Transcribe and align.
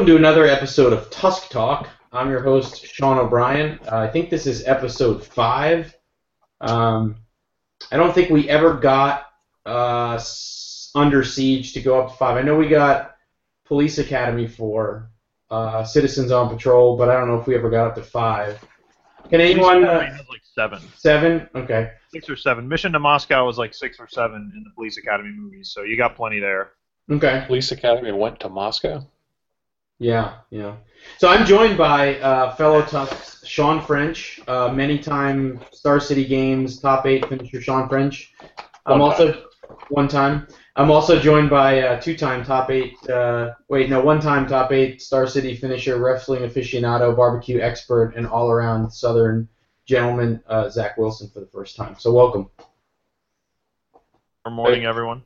Welcome 0.00 0.14
to 0.14 0.18
another 0.18 0.46
episode 0.46 0.94
of 0.94 1.10
Tusk 1.10 1.50
Talk. 1.50 1.86
I'm 2.10 2.30
your 2.30 2.40
host, 2.40 2.86
Sean 2.86 3.18
O'Brien. 3.18 3.78
Uh, 3.86 3.98
I 3.98 4.08
think 4.08 4.30
this 4.30 4.46
is 4.46 4.66
episode 4.66 5.22
five. 5.22 5.94
Um, 6.62 7.16
I 7.92 7.98
don't 7.98 8.14
think 8.14 8.30
we 8.30 8.48
ever 8.48 8.72
got 8.72 9.26
uh, 9.66 10.18
Under 10.94 11.22
Siege 11.22 11.74
to 11.74 11.82
go 11.82 12.00
up 12.00 12.12
to 12.12 12.16
five. 12.16 12.38
I 12.38 12.40
know 12.40 12.56
we 12.56 12.66
got 12.66 13.14
Police 13.66 13.98
Academy 13.98 14.46
for 14.46 15.10
uh, 15.50 15.84
Citizens 15.84 16.32
on 16.32 16.48
Patrol, 16.48 16.96
but 16.96 17.10
I 17.10 17.12
don't 17.12 17.28
know 17.28 17.38
if 17.38 17.46
we 17.46 17.54
ever 17.54 17.68
got 17.68 17.88
up 17.88 17.94
to 17.96 18.02
five. 18.02 18.58
Can 19.28 19.42
anyone? 19.42 19.84
Uh, 19.84 20.16
like 20.30 20.40
seven, 20.54 20.80
seven? 20.96 21.46
Okay. 21.54 21.92
six 22.10 22.26
or 22.30 22.36
seven. 22.36 22.66
Mission 22.66 22.92
to 22.92 22.98
Moscow 22.98 23.44
was 23.44 23.58
like 23.58 23.74
six 23.74 24.00
or 24.00 24.08
seven 24.08 24.50
in 24.56 24.64
the 24.64 24.70
Police 24.74 24.96
Academy 24.96 25.30
movies, 25.30 25.72
so 25.74 25.82
you 25.82 25.98
got 25.98 26.16
plenty 26.16 26.40
there. 26.40 26.70
Okay. 27.10 27.44
Police 27.46 27.70
Academy 27.70 28.12
went 28.12 28.40
to 28.40 28.48
Moscow. 28.48 29.06
Yeah, 30.00 30.36
yeah. 30.48 30.76
So 31.18 31.28
I'm 31.28 31.44
joined 31.46 31.76
by 31.76 32.18
uh, 32.20 32.56
fellow 32.56 32.80
Tusks, 32.80 33.46
Shawn 33.46 33.82
French, 33.82 34.40
uh, 34.48 34.72
many-time 34.72 35.60
Star 35.72 36.00
City 36.00 36.24
Games 36.24 36.80
top 36.80 37.04
eight 37.04 37.28
finisher, 37.28 37.60
Shawn 37.60 37.86
French. 37.86 38.32
I'm 38.86 38.98
One 38.98 39.10
also 39.10 39.44
one 39.90 40.08
time. 40.08 40.48
I'm 40.76 40.90
also 40.90 41.20
joined 41.20 41.50
by 41.50 41.82
uh, 41.82 42.00
two-time 42.00 42.44
top 42.44 42.70
eight. 42.70 42.96
Uh, 43.10 43.52
wait, 43.68 43.90
no, 43.90 44.00
one-time 44.00 44.46
top 44.46 44.72
eight 44.72 45.02
Star 45.02 45.26
City 45.26 45.54
finisher, 45.54 45.98
wrestling 45.98 46.42
aficionado, 46.42 47.14
barbecue 47.14 47.60
expert, 47.60 48.14
and 48.16 48.26
all-around 48.26 48.90
Southern 48.90 49.48
gentleman, 49.84 50.42
uh, 50.48 50.70
Zack 50.70 50.96
Wilson, 50.96 51.28
for 51.28 51.40
the 51.40 51.46
first 51.46 51.76
time. 51.76 51.94
So 51.98 52.10
welcome. 52.10 52.48
Good 54.46 54.54
morning, 54.54 54.86
everyone. 54.86 55.24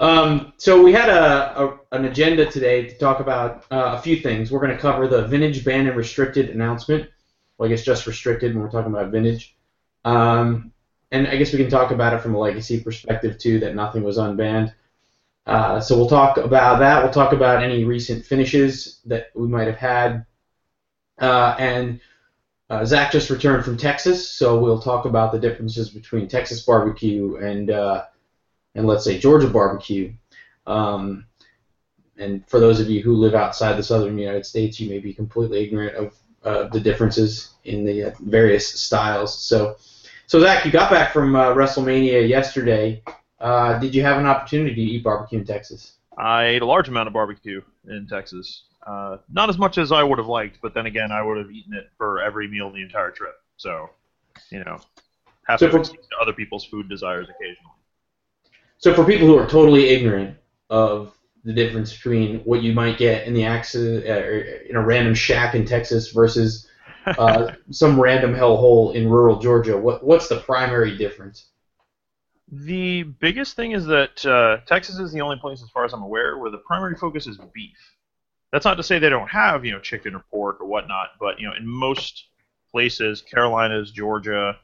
Um, 0.00 0.54
so 0.56 0.82
we 0.82 0.92
had 0.92 1.10
a, 1.10 1.60
a 1.60 1.78
an 1.92 2.06
agenda 2.06 2.50
today 2.50 2.88
to 2.88 2.98
talk 2.98 3.20
about 3.20 3.66
uh, 3.70 3.96
a 3.98 4.00
few 4.00 4.16
things. 4.16 4.50
We're 4.50 4.60
going 4.60 4.74
to 4.74 4.78
cover 4.78 5.06
the 5.06 5.26
vintage 5.26 5.62
ban 5.62 5.86
and 5.86 5.96
restricted 5.96 6.48
announcement. 6.48 7.10
Well, 7.58 7.68
I 7.68 7.70
guess 7.70 7.84
just 7.84 8.06
restricted 8.06 8.54
when 8.54 8.64
we're 8.64 8.70
talking 8.70 8.92
about 8.92 9.10
vintage. 9.10 9.54
Um, 10.06 10.72
and 11.10 11.28
I 11.28 11.36
guess 11.36 11.52
we 11.52 11.58
can 11.58 11.68
talk 11.68 11.90
about 11.90 12.14
it 12.14 12.22
from 12.22 12.34
a 12.34 12.38
legacy 12.38 12.80
perspective 12.80 13.38
too, 13.38 13.60
that 13.60 13.74
nothing 13.74 14.02
was 14.02 14.16
unbanned. 14.16 14.72
Uh, 15.44 15.80
so 15.80 15.96
we'll 15.96 16.08
talk 16.08 16.38
about 16.38 16.78
that. 16.78 17.02
We'll 17.02 17.12
talk 17.12 17.32
about 17.34 17.62
any 17.62 17.84
recent 17.84 18.24
finishes 18.24 19.00
that 19.04 19.30
we 19.34 19.48
might 19.48 19.66
have 19.66 19.76
had. 19.76 20.24
Uh, 21.18 21.56
and 21.58 22.00
uh, 22.70 22.86
Zack 22.86 23.12
just 23.12 23.28
returned 23.28 23.64
from 23.64 23.76
Texas, 23.76 24.30
so 24.30 24.58
we'll 24.58 24.80
talk 24.80 25.04
about 25.04 25.32
the 25.32 25.38
differences 25.38 25.90
between 25.90 26.28
Texas 26.28 26.62
barbecue 26.62 27.36
and 27.36 27.70
uh, 27.70 28.04
and 28.74 28.86
let's 28.86 29.04
say 29.04 29.18
Georgia 29.18 29.48
barbecue. 29.48 30.12
Um, 30.66 31.26
and 32.18 32.46
for 32.48 32.60
those 32.60 32.80
of 32.80 32.88
you 32.90 33.02
who 33.02 33.14
live 33.14 33.34
outside 33.34 33.74
the 33.76 33.82
southern 33.82 34.18
United 34.18 34.44
States, 34.44 34.78
you 34.78 34.88
may 34.90 34.98
be 34.98 35.12
completely 35.14 35.64
ignorant 35.64 35.96
of 35.96 36.14
uh, 36.44 36.68
the 36.68 36.80
differences 36.80 37.54
in 37.64 37.84
the 37.84 38.04
uh, 38.04 38.10
various 38.20 38.66
styles. 38.68 39.38
So, 39.42 39.76
so 40.26 40.40
Zack, 40.40 40.64
you 40.64 40.70
got 40.70 40.90
back 40.90 41.12
from 41.12 41.34
uh, 41.34 41.54
WrestleMania 41.54 42.28
yesterday. 42.28 43.02
Uh, 43.40 43.78
did 43.78 43.94
you 43.94 44.02
have 44.02 44.18
an 44.18 44.26
opportunity 44.26 44.74
to 44.74 44.80
eat 44.80 45.02
barbecue 45.04 45.38
in 45.38 45.46
Texas? 45.46 45.94
I 46.18 46.44
ate 46.44 46.62
a 46.62 46.66
large 46.66 46.88
amount 46.88 47.06
of 47.06 47.14
barbecue 47.14 47.62
in 47.88 48.06
Texas. 48.06 48.64
Uh, 48.86 49.18
not 49.32 49.48
as 49.48 49.58
much 49.58 49.78
as 49.78 49.92
I 49.92 50.02
would 50.02 50.18
have 50.18 50.26
liked, 50.26 50.58
but 50.62 50.74
then 50.74 50.86
again, 50.86 51.12
I 51.12 51.22
would 51.22 51.38
have 51.38 51.50
eaten 51.50 51.72
it 51.74 51.90
for 51.96 52.20
every 52.20 52.48
meal 52.48 52.70
the 52.70 52.82
entire 52.82 53.10
trip. 53.10 53.34
So, 53.56 53.90
you 54.50 54.62
know, 54.64 54.78
have 55.46 55.58
So 55.58 55.70
to 55.70 55.84
for- 55.84 55.96
other 56.20 56.32
people's 56.32 56.64
food 56.64 56.88
desires 56.88 57.28
occasionally. 57.28 57.72
So, 58.80 58.94
for 58.94 59.04
people 59.04 59.26
who 59.26 59.36
are 59.38 59.46
totally 59.46 59.90
ignorant 59.90 60.36
of 60.70 61.14
the 61.44 61.52
difference 61.52 61.92
between 61.92 62.40
what 62.40 62.62
you 62.62 62.72
might 62.72 62.98
get 62.98 63.26
in 63.26 63.34
the 63.34 63.44
accident 63.44 64.06
uh, 64.06 64.68
in 64.68 64.76
a 64.76 64.84
random 64.84 65.14
shack 65.14 65.54
in 65.54 65.66
Texas 65.66 66.12
versus 66.12 66.66
uh, 67.06 67.52
some 67.70 68.00
random 68.00 68.34
hellhole 68.34 68.94
in 68.94 69.08
rural 69.08 69.38
Georgia, 69.38 69.76
what 69.76 70.02
what's 70.02 70.28
the 70.28 70.40
primary 70.40 70.96
difference? 70.96 71.50
The 72.50 73.02
biggest 73.02 73.54
thing 73.54 73.72
is 73.72 73.84
that 73.86 74.24
uh, 74.24 74.58
Texas 74.66 74.98
is 74.98 75.12
the 75.12 75.20
only 75.20 75.36
place, 75.36 75.62
as 75.62 75.68
far 75.68 75.84
as 75.84 75.92
I'm 75.92 76.02
aware, 76.02 76.38
where 76.38 76.50
the 76.50 76.58
primary 76.58 76.96
focus 76.96 77.26
is 77.26 77.38
beef. 77.54 77.78
That's 78.50 78.64
not 78.64 78.74
to 78.74 78.82
say 78.82 78.98
they 78.98 79.10
don't 79.10 79.28
have, 79.28 79.64
you 79.64 79.72
know, 79.72 79.78
chicken 79.78 80.14
or 80.14 80.24
pork 80.30 80.60
or 80.60 80.66
whatnot, 80.66 81.10
but 81.20 81.38
you 81.38 81.46
know, 81.46 81.54
in 81.54 81.66
most 81.66 82.28
places, 82.72 83.20
Carolinas, 83.22 83.92
Georgia, 83.92 84.56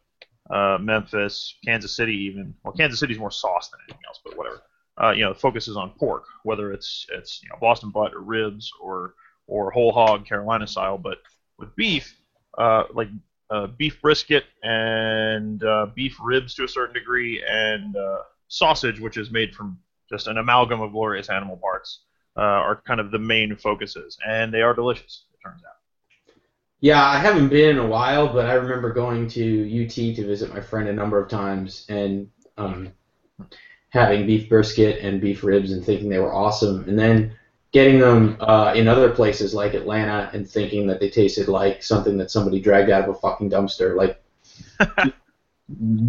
uh, 0.51 0.79
Memphis, 0.81 1.55
Kansas 1.65 1.95
City, 1.97 2.15
even 2.15 2.55
well, 2.65 2.73
Kansas 2.73 3.01
City's 3.01 3.19
more 3.19 3.31
sauce 3.31 3.69
than 3.71 3.81
anything 3.89 4.03
else, 4.07 4.21
but 4.25 4.37
whatever. 4.37 4.63
Uh, 5.03 5.11
you 5.11 5.23
know, 5.23 5.33
the 5.33 5.39
focus 5.39 5.69
is 5.69 5.77
on 5.77 5.91
pork, 5.99 6.25
whether 6.45 6.73
it's 6.73 7.07
it's 7.13 7.43
you 7.43 7.49
know 7.49 7.57
Boston 7.61 7.91
butt 7.91 8.15
or 8.15 8.21
ribs 8.21 8.71
or 8.81 9.15
or 9.47 9.71
whole 9.71 9.93
hog 9.93 10.27
Carolina 10.27 10.67
style. 10.67 10.99
But 10.99 11.19
with 11.59 11.75
beef, 11.77 12.17
uh, 12.57 12.85
like 12.95 13.09
uh, 13.51 13.67
beef 13.67 14.01
brisket 14.01 14.45
and 14.63 15.63
uh, 15.63 15.87
beef 15.95 16.17
ribs 16.23 16.55
to 16.55 16.65
a 16.65 16.69
certain 16.69 16.95
degree, 16.95 17.43
and 17.47 17.97
uh, 17.97 18.19
sausage, 18.49 19.01
which 19.01 19.17
is 19.17 19.31
made 19.31 19.55
from 19.55 19.79
just 20.09 20.29
an 20.29 20.39
amalgam 20.39 20.81
of 20.81 20.93
glorious 20.93 21.29
animal 21.29 21.57
parts, 21.57 22.05
are 22.37 22.83
kind 22.87 23.01
of 23.01 23.11
the 23.11 23.19
main 23.19 23.57
focuses, 23.57 24.17
and 24.27 24.55
they 24.55 24.63
are 24.63 24.75
delicious. 24.75 25.25
It 25.35 25.47
turns 25.47 25.63
out. 25.69 25.76
Yeah, 26.81 27.03
I 27.03 27.19
haven't 27.19 27.49
been 27.49 27.71
in 27.71 27.79
a 27.79 27.87
while, 27.87 28.33
but 28.33 28.47
I 28.47 28.55
remember 28.55 28.93
going 28.93 29.29
to 29.29 29.85
UT 29.85 29.91
to 29.91 30.27
visit 30.27 30.53
my 30.53 30.61
friend 30.61 30.89
a 30.89 30.93
number 30.93 31.19
of 31.19 31.29
times 31.29 31.87
and 31.89 32.31
um, 32.59 32.93
having 33.89 34.27
beef 34.27 34.49
brisket 34.49 35.03
and 35.03 35.21
beef 35.21 35.43
ribs 35.43 35.73
and 35.73 35.85
thinking 35.85 36.09
they 36.09 36.19
were 36.19 36.35
awesome, 36.35 36.87
and 36.89 36.99
then 36.99 37.35
getting 37.73 37.99
them 37.99 38.37
uh, 38.41 38.73
in 38.77 38.89
other 38.89 39.11
places 39.11 39.55
like 39.55 39.75
Atlanta 39.75 40.31
and 40.33 40.49
thinking 40.49 40.87
that 40.87 41.01
they 41.01 41.11
tasted 41.11 41.49
like 41.49 41.83
something 41.83 42.17
that 42.19 42.31
somebody 42.31 42.61
dragged 42.61 42.91
out 42.91 43.09
of 43.09 43.17
a 43.17 43.19
fucking 43.19 43.51
dumpster, 43.51 43.97
like 43.97 44.23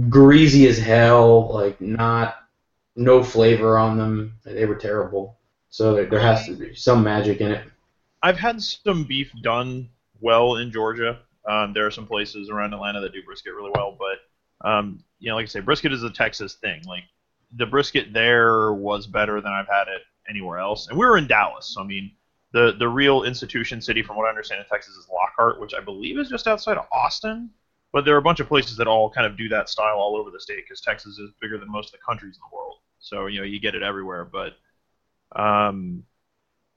greasy 0.09 0.67
as 0.67 0.77
hell, 0.77 1.53
like 1.53 1.79
not 1.79 2.35
no 2.95 3.23
flavor 3.23 3.77
on 3.77 3.97
them. 3.97 4.33
They 4.43 4.65
were 4.65 4.75
terrible. 4.75 5.37
So 5.69 5.93
there, 5.93 6.05
there 6.05 6.19
has 6.19 6.45
to 6.47 6.53
be 6.55 6.75
some 6.75 7.03
magic 7.03 7.39
in 7.39 7.51
it. 7.51 7.67
I've 8.21 8.37
had 8.37 8.61
some 8.61 9.03
beef 9.03 9.31
done 9.41 9.89
well 10.21 10.55
in 10.57 10.71
Georgia. 10.71 11.19
Um, 11.47 11.73
there 11.73 11.85
are 11.85 11.91
some 11.91 12.07
places 12.07 12.49
around 12.49 12.73
Atlanta 12.73 12.99
that 13.01 13.13
do 13.13 13.23
brisket 13.23 13.53
really 13.53 13.71
well, 13.73 13.97
but 13.97 14.67
um, 14.67 15.03
you 15.19 15.29
know, 15.29 15.35
like 15.35 15.43
I 15.43 15.47
say, 15.47 15.59
brisket 15.59 15.93
is 15.93 16.03
a 16.03 16.09
Texas 16.09 16.55
thing. 16.55 16.81
Like 16.85 17.03
the 17.55 17.65
brisket 17.65 18.13
there 18.13 18.73
was 18.73 19.07
better 19.07 19.39
than 19.39 19.51
I've 19.51 19.67
had 19.67 19.87
it 19.87 20.01
anywhere 20.29 20.59
else. 20.59 20.87
And 20.87 20.97
we 20.97 21.05
were 21.05 21.17
in 21.17 21.27
Dallas, 21.27 21.73
so 21.73 21.81
I 21.81 21.85
mean, 21.85 22.11
the 22.51 22.75
the 22.77 22.87
real 22.87 23.23
institution 23.23 23.81
city, 23.81 24.01
from 24.01 24.17
what 24.17 24.25
I 24.25 24.29
understand, 24.29 24.61
in 24.61 24.67
Texas 24.67 24.95
is 24.95 25.07
Lockhart, 25.11 25.59
which 25.59 25.73
I 25.73 25.79
believe 25.79 26.17
is 26.17 26.29
just 26.29 26.47
outside 26.47 26.77
of 26.77 26.85
Austin. 26.91 27.49
But 27.93 28.03
there 28.03 28.15
are 28.15 28.19
a 28.19 28.21
bunch 28.21 28.41
of 28.41 28.47
places 28.47 28.75
that 28.77 28.87
all 28.87 29.09
kind 29.09 29.25
of 29.25 29.37
do 29.37 29.47
that 29.49 29.69
style 29.69 29.97
all 29.97 30.17
over 30.17 30.29
the 30.29 30.39
state 30.39 30.63
because 30.65 30.81
Texas 30.81 31.17
is 31.17 31.31
bigger 31.41 31.57
than 31.57 31.71
most 31.71 31.87
of 31.87 31.91
the 31.93 32.05
countries 32.05 32.35
in 32.35 32.41
the 32.49 32.55
world. 32.55 32.75
So 32.99 33.27
you 33.27 33.39
know, 33.39 33.45
you 33.45 33.59
get 33.59 33.75
it 33.75 33.83
everywhere. 33.83 34.25
But 34.25 34.57
um, 35.39 36.03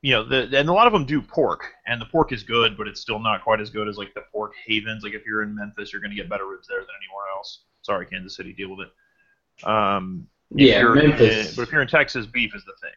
you 0.02 0.12
know, 0.12 0.25
the, 0.25 0.58
and 0.58 0.69
a 0.69 0.73
lot 0.73 0.87
of 0.87 0.93
them 0.93 1.05
do 1.05 1.20
pork, 1.20 1.64
and 1.87 2.00
the 2.00 2.06
pork 2.06 2.32
is 2.32 2.43
good, 2.43 2.76
but 2.76 2.88
it's 2.88 3.00
still 3.00 3.19
not 3.19 3.44
quite 3.44 3.61
as 3.61 3.69
good 3.70 3.87
as 3.88 3.99
like 3.99 4.14
the 4.14 4.23
pork 4.32 4.52
havens. 4.67 5.02
Like 5.05 5.12
if 5.14 5.26
you're 5.26 5.43
in 5.43 5.55
Memphis, 5.55 5.93
you're 5.93 6.00
going 6.00 6.11
to 6.11 6.17
get 6.17 6.29
better 6.29 6.47
ribs 6.47 6.67
there 6.69 6.79
than 6.81 6.88
anywhere 7.02 7.26
else. 7.37 7.64
Sorry, 7.82 8.06
Kansas 8.06 8.35
City, 8.37 8.52
deal 8.52 8.75
with 8.75 8.88
it. 8.88 9.67
Um, 9.67 10.26
Yeah, 10.50 10.82
Memphis. 10.82 11.50
in- 11.50 11.56
but 11.56 11.62
if 11.62 11.73
you're 11.73 11.82
in 11.82 11.88
Texas, 11.88 12.26
beef 12.26 12.55
is 12.55 12.64
the 12.64 12.73
thing. 12.81 12.97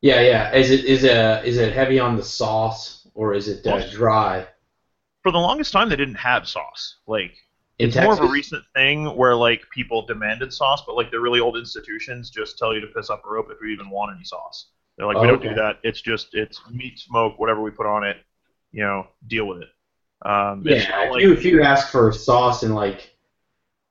Yeah, 0.00 0.20
yeah. 0.20 0.52
Is 0.52 0.70
it 0.70 0.84
is 0.84 1.04
it 1.04 1.44
is 1.44 1.58
it 1.58 1.72
heavy 1.72 1.98
on 2.00 2.16
the 2.16 2.24
sauce 2.24 3.06
or 3.14 3.34
is 3.34 3.46
it 3.48 3.64
uh, 3.66 3.88
dry? 3.90 4.46
For 5.22 5.30
the 5.30 5.38
longest 5.38 5.72
time, 5.72 5.88
they 5.88 5.96
didn't 5.96 6.16
have 6.16 6.48
sauce. 6.48 6.96
Like 7.06 7.32
In 7.78 7.88
it's 7.88 7.96
more 7.96 8.12
of 8.12 8.18
a 8.20 8.26
recent 8.26 8.64
thing 8.74 9.06
where 9.16 9.36
like 9.36 9.62
people 9.70 10.04
demanded 10.04 10.52
sauce, 10.52 10.82
but 10.86 10.96
like 10.96 11.12
the 11.12 11.20
really 11.20 11.38
old 11.38 11.56
institutions 11.56 12.30
just 12.30 12.58
tell 12.58 12.74
you 12.74 12.80
to 12.80 12.88
piss 12.88 13.10
up 13.10 13.22
a 13.24 13.30
rope 13.30 13.46
if 13.52 13.58
you 13.62 13.68
even 13.68 13.90
want 13.90 14.14
any 14.16 14.24
sauce. 14.24 14.70
They're 14.96 15.06
like, 15.06 15.20
we 15.20 15.26
don't 15.26 15.42
do 15.42 15.54
that. 15.54 15.78
It's 15.82 16.00
just 16.00 16.34
it's 16.34 16.60
meat, 16.70 16.98
smoke, 16.98 17.38
whatever 17.38 17.62
we 17.62 17.70
put 17.70 17.86
on 17.86 18.04
it. 18.04 18.18
You 18.72 18.84
know, 18.84 19.06
deal 19.26 19.46
with 19.46 19.62
it. 19.62 19.68
Um, 20.24 20.62
Yeah, 20.64 20.88
not 20.88 21.06
if 21.06 21.12
like- 21.12 21.22
you 21.22 21.32
if 21.32 21.44
you 21.44 21.62
ask 21.62 21.90
for 21.90 22.12
sauce 22.12 22.62
in 22.62 22.74
like 22.74 23.12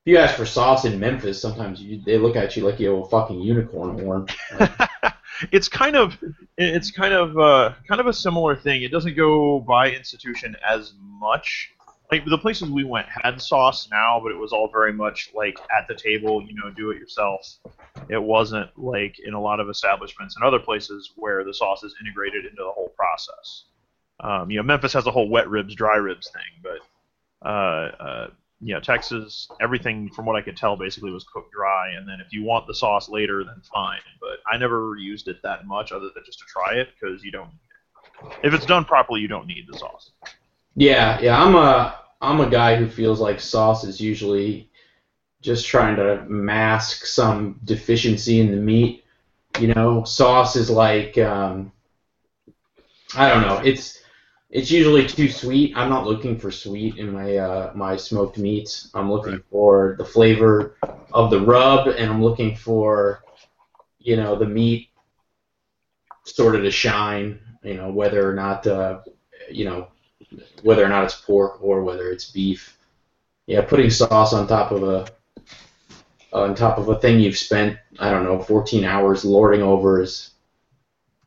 if 0.06 0.12
you 0.12 0.18
ask 0.18 0.36
for 0.36 0.46
sauce 0.46 0.86
in 0.86 1.00
Memphis, 1.00 1.40
sometimes 1.40 1.80
you, 1.80 2.02
they 2.04 2.18
look 2.18 2.36
at 2.36 2.58
you 2.58 2.66
like 2.66 2.80
you 2.80 2.90
have 2.90 3.06
a 3.06 3.10
fucking 3.10 3.40
unicorn 3.40 4.00
horn. 4.00 4.28
it's 5.52 5.68
kind 5.68 5.96
of 5.96 6.18
it's 6.58 6.90
kind 6.90 7.14
of 7.14 7.38
uh, 7.38 7.74
kind 7.88 8.02
of 8.02 8.08
a 8.08 8.14
similar 8.14 8.56
thing. 8.56 8.82
It 8.82 8.92
doesn't 8.92 9.16
go 9.16 9.60
by 9.60 9.92
institution 9.92 10.56
as 10.68 10.94
much. 11.00 11.72
Like 12.12 12.26
the 12.26 12.38
places 12.38 12.70
we 12.70 12.84
went 12.84 13.08
had 13.08 13.42
sauce 13.42 13.88
now, 13.90 14.20
but 14.22 14.34
it 14.34 14.38
was 14.38 14.52
all 14.52 14.68
very 14.68 14.92
much 14.92 15.32
like 15.34 15.58
at 15.76 15.88
the 15.88 15.96
table, 15.96 16.44
you 16.44 16.54
know, 16.54 16.70
do 16.70 16.92
it 16.92 16.98
yourself. 16.98 17.58
It 18.10 18.22
wasn't 18.22 18.70
like 18.78 19.20
in 19.20 19.34
a 19.34 19.42
lot 19.42 19.62
of 19.62 19.70
establishments 19.70 20.36
and 20.36 20.44
other 20.44 20.60
places 20.60 21.14
where 21.16 21.46
the 21.46 21.54
sauce 21.54 21.84
is 21.84 21.96
integrated 22.02 22.46
into 22.46 22.64
the 22.64 22.72
whole 22.72 22.92
process. 22.98 23.64
Um, 24.20 24.52
you 24.52 24.58
know, 24.58 24.64
Memphis 24.64 24.92
has 24.94 25.08
a 25.08 25.12
whole 25.12 25.30
wet 25.30 25.50
ribs, 25.50 25.74
dry 25.74 25.96
ribs 25.96 26.30
thing, 26.30 26.62
but 26.62 27.48
uh, 27.48 27.92
uh, 28.00 28.28
you 28.60 28.74
know, 28.74 28.82
Texas, 28.82 29.50
everything 29.62 30.10
from 30.10 30.26
what 30.26 30.36
I 30.36 30.42
could 30.42 30.58
tell 30.58 30.76
basically 30.76 31.12
was 31.12 31.24
cooked 31.24 31.54
dry, 31.54 31.92
and 31.98 32.08
then 32.08 32.20
if 32.20 32.32
you 32.32 32.44
want 32.44 32.68
the 32.68 32.76
sauce 32.76 33.10
later, 33.10 33.44
then 33.44 33.62
fine. 33.74 34.02
But 34.20 34.40
I 34.52 34.58
never 34.58 34.96
used 34.98 35.28
it 35.30 35.42
that 35.44 35.66
much, 35.66 35.92
other 35.92 36.10
than 36.14 36.24
just 36.26 36.40
to 36.40 36.46
try 36.46 36.76
it, 36.76 36.90
because 37.00 37.24
you 37.24 37.32
don't. 37.32 37.52
If 38.44 38.54
it's 38.54 38.66
done 38.66 38.86
properly, 38.86 39.22
you 39.22 39.28
don't 39.28 39.48
need 39.48 39.66
the 39.72 39.80
sauce. 39.80 40.12
Yeah, 40.76 41.20
yeah. 41.22 41.42
I'm 41.42 41.56
a 41.56 42.01
I'm 42.22 42.42
a 42.42 42.50
guy 42.50 42.76
who 42.76 42.88
feels 42.88 43.20
like 43.20 43.40
sauce 43.40 43.84
is 43.84 44.00
usually 44.02 44.70
just 45.42 45.68
trying 45.68 45.98
to 45.98 46.24
mask 46.28 47.06
some 47.06 47.60
deficiency 47.66 48.40
in 48.40 48.52
the 48.52 48.58
meat. 48.58 49.04
You 49.60 49.74
know, 49.74 50.04
sauce 50.04 50.56
is 50.56 50.70
like 50.70 51.18
um, 51.18 51.72
I 53.16 53.30
don't 53.30 53.42
know. 53.42 53.58
It's 53.64 54.00
it's 54.50 54.72
usually 54.72 55.06
too 55.08 55.30
sweet. 55.30 55.74
I'm 55.76 55.90
not 55.90 56.06
looking 56.06 56.38
for 56.38 56.52
sweet 56.52 56.98
in 56.98 57.12
my 57.12 57.38
uh, 57.38 57.72
my 57.76 57.98
smoked 57.98 58.38
meats. 58.38 58.90
I'm 58.94 59.12
looking 59.12 59.34
Right. 59.34 59.44
for 59.52 59.96
the 59.98 60.06
flavor 60.06 60.76
of 61.14 61.32
the 61.32 61.42
rub, 61.42 61.88
and 61.88 62.10
I'm 62.10 62.24
looking 62.24 62.56
for 62.56 63.24
you 64.00 64.18
know 64.18 64.36
the 64.38 64.48
meat 64.48 64.90
sort 66.26 66.56
of 66.56 66.64
to 66.64 66.72
shine. 66.72 67.40
You 67.64 67.76
know 67.76 67.92
whether 67.92 68.28
or 68.30 68.34
not 68.34 68.66
uh, 68.68 69.02
you 69.52 69.66
know 69.66 69.91
whether 70.64 70.84
or 70.84 70.90
not 70.90 71.04
it's 71.04 71.20
pork 71.20 71.62
or 71.62 71.84
whether 71.84 72.12
it's 72.12 72.32
beef. 72.32 72.78
Yeah, 73.48 73.62
putting 73.62 73.90
sauce 73.90 74.34
on 74.34 74.48
top 74.48 74.72
of 74.72 74.84
a 74.84 75.08
on 76.34 76.56
top 76.56 76.78
of 76.78 76.88
a 76.88 77.00
thing 77.00 77.20
you've 77.20 77.38
spent 77.38 77.78
I 78.00 78.10
don't 78.10 78.24
know 78.24 78.40
14 78.40 78.86
hours 78.86 79.26
lording 79.26 79.62
over 79.62 80.02
is 80.02 80.32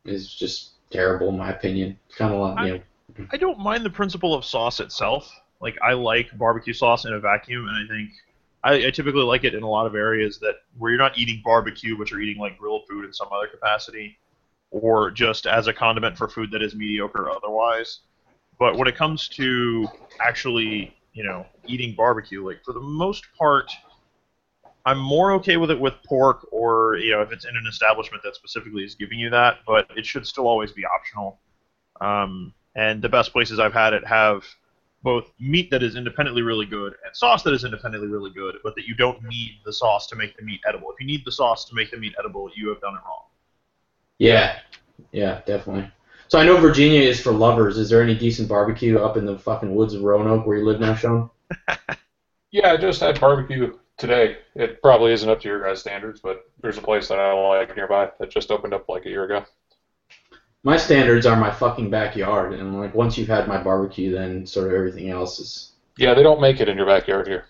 is 0.04 0.32
just 0.32 0.72
terrible 0.90 1.28
in 1.28 1.38
my 1.38 1.50
opinion. 1.50 1.98
Kind 2.16 2.34
of 2.34 2.40
like 2.40 2.66
you 2.66 2.72
know. 2.74 3.26
I 3.32 3.36
don't 3.36 3.58
mind 3.58 3.84
the 3.84 3.90
principle 3.90 4.34
of 4.34 4.44
sauce 4.44 4.80
itself. 4.80 5.30
Like 5.60 5.76
I 5.82 5.92
like 5.92 6.36
barbecue 6.36 6.72
sauce 6.72 7.04
in 7.04 7.12
a 7.12 7.20
vacuum, 7.20 7.68
and 7.68 7.76
I 7.76 7.88
think 7.88 8.10
I, 8.62 8.86
I 8.88 8.90
typically 8.90 9.22
like 9.22 9.44
it 9.44 9.54
in 9.54 9.62
a 9.62 9.68
lot 9.68 9.86
of 9.86 9.94
areas 9.94 10.38
that 10.40 10.56
where 10.78 10.90
you're 10.90 10.98
not 10.98 11.16
eating 11.18 11.42
barbecue, 11.44 11.96
but 11.96 12.10
you're 12.10 12.20
eating 12.20 12.40
like 12.40 12.58
grilled 12.58 12.86
food 12.88 13.04
in 13.04 13.12
some 13.12 13.28
other 13.32 13.46
capacity, 13.46 14.18
or 14.70 15.10
just 15.10 15.46
as 15.46 15.66
a 15.66 15.72
condiment 15.72 16.16
for 16.16 16.28
food 16.28 16.50
that 16.50 16.62
is 16.62 16.74
mediocre 16.74 17.30
otherwise. 17.30 18.00
But 18.58 18.76
when 18.76 18.88
it 18.88 18.96
comes 18.96 19.28
to 19.28 19.88
actually, 20.20 20.96
you 21.12 21.24
know, 21.24 21.46
eating 21.66 21.94
barbecue, 21.94 22.44
like 22.46 22.62
for 22.64 22.72
the 22.72 22.80
most 22.80 23.24
part, 23.36 23.70
I'm 24.86 24.98
more 24.98 25.32
okay 25.32 25.56
with 25.56 25.70
it 25.70 25.80
with 25.80 25.94
pork, 26.04 26.46
or 26.52 26.96
you 26.96 27.12
know, 27.12 27.22
if 27.22 27.32
it's 27.32 27.44
in 27.44 27.56
an 27.56 27.66
establishment 27.68 28.22
that 28.22 28.34
specifically 28.34 28.84
is 28.84 28.94
giving 28.94 29.18
you 29.18 29.30
that. 29.30 29.58
But 29.66 29.88
it 29.96 30.04
should 30.06 30.26
still 30.26 30.46
always 30.46 30.72
be 30.72 30.84
optional. 30.84 31.40
Um, 32.00 32.52
and 32.76 33.00
the 33.00 33.08
best 33.08 33.32
places 33.32 33.58
I've 33.58 33.72
had 33.72 33.92
it 33.92 34.06
have 34.06 34.44
both 35.02 35.30
meat 35.38 35.70
that 35.70 35.82
is 35.82 35.96
independently 35.96 36.42
really 36.42 36.64
good 36.64 36.94
and 37.04 37.14
sauce 37.14 37.42
that 37.42 37.52
is 37.52 37.64
independently 37.64 38.08
really 38.08 38.30
good, 38.30 38.56
but 38.64 38.74
that 38.74 38.86
you 38.86 38.94
don't 38.94 39.22
need 39.22 39.60
the 39.64 39.72
sauce 39.72 40.06
to 40.08 40.16
make 40.16 40.36
the 40.36 40.42
meat 40.42 40.60
edible. 40.66 40.90
If 40.90 40.98
you 40.98 41.06
need 41.06 41.24
the 41.24 41.32
sauce 41.32 41.66
to 41.66 41.74
make 41.74 41.90
the 41.90 41.98
meat 41.98 42.14
edible, 42.18 42.50
you 42.56 42.68
have 42.70 42.80
done 42.80 42.94
it 42.94 43.00
wrong. 43.06 43.24
Yeah, 44.18 44.58
yeah, 45.12 45.42
definitely. 45.46 45.90
So 46.28 46.38
I 46.38 46.44
know 46.44 46.56
Virginia 46.56 47.00
is 47.00 47.20
for 47.20 47.32
lovers. 47.32 47.78
Is 47.78 47.90
there 47.90 48.02
any 48.02 48.14
decent 48.14 48.48
barbecue 48.48 48.98
up 48.98 49.16
in 49.16 49.26
the 49.26 49.38
fucking 49.38 49.74
woods 49.74 49.94
of 49.94 50.02
Roanoke 50.02 50.46
where 50.46 50.58
you 50.58 50.64
live 50.64 50.80
now, 50.80 50.94
Sean? 50.94 51.30
Yeah, 52.54 52.72
I 52.72 52.76
just 52.76 53.00
had 53.00 53.20
barbecue 53.20 53.76
today. 53.96 54.36
It 54.54 54.80
probably 54.80 55.12
isn't 55.12 55.28
up 55.28 55.40
to 55.40 55.48
your 55.48 55.60
guys' 55.60 55.80
standards, 55.80 56.20
but 56.20 56.44
there's 56.62 56.78
a 56.78 56.82
place 56.82 57.08
that 57.08 57.18
I 57.18 57.30
don't 57.30 57.48
like 57.48 57.74
nearby 57.74 58.12
that 58.20 58.30
just 58.30 58.52
opened 58.52 58.72
up 58.72 58.88
like 58.88 59.06
a 59.06 59.08
year 59.08 59.24
ago. 59.24 59.44
My 60.62 60.76
standards 60.76 61.26
are 61.26 61.34
my 61.34 61.50
fucking 61.50 61.90
backyard, 61.90 62.52
and 62.54 62.78
like 62.78 62.94
once 62.94 63.18
you've 63.18 63.26
had 63.26 63.48
my 63.48 63.60
barbecue, 63.60 64.12
then 64.12 64.46
sort 64.46 64.68
of 64.68 64.74
everything 64.74 65.10
else 65.10 65.40
is. 65.40 65.72
Yeah, 65.98 66.14
they 66.14 66.22
don't 66.22 66.40
make 66.40 66.60
it 66.60 66.68
in 66.68 66.76
your 66.76 66.86
backyard 66.86 67.26
here. 67.26 67.46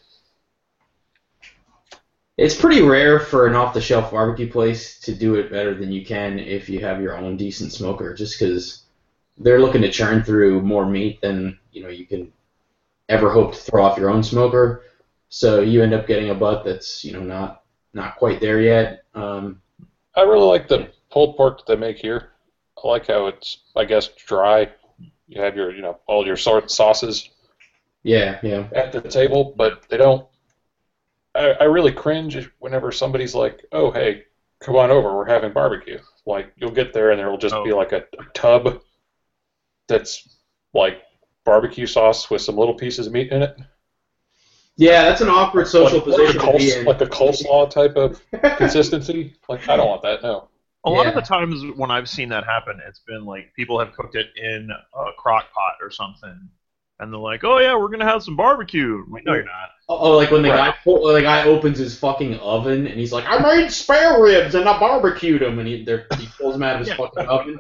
It's 2.37 2.57
pretty 2.57 2.83
rare 2.83 3.21
for 3.21 3.47
an 3.47 3.55
off-the-shelf 3.55 4.11
barbecue 4.11 4.51
place 4.51 4.99
to 5.01 5.15
do 5.15 5.37
it 5.37 5.53
better 5.53 5.75
than 5.75 5.93
you 5.93 6.05
can 6.05 6.39
if 6.39 6.69
you 6.69 6.81
have 6.81 7.01
your 7.01 7.17
own 7.17 7.37
decent 7.37 7.73
smoker, 7.73 8.13
just 8.13 8.39
because 8.39 8.85
they're 9.39 9.61
looking 9.61 9.83
to 9.83 9.91
churn 9.91 10.23
through 10.23 10.63
more 10.63 10.87
meat 10.87 11.21
than 11.21 11.59
you 11.73 11.83
know 11.83 11.89
you 11.89 12.07
can 12.07 12.33
ever 13.09 13.31
hope 13.31 13.53
to 13.53 13.61
throw 13.61 13.85
off 13.85 13.99
your 13.99 14.11
own 14.11 14.23
smoker. 14.23 14.83
So 15.29 15.61
you 15.61 15.83
end 15.83 15.95
up 15.95 16.07
getting 16.07 16.31
a 16.31 16.35
butt 16.35 16.65
that's 16.65 17.05
you 17.05 17.13
know 17.13 17.23
not 17.23 17.63
not 17.93 18.17
quite 18.17 18.41
there 18.41 18.61
yet. 18.61 19.05
Um, 19.15 19.61
I 20.17 20.23
really 20.23 20.47
like 20.47 20.69
the 20.69 20.91
pulled 21.11 21.37
pork 21.37 21.59
that 21.59 21.67
they 21.67 21.79
make 21.79 21.99
here. 21.99 22.31
I 22.83 22.89
like 22.89 23.07
how 23.07 23.27
it's, 23.27 23.59
I 23.77 23.85
guess, 23.85 24.09
dry. 24.09 24.71
You 25.27 25.41
have 25.41 25.57
your, 25.57 25.75
you 25.75 25.81
know, 25.81 25.99
all 26.07 26.27
your 26.27 26.37
sort 26.37 26.71
sauces 26.71 27.31
yeah, 28.03 28.39
yeah. 28.43 28.69
at 28.75 28.93
the 28.93 29.01
table, 29.01 29.55
but 29.57 29.89
they 29.89 29.97
don't. 29.97 30.27
I, 31.35 31.51
I 31.61 31.65
really 31.65 31.93
cringe 31.93 32.49
whenever 32.59 32.93
somebody's 32.93 33.35
like, 33.35 33.65
"Oh, 33.73 33.91
hey, 33.91 34.25
come 34.61 34.77
on 34.77 34.91
over, 34.91 35.15
we're 35.17 35.27
having 35.27 35.53
barbecue." 35.53 35.99
Like 36.27 36.53
you'll 36.57 36.71
get 36.71 36.93
there 36.93 37.11
and 37.11 37.19
there 37.19 37.31
will 37.31 37.39
just 37.39 37.55
be 37.65 37.73
Oh. 37.73 37.77
like 37.77 37.93
a, 37.93 38.05
a 38.19 38.25
tub 38.35 38.81
that's 39.89 40.29
like 40.73 41.03
barbecue 41.45 41.87
sauce 41.87 42.31
with 42.31 42.41
some 42.41 42.57
little 42.57 42.75
pieces 42.75 43.07
of 43.07 43.13
meat 43.13 43.31
in 43.31 43.43
it, 43.43 43.57
Yeah, 44.77 45.05
that's 45.05 45.21
an 45.21 45.29
awkward 45.29 45.69
social 45.69 45.99
like, 45.99 46.07
like 46.07 46.17
a 46.17 46.23
position 46.25 46.41
to 46.41 46.47
be 46.47 46.53
coles- 46.59 46.75
in. 46.77 46.85
like 46.87 47.01
a 47.03 47.07
coleslaw 47.07 47.71
type 47.71 47.97
of 47.97 48.23
consistency. 48.57 49.35
Like 49.49 49.69
I 49.69 49.77
don't 49.77 49.87
want 49.89 50.03
that. 50.03 50.23
No. 50.23 50.49
A 50.87 50.91
lot 50.91 51.03
Yeah. 51.03 51.11
of 51.11 51.15
the 51.17 51.21
times 51.23 51.63
when 51.77 51.91
I've 51.91 52.09
seen 52.09 52.29
that 52.31 52.45
happen, 52.45 52.81
it's 52.87 53.01
been 53.01 53.25
like 53.27 53.53
people 53.55 53.79
have 53.79 53.93
cooked 53.93 54.17
it 54.17 54.29
in 54.37 54.71
a 54.71 55.13
crock 55.19 55.53
pot 55.53 55.75
or 55.83 55.91
something, 55.91 56.49
and 57.01 57.13
they're 57.13 57.21
like, 57.21 57.45
"Oh 57.45 57.59
yeah, 57.59 57.77
we're 57.77 57.89
gonna 57.89 58.05
have 58.05 58.23
some 58.23 58.37
barbecue." 58.37 59.03
I'm 59.07 59.11
like, 59.13 59.25
no, 59.25 59.35
you're 59.35 59.45
not. 59.45 59.71
Oh, 59.89 59.99
oh 59.99 60.17
like 60.17 60.31
when 60.31 60.43
the 60.43 60.51
Right. 60.51 60.73
guy 60.73 60.77
pull- 60.85 61.13
the 61.13 61.21
guy 61.23 61.45
opens 61.45 61.79
his 61.79 61.99
fucking 61.99 62.39
oven 62.41 62.87
and 62.87 62.99
he's 62.99 63.13
like, 63.13 63.25
"I 63.27 63.39
made 63.39 63.71
spare 63.71 64.21
ribs 64.23 64.55
and 64.55 64.69
I 64.69 64.79
barbecued 64.79 65.43
them," 65.43 65.59
and 65.59 65.69
he 65.69 65.79
he 66.19 66.29
pulls 66.39 66.55
them 66.55 66.63
out 66.63 66.75
of 66.75 66.81
his 66.81 66.89
Yeah. 66.89 66.97
fucking 66.97 67.27
oven. 67.27 67.59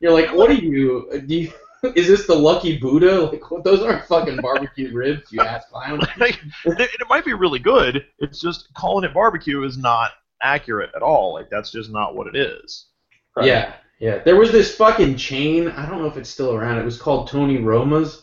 You're 0.00 0.12
like, 0.12 0.32
"What 0.34 0.50
are 0.50 0.54
you? 0.54 1.08
Do 1.26 1.34
you 1.34 1.52
is 1.94 2.06
this 2.08 2.26
the 2.26 2.34
lucky 2.34 2.78
Buddha? 2.78 3.22
Like, 3.32 3.50
what, 3.50 3.64
those 3.64 3.82
aren't 3.82 4.04
fucking 4.06 4.36
barbecue 4.38 4.92
ribs, 4.94 5.32
you 5.32 5.40
ass 5.40 5.64
clown." 5.70 6.00
Like, 6.18 6.40
it, 6.64 6.80
it 6.80 7.08
might 7.08 7.24
be 7.24 7.32
really 7.34 7.58
good. 7.58 8.06
It's 8.18 8.40
just 8.40 8.72
calling 8.74 9.04
it 9.04 9.14
barbecue 9.14 9.62
is 9.64 9.76
not 9.78 10.12
accurate 10.42 10.90
at 10.94 11.02
all. 11.02 11.32
Like 11.32 11.48
that's 11.50 11.70
just 11.70 11.90
not 11.90 12.14
what 12.14 12.26
it 12.26 12.36
is. 12.36 12.86
Right. 13.34 13.46
Yeah, 13.46 13.72
yeah. 13.98 14.18
There 14.18 14.36
was 14.36 14.52
this 14.52 14.76
fucking 14.76 15.16
chain. 15.16 15.68
I 15.68 15.88
don't 15.88 16.00
know 16.00 16.06
if 16.06 16.16
it's 16.16 16.30
still 16.30 16.54
around. 16.54 16.78
It 16.78 16.84
was 16.84 17.00
called 17.00 17.28
Tony 17.28 17.58
Roma's. 17.58 18.20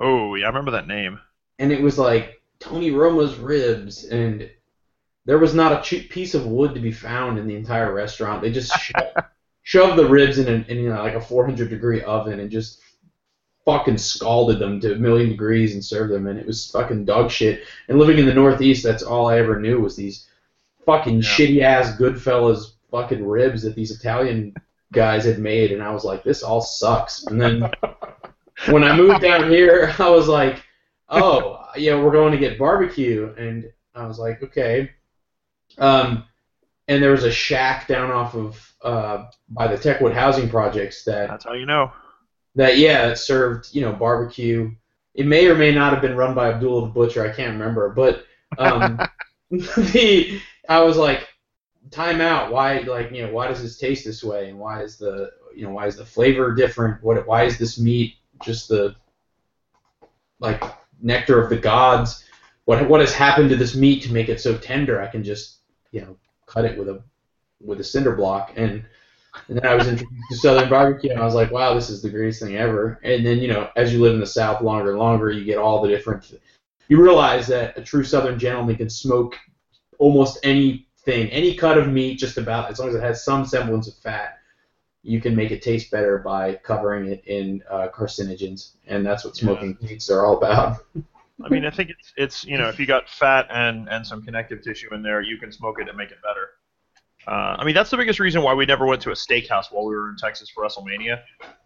Oh 0.00 0.34
yeah, 0.34 0.44
I 0.46 0.48
remember 0.48 0.72
that 0.72 0.86
name. 0.88 1.18
and 1.58 1.72
it 1.72 1.80
was 1.82 1.98
like 1.98 2.40
Tony 2.60 2.90
Roma's 2.90 3.36
ribs, 3.36 4.04
and 4.04 4.50
there 5.24 5.38
was 5.38 5.54
not 5.54 5.78
a 5.78 5.82
cheap 5.82 6.10
piece 6.10 6.34
of 6.34 6.46
wood 6.46 6.74
to 6.74 6.80
be 6.80 6.92
found 6.92 7.38
in 7.38 7.46
the 7.46 7.56
entire 7.56 7.92
restaurant. 7.92 8.42
They 8.42 8.50
just 8.52 8.72
sho- 8.78 9.12
shoved 9.62 9.96
the 9.98 10.08
ribs 10.08 10.38
in, 10.38 10.48
an, 10.48 10.64
in 10.68 10.78
you 10.78 10.88
know, 10.90 11.02
like 11.02 11.14
a 11.14 11.20
400 11.20 11.68
degree 11.68 12.02
oven 12.02 12.40
and 12.40 12.50
just 12.50 12.80
fucking 13.64 13.98
scalded 13.98 14.58
them 14.60 14.80
to 14.80 14.92
a 14.92 14.96
million 14.96 15.28
degrees 15.30 15.74
and 15.74 15.84
served 15.84 16.12
them, 16.12 16.26
and 16.26 16.38
it 16.38 16.46
was 16.46 16.70
fucking 16.70 17.04
dog 17.04 17.30
shit. 17.30 17.64
And 17.88 17.98
living 17.98 18.18
in 18.18 18.26
the 18.26 18.34
Northeast, 18.34 18.82
that's 18.84 19.02
all 19.02 19.26
I 19.28 19.38
ever 19.38 19.60
knew 19.60 19.80
was 19.80 19.96
these 19.96 20.28
fucking 20.84 21.16
Yeah. 21.22 21.28
shitty 21.28 21.62
ass 21.62 21.96
Goodfellas 21.98 22.72
fucking 22.92 23.26
ribs 23.26 23.62
that 23.62 23.74
these 23.74 23.90
Italian 23.90 24.54
guys 24.92 25.24
had 25.24 25.38
made, 25.40 25.72
and 25.72 25.82
I 25.82 25.90
was 25.90 26.04
like, 26.04 26.22
this 26.22 26.42
all 26.44 26.60
sucks. 26.60 27.24
And 27.26 27.40
then 27.40 27.70
when 28.68 28.84
I 28.84 28.96
moved 28.96 29.20
down 29.20 29.50
here, 29.50 29.94
I 29.98 30.08
was 30.08 30.28
like, 30.28 30.62
oh, 31.08 31.64
yeah, 31.76 32.00
we're 32.00 32.12
going 32.12 32.32
to 32.32 32.38
get 32.38 32.58
barbecue, 32.58 33.34
and 33.36 33.70
I 33.94 34.06
was 34.06 34.18
like, 34.18 34.42
okay. 34.42 34.90
Um, 35.78 36.24
and 36.88 37.02
there 37.02 37.10
was 37.10 37.24
a 37.24 37.32
shack 37.32 37.88
down 37.88 38.10
off 38.10 38.34
of 38.34 38.74
uh, 38.82 39.26
by 39.48 39.66
the 39.66 39.76
Techwood 39.76 40.14
housing 40.14 40.48
projects 40.48 41.04
that 41.04 41.28
That's 41.28 41.44
how 41.44 41.54
you 41.54 41.66
know. 41.66 41.92
that 42.54 42.78
yeah 42.78 43.08
that 43.08 43.18
served 43.18 43.74
you 43.74 43.80
know 43.80 43.92
barbecue. 43.92 44.70
It 45.14 45.26
may 45.26 45.48
or 45.48 45.54
may 45.54 45.72
not 45.72 45.92
have 45.92 46.02
been 46.02 46.16
run 46.16 46.34
by 46.34 46.52
Abdullah 46.52 46.82
the 46.82 46.92
Butcher. 46.92 47.24
I 47.24 47.32
can't 47.32 47.52
remember, 47.52 47.88
but 47.90 48.24
um, 48.58 49.00
the 49.50 50.40
I 50.68 50.80
was 50.80 50.96
like, 50.96 51.26
time 51.90 52.20
out. 52.20 52.52
Why 52.52 52.78
like 52.80 53.10
you 53.10 53.26
know 53.26 53.32
why 53.32 53.48
does 53.48 53.62
this 53.62 53.78
taste 53.78 54.04
this 54.04 54.22
way, 54.22 54.50
and 54.50 54.58
why 54.58 54.82
is 54.82 54.96
the 54.96 55.32
you 55.54 55.64
know 55.64 55.70
why 55.70 55.86
is 55.86 55.96
the 55.96 56.04
flavor 56.04 56.54
different? 56.54 57.02
What 57.02 57.26
why 57.26 57.44
is 57.44 57.58
this 57.58 57.78
meat 57.78 58.14
just 58.42 58.68
the 58.68 58.94
like 60.40 60.62
nectar 61.00 61.42
of 61.42 61.50
the 61.50 61.56
gods? 61.56 62.24
What 62.64 62.88
what 62.88 63.00
has 63.00 63.12
happened 63.12 63.50
to 63.50 63.56
this 63.56 63.74
meat 63.74 64.02
to 64.04 64.12
make 64.12 64.28
it 64.28 64.40
so 64.40 64.56
tender? 64.56 65.00
I 65.00 65.06
can 65.06 65.22
just 65.22 65.58
you 65.92 66.00
know 66.00 66.16
cut 66.46 66.64
it 66.64 66.78
with 66.78 66.88
a 66.88 67.02
with 67.60 67.80
a 67.80 67.84
cinder 67.84 68.14
block 68.14 68.52
and. 68.56 68.84
And 69.48 69.58
then 69.58 69.66
I 69.66 69.74
was 69.74 69.86
introduced 69.86 70.30
to 70.30 70.36
Southern 70.38 70.70
barbecue, 70.70 71.10
and 71.10 71.20
I 71.20 71.24
was 71.26 71.34
like, 71.34 71.50
"Wow, 71.50 71.74
this 71.74 71.90
is 71.90 72.00
the 72.00 72.08
greatest 72.08 72.40
thing 72.40 72.56
ever." 72.56 72.98
And 73.04 73.24
then, 73.26 73.36
you 73.36 73.48
know, 73.48 73.68
as 73.76 73.92
you 73.92 74.00
live 74.00 74.14
in 74.14 74.20
the 74.20 74.26
South 74.26 74.62
longer 74.62 74.92
and 74.92 74.98
longer, 74.98 75.30
you 75.30 75.44
get 75.44 75.58
all 75.58 75.82
the 75.82 75.88
different. 75.88 76.40
You 76.88 77.02
realize 77.02 77.46
that 77.48 77.76
a 77.76 77.82
true 77.82 78.02
Southern 78.02 78.38
gentleman 78.38 78.76
can 78.76 78.88
smoke 78.88 79.36
almost 79.98 80.38
anything, 80.42 81.28
any 81.28 81.54
cut 81.54 81.76
of 81.76 81.88
meat, 81.88 82.18
just 82.18 82.38
about 82.38 82.70
as 82.70 82.78
long 82.78 82.88
as 82.88 82.94
it 82.94 83.02
has 83.02 83.24
some 83.24 83.44
semblance 83.44 83.88
of 83.88 83.94
fat. 83.96 84.38
You 85.06 85.20
can 85.20 85.36
make 85.36 85.52
it 85.52 85.62
taste 85.62 85.92
better 85.92 86.18
by 86.18 86.54
covering 86.56 87.06
it 87.06 87.24
in 87.26 87.62
uh, 87.70 87.86
carcinogens, 87.94 88.72
and 88.88 89.06
that's 89.06 89.24
what 89.24 89.36
smoking 89.36 89.78
meats 89.80 90.10
are 90.10 90.26
all 90.26 90.36
about. 90.36 90.78
I 91.44 91.48
mean, 91.48 91.64
I 91.64 91.70
think 91.70 91.90
it's 91.90 92.12
it's 92.16 92.44
you 92.44 92.58
know 92.58 92.68
if 92.68 92.80
you 92.80 92.86
got 92.86 93.08
fat 93.08 93.46
and 93.50 93.88
and 93.88 94.04
some 94.04 94.22
connective 94.22 94.62
tissue 94.62 94.92
in 94.92 95.02
there, 95.02 95.20
you 95.20 95.38
can 95.38 95.52
smoke 95.52 95.80
it 95.80 95.88
and 95.88 95.96
make 95.96 96.10
it 96.10 96.18
better. 96.22 96.50
Uh, 97.28 97.56
I 97.56 97.64
mean, 97.64 97.74
that's 97.74 97.90
the 97.90 97.96
biggest 97.96 98.18
reason 98.18 98.42
why 98.42 98.54
we 98.54 98.66
never 98.66 98.84
went 98.84 99.00
to 99.02 99.10
a 99.10 99.14
steakhouse 99.14 99.66
while 99.70 99.84
we 99.84 99.94
were 99.94 100.10
in 100.10 100.16
Texas 100.16 100.50
for 100.50 100.64
WrestleMania, 100.64 101.20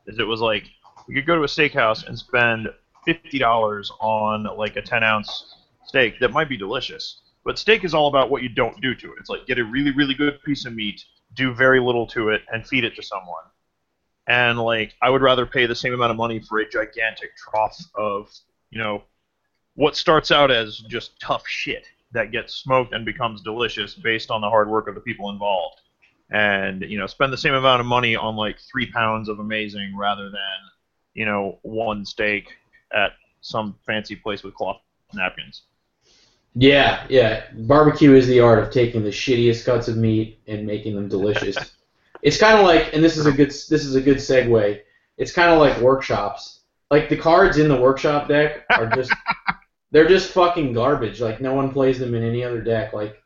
is 0.07 0.19
it 0.19 0.27
was 0.27 0.41
like 0.41 0.65
we 1.09 1.15
could 1.15 1.27
go 1.27 1.35
to 1.37 1.43
a 1.43 1.47
steakhouse 1.47 2.07
and 2.07 2.19
spend 2.19 2.69
fifty 3.07 3.39
dollars 3.39 3.91
on 4.01 4.45
like 4.59 4.77
a 4.77 4.83
ten 4.83 5.03
ounce 5.03 5.55
steak 5.87 6.21
that 6.21 6.31
might 6.31 6.51
be 6.51 6.59
delicious, 6.59 7.23
but 7.43 7.59
steak 7.59 7.85
is 7.85 7.95
all 7.95 8.09
about 8.09 8.31
what 8.31 8.43
you 8.43 8.51
don't 8.51 8.79
do 8.83 8.95
to 8.95 9.07
it. 9.13 9.15
It's 9.19 9.31
like 9.31 9.47
get 9.47 9.59
a 9.59 9.65
really 9.65 9.93
really 9.93 10.15
good 10.15 10.43
piece 10.43 10.67
of 10.67 10.75
meat, 10.75 11.03
do 11.35 11.55
very 11.55 11.81
little 11.81 12.07
to 12.09 12.31
it, 12.31 12.43
and 12.53 12.67
feed 12.67 12.85
it 12.85 12.97
to 12.97 13.03
someone. 13.03 13.45
And 14.27 14.59
like 14.59 14.95
I 15.03 15.11
would 15.11 15.23
rather 15.23 15.47
pay 15.47 15.67
the 15.67 15.75
same 15.75 15.95
amount 15.95 16.11
of 16.11 16.17
money 16.17 16.41
for 16.41 16.59
a 16.59 16.69
gigantic 16.69 17.37
trough 17.37 17.79
of 17.95 18.31
you 18.71 18.79
know 18.79 19.03
what 19.75 19.97
starts 19.97 20.31
out 20.31 20.51
as 20.51 20.79
just 20.89 21.19
tough 21.21 21.47
shit 21.47 21.85
that 22.13 22.33
gets 22.33 22.55
smoked 22.55 22.93
and 22.93 23.05
becomes 23.05 23.43
delicious 23.43 23.95
based 23.95 24.31
on 24.31 24.41
the 24.41 24.49
hard 24.49 24.69
work 24.69 24.89
of 24.89 24.95
the 24.95 25.01
people 25.01 25.31
involved. 25.31 25.81
And 26.31 26.83
you 26.83 26.99
know, 26.99 27.07
spend 27.07 27.33
the 27.33 27.39
same 27.39 27.55
amount 27.55 27.81
of 27.81 27.87
money 27.87 28.15
on 28.15 28.37
like 28.37 28.59
three 28.61 28.87
pounds 28.87 29.29
of 29.29 29.41
amazing 29.41 29.97
rather 29.97 30.25
than 30.25 30.59
you 31.15 31.25
know 31.25 31.59
one 31.63 32.05
steak 32.05 32.49
at 32.93 33.13
some 33.41 33.75
fancy 33.87 34.17
place 34.17 34.43
with 34.43 34.55
cloth 34.55 34.81
napkins. 35.13 35.63
Yeah, 36.55 37.07
yeah. 37.09 37.45
Barbecue 37.53 38.15
is 38.15 38.27
the 38.27 38.41
art 38.41 38.59
of 38.59 38.71
taking 38.71 39.03
the 39.03 39.11
shittiest 39.11 39.65
cuts 39.65 39.89
of 39.89 39.97
meat 39.97 40.41
and 40.47 40.67
making 40.67 40.95
them 40.95 41.09
delicious. 41.09 41.57
it's 42.23 42.39
kind 42.39 42.59
of 42.59 42.65
like, 42.65 42.93
and 42.93 43.03
this 43.03 43.17
is 43.17 43.27
a 43.27 43.33
good 43.33 43.49
this 43.49 43.71
is 43.71 43.95
a 43.95 44.01
good 44.01 44.17
segue. 44.19 44.81
It's 45.17 45.33
kind 45.33 45.51
of 45.51 45.59
like 45.61 45.81
workshops. 45.81 46.61
Like 46.91 47.09
the 47.09 47.17
cards 47.17 47.59
in 47.59 47.69
the 47.69 47.81
workshop 47.81 48.29
deck 48.29 48.65
are 48.71 48.87
just 48.89 49.13
they're 49.93 50.09
just 50.09 50.33
fucking 50.33 50.73
garbage. 50.73 51.21
Like 51.21 51.41
no 51.41 51.55
one 51.55 51.73
plays 51.73 51.99
them 51.99 52.15
in 52.15 52.25
any 52.25 52.43
other 52.43 52.61
deck. 52.61 52.93
Like 52.93 53.23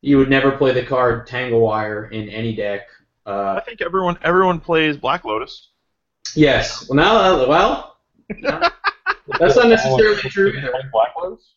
you 0.00 0.18
would 0.18 0.30
never 0.30 0.52
play 0.52 0.72
the 0.72 0.84
card 0.84 1.26
Tangle 1.26 1.60
Wire 1.60 2.06
in 2.06 2.28
any 2.28 2.56
deck. 2.56 2.88
Uh, 3.24 3.54
I 3.56 3.60
think 3.64 3.80
everyone 3.80 4.18
everyone 4.22 4.60
plays 4.60 4.96
Black 4.96 5.24
Lotus. 5.24 5.70
yes. 6.34 6.88
Well, 6.88 6.96
now, 6.96 7.16
uh, 7.16 7.46
well, 7.48 7.96
no. 8.30 8.68
that's 9.38 9.56
not 9.56 9.68
necessarily 9.68 10.16
true. 10.16 10.52
either. 10.56 10.72
Black 10.92 11.10
Lotus? 11.16 11.52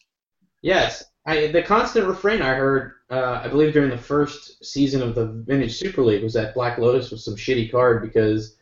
Yes, 0.67 1.05
I, 1.25 1.47
the 1.47 1.63
constant 1.63 2.07
refrain 2.07 2.41
I 2.41 2.53
heard, 2.53 2.95
uh, 3.09 3.39
I 3.41 3.47
believe 3.47 3.71
during 3.71 3.89
the 3.89 3.97
first 3.97 4.65
season 4.65 5.01
of 5.01 5.15
the 5.15 5.27
Vintage 5.27 5.77
Super 5.77 6.03
League, 6.03 6.23
was 6.23 6.33
that 6.33 6.53
Black 6.53 6.77
Lotus 6.77 7.09
was 7.09 7.23
some 7.23 7.37
shitty 7.37 7.71
card 7.71 8.01
because 8.01 8.57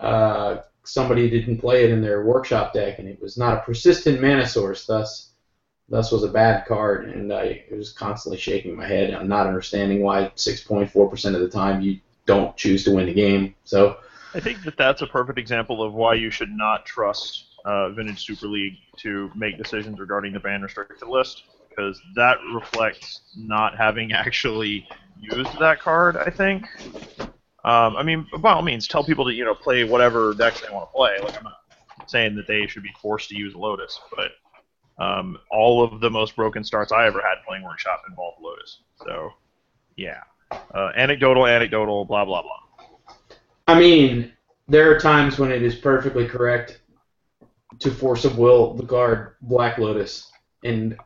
uh, 0.00 0.58
somebody 0.84 1.30
didn't 1.30 1.56
play 1.56 1.84
it 1.84 1.92
in 1.92 2.02
their 2.02 2.26
workshop 2.26 2.74
deck, 2.74 2.98
and 2.98 3.08
it 3.08 3.22
was 3.22 3.38
not 3.38 3.56
a 3.56 3.62
persistent 3.62 4.20
mana 4.20 4.46
source. 4.46 4.84
Thus, 4.84 5.30
thus 5.88 6.12
was 6.12 6.24
a 6.24 6.28
bad 6.28 6.66
card, 6.66 7.08
and 7.08 7.32
I 7.32 7.64
was 7.70 7.90
constantly 7.90 8.36
shaking 8.36 8.76
my 8.76 8.86
head. 8.86 9.14
I'm 9.14 9.26
not 9.26 9.46
understanding 9.46 10.02
why 10.02 10.30
6.4% 10.36 11.34
of 11.34 11.40
the 11.40 11.48
time 11.48 11.80
you 11.80 12.00
don't 12.26 12.54
choose 12.54 12.84
to 12.84 12.90
win 12.90 13.06
the 13.06 13.14
game. 13.14 13.54
So, 13.64 13.96
I 14.34 14.40
think 14.40 14.62
that 14.64 14.76
that's 14.76 15.00
a 15.00 15.06
perfect 15.06 15.38
example 15.38 15.82
of 15.82 15.94
why 15.94 16.14
you 16.16 16.30
should 16.30 16.50
not 16.50 16.84
trust 16.84 17.49
uh, 17.64 17.90
Vintage 17.90 18.24
Super 18.24 18.46
League 18.46 18.76
to 18.98 19.30
make 19.34 19.58
decisions 19.58 19.98
regarding 19.98 20.32
the 20.32 20.40
ban 20.40 20.62
restricted 20.62 21.08
list, 21.08 21.44
because 21.68 22.00
that 22.14 22.38
reflects 22.54 23.20
not 23.36 23.76
having 23.76 24.12
actually 24.12 24.86
used 25.20 25.58
that 25.58 25.80
card. 25.80 26.16
I 26.16 26.30
think. 26.30 26.66
Um, 27.62 27.96
I 27.96 28.02
mean, 28.02 28.26
by 28.38 28.52
all 28.52 28.62
means, 28.62 28.88
tell 28.88 29.04
people 29.04 29.24
to 29.26 29.32
you 29.32 29.44
know 29.44 29.54
play 29.54 29.84
whatever 29.84 30.34
decks 30.34 30.60
they 30.60 30.72
want 30.72 30.88
to 30.88 30.92
play. 30.92 31.18
Like 31.22 31.36
I'm 31.36 31.44
not 31.44 31.60
saying 32.06 32.34
that 32.36 32.46
they 32.46 32.66
should 32.66 32.82
be 32.82 32.92
forced 33.00 33.28
to 33.28 33.36
use 33.36 33.54
Lotus, 33.54 34.00
but 34.16 34.32
um, 34.98 35.38
all 35.50 35.82
of 35.82 36.00
the 36.00 36.10
most 36.10 36.36
broken 36.36 36.64
starts 36.64 36.92
I 36.92 37.06
ever 37.06 37.20
had 37.20 37.44
playing 37.46 37.64
Workshop 37.64 38.02
involved 38.08 38.38
Lotus. 38.42 38.80
So, 39.04 39.30
yeah, 39.96 40.20
uh, 40.50 40.90
anecdotal, 40.96 41.46
anecdotal, 41.46 42.04
blah 42.04 42.24
blah 42.24 42.42
blah. 42.42 43.36
I 43.66 43.78
mean, 43.78 44.32
there 44.68 44.90
are 44.90 44.98
times 44.98 45.38
when 45.38 45.50
it 45.50 45.62
is 45.62 45.74
perfectly 45.74 46.26
correct 46.26 46.79
to 47.78 47.90
force 47.90 48.24
of 48.24 48.36
will 48.36 48.74
the 48.74 48.84
guard 48.84 49.36
Black 49.40 49.78
Lotus, 49.78 50.30
and 50.64 50.96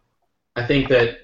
I 0.57 0.67
think 0.67 0.89
that 0.89 1.19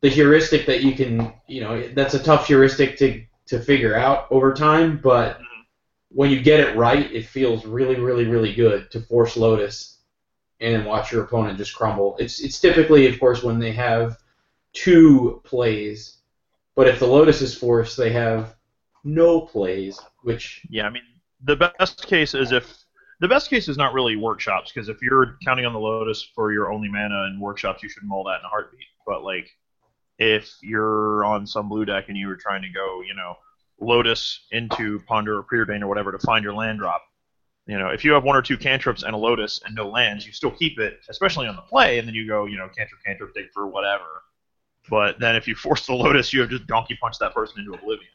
the 0.00 0.08
heuristic 0.08 0.66
that 0.66 0.82
you 0.82 0.94
can, 0.94 1.32
you 1.46 1.60
know, 1.60 1.88
that's 1.88 2.14
a 2.14 2.22
tough 2.22 2.46
heuristic 2.46 2.98
to 2.98 3.24
to 3.46 3.60
figure 3.60 3.96
out 3.96 4.26
over 4.30 4.54
time, 4.54 5.00
but 5.02 5.34
mm-hmm. 5.34 5.62
when 6.10 6.30
you 6.30 6.40
get 6.40 6.60
it 6.60 6.76
right, 6.76 7.10
it 7.12 7.26
feels 7.26 7.66
really, 7.66 7.98
really, 7.98 8.26
really 8.26 8.54
good 8.54 8.90
to 8.92 9.00
force 9.00 9.36
Lotus 9.36 9.98
and 10.60 10.84
watch 10.86 11.10
your 11.10 11.24
opponent 11.24 11.58
just 11.58 11.74
crumble. 11.74 12.16
It's 12.18 12.40
it's 12.40 12.60
typically, 12.60 13.06
of 13.06 13.18
course, 13.18 13.42
when 13.42 13.58
they 13.58 13.72
have 13.72 14.18
two 14.72 15.40
plays, 15.44 16.18
but 16.74 16.86
if 16.86 16.98
the 16.98 17.06
Lotus 17.06 17.42
is 17.42 17.54
forced, 17.54 17.96
they 17.96 18.12
have 18.12 18.54
no 19.04 19.40
plays, 19.40 19.98
which 20.22 20.64
Yeah, 20.68 20.86
I 20.86 20.90
mean, 20.90 21.02
the 21.42 21.56
best 21.56 22.06
case 22.06 22.34
is 22.34 22.52
if 22.52 22.79
the 23.20 23.28
best 23.28 23.50
case 23.50 23.68
is 23.68 23.76
not 23.76 23.92
really 23.92 24.16
workshops 24.16 24.72
because 24.72 24.88
if 24.88 25.02
you're 25.02 25.36
counting 25.44 25.66
on 25.66 25.72
the 25.72 25.78
Lotus 25.78 26.22
for 26.34 26.52
your 26.52 26.72
only 26.72 26.88
mana 26.88 27.26
in 27.26 27.38
workshops, 27.38 27.82
you 27.82 27.88
should 27.88 28.02
mull 28.02 28.24
that 28.24 28.40
in 28.40 28.46
a 28.46 28.48
heartbeat. 28.48 28.80
But 29.06 29.22
like, 29.22 29.48
if 30.18 30.56
you're 30.62 31.24
on 31.24 31.46
some 31.46 31.68
blue 31.68 31.84
deck 31.84 32.06
and 32.08 32.16
you 32.16 32.28
were 32.28 32.36
trying 32.36 32.62
to 32.62 32.68
go, 32.70 33.02
you 33.06 33.14
know, 33.14 33.34
Lotus 33.78 34.46
into 34.52 35.00
Ponder 35.06 35.38
or 35.38 35.42
Preordain 35.42 35.82
or 35.82 35.86
whatever 35.86 36.12
to 36.12 36.18
find 36.18 36.42
your 36.42 36.54
land 36.54 36.78
drop, 36.78 37.02
you 37.66 37.78
know, 37.78 37.88
if 37.88 38.04
you 38.04 38.12
have 38.12 38.24
one 38.24 38.36
or 38.36 38.42
two 38.42 38.56
cantrips 38.56 39.02
and 39.02 39.14
a 39.14 39.18
Lotus 39.18 39.60
and 39.64 39.74
no 39.74 39.88
lands, 39.88 40.26
you 40.26 40.32
still 40.32 40.50
keep 40.50 40.78
it, 40.78 40.98
especially 41.08 41.46
on 41.46 41.56
the 41.56 41.62
play, 41.62 41.98
and 41.98 42.08
then 42.08 42.14
you 42.14 42.26
go, 42.26 42.46
you 42.46 42.56
know, 42.56 42.68
cantrip, 42.76 43.00
cantrip, 43.04 43.34
dig 43.34 43.46
for 43.52 43.66
whatever. 43.66 44.04
But 44.88 45.20
then 45.20 45.36
if 45.36 45.46
you 45.46 45.54
force 45.54 45.86
the 45.86 45.94
Lotus, 45.94 46.32
you 46.32 46.40
have 46.40 46.50
just 46.50 46.66
donkey 46.66 46.98
punch 47.00 47.18
that 47.18 47.34
person 47.34 47.60
into 47.60 47.74
oblivion. 47.74 48.10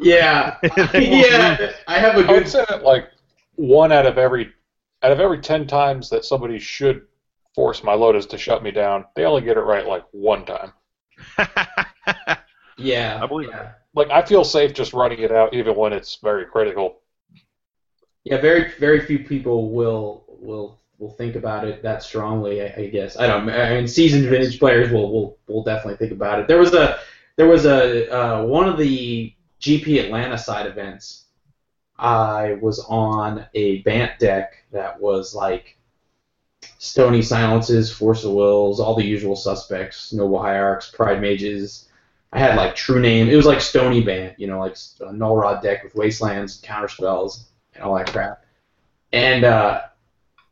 yeah, 0.00 0.56
yeah. 0.94 1.72
I 1.86 1.98
have 1.98 2.16
a 2.16 2.26
I 2.26 2.32
would 2.32 2.44
good 2.44 2.48
say 2.48 2.64
that 2.68 2.82
like 2.82 3.10
one 3.56 3.92
out 3.92 4.06
of 4.06 4.18
every 4.18 4.52
out 5.02 5.12
of 5.12 5.20
every 5.20 5.40
ten 5.40 5.66
times 5.66 6.10
that 6.10 6.24
somebody 6.24 6.58
should 6.58 7.06
force 7.54 7.82
my 7.84 7.94
Lotus 7.94 8.26
to 8.26 8.38
shut 8.38 8.62
me 8.62 8.70
down, 8.70 9.04
they 9.14 9.24
only 9.24 9.42
get 9.42 9.56
it 9.56 9.60
right 9.60 9.86
like 9.86 10.04
one 10.12 10.44
time. 10.44 10.72
yeah. 12.76 13.20
I 13.22 13.26
believe 13.26 13.50
yeah. 13.50 13.72
Like 13.94 14.10
I 14.10 14.22
feel 14.22 14.44
safe 14.44 14.74
just 14.74 14.92
running 14.92 15.20
it 15.20 15.30
out 15.30 15.54
even 15.54 15.76
when 15.76 15.92
it's 15.92 16.16
very 16.16 16.46
critical. 16.46 17.00
Yeah, 18.24 18.40
very 18.40 18.72
very 18.78 19.00
few 19.00 19.20
people 19.20 19.70
will 19.70 20.24
will 20.28 20.80
will 20.98 21.10
think 21.10 21.36
about 21.36 21.66
it 21.66 21.82
that 21.82 22.02
strongly. 22.02 22.62
I, 22.62 22.74
I 22.76 22.86
guess 22.88 23.16
I 23.18 23.26
don't. 23.26 23.48
I 23.48 23.76
mean, 23.76 23.86
seasoned 23.86 24.28
vintage 24.28 24.58
players 24.58 24.90
will 24.90 25.12
will 25.12 25.38
will 25.46 25.62
definitely 25.62 25.96
think 25.96 26.12
about 26.12 26.40
it. 26.40 26.48
There 26.48 26.58
was 26.58 26.74
a 26.74 26.98
there 27.36 27.46
was 27.46 27.66
a 27.66 28.10
uh, 28.12 28.44
one 28.44 28.68
of 28.68 28.78
the 28.78 29.32
GP 29.60 30.04
Atlanta 30.04 30.38
side 30.38 30.66
events. 30.66 31.23
I 31.98 32.54
was 32.54 32.80
on 32.88 33.46
a 33.54 33.82
Bant 33.82 34.18
deck 34.18 34.64
that 34.72 35.00
was 35.00 35.34
like 35.34 35.76
Stony 36.78 37.22
Silences, 37.22 37.92
Force 37.92 38.24
of 38.24 38.32
Wills, 38.32 38.80
all 38.80 38.94
the 38.94 39.04
usual 39.04 39.36
suspects, 39.36 40.12
Noble 40.12 40.40
Hierarchs, 40.40 40.90
Pride 40.90 41.20
Mages. 41.20 41.88
I 42.32 42.40
had 42.40 42.56
like 42.56 42.74
True 42.74 43.00
Name. 43.00 43.28
It 43.28 43.36
was 43.36 43.46
like 43.46 43.60
Stony 43.60 44.02
Bant, 44.02 44.38
you 44.38 44.48
know, 44.48 44.58
like 44.58 44.76
a 45.00 45.12
Null 45.12 45.36
Rod 45.36 45.62
deck 45.62 45.84
with 45.84 45.94
Wastelands, 45.94 46.60
counter 46.62 46.88
spells, 46.88 47.46
and 47.74 47.84
all 47.84 47.96
that 47.96 48.10
crap. 48.10 48.44
And 49.12 49.44
uh, 49.44 49.82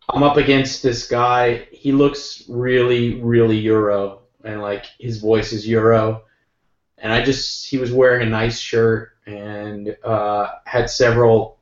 I'm 0.09 0.23
up 0.23 0.37
against 0.37 0.83
this 0.83 1.09
guy. 1.09 1.67
He 1.73 1.91
looks 1.91 2.45
really, 2.49 3.21
really 3.21 3.59
Euro, 3.59 4.21
and 4.45 4.63
like 4.63 4.87
his 5.01 5.19
voice 5.19 5.53
is 5.53 5.67
Euro. 5.67 6.23
And 6.99 7.13
I 7.13 7.25
just, 7.25 7.67
he 7.67 7.79
was 7.79 7.91
wearing 7.91 8.25
a 8.25 8.31
nice 8.31 8.61
shirt 8.61 9.12
and 9.27 9.97
uh, 10.05 10.49
had 10.65 10.91
several 10.91 11.59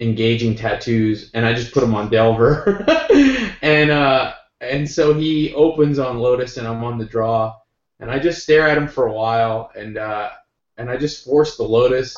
engaging 0.00 0.54
tattoos, 0.54 1.30
and 1.34 1.44
I 1.44 1.52
just 1.52 1.72
put 1.72 1.80
them 1.80 1.94
on 1.94 2.10
Delver. 2.10 2.84
and 3.62 3.90
uh, 3.90 4.34
and 4.60 4.88
so 4.88 5.14
he 5.14 5.54
opens 5.54 5.98
on 5.98 6.18
Lotus, 6.18 6.56
and 6.56 6.66
I'm 6.66 6.82
on 6.84 6.98
the 6.98 7.04
draw, 7.04 7.56
and 8.00 8.10
I 8.10 8.18
just 8.18 8.42
stare 8.42 8.68
at 8.68 8.76
him 8.76 8.88
for 8.88 9.06
a 9.06 9.12
while, 9.12 9.70
and 9.76 9.98
uh, 9.98 10.30
and 10.76 10.90
I 10.90 10.96
just 10.96 11.24
force 11.24 11.56
the 11.56 11.64
Lotus, 11.64 12.16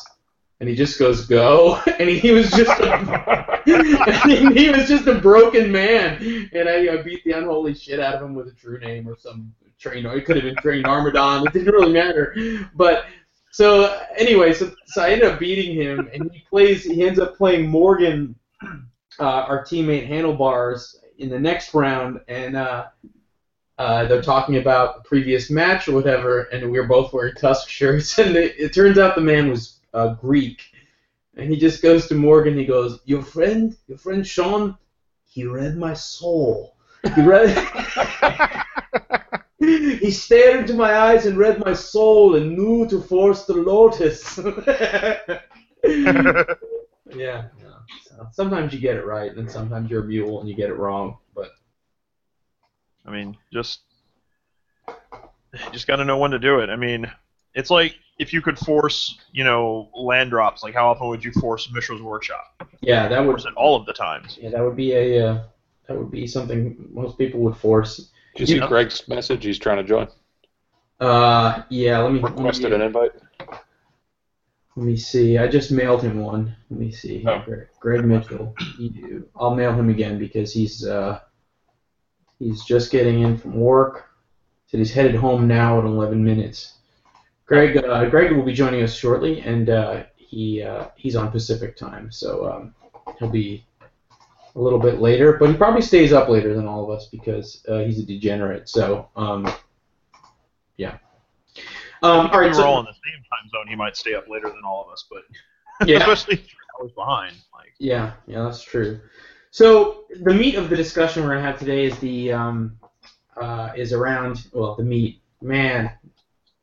and 0.59 0.69
he 0.69 0.75
just 0.75 0.97
goes 0.97 1.25
go, 1.25 1.75
and 1.99 2.09
he 2.09 2.31
was 2.31 2.49
just 2.51 2.79
a, 2.79 3.61
he 4.53 4.69
was 4.69 4.87
just 4.87 5.07
a 5.07 5.15
broken 5.15 5.71
man, 5.71 6.49
and 6.53 6.69
I, 6.69 7.01
beat 7.01 7.23
the 7.23 7.33
unholy 7.33 7.75
shit 7.75 7.99
out 7.99 8.15
of 8.15 8.21
him 8.21 8.33
with 8.33 8.47
a 8.47 8.53
true 8.53 8.79
name 8.79 9.07
or 9.07 9.17
some 9.17 9.53
train, 9.77 10.05
or 10.05 10.15
it 10.15 10.25
could 10.25 10.37
have 10.37 10.45
been 10.45 10.55
trained 10.55 10.85
Armodon, 10.85 11.45
it 11.45 11.53
didn't 11.53 11.73
really 11.73 11.93
matter, 11.93 12.35
but. 12.75 13.05
So 13.53 14.01
anyway, 14.17 14.51
so, 14.51 14.71
so 14.87 15.03
I 15.03 15.11
ended 15.11 15.29
up 15.29 15.39
beating 15.39 15.75
him, 15.75 16.09
and 16.11 16.31
he 16.31 16.39
plays. 16.49 16.83
He 16.83 17.05
ends 17.05 17.19
up 17.19 17.37
playing 17.37 17.69
Morgan, 17.69 18.33
uh, 19.19 19.23
our 19.23 19.63
teammate 19.63 20.07
Handlebars, 20.07 20.99
in 21.19 21.29
the 21.29 21.39
next 21.39 21.71
round, 21.75 22.19
and 22.27 22.57
uh, 22.57 22.87
uh, 23.77 24.05
they're 24.05 24.23
talking 24.23 24.57
about 24.57 24.95
the 24.95 25.07
previous 25.07 25.51
match 25.51 25.87
or 25.87 25.93
whatever, 25.93 26.45
and 26.45 26.71
we 26.71 26.79
were 26.79 26.87
both 26.87 27.13
wearing 27.13 27.35
Tusk 27.35 27.69
shirts, 27.69 28.17
and 28.17 28.35
it, 28.35 28.55
it 28.57 28.73
turns 28.73 28.97
out 28.97 29.13
the 29.13 29.21
man 29.21 29.51
was 29.51 29.81
uh, 29.93 30.15
Greek, 30.15 30.71
and 31.37 31.47
he 31.47 31.55
just 31.55 31.83
goes 31.83 32.07
to 32.07 32.15
Morgan. 32.15 32.57
He 32.57 32.65
goes, 32.65 33.01
"Your 33.05 33.21
friend, 33.21 33.77
your 33.87 33.99
friend 33.99 34.25
Sean, 34.25 34.75
he 35.25 35.45
read 35.45 35.77
my 35.77 35.93
soul." 35.93 36.75
He 37.15 37.21
read. 37.21 37.53
he 39.63 40.11
stared 40.11 40.61
into 40.61 40.73
my 40.73 40.97
eyes 40.97 41.25
and 41.25 41.37
read 41.37 41.63
my 41.63 41.73
soul 41.73 42.35
and 42.35 42.57
knew 42.57 42.87
to 42.87 43.01
force 43.01 43.45
the 43.45 43.53
lotus. 43.53 44.37
yeah. 45.83 46.63
yeah. 47.15 47.43
So 48.03 48.27
sometimes 48.31 48.73
you 48.73 48.79
get 48.79 48.97
it 48.97 49.05
right, 49.05 49.35
and 49.35 49.49
sometimes 49.49 49.89
you're 49.89 50.03
a 50.03 50.07
mule 50.07 50.39
and 50.39 50.49
you 50.49 50.55
get 50.55 50.69
it 50.69 50.77
wrong. 50.77 51.17
But 51.35 51.51
I 53.05 53.11
mean, 53.11 53.37
just 53.51 53.81
just 55.71 55.87
got 55.87 55.97
to 55.97 56.05
know 56.05 56.17
when 56.17 56.31
to 56.31 56.39
do 56.39 56.59
it. 56.59 56.69
I 56.69 56.75
mean, 56.75 57.11
it's 57.53 57.69
like 57.69 57.95
if 58.19 58.33
you 58.33 58.41
could 58.41 58.57
force, 58.57 59.17
you 59.31 59.43
know, 59.43 59.89
land 59.95 60.29
drops. 60.29 60.63
Like, 60.63 60.73
how 60.73 60.89
often 60.89 61.07
would 61.07 61.23
you 61.23 61.31
force 61.33 61.69
Mishra's 61.71 62.01
Workshop? 62.01 62.67
Yeah, 62.81 63.07
that 63.07 63.19
would. 63.19 63.33
Force 63.33 63.45
it 63.45 63.53
all 63.55 63.75
of 63.75 63.85
the 63.85 63.93
times. 63.93 64.37
Yeah, 64.41 64.49
that 64.49 64.63
would 64.63 64.75
be 64.75 64.93
a. 64.93 65.27
Uh, 65.27 65.43
that 65.87 65.97
would 65.97 66.11
be 66.11 66.25
something 66.27 66.89
most 66.93 67.17
people 67.17 67.41
would 67.41 67.57
force. 67.57 68.09
Did 68.35 68.49
you 68.49 68.55
see 68.55 68.59
know? 68.59 68.67
Greg's 68.67 69.07
message? 69.07 69.43
He's 69.43 69.59
trying 69.59 69.77
to 69.77 69.83
join. 69.83 70.07
Uh, 70.99 71.63
yeah. 71.69 71.99
Let 71.99 72.13
me. 72.13 72.19
Requested 72.19 72.71
let 72.71 72.71
me, 72.71 72.75
an 72.75 72.81
invite. 72.81 73.11
Let 74.75 74.85
me 74.85 74.97
see. 74.97 75.37
I 75.37 75.47
just 75.47 75.71
mailed 75.71 76.01
him 76.01 76.19
one. 76.19 76.55
Let 76.69 76.79
me 76.79 76.91
see. 76.91 77.23
Oh. 77.27 77.43
Greg, 77.45 77.67
Greg 77.79 78.05
Mitchell. 78.05 78.55
I'll 79.35 79.55
mail 79.55 79.73
him 79.73 79.89
again 79.89 80.17
because 80.17 80.51
he's 80.51 80.85
uh, 80.85 81.19
he's 82.39 82.63
just 82.63 82.91
getting 82.91 83.21
in 83.21 83.37
from 83.37 83.59
work. 83.59 84.05
Said 84.67 84.79
he's 84.79 84.93
headed 84.93 85.13
home 85.13 85.47
now 85.47 85.79
in 85.79 85.85
11 85.85 86.23
minutes. 86.23 86.73
Greg 87.45 87.77
uh, 87.77 88.09
Greg 88.09 88.31
will 88.31 88.43
be 88.43 88.53
joining 88.53 88.81
us 88.81 88.95
shortly, 88.95 89.41
and 89.41 89.69
uh, 89.69 90.03
he 90.15 90.63
uh, 90.63 90.87
he's 90.95 91.15
on 91.15 91.29
Pacific 91.29 91.77
time, 91.77 92.11
so 92.11 92.51
um, 92.51 92.73
he'll 93.19 93.29
be 93.29 93.65
a 94.55 94.61
little 94.61 94.79
bit 94.79 94.99
later. 94.99 95.33
But 95.33 95.49
he 95.49 95.55
probably 95.55 95.81
stays 95.81 96.13
up 96.13 96.29
later 96.29 96.53
than 96.53 96.67
all 96.67 96.83
of 96.83 96.89
us 96.89 97.07
because 97.07 97.63
uh, 97.67 97.79
he's 97.79 97.99
a 97.99 98.05
degenerate. 98.05 98.69
So 98.69 99.09
um, 99.15 99.51
yeah. 100.77 100.97
Um, 102.01 102.27
all 102.27 102.39
right, 102.39 102.41
we 102.41 102.47
were 102.47 102.53
so, 102.55 102.63
all 102.65 102.79
in 102.79 102.85
the 102.85 102.93
same 102.93 103.23
time 103.23 103.49
zone. 103.49 103.67
He 103.67 103.75
might 103.75 103.95
stay 103.95 104.13
up 104.13 104.27
later 104.27 104.49
than 104.49 104.61
all 104.65 104.85
of 104.85 104.91
us, 104.91 105.05
but 105.09 105.23
yeah. 105.87 105.99
especially 105.99 106.35
three 106.35 106.57
hours 106.79 106.91
behind. 106.91 107.35
Like 107.53 107.73
yeah, 107.79 108.13
yeah, 108.27 108.43
that's 108.43 108.63
true. 108.63 108.99
So 109.51 110.05
the 110.21 110.33
meat 110.33 110.55
of 110.55 110.69
the 110.69 110.75
discussion 110.75 111.23
we're 111.23 111.29
gonna 111.29 111.41
have 111.41 111.59
today 111.59 111.85
is 111.85 111.97
the 111.99 112.33
um, 112.33 112.77
uh, 113.37 113.71
is 113.75 113.93
around 113.93 114.47
well 114.51 114.75
the 114.75 114.83
meat. 114.83 115.21
Man, 115.41 115.91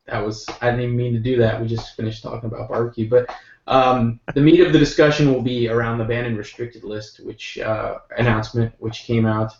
that 0.05 0.23
was 0.23 0.45
I 0.61 0.69
didn't 0.69 0.81
even 0.81 0.95
mean 0.95 1.13
to 1.13 1.19
do 1.19 1.37
that. 1.37 1.59
We 1.59 1.67
just 1.67 1.95
finished 1.95 2.21
talking 2.21 2.49
about 2.49 2.69
barbecue, 2.69 3.09
but 3.09 3.33
um, 3.67 4.19
the 4.33 4.41
meat 4.41 4.59
of 4.59 4.73
the 4.73 4.79
discussion 4.79 5.33
will 5.33 5.41
be 5.41 5.69
around 5.69 5.97
the 5.97 6.03
banned 6.03 6.27
and 6.27 6.37
restricted 6.37 6.83
list, 6.83 7.23
which 7.25 7.57
uh, 7.59 7.99
announcement 8.17 8.73
which 8.79 9.03
came 9.03 9.25
out 9.25 9.53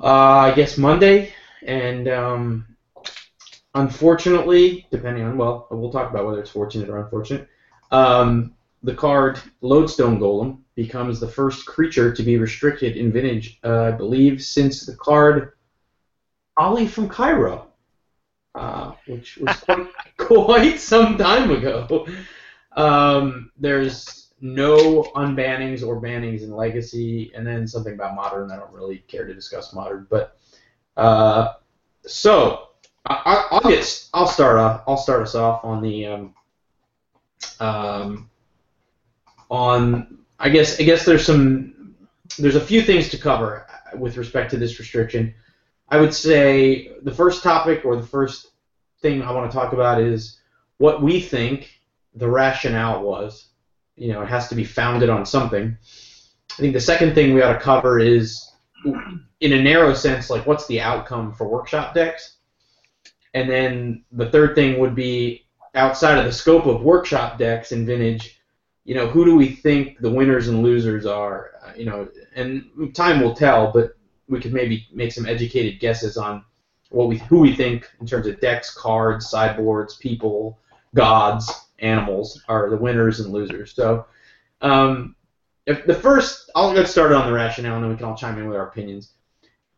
uh, 0.00 0.50
I 0.50 0.54
guess 0.54 0.78
Monday, 0.78 1.32
and 1.66 2.08
um, 2.08 2.76
unfortunately, 3.74 4.86
depending 4.90 5.24
on 5.24 5.36
well, 5.36 5.66
we'll 5.70 5.90
talk 5.90 6.10
about 6.10 6.24
whether 6.26 6.40
it's 6.40 6.50
fortunate 6.50 6.88
or 6.88 7.02
unfortunate. 7.02 7.48
Um, 7.90 8.54
the 8.82 8.94
card 8.94 9.40
Lodestone 9.60 10.20
Golem 10.20 10.60
becomes 10.76 11.18
the 11.18 11.26
first 11.26 11.66
creature 11.66 12.12
to 12.14 12.22
be 12.22 12.38
restricted 12.38 12.96
in 12.96 13.10
Vintage, 13.10 13.58
uh, 13.64 13.84
I 13.84 13.90
believe, 13.90 14.40
since 14.40 14.86
the 14.86 14.94
card 14.94 15.54
Ali 16.56 16.86
from 16.86 17.08
Cairo, 17.08 17.68
uh, 18.54 18.92
which 19.08 19.38
was 19.38 19.56
quite, 19.56 19.88
quite 20.16 20.78
some 20.78 21.18
time 21.18 21.50
ago. 21.50 22.06
Um, 22.78 23.50
there's 23.58 24.30
no 24.40 25.02
unbannings 25.16 25.84
or 25.84 26.00
bannings 26.00 26.42
in 26.42 26.52
Legacy, 26.52 27.32
and 27.34 27.44
then 27.44 27.66
something 27.66 27.92
about 27.92 28.14
Modern. 28.14 28.52
I 28.52 28.56
don't 28.56 28.72
really 28.72 28.98
care 29.08 29.26
to 29.26 29.34
discuss 29.34 29.74
Modern, 29.74 30.06
but 30.08 30.38
uh, 30.96 31.54
so 32.06 32.68
I, 33.04 33.48
will 33.50 33.68
get. 33.68 34.08
I'll 34.14 34.28
start 34.28 34.58
off. 34.58 34.84
I'll 34.86 34.96
start 34.96 35.22
us 35.22 35.34
off 35.34 35.64
on 35.64 35.82
the 35.82 36.06
um, 36.06 36.34
um, 37.58 38.30
on. 39.50 40.18
I 40.38 40.48
guess. 40.48 40.78
I 40.78 40.84
guess 40.84 41.04
there's 41.04 41.26
some. 41.26 41.96
There's 42.38 42.54
a 42.54 42.60
few 42.60 42.80
things 42.80 43.08
to 43.08 43.18
cover 43.18 43.66
with 43.96 44.16
respect 44.16 44.52
to 44.52 44.56
this 44.56 44.78
restriction. 44.78 45.34
I 45.88 45.98
would 45.98 46.14
say 46.14 46.92
the 47.02 47.12
first 47.12 47.42
topic 47.42 47.84
or 47.84 47.96
the 47.96 48.06
first 48.06 48.52
thing 49.02 49.20
I 49.20 49.32
want 49.32 49.50
to 49.50 49.56
talk 49.56 49.72
about 49.72 50.00
is 50.00 50.38
what 50.76 51.02
we 51.02 51.20
think 51.20 51.77
the 52.18 52.28
rationale 52.28 53.02
was. 53.02 53.48
You 53.96 54.12
know, 54.12 54.22
it 54.22 54.28
has 54.28 54.48
to 54.48 54.54
be 54.54 54.64
founded 54.64 55.10
on 55.10 55.26
something. 55.26 55.76
I 56.52 56.56
think 56.56 56.72
the 56.72 56.80
second 56.80 57.14
thing 57.14 57.34
we 57.34 57.42
ought 57.42 57.52
to 57.52 57.60
cover 57.60 57.98
is, 57.98 58.52
in 58.84 59.52
a 59.52 59.62
narrow 59.62 59.94
sense, 59.94 60.30
like 60.30 60.46
what's 60.46 60.66
the 60.66 60.80
outcome 60.80 61.32
for 61.32 61.48
workshop 61.48 61.94
decks 61.94 62.38
and 63.34 63.48
then 63.48 64.04
the 64.12 64.30
third 64.30 64.54
thing 64.54 64.80
would 64.80 64.94
be 64.94 65.46
outside 65.74 66.18
of 66.18 66.24
the 66.24 66.32
scope 66.32 66.66
of 66.66 66.82
workshop 66.82 67.38
decks 67.38 67.72
in 67.72 67.86
Vintage, 67.86 68.40
you 68.84 68.94
know, 68.94 69.06
who 69.06 69.24
do 69.24 69.36
we 69.36 69.54
think 69.54 69.98
the 70.00 70.10
winners 70.10 70.48
and 70.48 70.62
losers 70.62 71.04
are? 71.04 71.52
Uh, 71.64 71.72
you 71.76 71.84
know, 71.84 72.08
and 72.34 72.64
time 72.94 73.20
will 73.20 73.34
tell, 73.34 73.70
but 73.72 73.96
we 74.28 74.40
could 74.40 74.52
maybe 74.52 74.86
make 74.92 75.12
some 75.12 75.26
educated 75.26 75.78
guesses 75.78 76.16
on 76.16 76.44
what 76.90 77.08
we 77.08 77.18
who 77.18 77.38
we 77.40 77.54
think 77.54 77.88
in 78.00 78.06
terms 78.06 78.26
of 78.26 78.40
decks, 78.40 78.74
cards, 78.74 79.28
sideboards, 79.28 79.96
people, 79.96 80.58
gods, 80.94 81.67
animals 81.78 82.42
are 82.48 82.70
the 82.70 82.76
winners 82.76 83.20
and 83.20 83.32
losers. 83.32 83.74
So, 83.74 84.06
um, 84.60 85.14
if 85.66 85.84
the 85.86 85.94
first, 85.94 86.50
I'll 86.54 86.74
get 86.74 86.88
started 86.88 87.16
on 87.16 87.26
the 87.26 87.32
rationale, 87.32 87.74
and 87.76 87.84
then 87.84 87.90
we 87.90 87.96
can 87.96 88.06
all 88.06 88.16
chime 88.16 88.38
in 88.38 88.48
with 88.48 88.56
our 88.56 88.68
opinions. 88.68 89.12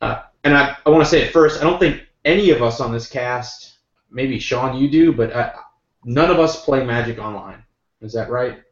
Uh, 0.01 0.23
and 0.45 0.57
I, 0.57 0.77
I 0.87 0.91
want 0.91 1.05
to 1.05 1.11
say 1.11 1.23
it 1.23 1.33
first, 1.33 1.61
I 1.61 1.65
don't 1.65 1.79
think 1.79 2.03
any 2.25 2.51
of 2.51 2.63
us 2.63 2.81
on 2.81 2.93
this 2.93 3.09
cast, 3.09 3.79
maybe 4.11 4.39
Sean, 4.39 4.77
you 4.77 4.89
do, 4.89 5.13
but 5.13 5.33
uh, 5.33 5.53
none 6.05 6.31
of 6.31 6.39
us 6.39 6.65
play 6.65 6.85
Magic 6.85 7.19
Online. 7.19 7.63
Is 8.01 8.13
that 8.13 8.31
right? 8.31 8.63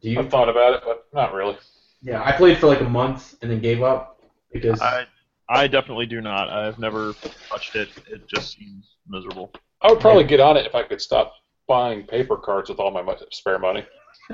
Do 0.00 0.10
you? 0.10 0.18
I've 0.20 0.30
thought 0.30 0.48
about 0.48 0.74
it, 0.74 0.82
but 0.84 1.06
not 1.12 1.32
really. 1.32 1.56
Yeah, 2.02 2.22
I 2.22 2.32
played 2.32 2.58
for 2.58 2.66
like 2.66 2.80
a 2.80 2.88
month 2.88 3.36
and 3.42 3.50
then 3.50 3.60
gave 3.60 3.82
up 3.82 4.22
because. 4.52 4.80
I 4.80 5.06
I 5.48 5.66
definitely 5.66 6.06
do 6.06 6.20
not. 6.20 6.48
I've 6.50 6.78
never 6.78 7.14
touched 7.48 7.74
it. 7.74 7.88
It 8.06 8.28
just 8.28 8.56
seems 8.56 8.96
miserable. 9.08 9.50
I 9.80 9.90
would 9.90 10.00
probably 10.00 10.24
get 10.24 10.40
on 10.40 10.56
it 10.56 10.66
if 10.66 10.74
I 10.74 10.82
could 10.82 11.00
stop 11.00 11.32
buying 11.68 12.04
paper 12.04 12.36
cards 12.36 12.68
with 12.68 12.80
all 12.80 12.90
my 12.90 13.04
spare 13.30 13.58
money. 13.58 13.84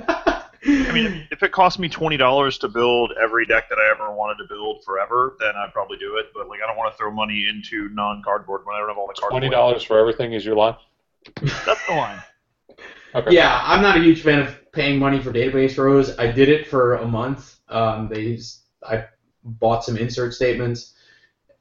I 0.66 0.92
mean, 0.92 1.29
if 1.31 1.42
it 1.42 1.53
cost 1.53 1.79
me 1.79 1.90
twenty 1.90 2.16
dollars 2.16 2.57
to 2.59 2.68
build 2.68 3.12
every 3.23 3.44
deck 3.44 3.68
that 3.68 3.79
I 3.79 3.90
ever 3.90 4.14
wanted 4.14 4.42
to 4.42 4.49
build 4.49 4.83
forever, 4.83 5.37
then 5.38 5.53
I'd 5.57 5.73
probably 5.75 5.99
do 5.99 6.16
it. 6.16 6.27
But 6.33 6.49
like, 6.49 6.61
I 6.64 6.66
don't 6.66 6.79
want 6.79 6.92
to 6.92 6.97
throw 6.97 7.12
money 7.12 7.47
into 7.49 7.90
non-cardboard 7.90 8.62
when 8.64 8.75
I 8.75 8.79
don't 8.79 8.88
have 8.88 8.97
all 8.97 9.07
the 9.07 9.20
cards. 9.20 9.31
Twenty 9.31 9.51
dollars 9.51 9.83
for 9.83 9.99
everything 9.99 10.33
is 10.33 10.44
your 10.44 10.57
line. 10.57 10.77
That's 11.42 11.87
the 11.87 11.94
line. 11.94 12.23
Okay. 13.16 13.33
Yeah, 13.33 13.61
I'm 13.62 13.81
not 13.81 13.97
a 13.97 14.01
huge 14.01 14.23
fan 14.23 14.40
of 14.40 14.73
paying 14.73 14.99
money 14.99 15.20
for 15.20 15.31
database 15.31 15.79
rows. 15.79 16.18
I 16.18 16.33
did 16.33 16.49
it 16.49 16.66
for 16.66 16.97
a 16.97 17.07
month. 17.07 17.61
Um, 17.68 18.09
they, 18.09 18.40
I 18.83 19.05
bought 19.44 19.85
some 19.85 19.97
insert 19.97 20.35
statements, 20.35 20.94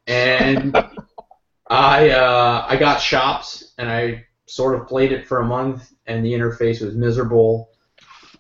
and 0.08 0.76
I 1.68 2.10
uh, 2.10 2.66
I 2.68 2.76
got 2.78 3.00
shops, 3.02 3.74
and 3.78 3.88
I 3.88 4.26
sort 4.54 4.76
of 4.76 4.88
played 4.88 5.12
it 5.12 5.28
for 5.28 5.40
a 5.40 5.46
month, 5.46 5.94
and 6.08 6.26
the 6.26 6.34
interface 6.34 6.80
was 6.84 6.96
miserable 6.96 7.70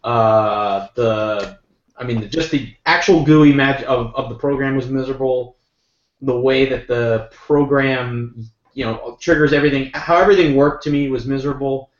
uh, 0.03 0.87
the 0.95 1.59
I 1.95 2.03
mean, 2.03 2.29
just 2.29 2.51
the 2.51 2.75
actual 2.85 3.23
GUI 3.23 3.53
match 3.53 3.83
of, 3.83 4.13
of 4.15 4.29
the 4.29 4.35
program 4.35 4.75
was 4.75 4.89
miserable. 4.89 5.57
The 6.21 6.37
way 6.37 6.65
that 6.65 6.87
the 6.87 7.29
program, 7.31 8.49
you 8.73 8.83
know, 8.83 9.17
triggers 9.21 9.53
everything, 9.53 9.91
how 9.93 10.17
everything 10.17 10.55
worked 10.55 10.83
to 10.85 10.89
me 10.89 11.09
was 11.09 11.25
miserable. 11.25 11.91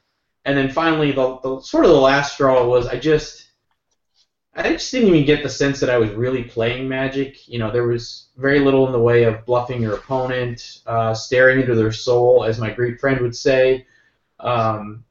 And 0.46 0.58
then 0.58 0.72
finally, 0.72 1.12
the, 1.12 1.38
the 1.40 1.62
sort 1.62 1.86
of 1.86 1.92
the 1.92 1.98
last 1.98 2.34
straw 2.34 2.66
was 2.66 2.88
I 2.88 2.98
just, 2.98 3.52
I 4.56 4.74
just 4.74 4.92
didn't 4.92 5.10
even 5.10 5.26
get 5.26 5.44
the 5.44 5.50
sense 5.50 5.80
that 5.80 5.90
I 5.90 5.98
was 5.98 6.12
really 6.12 6.44
playing 6.44 6.90
Magic. 6.90 7.48
You 7.48 7.60
know, 7.60 7.72
there 7.72 7.88
was 7.88 8.30
very 8.36 8.60
little 8.60 8.88
in 8.88 8.94
the 8.94 9.00
way 9.00 9.24
of 9.24 9.46
bluffing 9.46 9.82
your 9.82 9.96
opponent, 9.96 10.82
uh, 10.88 11.14
staring 11.14 11.62
into 11.62 11.76
their 11.76 11.92
soul, 11.92 12.44
as 12.44 12.60
my 12.60 12.72
Greek 12.72 13.00
friend 13.00 13.22
would 13.22 13.36
say. 13.36 13.86
Um, 14.44 15.04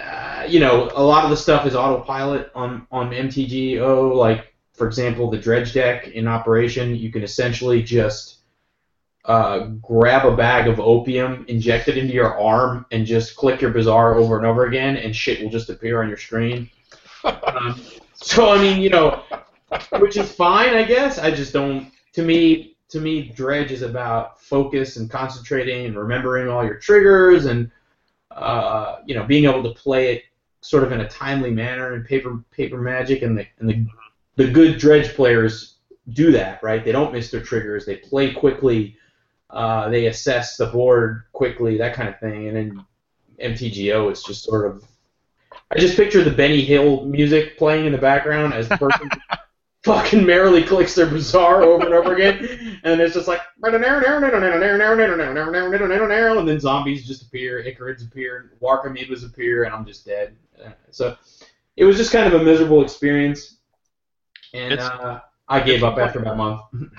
uh, 0.00 0.46
you 0.48 0.60
know, 0.60 0.90
a 0.94 1.02
lot 1.02 1.24
of 1.24 1.30
the 1.30 1.36
stuff 1.36 1.66
is 1.66 1.74
autopilot 1.74 2.50
on 2.54 2.86
on 2.92 3.10
MTGO. 3.10 4.14
Like, 4.14 4.54
for 4.72 4.86
example, 4.86 5.28
the 5.30 5.38
dredge 5.38 5.74
deck 5.74 6.08
in 6.08 6.28
operation, 6.28 6.94
you 6.94 7.10
can 7.10 7.22
essentially 7.22 7.82
just 7.82 8.38
uh, 9.24 9.66
grab 9.82 10.26
a 10.26 10.36
bag 10.36 10.68
of 10.68 10.78
opium, 10.80 11.44
inject 11.48 11.88
it 11.88 11.98
into 11.98 12.14
your 12.14 12.40
arm, 12.40 12.86
and 12.92 13.04
just 13.04 13.36
click 13.36 13.60
your 13.60 13.72
bazaar 13.72 14.14
over 14.14 14.36
and 14.36 14.46
over 14.46 14.66
again, 14.66 14.96
and 14.96 15.14
shit 15.14 15.42
will 15.42 15.50
just 15.50 15.70
appear 15.70 16.02
on 16.02 16.08
your 16.08 16.16
screen. 16.16 16.70
um, 17.24 17.80
so 18.14 18.52
I 18.52 18.58
mean, 18.60 18.80
you 18.80 18.90
know, 18.90 19.24
which 19.98 20.16
is 20.16 20.30
fine, 20.30 20.74
I 20.74 20.84
guess. 20.84 21.18
I 21.18 21.32
just 21.32 21.52
don't. 21.52 21.90
To 22.14 22.22
me, 22.22 22.76
to 22.90 23.00
me, 23.00 23.32
dredge 23.34 23.72
is 23.72 23.82
about 23.82 24.40
focus 24.40 24.96
and 24.96 25.10
concentrating 25.10 25.86
and 25.86 25.96
remembering 25.96 26.48
all 26.48 26.64
your 26.64 26.78
triggers 26.78 27.46
and 27.46 27.70
uh, 28.30 29.00
you 29.06 29.14
know, 29.14 29.24
being 29.24 29.44
able 29.44 29.62
to 29.62 29.70
play 29.70 30.14
it 30.14 30.24
sort 30.60 30.84
of 30.84 30.92
in 30.92 31.00
a 31.00 31.08
timely 31.08 31.50
manner 31.50 31.94
in 31.94 32.04
paper 32.04 32.42
paper 32.50 32.78
magic, 32.78 33.22
and 33.22 33.38
the 33.38 33.46
and 33.58 33.68
the 33.68 33.86
the 34.36 34.50
good 34.50 34.78
dredge 34.78 35.14
players 35.14 35.76
do 36.12 36.32
that, 36.32 36.62
right? 36.62 36.84
They 36.84 36.92
don't 36.92 37.12
miss 37.12 37.30
their 37.30 37.42
triggers. 37.42 37.86
They 37.86 37.96
play 37.96 38.32
quickly. 38.32 38.96
Uh, 39.48 39.88
they 39.88 40.06
assess 40.06 40.56
the 40.56 40.66
board 40.66 41.24
quickly, 41.32 41.76
that 41.78 41.94
kind 41.94 42.08
of 42.08 42.18
thing. 42.20 42.48
And 42.48 42.56
in 42.56 42.84
MTGO, 43.42 44.10
it's 44.10 44.22
just 44.22 44.44
sort 44.44 44.66
of. 44.66 44.84
I 45.72 45.78
just 45.78 45.96
picture 45.96 46.22
the 46.22 46.30
Benny 46.30 46.62
Hill 46.62 47.04
music 47.04 47.58
playing 47.58 47.86
in 47.86 47.92
the 47.92 47.98
background 47.98 48.54
as 48.54 48.68
the 48.68 48.76
person 48.76 49.08
fucking 49.82 50.24
merrily 50.24 50.62
clicks 50.62 50.94
their 50.94 51.06
bazaar 51.06 51.62
over 51.62 51.84
and 51.84 51.94
over 51.94 52.14
again, 52.14 52.80
and 52.84 53.00
it's 53.00 53.14
just 53.14 53.28
like 53.28 53.40
and 56.38 56.48
then 56.48 56.60
zombies 56.60 57.06
just 57.06 57.22
appear, 57.22 57.62
Ichorids 57.62 58.04
appear, 58.04 58.52
Narcomoebas 58.62 59.24
appear, 59.24 59.64
and 59.64 59.74
I'm 59.74 59.84
just 59.84 60.04
dead. 60.04 60.36
So 60.90 61.16
it 61.76 61.84
was 61.84 61.96
just 61.96 62.12
kind 62.12 62.32
of 62.32 62.40
a 62.40 62.44
miserable 62.44 62.82
experience, 62.82 63.56
and 64.52 64.78
uh, 64.78 65.20
I 65.48 65.60
gave 65.60 65.82
up 65.82 65.98
after 65.98 66.20
about 66.20 66.34
a 66.34 66.36
month. 66.36 66.60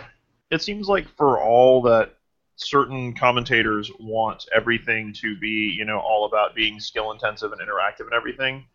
it 0.51 0.61
seems 0.61 0.87
like 0.87 1.07
for 1.15 1.39
all 1.41 1.81
that 1.83 2.15
certain 2.55 3.13
commentators 3.13 3.91
want 3.99 4.45
everything 4.53 5.13
to 5.13 5.37
be, 5.37 5.73
you 5.77 5.85
know, 5.85 5.99
all 5.99 6.25
about 6.25 6.55
being 6.55 6.79
skill 6.79 7.11
intensive 7.11 7.51
and 7.51 7.61
interactive 7.61 8.01
and 8.01 8.13
everything. 8.13 8.65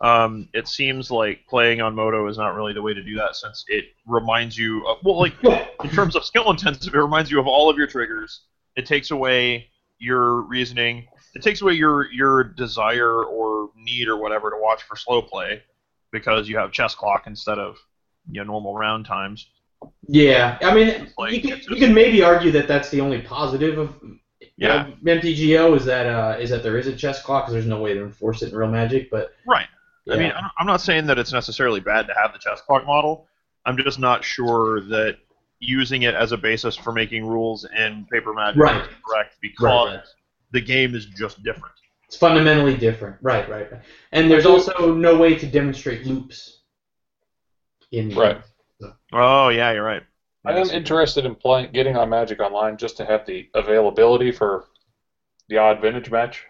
Um, 0.00 0.48
it 0.52 0.68
seems 0.68 1.10
like 1.10 1.46
playing 1.48 1.80
on 1.80 1.94
MODO 1.94 2.26
is 2.28 2.36
not 2.36 2.54
really 2.54 2.74
the 2.74 2.82
way 2.82 2.92
to 2.92 3.02
do 3.02 3.16
that 3.16 3.34
since 3.34 3.64
it 3.68 3.86
reminds 4.06 4.58
you 4.58 4.86
of, 4.86 4.98
well, 5.02 5.18
like 5.18 5.34
in 5.42 5.90
terms 5.90 6.16
of 6.16 6.24
skill 6.24 6.50
intensive, 6.50 6.94
it 6.94 6.98
reminds 6.98 7.30
you 7.30 7.40
of 7.40 7.46
all 7.46 7.70
of 7.70 7.78
your 7.78 7.86
triggers. 7.86 8.42
It 8.76 8.84
takes 8.84 9.10
away 9.10 9.68
your 9.98 10.42
reasoning. 10.42 11.06
It 11.34 11.42
takes 11.42 11.62
away 11.62 11.72
your 11.74 12.12
your 12.12 12.44
desire 12.44 13.24
or 13.24 13.70
need 13.74 14.08
or 14.08 14.16
whatever 14.16 14.50
to 14.50 14.56
watch 14.60 14.82
for 14.82 14.96
slow 14.96 15.22
play 15.22 15.62
because 16.12 16.48
you 16.48 16.58
have 16.58 16.72
chess 16.72 16.94
clock 16.94 17.24
instead 17.26 17.58
of 17.58 17.78
you 18.30 18.40
know 18.40 18.52
normal 18.52 18.76
round 18.76 19.06
times. 19.06 19.46
Yeah, 20.08 20.58
I 20.62 20.74
mean, 20.74 21.10
like, 21.16 21.32
you 21.32 21.40
can 21.40 21.60
you 21.70 21.76
can 21.76 21.94
maybe 21.94 22.22
argue 22.22 22.50
that 22.52 22.68
that's 22.68 22.90
the 22.90 23.00
only 23.00 23.22
positive 23.22 23.78
of 23.78 23.94
yeah. 24.56 24.88
MTGO 25.04 25.76
is 25.76 25.84
that 25.84 26.06
uh, 26.06 26.38
is 26.38 26.50
that 26.50 26.62
there 26.62 26.78
is 26.78 26.86
a 26.86 26.96
chess 26.96 27.22
clock 27.22 27.44
because 27.44 27.54
there's 27.54 27.66
no 27.66 27.80
way 27.80 27.94
to 27.94 28.02
enforce 28.02 28.42
it 28.42 28.52
in 28.52 28.58
real 28.58 28.68
Magic, 28.68 29.10
but 29.10 29.34
right. 29.46 29.66
Yeah. 30.06 30.14
I 30.14 30.18
mean, 30.18 30.32
I'm 30.58 30.66
not 30.66 30.80
saying 30.80 31.06
that 31.06 31.18
it's 31.18 31.32
necessarily 31.32 31.80
bad 31.80 32.06
to 32.06 32.14
have 32.14 32.32
the 32.32 32.38
chess 32.38 32.60
clock 32.60 32.86
model. 32.86 33.26
I'm 33.64 33.76
just 33.76 33.98
not 33.98 34.24
sure 34.24 34.80
that 34.82 35.18
using 35.58 36.02
it 36.02 36.14
as 36.14 36.32
a 36.32 36.36
basis 36.36 36.76
for 36.76 36.92
making 36.92 37.26
rules 37.26 37.66
in 37.76 38.06
paper 38.12 38.32
magic 38.32 38.60
right. 38.60 38.82
is 38.82 38.88
correct 39.04 39.36
because 39.40 39.64
right, 39.64 39.96
right. 39.96 40.04
the 40.52 40.60
game 40.60 40.94
is 40.94 41.06
just 41.06 41.42
different. 41.42 41.74
It's 42.06 42.16
fundamentally 42.16 42.76
different. 42.76 43.16
Right, 43.20 43.48
right. 43.48 43.68
And 44.12 44.30
there's 44.30 44.46
also 44.46 44.94
no 44.94 45.16
way 45.16 45.34
to 45.36 45.46
demonstrate 45.46 46.06
loops 46.06 46.60
in 47.90 48.14
Right. 48.14 48.40
So. 48.80 48.92
Oh, 49.12 49.48
yeah, 49.48 49.72
you're 49.72 49.84
right. 49.84 50.02
I 50.44 50.52
am 50.52 50.70
interested 50.70 51.24
in 51.24 51.34
playing 51.34 51.72
getting 51.72 51.96
on 51.96 52.08
Magic 52.08 52.38
Online 52.38 52.76
just 52.76 52.96
to 52.98 53.04
have 53.04 53.26
the 53.26 53.48
availability 53.54 54.30
for 54.30 54.66
the 55.48 55.58
odd 55.58 55.80
vintage 55.80 56.10
match. 56.10 56.44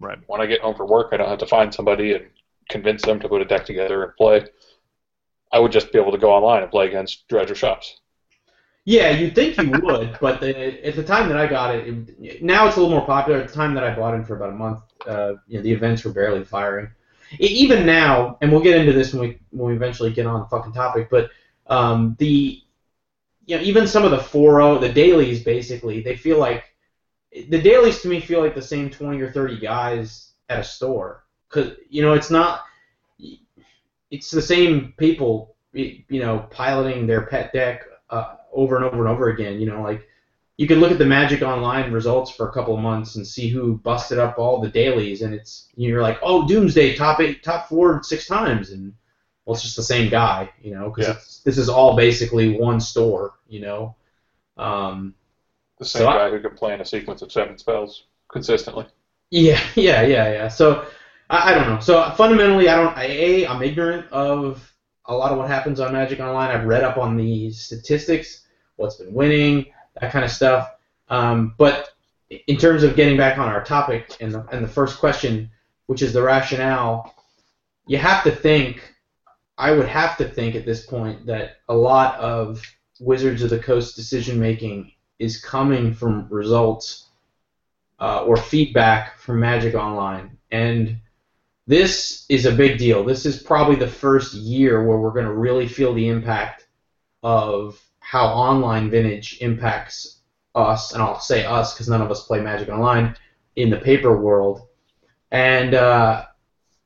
Right. 0.00 0.18
When 0.26 0.40
I 0.40 0.46
get 0.46 0.62
home 0.62 0.74
from 0.74 0.88
work, 0.88 1.08
I 1.12 1.18
don't 1.18 1.28
have 1.28 1.38
to 1.40 1.46
find 1.46 1.72
somebody 1.72 2.14
and 2.14 2.26
convince 2.68 3.02
them 3.02 3.20
to 3.20 3.28
put 3.28 3.42
a 3.42 3.44
deck 3.44 3.64
together 3.64 4.04
and 4.04 4.16
play. 4.16 4.46
I 5.52 5.58
would 5.58 5.72
just 5.72 5.92
be 5.92 5.98
able 5.98 6.12
to 6.12 6.18
go 6.18 6.32
online 6.32 6.62
and 6.62 6.70
play 6.70 6.88
against 6.88 7.28
Dredger 7.28 7.54
shops. 7.54 8.00
Yeah, 8.84 9.10
you'd 9.10 9.34
think 9.34 9.56
you 9.56 9.70
would, 9.70 10.18
but 10.20 10.40
the, 10.40 10.86
at 10.86 10.94
the 10.94 11.02
time 11.02 11.28
that 11.28 11.38
I 11.38 11.46
got 11.46 11.74
it, 11.74 12.08
it, 12.20 12.42
now 12.42 12.66
it's 12.66 12.76
a 12.76 12.80
little 12.80 12.94
more 12.94 13.06
popular. 13.06 13.40
At 13.40 13.48
the 13.48 13.54
time 13.54 13.74
that 13.74 13.84
I 13.84 13.94
bought 13.94 14.14
it 14.14 14.26
for 14.26 14.36
about 14.36 14.50
a 14.50 14.56
month, 14.56 14.80
uh, 15.06 15.34
you 15.46 15.58
know, 15.58 15.62
the 15.62 15.72
events 15.72 16.04
were 16.04 16.12
barely 16.12 16.44
firing. 16.44 16.90
It, 17.38 17.50
even 17.50 17.86
now, 17.86 18.36
and 18.42 18.52
we'll 18.52 18.62
get 18.62 18.76
into 18.76 18.92
this 18.92 19.14
when 19.14 19.28
we 19.28 19.38
when 19.50 19.70
we 19.70 19.76
eventually 19.76 20.12
get 20.12 20.26
on 20.26 20.40
the 20.40 20.46
fucking 20.46 20.72
topic, 20.72 21.08
but 21.10 21.30
um, 21.66 22.14
the 22.18 22.62
you 23.46 23.56
know 23.56 23.62
even 23.62 23.86
some 23.86 24.04
of 24.04 24.10
the 24.10 24.18
4 24.18 24.78
the 24.78 24.88
dailies 24.88 25.42
basically 25.42 26.02
they 26.02 26.16
feel 26.16 26.38
like 26.38 26.64
the 27.48 27.60
dailies 27.60 28.00
to 28.02 28.08
me 28.08 28.20
feel 28.20 28.40
like 28.40 28.54
the 28.54 28.62
same 28.62 28.88
20 28.90 29.20
or 29.20 29.30
30 29.30 29.60
guys 29.60 30.32
at 30.48 30.60
a 30.60 30.64
store 30.64 31.23
because 31.54 31.76
you 31.88 32.02
know 32.02 32.14
it's 32.14 32.30
not 32.30 32.64
it's 34.10 34.30
the 34.30 34.42
same 34.42 34.92
people 34.96 35.56
you 35.72 36.04
know 36.10 36.46
piloting 36.50 37.06
their 37.06 37.26
pet 37.26 37.52
deck 37.52 37.84
uh, 38.10 38.36
over 38.52 38.76
and 38.76 38.84
over 38.84 38.98
and 38.98 39.08
over 39.08 39.28
again 39.28 39.60
you 39.60 39.66
know 39.66 39.82
like 39.82 40.06
you 40.56 40.68
can 40.68 40.78
look 40.78 40.92
at 40.92 40.98
the 40.98 41.06
magic 41.06 41.42
online 41.42 41.90
results 41.90 42.30
for 42.30 42.48
a 42.48 42.52
couple 42.52 42.74
of 42.74 42.80
months 42.80 43.16
and 43.16 43.26
see 43.26 43.48
who 43.48 43.78
busted 43.78 44.18
up 44.18 44.38
all 44.38 44.60
the 44.60 44.68
dailies 44.68 45.22
and 45.22 45.34
it's 45.34 45.68
you're 45.76 46.02
like 46.02 46.18
oh 46.22 46.46
doomsday 46.46 46.94
top 46.94 47.20
eight 47.20 47.42
top 47.42 47.68
four 47.68 48.02
six 48.02 48.26
times 48.26 48.70
and 48.70 48.92
well 49.44 49.54
it's 49.54 49.62
just 49.62 49.76
the 49.76 49.82
same 49.82 50.10
guy 50.10 50.48
you 50.62 50.72
know 50.72 50.90
because 50.90 51.08
yeah. 51.08 51.42
this 51.44 51.58
is 51.58 51.68
all 51.68 51.96
basically 51.96 52.56
one 52.56 52.80
store 52.80 53.34
you 53.48 53.60
know? 53.60 53.94
Um, 54.56 55.14
the 55.78 55.84
same 55.84 56.00
so 56.00 56.06
guy 56.06 56.26
I, 56.26 56.30
who 56.30 56.40
can 56.40 56.56
play 56.56 56.74
in 56.74 56.80
a 56.80 56.84
sequence 56.84 57.22
of 57.22 57.32
seven 57.32 57.58
spells 57.58 58.04
consistently. 58.28 58.86
Yeah 59.30 59.60
yeah 59.74 60.02
yeah 60.02 60.32
yeah. 60.32 60.48
So 60.48 60.86
I, 61.34 61.50
I 61.50 61.54
don't 61.54 61.68
know. 61.68 61.80
So 61.80 62.10
fundamentally, 62.12 62.68
I 62.68 62.76
don't. 62.76 62.96
I, 62.96 63.04
a, 63.04 63.46
I'm 63.46 63.62
ignorant 63.62 64.10
of 64.12 64.72
a 65.06 65.14
lot 65.14 65.32
of 65.32 65.38
what 65.38 65.48
happens 65.48 65.80
on 65.80 65.92
Magic 65.92 66.20
Online. 66.20 66.50
I've 66.50 66.66
read 66.66 66.84
up 66.84 66.96
on 66.96 67.16
the 67.16 67.50
statistics, 67.50 68.46
what's 68.76 68.96
been 68.96 69.12
winning, 69.12 69.66
that 70.00 70.12
kind 70.12 70.24
of 70.24 70.30
stuff. 70.30 70.70
Um, 71.08 71.54
but 71.58 71.90
in 72.46 72.56
terms 72.56 72.84
of 72.84 72.96
getting 72.96 73.16
back 73.16 73.36
on 73.38 73.48
our 73.48 73.62
topic 73.64 74.16
and 74.20 74.32
the, 74.32 74.46
and 74.50 74.64
the 74.64 74.68
first 74.68 74.98
question, 74.98 75.50
which 75.86 76.02
is 76.02 76.12
the 76.12 76.22
rationale, 76.22 77.14
you 77.86 77.98
have 77.98 78.22
to 78.24 78.30
think. 78.30 78.92
I 79.56 79.70
would 79.70 79.86
have 79.86 80.16
to 80.16 80.28
think 80.28 80.56
at 80.56 80.66
this 80.66 80.84
point 80.84 81.26
that 81.26 81.58
a 81.68 81.74
lot 81.74 82.18
of 82.18 82.60
Wizards 82.98 83.42
of 83.42 83.50
the 83.50 83.58
Coast 83.58 83.94
decision 83.94 84.40
making 84.40 84.90
is 85.20 85.40
coming 85.40 85.94
from 85.94 86.26
results 86.28 87.06
uh, 88.00 88.24
or 88.24 88.36
feedback 88.36 89.16
from 89.18 89.38
Magic 89.38 89.76
Online, 89.76 90.36
and 90.50 90.96
this 91.66 92.26
is 92.28 92.46
a 92.46 92.52
big 92.52 92.78
deal. 92.78 93.04
This 93.04 93.24
is 93.24 93.42
probably 93.42 93.76
the 93.76 93.86
first 93.88 94.34
year 94.34 94.84
where 94.84 94.98
we're 94.98 95.12
going 95.12 95.24
to 95.26 95.32
really 95.32 95.66
feel 95.66 95.94
the 95.94 96.08
impact 96.08 96.66
of 97.22 97.80
how 98.00 98.26
online 98.26 98.90
vintage 98.90 99.38
impacts 99.40 100.20
us, 100.54 100.92
and 100.92 101.02
I'll 101.02 101.20
say 101.20 101.44
us 101.44 101.72
because 101.72 101.88
none 101.88 102.02
of 102.02 102.10
us 102.10 102.26
play 102.26 102.40
Magic 102.40 102.68
Online 102.68 103.16
in 103.56 103.70
the 103.70 103.78
paper 103.78 104.20
world. 104.20 104.68
And 105.30 105.74
uh, 105.74 106.26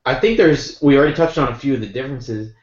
I 0.05 0.15
think 0.15 0.37
there's, 0.37 0.81
we 0.81 0.97
already 0.97 1.13
touched 1.13 1.37
on 1.37 1.51
a 1.51 1.55
few 1.55 1.73
of 1.73 1.81
the 1.81 1.87
differences, 1.87 2.53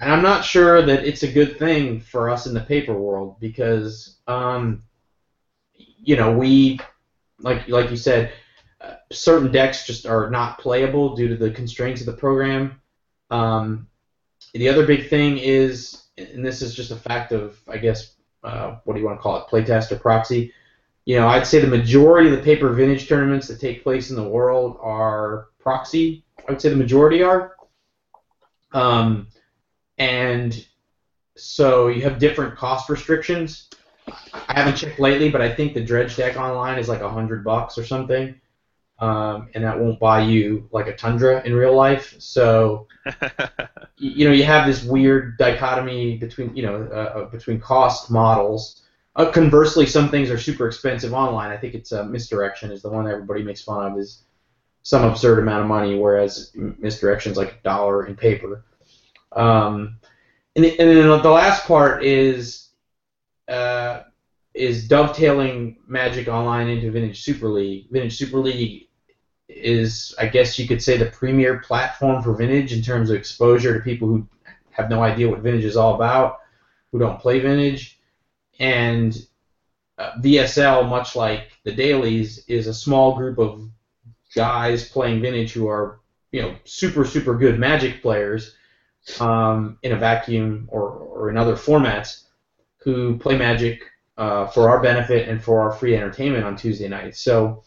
and 0.00 0.10
I'm 0.10 0.22
not 0.22 0.44
sure 0.44 0.82
that 0.82 1.04
it's 1.04 1.22
a 1.22 1.32
good 1.32 1.58
thing 1.58 2.00
for 2.00 2.28
us 2.28 2.46
in 2.46 2.54
the 2.54 2.60
paper 2.60 2.94
world 2.94 3.36
because, 3.40 4.18
um, 4.26 4.82
you 5.74 6.16
know, 6.16 6.36
we, 6.36 6.80
like 7.38 7.68
like 7.68 7.90
you 7.90 7.96
said, 7.96 8.32
certain 9.12 9.52
decks 9.52 9.86
just 9.86 10.06
are 10.06 10.30
not 10.30 10.58
playable 10.58 11.14
due 11.14 11.28
to 11.28 11.36
the 11.36 11.50
constraints 11.50 12.00
of 12.00 12.06
the 12.06 12.12
program. 12.12 12.80
Um, 13.30 13.88
the 14.52 14.68
other 14.68 14.86
big 14.86 15.08
thing 15.08 15.38
is, 15.38 16.04
and 16.18 16.44
this 16.44 16.62
is 16.62 16.74
just 16.74 16.90
a 16.90 16.96
fact 16.96 17.32
of, 17.32 17.58
I 17.68 17.78
guess, 17.78 18.14
uh, 18.42 18.76
what 18.84 18.94
do 18.94 19.00
you 19.00 19.06
want 19.06 19.18
to 19.18 19.22
call 19.22 19.36
it, 19.36 19.46
playtest 19.48 19.92
or 19.92 19.96
proxy. 19.96 20.52
You 21.04 21.18
know, 21.18 21.28
I'd 21.28 21.46
say 21.46 21.60
the 21.60 21.66
majority 21.66 22.30
of 22.30 22.36
the 22.36 22.42
paper 22.42 22.72
vintage 22.72 23.08
tournaments 23.08 23.48
that 23.48 23.60
take 23.60 23.82
place 23.82 24.10
in 24.10 24.16
the 24.16 24.28
world 24.28 24.78
are 24.80 25.48
proxy. 25.58 26.24
I 26.46 26.52
would 26.52 26.60
say 26.60 26.68
the 26.68 26.76
majority 26.76 27.22
are. 27.22 27.56
Um, 28.72 29.28
and 29.98 30.66
so 31.36 31.88
you 31.88 32.02
have 32.02 32.18
different 32.18 32.56
cost 32.56 32.88
restrictions. 32.88 33.68
I 34.06 34.54
haven't 34.54 34.76
checked 34.76 34.98
lately, 34.98 35.30
but 35.30 35.40
I 35.40 35.52
think 35.52 35.74
the 35.74 35.84
dredge 35.84 36.16
deck 36.16 36.36
online 36.36 36.78
is 36.78 36.88
like 36.88 37.00
a 37.00 37.08
hundred 37.08 37.44
bucks 37.44 37.78
or 37.78 37.84
something 37.84 38.40
um, 38.98 39.48
and 39.54 39.62
that 39.64 39.78
won't 39.78 40.00
buy 40.00 40.22
you 40.22 40.68
like 40.72 40.86
a 40.86 40.96
Tundra 40.96 41.42
in 41.44 41.54
real 41.54 41.74
life. 41.74 42.14
So, 42.18 42.86
you 43.98 44.26
know, 44.26 44.32
you 44.32 44.44
have 44.44 44.66
this 44.66 44.84
weird 44.84 45.36
dichotomy 45.38 46.16
between, 46.16 46.56
you 46.56 46.62
know, 46.62 46.88
uh, 46.90 47.18
uh, 47.18 47.24
between 47.26 47.60
cost 47.60 48.10
models. 48.10 48.82
Uh, 49.14 49.30
conversely, 49.30 49.86
some 49.86 50.08
things 50.08 50.30
are 50.30 50.38
super 50.38 50.66
expensive 50.66 51.12
online. 51.12 51.50
I 51.50 51.56
think 51.56 51.74
it's 51.74 51.92
uh, 51.92 52.04
misdirection 52.04 52.70
is 52.70 52.82
the 52.82 52.90
one 52.90 53.04
that 53.04 53.12
everybody 53.12 53.42
makes 53.42 53.62
fun 53.62 53.92
of 53.92 53.98
is 53.98 54.22
some 54.82 55.04
absurd 55.04 55.40
amount 55.40 55.62
of 55.62 55.68
money, 55.68 55.98
whereas 55.98 56.52
misdirection 56.54 57.32
is 57.32 57.38
like 57.38 57.52
a 57.52 57.62
dollar 57.64 58.06
in 58.06 58.14
paper. 58.14 58.64
Um, 59.32 59.98
and, 60.54 60.64
the, 60.64 60.78
and 60.78 60.88
then 60.88 61.22
the 61.22 61.30
last 61.30 61.66
part 61.66 62.04
is 62.04 62.70
uh, 63.48 64.02
is 64.54 64.88
dovetailing 64.88 65.76
Magic 65.86 66.28
Online 66.28 66.68
into 66.68 66.90
Vintage 66.90 67.22
Super 67.22 67.48
League. 67.48 67.88
Vintage 67.90 68.16
Super 68.16 68.38
League 68.38 68.85
is, 69.48 70.14
I 70.18 70.26
guess 70.26 70.58
you 70.58 70.66
could 70.66 70.82
say, 70.82 70.96
the 70.96 71.06
premier 71.06 71.58
platform 71.58 72.22
for 72.22 72.34
vintage 72.34 72.72
in 72.72 72.82
terms 72.82 73.10
of 73.10 73.16
exposure 73.16 73.74
to 73.74 73.80
people 73.80 74.08
who 74.08 74.26
have 74.70 74.90
no 74.90 75.02
idea 75.02 75.28
what 75.28 75.40
vintage 75.40 75.64
is 75.64 75.76
all 75.76 75.94
about, 75.94 76.40
who 76.92 76.98
don't 76.98 77.20
play 77.20 77.40
vintage. 77.40 77.98
And 78.58 79.16
uh, 79.98 80.12
VSL, 80.20 80.88
much 80.88 81.16
like 81.16 81.52
the 81.64 81.72
dailies, 81.72 82.44
is 82.48 82.66
a 82.66 82.74
small 82.74 83.16
group 83.16 83.38
of 83.38 83.68
guys 84.34 84.88
playing 84.88 85.22
vintage 85.22 85.52
who 85.52 85.68
are, 85.68 86.00
you 86.32 86.42
know, 86.42 86.54
super, 86.64 87.04
super 87.04 87.34
good 87.34 87.58
magic 87.58 88.02
players 88.02 88.54
um, 89.20 89.78
in 89.82 89.92
a 89.92 89.96
vacuum 89.96 90.68
or, 90.70 90.90
or 90.90 91.30
in 91.30 91.36
other 91.36 91.54
formats. 91.54 92.24
who 92.78 93.18
play 93.18 93.36
Magic 93.36 93.82
uh, 94.16 94.46
for 94.46 94.68
our 94.68 94.80
benefit 94.80 95.28
and 95.28 95.42
for 95.42 95.60
our 95.60 95.72
free 95.72 95.96
entertainment 95.96 96.44
on 96.44 96.56
Tuesday 96.56 96.88
nights. 96.88 97.20
So, 97.20 97.64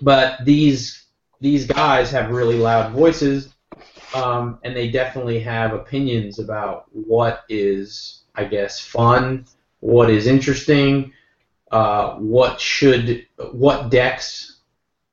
but 0.00 0.44
these 0.44 1.04
these 1.40 1.66
guys 1.66 2.10
have 2.12 2.30
really 2.30 2.56
loud 2.56 2.92
voices, 2.92 3.52
um, 4.14 4.58
and 4.62 4.76
they 4.76 4.90
definitely 4.90 5.40
have 5.40 5.72
opinions 5.72 6.38
about 6.38 6.86
what 6.92 7.42
is, 7.48 8.22
I 8.34 8.44
guess, 8.44 8.78
fun, 8.78 9.46
what 9.80 10.08
is 10.08 10.28
interesting, 10.28 11.12
uh, 11.72 12.14
what 12.16 12.60
should, 12.60 13.26
what 13.50 13.90
decks 13.90 14.60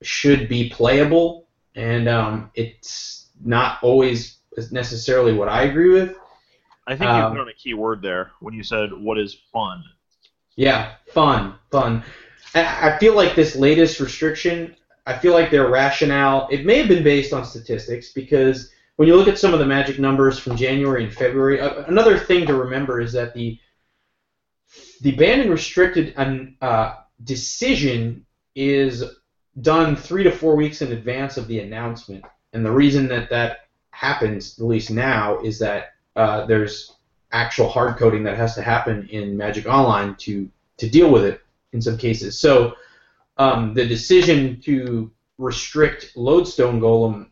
should 0.04 0.48
be 0.48 0.70
playable, 0.70 1.48
and 1.76 2.08
um, 2.08 2.52
it's 2.54 3.30
not 3.44 3.80
always 3.82 4.38
necessarily 4.72 5.34
what 5.34 5.50
I 5.50 5.64
agree 5.64 5.90
with. 5.90 6.16
I 6.86 6.96
think 6.96 7.10
you 7.10 7.18
um, 7.18 7.32
put 7.32 7.42
on 7.42 7.50
a 7.50 7.54
key 7.54 7.74
word 7.74 8.02
there 8.02 8.32
when 8.40 8.54
you 8.54 8.64
said 8.64 8.92
what 8.94 9.18
is 9.18 9.36
fun. 9.52 9.84
Yeah, 10.56 10.96
fun, 11.14 11.56
fun. 11.72 12.04
I 12.56 12.98
feel 13.00 13.16
like 13.16 13.36
this 13.36 13.56
latest 13.56 14.00
restriction, 14.00 14.76
I 15.06 15.18
feel 15.18 15.34
like 15.34 15.52
their 15.52 15.70
rationale, 15.70 16.48
it 16.52 16.66
may 16.66 16.78
have 16.78 16.88
been 16.88 17.04
based 17.04 17.34
on 17.34 17.46
statistics 17.46 18.12
because 18.12 18.72
when 18.96 19.08
you 19.08 19.16
look 19.16 19.28
at 19.28 19.40
some 19.40 19.54
of 19.54 19.60
the 19.60 19.66
magic 19.66 20.00
numbers 20.00 20.40
from 20.40 20.56
January 20.56 21.04
and 21.04 21.14
February, 21.14 21.60
another 21.60 22.18
thing 22.18 22.46
to 22.48 22.56
remember 22.56 23.00
is 23.00 23.14
that 23.14 23.34
the 23.34 23.58
the 25.02 25.16
banned 25.16 25.42
and 25.42 25.50
restricted 25.50 26.14
uh, 26.62 26.96
decision 27.24 28.26
is 28.56 29.04
done 29.62 29.96
three 29.96 30.24
to 30.24 30.32
four 30.32 30.56
weeks 30.56 30.82
in 30.82 30.92
advance 30.92 31.38
of 31.38 31.48
the 31.48 31.60
announcement, 31.60 32.26
and 32.54 32.66
the 32.66 32.72
reason 32.72 33.08
that 33.08 33.30
that 33.30 33.70
happens, 33.92 34.60
at 34.60 34.66
least 34.66 34.92
now, 34.92 35.40
is 35.40 35.58
that 35.60 35.94
uh, 36.16 36.46
there's 36.46 36.94
actual 37.32 37.70
hard 37.70 37.98
coding 37.98 38.24
that 38.24 38.38
has 38.38 38.56
to 38.56 38.62
happen 38.62 39.08
in 39.10 39.38
Magic 39.38 39.66
Online 39.66 40.16
to 40.16 40.50
to 40.78 40.90
deal 40.90 41.10
with 41.10 41.24
it 41.24 41.42
in 41.74 41.82
some 41.82 41.98
cases. 41.98 42.40
So 42.40 42.76
um, 43.38 43.74
the 43.74 43.88
decision 43.88 44.60
to 44.62 45.12
restrict 45.38 46.12
Lodestone 46.16 46.80
Golem 46.80 47.30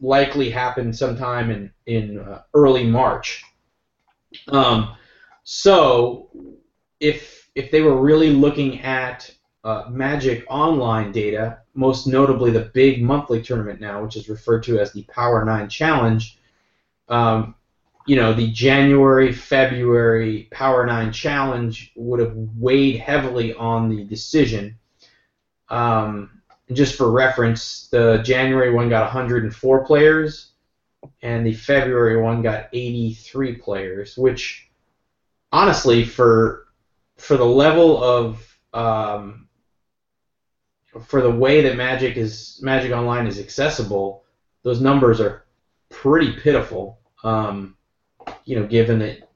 likely 0.00 0.50
happened 0.50 0.96
sometime 0.96 1.50
in 1.50 1.70
in 1.86 2.18
uh, 2.18 2.42
early 2.54 2.84
March. 2.84 3.44
Um, 4.48 4.96
so 5.44 6.30
if 7.00 7.50
if 7.54 7.70
they 7.70 7.82
were 7.82 8.00
really 8.00 8.30
looking 8.30 8.80
at 8.80 9.30
uh, 9.64 9.84
Magic 9.90 10.44
Online 10.48 11.12
data, 11.12 11.58
most 11.74 12.06
notably 12.06 12.50
the 12.50 12.70
big 12.74 13.02
monthly 13.02 13.42
tournament 13.42 13.80
now, 13.80 14.02
which 14.02 14.16
is 14.16 14.28
referred 14.28 14.62
to 14.64 14.80
as 14.80 14.92
the 14.92 15.04
Power 15.04 15.44
Nine 15.44 15.68
Challenge, 15.68 16.38
um, 17.08 17.54
you 18.06 18.16
know, 18.16 18.32
the 18.32 18.50
January, 18.50 19.32
February 19.32 20.48
Power 20.50 20.84
Nine 20.86 21.12
Challenge 21.12 21.92
would 21.96 22.20
have 22.20 22.34
weighed 22.56 22.98
heavily 22.98 23.54
on 23.54 23.88
the 23.88 24.04
decision. 24.04 24.76
Um, 25.68 26.42
just 26.72 26.96
for 26.96 27.10
reference, 27.10 27.88
the 27.88 28.18
January 28.22 28.72
one 28.72 28.88
got 28.88 29.02
104 29.02 29.84
players, 29.84 30.52
and 31.22 31.46
the 31.46 31.54
February 31.54 32.20
one 32.20 32.42
got 32.42 32.68
83 32.72 33.56
players, 33.56 34.16
which 34.16 34.68
honestly, 35.52 36.04
for 36.04 36.66
for 37.18 37.36
the 37.36 37.44
level 37.44 38.02
of 38.02 38.58
um, 38.72 39.48
for 41.00 41.20
the 41.20 41.30
way 41.30 41.62
that 41.62 41.76
Magic 41.76 42.16
is 42.16 42.58
Magic 42.62 42.92
Online 42.92 43.26
is 43.26 43.38
accessible, 43.38 44.24
those 44.62 44.80
numbers 44.80 45.20
are 45.20 45.44
pretty 45.88 46.32
pitiful. 46.32 46.98
Um, 47.22 47.76
you 48.44 48.58
know, 48.58 48.66
given 48.66 48.98
that 49.00 49.30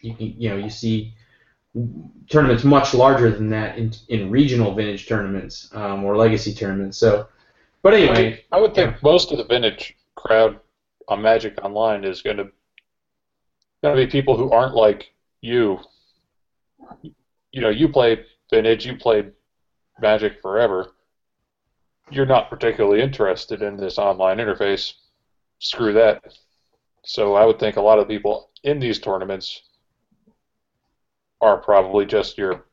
you 0.00 0.14
you 0.18 0.48
know 0.48 0.56
you 0.56 0.70
see 0.70 1.14
tournaments 2.28 2.64
much 2.64 2.94
larger 2.94 3.30
than 3.30 3.48
that 3.50 3.78
in, 3.78 3.92
in 4.08 4.30
regional 4.30 4.74
vintage 4.74 5.06
tournaments 5.06 5.70
um, 5.74 6.04
or 6.04 6.16
legacy 6.16 6.52
tournaments. 6.52 6.98
So, 6.98 7.28
but 7.82 7.94
anyway, 7.94 8.44
I 8.50 8.60
would 8.60 8.74
think 8.74 8.92
yeah. 8.92 8.98
most 9.02 9.30
of 9.30 9.38
the 9.38 9.44
vintage 9.44 9.96
crowd 10.16 10.58
on 11.08 11.22
Magic 11.22 11.58
Online 11.64 12.04
is 12.04 12.22
going 12.22 12.38
to 12.38 12.50
going 13.82 13.96
to 13.96 14.06
be 14.06 14.10
people 14.10 14.36
who 14.36 14.50
aren't 14.50 14.74
like 14.74 15.12
you. 15.40 15.78
You 17.52 17.60
know, 17.60 17.70
you 17.70 17.88
play 17.88 18.24
vintage, 18.50 18.86
you 18.86 18.96
played 18.96 19.32
Magic 20.00 20.40
forever. 20.40 20.92
You're 22.10 22.26
not 22.26 22.50
particularly 22.50 23.02
interested 23.02 23.62
in 23.62 23.76
this 23.76 23.98
online 23.98 24.38
interface. 24.38 24.94
Screw 25.58 25.92
that. 25.92 26.24
So 27.04 27.34
I 27.34 27.44
would 27.44 27.58
think 27.58 27.76
a 27.76 27.80
lot 27.80 27.98
of 27.98 28.08
people 28.08 28.50
in 28.62 28.78
these 28.78 28.98
tournaments 28.98 29.62
are 31.40 31.56
probably 31.56 32.04
just 32.06 32.36
your 32.36 32.64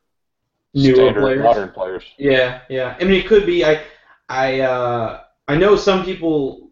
Newer 0.74 0.94
standard 0.94 1.20
players. 1.20 1.42
modern 1.42 1.70
players. 1.70 2.04
Yeah, 2.18 2.60
yeah. 2.68 2.96
I 3.00 3.04
mean, 3.04 3.14
it 3.14 3.26
could 3.26 3.46
be. 3.46 3.64
I, 3.64 3.82
I, 4.28 4.60
uh, 4.60 5.20
I 5.48 5.56
know 5.56 5.76
some 5.76 6.04
people. 6.04 6.70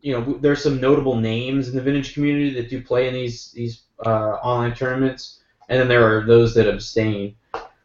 You 0.00 0.12
know, 0.12 0.38
there's 0.38 0.62
some 0.62 0.80
notable 0.80 1.16
names 1.16 1.68
in 1.68 1.74
the 1.74 1.80
vintage 1.80 2.12
community 2.12 2.50
that 2.54 2.68
do 2.68 2.82
play 2.82 3.08
in 3.08 3.14
these 3.14 3.52
these 3.52 3.84
uh, 4.04 4.34
online 4.42 4.74
tournaments, 4.74 5.40
and 5.68 5.80
then 5.80 5.88
there 5.88 6.06
are 6.06 6.24
those 6.26 6.54
that 6.54 6.68
abstain. 6.68 7.34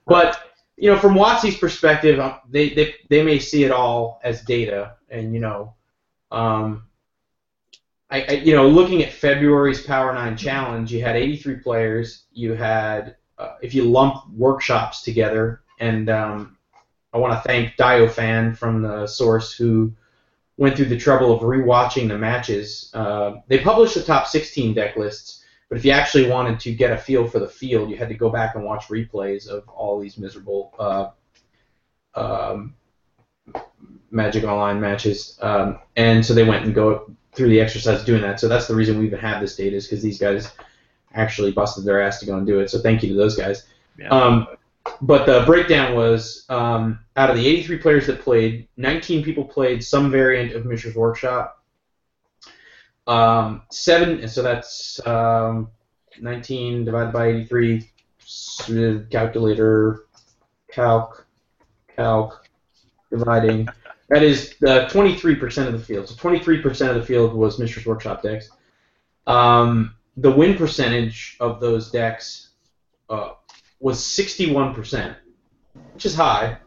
But 0.05 0.53
you 0.75 0.91
know, 0.91 0.99
from 0.99 1.15
WotC's 1.15 1.57
perspective, 1.57 2.19
um, 2.19 2.39
they, 2.49 2.69
they 2.69 2.95
they 3.09 3.23
may 3.23 3.39
see 3.39 3.63
it 3.63 3.71
all 3.71 4.19
as 4.23 4.41
data, 4.43 4.95
and 5.09 5.33
you 5.33 5.39
know, 5.39 5.73
um, 6.31 6.83
I, 8.09 8.21
I, 8.21 8.31
you 8.33 8.55
know, 8.55 8.67
looking 8.67 9.03
at 9.03 9.13
February's 9.13 9.81
Power 9.81 10.13
Nine 10.13 10.35
Challenge, 10.35 10.91
you 10.91 11.01
had 11.03 11.15
83 11.15 11.57
players. 11.57 12.25
You 12.31 12.53
had, 12.53 13.17
uh, 13.37 13.55
if 13.61 13.73
you 13.73 13.83
lump 13.83 14.27
workshops 14.31 15.03
together, 15.03 15.61
and 15.79 16.09
um, 16.09 16.57
I 17.13 17.17
want 17.17 17.33
to 17.33 17.47
thank 17.47 17.75
Diofan 17.75 18.57
from 18.57 18.81
the 18.81 19.05
source 19.05 19.53
who 19.53 19.93
went 20.57 20.75
through 20.75 20.87
the 20.87 20.97
trouble 20.97 21.31
of 21.31 21.41
rewatching 21.41 22.07
the 22.07 22.17
matches. 22.17 22.91
Uh, 22.93 23.35
they 23.47 23.59
published 23.59 23.95
the 23.95 24.03
top 24.03 24.27
16 24.27 24.73
deck 24.73 24.97
lists, 24.97 25.43
but 25.69 25.77
if 25.77 25.85
you 25.85 25.91
actually 25.91 26.29
wanted 26.29 26.59
to 26.61 26.73
get 26.73 26.91
a 26.91 26.97
feel 26.97 27.27
for 27.27 27.39
the 27.39 27.47
field, 27.47 27.89
you 27.89 27.95
had 27.95 28.09
to 28.09 28.15
go 28.15 28.29
back 28.29 28.55
and 28.55 28.63
watch 28.63 28.87
replays 28.87 29.47
of 29.47 29.67
all 29.69 29.99
these 29.99 30.17
miserable 30.17 30.73
uh, 30.79 31.09
um, 32.15 32.75
Magic 34.11 34.43
Online 34.43 34.81
matches. 34.81 35.37
Um, 35.41 35.79
and 35.95 36.25
so 36.25 36.33
they 36.33 36.43
went 36.43 36.65
and 36.65 36.73
go 36.73 37.15
through 37.33 37.49
the 37.49 37.61
exercise 37.61 38.03
doing 38.03 38.21
that. 38.21 38.39
So 38.39 38.47
that's 38.47 38.67
the 38.67 38.75
reason 38.75 38.99
we 38.99 39.05
even 39.05 39.19
have 39.19 39.41
this 39.41 39.55
data 39.55 39.75
is 39.75 39.85
because 39.85 40.01
these 40.01 40.19
guys 40.19 40.51
actually 41.13 41.51
busted 41.51 41.85
their 41.85 42.01
ass 42.01 42.19
to 42.19 42.25
go 42.25 42.37
and 42.37 42.45
do 42.45 42.59
it. 42.59 42.69
So 42.69 42.79
thank 42.79 43.03
you 43.03 43.09
to 43.09 43.15
those 43.15 43.35
guys. 43.35 43.67
Yeah. 43.97 44.09
Um, 44.09 44.47
but 45.01 45.25
the 45.25 45.43
breakdown 45.45 45.95
was 45.95 46.45
um, 46.49 46.99
out 47.15 47.29
of 47.29 47.35
the 47.35 47.47
83 47.47 47.77
players 47.77 48.07
that 48.07 48.21
played, 48.21 48.67
19 48.77 49.23
people 49.23 49.45
played 49.45 49.83
some 49.83 50.11
variant 50.11 50.53
of 50.53 50.65
Mishra's 50.65 50.95
Workshop. 50.95 51.63
Um, 53.07 53.63
seven, 53.71 54.27
so 54.27 54.41
that's 54.41 55.05
um, 55.05 55.69
19 56.19 56.85
divided 56.85 57.11
by 57.13 57.27
83. 57.29 57.89
Calculator, 59.09 60.05
calc, 60.71 61.25
calc, 61.95 62.47
dividing. 63.09 63.67
That 64.09 64.23
is 64.23 64.55
the 64.59 64.87
23% 64.91 65.67
of 65.67 65.73
the 65.73 65.79
field. 65.79 66.09
So 66.09 66.15
23% 66.15 66.89
of 66.89 66.95
the 66.95 67.05
field 67.05 67.33
was 67.33 67.59
Mishra's 67.59 67.85
Workshop 67.85 68.23
decks. 68.23 68.49
Um, 69.27 69.93
the 70.17 70.31
win 70.31 70.57
percentage 70.57 71.37
of 71.39 71.59
those 71.59 71.91
decks 71.91 72.49
uh, 73.09 73.33
was 73.79 73.99
61%, 73.99 75.15
which 75.93 76.05
is 76.05 76.15
high. 76.15 76.57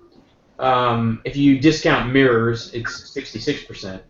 Um, 0.60 1.20
if 1.24 1.36
you 1.36 1.58
discount 1.58 2.12
mirrors, 2.12 2.72
it's 2.72 3.10
66%, 3.10 4.00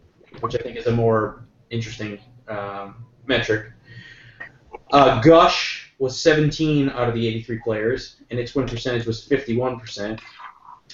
which 0.40 0.55
I 0.55 0.59
think 0.59 0.77
is 0.77 0.87
a 0.87 0.92
more 0.92 1.47
interesting 1.71 2.18
um, 2.49 3.07
metric. 3.27 3.73
Uh, 4.92 5.23
Gush 5.23 5.95
was 5.99 6.21
17 6.21 6.90
out 6.90 7.09
of 7.09 7.14
the 7.14 7.27
83 7.27 7.61
players, 7.61 8.16
and 8.31 8.38
its 8.38 8.55
win 8.55 8.66
percentage 8.66 9.07
was 9.07 9.27
51%. 9.27 10.21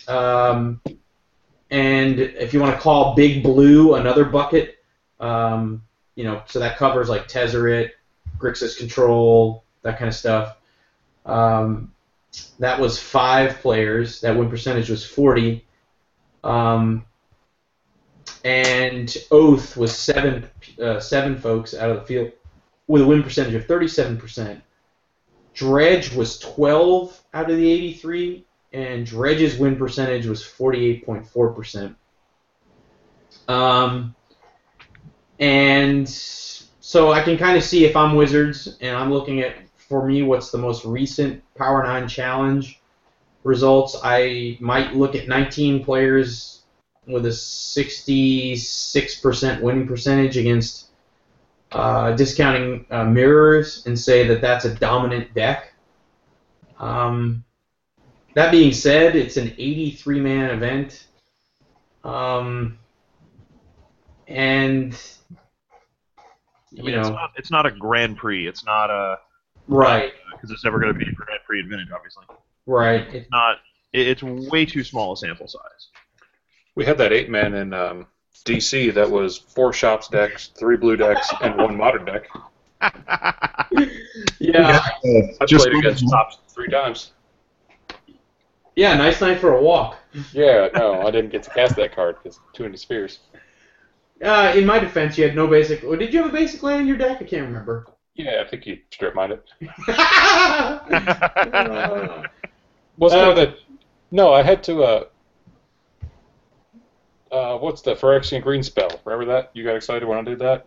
Um, 0.07 0.81
and 1.70 2.18
if 2.18 2.54
you 2.54 2.61
want 2.61 2.74
to 2.74 2.81
call 2.81 3.14
Big 3.14 3.42
Blue 3.42 3.94
another 3.94 4.24
bucket, 4.24 4.78
um, 5.20 5.83
you 6.14 6.24
know, 6.24 6.42
so 6.46 6.59
that 6.59 6.76
covers 6.76 7.09
like 7.09 7.28
Tezzeret, 7.28 7.90
Grixis 8.38 8.76
Control, 8.78 9.64
that 9.83 9.98
kind 9.98 10.09
of 10.09 10.14
stuff. 10.14 10.57
Um, 11.26 11.92
that 12.59 12.81
was 12.81 12.98
five 12.98 13.59
players. 13.59 14.20
That 14.20 14.37
win 14.37 14.48
percentage 14.48 14.88
was 14.88 15.04
40. 15.04 15.64
Um, 16.44 17.04
and 18.44 19.14
Oath 19.31 19.76
was 19.76 19.96
seven 19.96 20.48
uh, 20.81 21.00
seven 21.00 21.37
folks 21.37 21.74
out 21.74 21.90
of 21.90 21.96
the 21.96 22.07
field 22.07 22.33
with 22.87 23.02
a 23.02 23.07
win 23.07 23.22
percentage 23.22 23.54
of 23.54 23.66
37%. 23.66 24.61
Dredge 25.54 26.14
was 26.14 26.38
12 26.38 27.22
out 27.35 27.50
of 27.50 27.57
the 27.57 27.70
83, 27.70 28.44
and 28.72 29.07
Dredge's 29.07 29.59
win 29.59 29.76
percentage 29.76 30.26
was 30.26 30.42
48.4%. 30.42 31.94
Um, 33.48 34.14
and 35.38 36.09
so 36.09 37.12
I 37.12 37.22
can 37.22 37.37
kind 37.38 37.57
of 37.57 37.62
see 37.62 37.85
if 37.85 37.96
I'm 37.96 38.14
Wizards 38.14 38.76
and 38.81 38.96
I'm 38.96 39.12
looking 39.12 39.40
at 39.40 39.54
for 39.76 40.07
me 40.07 40.22
what's 40.22 40.50
the 40.50 40.59
most 40.59 40.85
recent 40.85 41.42
Power 41.54 41.83
9 41.83 42.09
Challenge 42.09 42.81
results, 43.44 43.96
I 44.02 44.59
might 44.61 44.94
look 44.94 45.14
at 45.14 45.28
19 45.28 45.85
players 45.85 46.62
with 47.07 47.24
a 47.24 47.31
66% 47.31 49.62
winning 49.62 49.87
percentage 49.87 50.37
against 50.37 50.88
uh, 51.72 52.12
discounting 52.12 52.85
uh, 52.90 53.04
mirrors 53.04 53.87
and 53.87 53.98
say 53.98 54.28
that 54.28 54.42
that's 54.42 54.66
a 54.66 54.74
dominant 54.74 55.33
deck. 55.35 55.72
Um, 56.78 57.44
that 58.38 58.53
being 58.53 58.72
said, 58.72 59.16
it's 59.16 59.37
an 59.37 59.48
83 59.59 60.20
man 60.20 60.51
event. 60.51 61.07
Um, 62.05 62.79
and 64.29 64.96
I 66.79 66.83
mean, 66.83 66.94
it's 66.94 67.09
not 67.09 67.31
it's 67.37 67.51
not 67.51 67.66
a 67.66 67.72
Grand 67.72 68.16
Prix. 68.16 68.46
It's 68.46 68.64
not 68.64 68.90
a 68.90 69.18
right 69.66 70.12
because 70.33 70.53
it's 70.53 70.64
never 70.64 70.79
going 70.79 70.92
to 70.92 70.98
be 70.98 71.11
a 71.11 71.12
Grand 71.12 71.40
Prix 71.46 71.61
advantage, 71.61 71.88
obviously. 71.92 72.24
right. 72.66 73.12
It's 73.12 73.31
not. 73.33 73.57
It's 73.92 74.22
way 74.22 74.64
too 74.64 74.85
small 74.85 75.14
a 75.14 75.16
sample 75.16 75.48
size. 75.48 75.88
We 76.77 76.85
had 76.85 76.96
that 76.98 77.12
eight 77.12 77.31
man 77.31 77.55
in 77.55 77.72
um, 77.72 78.07
DC 78.44 78.94
that 78.94 79.11
was 79.11 79.37
four 79.37 79.72
shops 79.72 80.07
decks, 80.07 80.48
three 80.57 80.77
blue 80.77 80.96
decks, 80.96 81.29
and 81.40 81.57
one 81.57 81.77
modern 81.77 82.05
deck. 82.05 82.29
Yeah, 84.40 84.81
I 85.40 85.44
just 85.46 85.66
played 85.66 85.79
against 85.79 86.09
tops 86.09 86.38
three 86.48 86.68
times. 86.68 87.11
Yeah. 88.79 88.97
Nice 88.97 89.21
night 89.21 89.38
for 89.41 89.55
a 89.57 89.62
walk. 89.62 89.97
Yeah, 90.33 90.69
no, 90.75 91.03
I 91.07 91.11
didn't 91.11 91.31
get 91.31 91.43
to 91.45 91.51
cast 91.51 91.77
that 91.77 91.95
card 91.95 92.17
because 92.23 92.41
too 92.53 92.62
many 92.64 92.77
spears. 92.77 93.21
Uh, 94.23 94.53
in 94.57 94.67
my 94.67 94.79
defense, 94.79 95.17
you 95.19 95.25
had 95.25 95.37
no 95.37 95.47
basic. 95.47 95.85
Or 95.85 95.97
did 95.97 96.12
you 96.12 96.23
have 96.23 96.31
a 96.31 96.33
basic 96.33 96.62
land 96.62 96.83
in 96.83 96.87
your 96.88 96.97
deck? 96.97 97.19
I 97.21 97.25
can't 97.25 97.47
remember. 97.47 97.87
Yeah, 98.14 98.43
I 98.45 98.49
think 98.49 98.67
you 98.67 98.79
strip 98.91 99.14
mined 99.14 99.33
it. 99.33 99.45
Uh, 101.53 102.23
Wasn't 102.97 103.23
Uh, 103.23 103.35
that? 103.35 103.55
No, 104.11 104.33
I 104.33 104.43
had 104.43 104.62
to. 104.64 104.83
Uh, 104.83 105.05
uh, 107.31 107.59
what's 107.59 107.83
the 107.83 107.95
Phyrexian 107.95 108.43
green 108.43 108.62
spell? 108.62 108.91
Remember 109.05 109.33
that? 109.33 109.51
You 109.55 109.64
got 109.64 109.77
excited 109.77 110.07
when 110.09 110.19
I 110.19 110.23
did 110.23 110.38
that? 110.41 110.67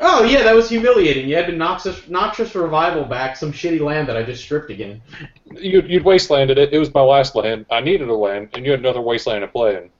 Oh 0.00 0.24
yeah, 0.24 0.42
that 0.42 0.54
was 0.54 0.68
humiliating. 0.68 1.28
You 1.28 1.36
had 1.36 1.46
to 1.46 1.52
noxious, 1.52 2.08
noxious 2.08 2.54
revival 2.54 3.04
back 3.04 3.36
some 3.36 3.52
shitty 3.52 3.80
land 3.80 4.08
that 4.08 4.16
I 4.16 4.22
just 4.22 4.42
stripped 4.42 4.70
again. 4.70 5.00
You'd, 5.44 5.88
you'd 5.88 6.04
wastelanded 6.04 6.56
it. 6.58 6.72
It 6.72 6.78
was 6.78 6.92
my 6.92 7.02
last 7.02 7.34
land. 7.34 7.66
I 7.70 7.80
needed 7.80 8.08
a 8.08 8.14
land, 8.14 8.50
and 8.54 8.64
you 8.64 8.70
had 8.70 8.80
another 8.80 9.00
wasteland 9.00 9.42
to 9.42 9.48
play, 9.48 9.76
and 9.76 9.90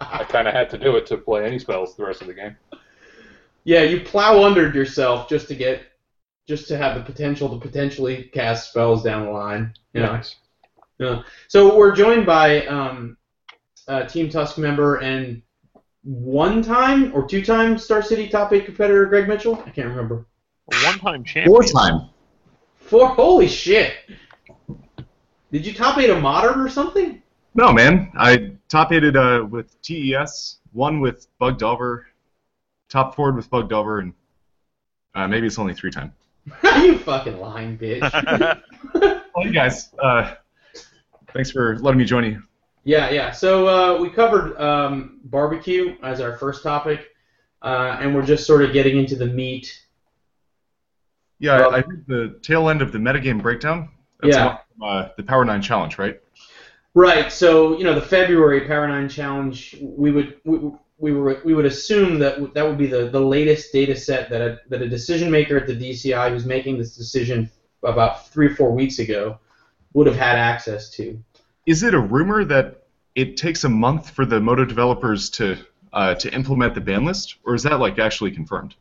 I 0.00 0.24
kind 0.24 0.48
of 0.48 0.54
had 0.54 0.70
to 0.70 0.78
do 0.78 0.96
it 0.96 1.06
to 1.06 1.16
play 1.16 1.46
any 1.46 1.58
spells 1.58 1.96
the 1.96 2.04
rest 2.04 2.20
of 2.20 2.26
the 2.26 2.34
game. 2.34 2.56
Yeah, 3.64 3.82
you 3.82 4.00
plow 4.00 4.42
under 4.42 4.72
yourself 4.72 5.28
just 5.28 5.48
to 5.48 5.54
get, 5.54 5.82
just 6.48 6.66
to 6.68 6.76
have 6.76 6.96
the 6.96 7.02
potential 7.02 7.48
to 7.48 7.64
potentially 7.64 8.24
cast 8.32 8.70
spells 8.70 9.02
down 9.02 9.26
the 9.26 9.30
line. 9.30 9.74
You 9.92 10.00
know? 10.00 10.12
Nice. 10.12 10.36
So 11.48 11.76
we're 11.76 11.94
joined 11.94 12.26
by 12.26 12.66
um, 12.66 13.16
uh, 13.88 14.04
Team 14.04 14.28
Tusk 14.28 14.58
member 14.58 14.96
and 14.96 15.42
one-time 16.02 17.12
or 17.14 17.26
two-time 17.26 17.78
Star 17.78 18.02
City 18.02 18.28
top 18.28 18.52
eight 18.52 18.64
competitor 18.64 19.06
Greg 19.06 19.28
Mitchell. 19.28 19.62
I 19.66 19.70
can't 19.70 19.88
remember. 19.88 20.26
One-time 20.84 21.24
champion. 21.24 21.46
Four 21.46 21.62
time. 21.64 22.08
Four. 22.76 23.08
Holy 23.08 23.48
shit! 23.48 23.94
Did 25.50 25.66
you 25.66 25.72
top 25.72 25.98
eight 25.98 26.10
a 26.10 26.18
modern 26.18 26.60
or 26.60 26.68
something? 26.68 27.22
No, 27.54 27.72
man. 27.72 28.10
I 28.16 28.52
top 28.68 28.92
eighted 28.92 29.16
uh, 29.16 29.46
with 29.48 29.80
TES, 29.82 30.58
one 30.72 31.00
with 31.00 31.26
Bug 31.38 31.58
Delver, 31.58 32.06
top 32.88 33.14
forward 33.14 33.36
with 33.36 33.50
Bug 33.50 33.68
Delver, 33.68 34.00
and 34.00 34.14
uh, 35.14 35.28
maybe 35.28 35.46
it's 35.46 35.58
only 35.58 35.74
three 35.74 35.90
time. 35.90 36.12
you 36.64 36.98
fucking 36.98 37.38
lying 37.38 37.78
bitch. 37.78 38.62
Well, 39.34 39.46
you 39.46 39.52
guys, 39.52 39.88
uh, 39.98 40.34
thanks 41.32 41.50
for 41.50 41.78
letting 41.78 41.98
me 41.98 42.04
join 42.04 42.24
you. 42.24 42.42
Yeah, 42.84 43.10
yeah. 43.10 43.30
So 43.30 43.68
uh, 43.68 44.00
we 44.00 44.10
covered 44.10 44.56
um, 44.60 45.20
barbecue 45.24 45.96
as 46.02 46.20
our 46.20 46.36
first 46.36 46.62
topic, 46.62 47.08
uh, 47.62 47.98
and 48.00 48.14
we're 48.14 48.26
just 48.26 48.46
sort 48.46 48.62
of 48.62 48.72
getting 48.72 48.98
into 48.98 49.14
the 49.16 49.26
meat. 49.26 49.80
Yeah, 51.38 51.60
Well- 51.60 51.74
I, 51.74 51.78
I 51.78 51.82
heard 51.82 52.04
the 52.06 52.38
tail 52.42 52.68
end 52.68 52.82
of 52.82 52.92
the 52.92 52.98
metagame 52.98 53.40
breakdown. 53.40 53.90
That's 54.20 54.36
Yeah. 54.36 54.58
from, 54.78 54.82
uh, 54.82 55.08
the 55.16 55.22
Power 55.22 55.44
Nine 55.44 55.62
Challenge, 55.62 55.98
right? 55.98 56.20
Right. 56.94 57.32
So 57.32 57.78
you 57.78 57.84
know, 57.84 57.94
the 57.94 58.06
February 58.06 58.62
Power 58.62 58.86
Nine 58.86 59.08
Challenge, 59.08 59.76
we 59.80 60.10
would 60.10 60.36
we, 60.44 60.58
we 60.98 61.12
were 61.12 61.40
we 61.44 61.54
would 61.54 61.64
assume 61.64 62.18
that 62.18 62.54
that 62.54 62.66
would 62.66 62.78
be 62.78 62.86
the, 62.86 63.08
the 63.08 63.20
latest 63.20 63.72
data 63.72 63.96
set 63.96 64.28
that 64.30 64.40
a, 64.42 64.60
that 64.68 64.82
a 64.82 64.88
decision 64.88 65.30
maker 65.30 65.56
at 65.56 65.66
the 65.66 65.74
DCI 65.74 66.30
who's 66.30 66.44
making 66.44 66.78
this 66.78 66.94
decision 66.96 67.50
about 67.82 68.28
three 68.28 68.46
or 68.46 68.54
four 68.54 68.72
weeks 68.72 68.98
ago 68.98 69.38
would 69.94 70.06
have 70.06 70.16
had 70.16 70.36
access 70.36 70.90
to. 70.90 71.22
Is 71.66 71.82
it 71.82 71.94
a 71.94 72.00
rumor 72.00 72.44
that 72.44 72.82
it 73.14 73.36
takes 73.36 73.64
a 73.64 73.68
month 73.68 74.10
for 74.10 74.24
the 74.24 74.40
MODO 74.40 74.64
developers 74.64 75.30
to 75.30 75.58
uh, 75.92 76.14
to 76.14 76.32
implement 76.32 76.74
the 76.74 76.80
ban 76.80 77.04
list, 77.04 77.36
or 77.44 77.54
is 77.54 77.62
that 77.64 77.78
like 77.78 77.98
actually 77.98 78.30
confirmed? 78.30 78.74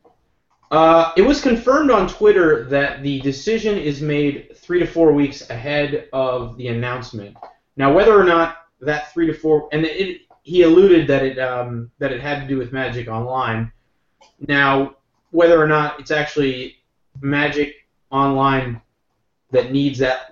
Uh, 0.71 1.11
it 1.17 1.21
was 1.21 1.41
confirmed 1.41 1.91
on 1.91 2.07
Twitter 2.07 2.63
that 2.69 3.03
the 3.03 3.19
decision 3.21 3.77
is 3.77 4.01
made 4.01 4.55
three 4.55 4.79
to 4.79 4.87
four 4.87 5.11
weeks 5.11 5.49
ahead 5.49 6.07
of 6.13 6.55
the 6.55 6.69
announcement. 6.69 7.35
Now, 7.75 7.93
whether 7.93 8.17
or 8.17 8.23
not 8.23 8.67
that 8.79 9.11
three 9.13 9.27
to 9.27 9.33
four, 9.33 9.67
and 9.73 9.85
it, 9.85 10.21
he 10.43 10.61
alluded 10.61 11.07
that 11.07 11.23
it 11.23 11.39
um, 11.39 11.91
that 11.99 12.13
it 12.13 12.21
had 12.21 12.41
to 12.41 12.47
do 12.47 12.57
with 12.57 12.71
Magic 12.71 13.09
Online. 13.09 13.71
Now, 14.47 14.95
whether 15.31 15.61
or 15.61 15.67
not 15.67 15.99
it's 15.99 16.11
actually 16.11 16.77
Magic 17.19 17.87
Online 18.09 18.81
that 19.51 19.71
needs 19.73 19.99
that 19.99 20.30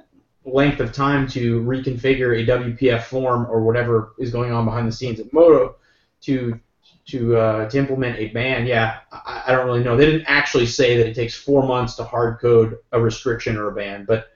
length 0.53 0.79
of 0.79 0.91
time 0.91 1.27
to 1.27 1.61
reconfigure 1.61 2.41
a 2.41 2.45
WPF 2.45 3.03
form 3.03 3.45
or 3.49 3.61
whatever 3.61 4.13
is 4.19 4.31
going 4.31 4.51
on 4.51 4.65
behind 4.65 4.87
the 4.87 4.91
scenes 4.91 5.19
at 5.19 5.31
MODO 5.33 5.75
to 6.21 6.59
to 7.07 7.37
uh, 7.37 7.69
to 7.69 7.77
implement 7.77 8.17
a 8.19 8.27
ban, 8.29 8.67
yeah, 8.67 8.99
I, 9.11 9.43
I 9.47 9.51
don't 9.51 9.65
really 9.65 9.83
know. 9.83 9.97
They 9.97 10.05
didn't 10.05 10.25
actually 10.27 10.67
say 10.67 10.97
that 10.97 11.07
it 11.07 11.15
takes 11.15 11.35
four 11.35 11.63
months 11.63 11.95
to 11.95 12.03
hard 12.03 12.39
code 12.39 12.77
a 12.91 13.01
restriction 13.01 13.57
or 13.57 13.69
a 13.69 13.71
ban, 13.73 14.05
but 14.07 14.27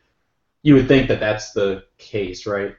you 0.64 0.74
would 0.76 0.88
think 0.88 1.08
that 1.10 1.20
that's 1.20 1.52
the 1.52 1.84
case, 1.98 2.46
right? 2.46 2.76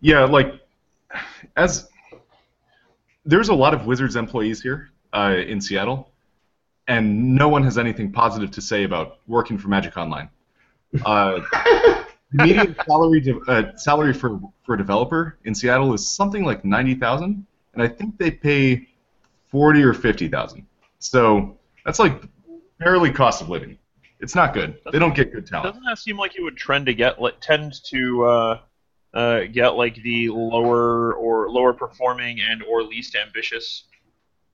Yeah, 0.00 0.24
like 0.24 0.60
as 1.56 1.88
there's 3.24 3.48
a 3.48 3.54
lot 3.54 3.74
of 3.74 3.86
Wizards 3.86 4.16
employees 4.16 4.62
here 4.62 4.90
uh, 5.12 5.36
in 5.46 5.60
Seattle, 5.60 6.10
and 6.88 7.34
no 7.34 7.48
one 7.48 7.62
has 7.64 7.78
anything 7.78 8.12
positive 8.12 8.50
to 8.52 8.60
say 8.60 8.84
about 8.84 9.18
working 9.26 9.58
for 9.58 9.68
Magic 9.68 9.96
Online. 9.96 10.28
Uh, 11.04 11.40
the 12.32 12.44
median 12.44 12.76
salary 12.86 13.20
de- 13.20 13.40
uh, 13.48 13.76
salary 13.76 14.12
for 14.12 14.40
for 14.64 14.74
a 14.74 14.78
developer 14.78 15.38
in 15.44 15.54
Seattle 15.54 15.92
is 15.94 16.06
something 16.06 16.44
like 16.44 16.64
ninety 16.64 16.94
thousand, 16.94 17.46
and 17.74 17.82
I 17.82 17.88
think 17.88 18.18
they 18.18 18.30
pay 18.30 18.88
forty 19.50 19.82
or 19.82 19.94
fifty 19.94 20.28
thousand. 20.28 20.66
So 20.98 21.58
that's 21.84 21.98
like 21.98 22.22
barely 22.78 23.10
cost 23.10 23.42
of 23.42 23.48
living. 23.48 23.78
It's 24.20 24.34
not 24.34 24.54
good. 24.54 24.78
They 24.92 24.98
don't 24.98 25.14
get 25.14 25.32
good 25.32 25.46
talent. 25.46 25.74
Doesn't 25.74 25.84
that 25.84 25.98
seem 25.98 26.16
like 26.16 26.36
it 26.36 26.42
would 26.42 26.56
trend 26.56 26.86
to 26.86 26.94
get 26.94 27.20
like, 27.20 27.40
tend 27.40 27.74
to 27.86 28.24
uh, 28.24 28.58
uh, 29.12 29.40
get 29.50 29.70
like 29.70 29.96
the 29.96 30.28
lower 30.28 31.14
or 31.14 31.50
lower 31.50 31.72
performing 31.72 32.40
and 32.40 32.62
or 32.62 32.84
least 32.84 33.16
ambitious 33.16 33.84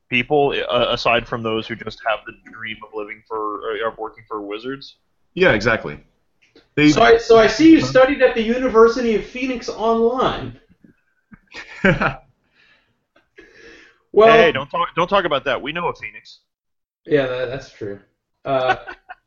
people, 0.09 0.55
uh, 0.69 0.87
aside 0.89 1.29
from 1.29 1.43
those 1.43 1.67
who 1.67 1.77
just 1.77 2.01
have 2.07 2.21
the 2.27 2.33
dream 2.51 2.79
of 2.83 2.91
living 2.95 3.23
for 3.29 3.77
of 3.87 3.99
working 3.99 4.25
for 4.27 4.41
Wizards? 4.41 4.97
Yeah, 5.35 5.53
exactly. 5.53 6.01
They, 6.79 6.91
So 6.91 7.03
I, 7.03 7.19
so 7.19 7.37
I 7.37 7.49
see 7.49 7.73
you 7.73 7.81
studied 7.81 8.23
at 8.23 8.37
the 8.37 8.43
University 8.43 9.17
of 9.17 9.25
Phoenix 9.27 9.69
online. 9.69 10.61
Well, 14.11 14.37
hey, 14.37 14.53
don't 14.53 14.71
talk 14.71 14.89
don't 14.97 15.07
talk 15.07 15.27
about 15.27 15.45
that. 15.45 15.61
We 15.61 15.71
know 15.71 15.89
a 15.89 15.95
Phoenix. 15.95 16.41
Yeah, 17.05 17.27
that, 17.27 17.51
that's 17.51 17.71
true. 17.71 18.01
Uh, 18.45 18.77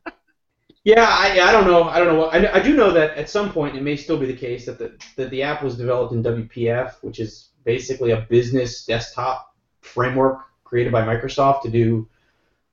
yeah, 0.84 1.06
I, 1.08 1.40
I 1.40 1.52
don't 1.52 1.66
know. 1.66 1.84
I 1.84 1.98
don't 1.98 2.08
know. 2.08 2.18
What, 2.18 2.34
I, 2.34 2.54
I 2.54 2.60
do 2.60 2.74
know 2.74 2.90
that 2.90 3.16
at 3.16 3.30
some 3.30 3.52
point 3.52 3.76
it 3.76 3.82
may 3.82 3.96
still 3.96 4.18
be 4.18 4.26
the 4.26 4.36
case 4.36 4.66
that 4.66 4.78
the 4.78 4.98
that 5.16 5.30
the 5.30 5.44
app 5.44 5.62
was 5.62 5.78
developed 5.78 6.12
in 6.12 6.22
WPF, 6.22 6.96
which 7.02 7.20
is 7.20 7.50
basically 7.64 8.10
a 8.10 8.26
business 8.28 8.84
desktop 8.84 9.54
framework 9.80 10.40
created 10.64 10.92
by 10.92 11.02
Microsoft 11.02 11.62
to 11.62 11.70
do 11.70 12.08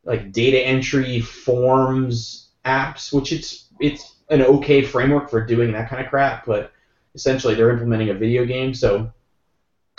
like 0.03 0.32
data 0.32 0.59
entry 0.59 1.21
forms 1.21 2.49
apps, 2.65 3.13
which 3.13 3.32
it's 3.32 3.69
it's 3.80 4.15
an 4.30 4.41
okay 4.41 4.84
framework 4.84 5.30
for 5.30 5.45
doing 5.45 5.71
that 5.71 5.89
kind 5.89 6.03
of 6.03 6.09
crap, 6.09 6.45
but 6.45 6.71
essentially 7.15 7.55
they're 7.55 7.71
implementing 7.71 8.09
a 8.09 8.13
video 8.13 8.45
game, 8.45 8.73
so 8.73 9.11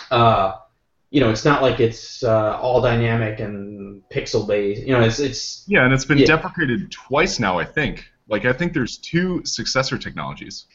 uh, 0.09 0.57
you 1.11 1.19
know, 1.19 1.29
it's 1.29 1.43
not 1.45 1.61
like 1.61 1.79
it's 1.79 2.23
uh, 2.23 2.57
all 2.59 2.81
dynamic 2.81 3.39
and 3.39 4.01
pixel 4.09 4.47
based. 4.47 4.81
You 4.83 4.93
know, 4.93 5.01
it's 5.01 5.19
it's 5.19 5.65
Yeah, 5.67 5.83
and 5.83 5.93
it's 5.93 6.05
been 6.05 6.17
Yeah. 6.17 6.25
deprecated 6.25 6.89
twice 6.91 7.39
now, 7.39 7.59
I 7.59 7.65
think. 7.65 8.05
Like, 8.29 8.45
I 8.45 8.53
think 8.53 8.73
there's 8.73 8.97
two 8.97 9.41
successor 9.43 9.97
technologies. 9.97 10.65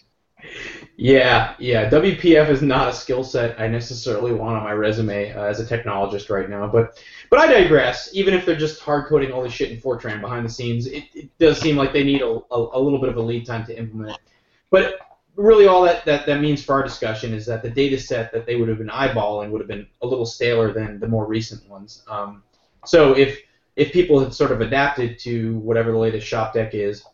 Yeah, 0.98 1.54
yeah. 1.58 1.90
WPF 1.90 2.48
is 2.48 2.62
not 2.62 2.88
a 2.88 2.92
skill 2.92 3.22
set 3.22 3.60
I 3.60 3.68
necessarily 3.68 4.32
want 4.32 4.56
on 4.56 4.64
my 4.64 4.72
resume 4.72 5.30
uh, 5.30 5.42
as 5.42 5.60
a 5.60 5.64
technologist 5.64 6.30
right 6.30 6.48
now, 6.48 6.66
but 6.66 6.98
but 7.28 7.38
I 7.38 7.46
digress. 7.46 8.08
Even 8.14 8.32
if 8.32 8.46
they're 8.46 8.56
just 8.56 8.80
hard 8.80 9.06
coding 9.06 9.30
all 9.30 9.42
this 9.42 9.52
shit 9.52 9.70
in 9.70 9.78
Fortran 9.78 10.22
behind 10.22 10.46
the 10.46 10.50
scenes, 10.50 10.86
it, 10.86 11.04
it 11.14 11.38
does 11.38 11.60
seem 11.60 11.76
like 11.76 11.92
they 11.92 12.02
need 12.02 12.22
a, 12.22 12.40
a, 12.50 12.78
a 12.78 12.80
little 12.80 12.98
bit 12.98 13.10
of 13.10 13.16
a 13.16 13.20
lead 13.20 13.44
time 13.44 13.66
to 13.66 13.78
implement. 13.78 14.18
But 14.70 14.94
really, 15.36 15.66
all 15.66 15.82
that, 15.82 16.06
that 16.06 16.24
that 16.24 16.40
means 16.40 16.64
for 16.64 16.72
our 16.72 16.82
discussion 16.82 17.34
is 17.34 17.44
that 17.44 17.62
the 17.62 17.70
data 17.70 18.00
set 18.00 18.32
that 18.32 18.46
they 18.46 18.56
would 18.56 18.68
have 18.70 18.78
been 18.78 18.88
eyeballing 18.88 19.50
would 19.50 19.60
have 19.60 19.68
been 19.68 19.86
a 20.00 20.06
little 20.06 20.24
staler 20.24 20.72
than 20.72 20.98
the 20.98 21.06
more 21.06 21.26
recent 21.26 21.68
ones. 21.68 22.04
Um, 22.08 22.42
so 22.86 23.14
if 23.14 23.42
if 23.76 23.92
people 23.92 24.18
had 24.18 24.32
sort 24.32 24.50
of 24.50 24.62
adapted 24.62 25.18
to 25.18 25.58
whatever 25.58 25.92
the 25.92 25.98
latest 25.98 26.26
shop 26.26 26.54
deck 26.54 26.72
is, 26.72 27.04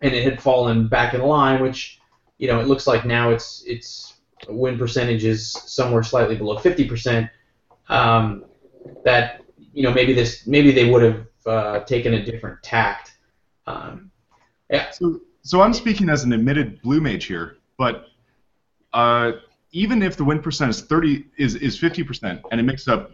and 0.00 0.14
it 0.14 0.24
had 0.24 0.40
fallen 0.40 0.88
back 0.88 1.12
in 1.12 1.20
line, 1.20 1.60
which 1.60 2.00
you 2.38 2.48
know, 2.48 2.60
it 2.60 2.66
looks 2.66 2.86
like 2.86 3.04
now 3.04 3.30
it's 3.30 3.62
its 3.66 4.14
win 4.48 4.78
percentage 4.78 5.24
is 5.24 5.50
somewhere 5.50 6.02
slightly 6.02 6.36
below 6.36 6.58
50%. 6.58 7.30
Um, 7.88 8.44
that 9.04 9.42
you 9.72 9.82
know 9.82 9.92
maybe 9.92 10.12
this 10.12 10.46
maybe 10.46 10.72
they 10.72 10.90
would 10.90 11.02
have 11.02 11.26
uh, 11.46 11.80
taken 11.80 12.14
a 12.14 12.24
different 12.24 12.62
tact. 12.62 13.12
Um, 13.66 14.10
yeah. 14.70 14.90
So, 14.90 15.20
so 15.42 15.62
I'm 15.62 15.74
speaking 15.74 16.08
as 16.08 16.24
an 16.24 16.32
admitted 16.32 16.80
blue 16.82 17.00
mage 17.00 17.26
here, 17.26 17.58
but 17.76 18.06
uh, 18.92 19.32
even 19.72 20.02
if 20.02 20.16
the 20.16 20.24
win 20.24 20.40
percent 20.40 20.70
is 20.70 20.80
30 20.82 21.26
is 21.36 21.54
is 21.56 21.78
50% 21.78 22.42
and 22.50 22.60
it 22.60 22.62
makes 22.62 22.88
up 22.88 23.12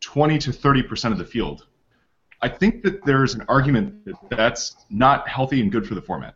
20 0.00 0.38
to 0.38 0.50
30% 0.50 1.12
of 1.12 1.18
the 1.18 1.24
field, 1.24 1.66
I 2.40 2.48
think 2.48 2.82
that 2.82 3.04
there's 3.04 3.34
an 3.34 3.44
argument 3.48 4.04
that 4.04 4.16
that's 4.30 4.76
not 4.90 5.28
healthy 5.28 5.60
and 5.60 5.72
good 5.72 5.86
for 5.86 5.94
the 5.94 6.02
format. 6.02 6.34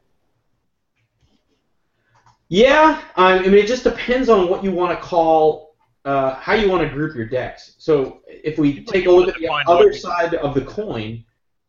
Yeah, 2.49 3.03
I 3.17 3.41
mean, 3.41 3.55
it 3.55 3.67
just 3.67 3.83
depends 3.85 4.29
on 4.29 4.49
what 4.49 4.63
you 4.65 4.73
want 4.73 4.99
to 4.99 5.05
call, 5.05 5.77
uh, 6.05 6.35
how 6.37 6.55
you 6.55 6.71
want 6.71 6.83
to 6.83 6.89
group 6.89 7.15
your 7.15 7.27
decks. 7.27 7.75
So 7.79 8.23
if 8.27 8.59
we 8.59 8.83
take 8.85 9.07
a 9.07 9.11
look 9.11 9.29
at 9.29 9.39
the 9.39 9.49
other 9.67 9.93
side 9.93 10.35
of 10.35 10.55
the 10.55 10.63
coin, 10.63 11.25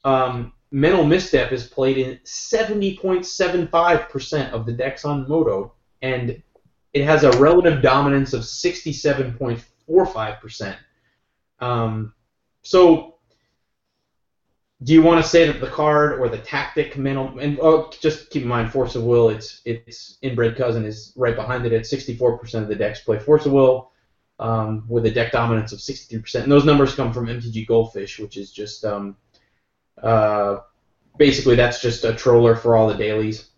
um, 0.06 0.54
Mental 0.72 1.04
Misstep 1.04 1.52
is 1.52 1.68
played 1.68 1.98
in 1.98 2.18
70.75% 2.24 4.52
of 4.52 4.66
the 4.66 4.72
decks 4.72 5.04
on 5.04 5.28
MODO, 5.28 5.74
and 6.02 6.42
it 6.94 7.04
has 7.04 7.24
a 7.24 7.32
relative 7.40 7.82
dominance 7.82 8.32
of 8.34 8.44
67.45%. 8.44 10.78
Um, 11.60 12.14
so 12.62 13.16
do 14.84 14.94
you 14.94 15.02
want 15.02 15.22
to 15.22 15.30
say 15.30 15.46
that 15.46 15.60
the 15.60 15.68
card 15.68 16.20
or 16.20 16.30
the 16.30 16.38
tactic 16.38 16.98
mental 16.98 17.38
and 17.40 17.60
oh, 17.62 17.92
just 18.00 18.30
keep 18.30 18.44
in 18.44 18.48
mind 18.48 18.72
force 18.72 18.96
of 18.96 19.04
will 19.04 19.30
its 19.30 19.62
its 19.66 20.18
inbred 20.22 20.56
cousin 20.56 20.86
is 20.86 21.14
right 21.16 21.36
behind 21.36 21.66
it 21.66 21.74
at 21.74 21.84
64% 21.84 22.54
of 22.56 22.68
the 22.68 22.76
decks 22.76 23.02
play 23.02 23.20
force 23.20 23.46
of 23.46 23.52
will 23.52 23.92
um, 24.40 24.86
with 24.88 25.06
a 25.06 25.12
deck 25.12 25.34
dominance 25.34 25.74
of 25.74 25.80
63% 25.80 26.44
and 26.44 26.52
those 26.52 26.66
numbers 26.66 26.96
come 26.96 27.12
from 27.12 27.28
mtg 27.28 27.68
goldfish 27.68 28.20
which 28.20 28.38
is 28.38 28.52
just 28.52 28.86
um, 28.86 29.18
uh, 30.02 30.58
basically 31.18 31.56
that's 31.56 31.82
just 31.82 32.06
a 32.06 32.14
troller 32.14 32.56
for 32.56 32.78
all 32.78 32.88
the 32.88 32.96
dailies 32.96 33.50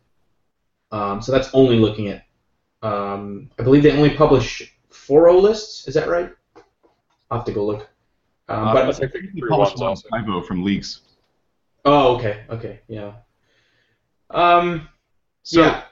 um, 0.91 1.21
so 1.21 1.31
that's 1.31 1.53
only 1.53 1.77
looking 1.77 2.07
at 2.07 2.25
um, 2.81 3.49
i 3.59 3.63
believe 3.63 3.83
they 3.83 3.91
only 3.91 4.15
publish 4.15 4.75
4 4.89 5.31
lists 5.33 5.87
is 5.87 5.93
that 5.93 6.09
right 6.09 6.31
i'll 7.29 7.37
have 7.37 7.45
to 7.45 7.53
go 7.53 7.63
look 7.63 7.87
um, 8.49 8.67
Uh, 8.67 8.73
but 8.73 8.89
I 8.89 8.91
think 8.91 9.13
they 9.13 9.19
You 9.33 9.47
publish 9.47 9.69
ones 9.69 9.79
one 9.79 9.89
also. 9.89 10.09
Ivo 10.11 10.41
from 10.41 10.63
leagues. 10.63 11.01
Oh, 11.85 12.15
okay, 12.17 12.43
okay, 12.49 12.79
yeah. 12.87 13.13
Um, 14.29 14.87
So 15.43 15.61
yeah. 15.61 15.83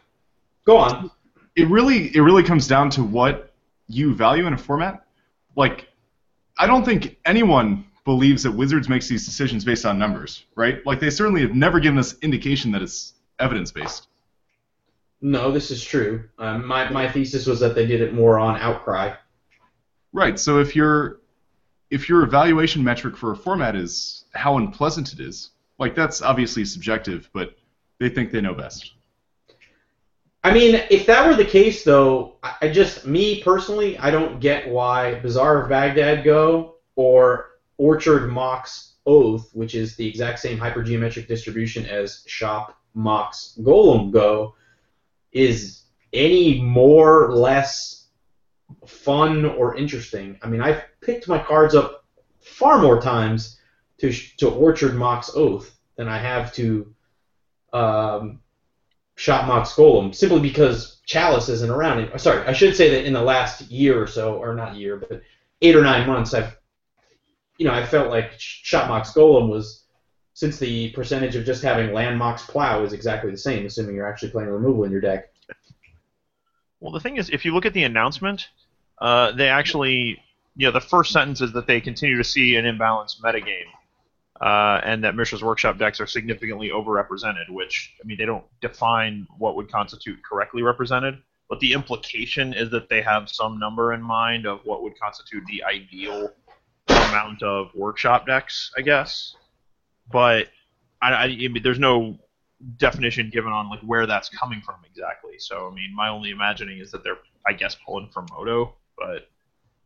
Go 0.66 0.78
on. 0.78 1.10
it 1.56 1.68
really 1.68 2.16
it 2.16 2.22
really 2.22 2.44
comes 2.44 2.68
down 2.68 2.90
to 2.92 3.04
what 3.04 3.52
you 3.88 4.14
value 4.14 4.46
in 4.46 4.54
a 4.54 4.58
format. 4.58 5.04
Like, 5.56 5.88
I 6.58 6.68
don't 6.68 6.86
think 6.86 7.18
anyone 7.26 7.86
believes 8.06 8.44
that 8.44 8.52
Wizards 8.52 8.88
makes 8.88 9.08
these 9.08 9.26
decisions 9.26 9.66
based 9.66 9.86
on 9.86 9.98
numbers, 9.98 10.46
right? 10.56 10.86
Like, 10.86 11.00
they 11.00 11.10
certainly 11.10 11.42
have 11.42 11.56
never 11.56 11.80
given 11.80 11.98
us 11.98 12.16
indication 12.22 12.72
that 12.72 12.82
it's 12.82 13.14
evidence 13.40 13.72
based. 13.72 14.08
No, 15.22 15.52
this 15.52 15.70
is 15.72 15.84
true. 15.84 16.24
Um, 16.38 16.66
my 16.66 16.90
my 16.90 17.10
thesis 17.12 17.46
was 17.46 17.60
that 17.60 17.76
they 17.76 17.86
did 17.86 18.02
it 18.02 18.14
more 18.14 18.40
on 18.40 18.58
outcry. 18.58 19.16
Right. 20.14 20.40
So 20.40 20.60
if 20.60 20.76
your 20.76 21.20
if 21.90 22.08
your 22.08 22.22
evaluation 22.24 22.84
metric 22.84 23.18
for 23.18 23.32
a 23.32 23.36
format 23.36 23.76
is 23.76 24.26
how 24.34 24.58
unpleasant 24.58 25.12
it 25.14 25.20
is, 25.20 25.50
like 25.80 25.96
that's 25.96 26.22
obviously 26.22 26.66
subjective, 26.66 27.30
but 27.34 27.58
they 28.00 28.10
think 28.10 28.32
they 28.32 28.42
know 28.42 28.54
best. 28.54 28.94
I 30.44 30.54
mean, 30.54 30.82
if 30.90 31.06
that 31.08 31.28
were 31.28 31.36
the 31.36 31.44
case, 31.44 31.84
though, 31.84 32.38
I, 32.44 32.70
just 32.70 33.06
me 33.06 33.44
personally, 33.44 33.98
I 33.98 34.10
don't 34.10 34.40
get 34.40 34.70
why 34.70 35.16
Bazaar 35.16 35.64
of 35.64 35.70
Baghdad 35.70 36.24
Go 36.24 36.76
or 36.96 37.58
Orchard 37.78 38.32
Mox 38.32 38.94
Oath, 39.06 39.50
which 39.54 39.76
is 39.76 39.96
the 39.96 40.08
exact 40.08 40.40
same 40.40 40.58
hypergeometric 40.58 41.28
distribution 41.28 41.86
as 41.86 42.24
Shop 42.26 42.78
Mox 42.94 43.58
Golem 43.62 44.12
Go, 44.12 44.56
is 45.34 45.84
any 46.14 46.62
more 46.62 47.26
or 47.26 47.34
less 47.34 48.08
fun 48.86 49.46
or 49.46 49.76
interesting. 49.76 50.40
I 50.42 50.48
mean, 50.48 50.62
I've 50.62 50.84
picked 51.02 51.28
my 51.28 51.40
cards 51.40 51.76
up 51.76 52.06
far 52.40 52.82
more 52.82 53.02
times 53.02 53.59
to 54.00 54.12
to 54.38 54.50
Orchard 54.50 54.96
Mox 54.96 55.32
Oath 55.36 55.78
than 55.96 56.08
I 56.08 56.18
have 56.18 56.54
to 56.54 56.94
um, 57.74 58.40
Shop 59.16 59.48
Mox 59.48 59.74
Golem, 59.74 60.16
simply 60.16 60.40
because 60.40 61.02
Chalice 61.06 61.50
isn't 61.50 61.70
around. 61.70 62.00
Any- 62.00 62.18
Sorry, 62.18 62.46
I 62.46 62.54
should 62.54 62.76
say 62.76 62.90
that 62.92 63.06
in 63.06 63.14
the 63.14 63.22
last 63.22 63.70
year 63.70 64.02
or 64.02 64.08
so, 64.08 64.36
or 64.36 64.56
not 64.56 64.76
year, 64.76 64.98
but 64.98 65.22
eight 65.62 65.76
or 65.76 65.84
nine 65.84 66.08
months, 66.08 66.34
I've 66.34 66.58
you 67.58 67.66
know 67.66 67.74
I 67.74 67.86
felt 67.86 68.10
like 68.10 68.32
Shop 68.38 68.88
Mox 68.88 69.12
Golem 69.12 69.50
was 69.50 69.84
since 70.34 70.58
the 70.58 70.90
percentage 70.92 71.36
of 71.36 71.44
just 71.44 71.62
having 71.62 71.94
Land 71.94 72.18
Mox 72.18 72.46
Plow 72.46 72.84
is 72.84 72.94
exactly 72.94 73.30
the 73.30 73.38
same, 73.38 73.66
assuming 73.66 73.96
you're 73.96 74.08
actually 74.08 74.32
playing 74.32 74.50
removal 74.50 74.86
in 74.86 74.92
your 74.92 75.02
deck. 75.02 75.34
Well, 76.80 76.94
the 76.94 77.02
thing 77.02 77.18
is, 77.18 77.30
if 77.30 77.44
you 77.44 77.54
look 77.54 77.66
at 77.66 77.74
the 77.74 77.84
announcement, 77.84 78.48
uh, 79.00 79.34
they 79.34 79.50
actually, 79.50 80.24
you 80.56 80.66
know, 80.68 80.72
the 80.72 80.80
first 80.80 81.12
sentence 81.12 81.42
is 81.42 81.52
that 81.52 81.68
they 81.68 81.82
continue 81.82 82.16
to 82.16 82.24
see 82.24 82.56
an 82.56 82.64
imbalanced 82.64 83.20
metagame, 83.22 83.66
uh, 84.42 84.82
and 84.84 85.04
that 85.04 85.16
Mishra's 85.16 85.44
Workshop 85.44 85.78
decks 85.78 86.00
are 86.00 86.08
significantly 86.08 86.70
overrepresented. 86.70 87.50
Which, 87.50 87.94
I 88.04 88.08
mean, 88.08 88.18
they 88.18 88.26
don't 88.26 88.46
define 88.62 89.28
what 89.38 89.56
would 89.56 89.72
constitute 89.72 90.20
correctly 90.24 90.62
represented, 90.62 91.22
but 91.50 91.60
the 91.60 91.74
implication 91.74 92.54
is 92.54 92.70
that 92.72 92.90
they 92.90 93.02
have 93.02 93.30
some 93.30 93.60
number 93.60 93.94
in 93.94 94.02
mind 94.02 94.46
of 94.46 94.62
what 94.64 94.84
would 94.84 95.00
constitute 95.00 95.44
the 95.48 95.64
ideal 95.64 96.32
amount 96.88 97.44
of 97.44 97.70
Workshop 97.76 98.26
decks, 98.26 98.72
I 98.78 98.82
guess. 98.82 99.36
But 100.12 100.48
I, 101.02 101.12
I, 101.12 101.24
I 101.24 101.28
mean, 101.28 101.62
there's 101.64 101.80
no 101.80 102.18
definition 102.78 103.30
given 103.30 103.52
on 103.52 103.70
like 103.70 103.82
where 103.82 104.06
that's 104.06 104.30
coming 104.30 104.62
from 104.62 104.76
exactly. 104.90 105.40
So 105.40 105.70
I 105.72 105.74
mean, 105.74 105.94
my 105.96 106.10
only 106.10 106.32
imagining 106.32 106.80
is 106.80 106.92
that 106.92 107.04
they're, 107.04 107.20
I 107.46 107.54
guess, 107.54 107.76
pulling 107.86 108.10
from 108.10 108.28
MODO, 108.32 108.74
but 108.98 109.30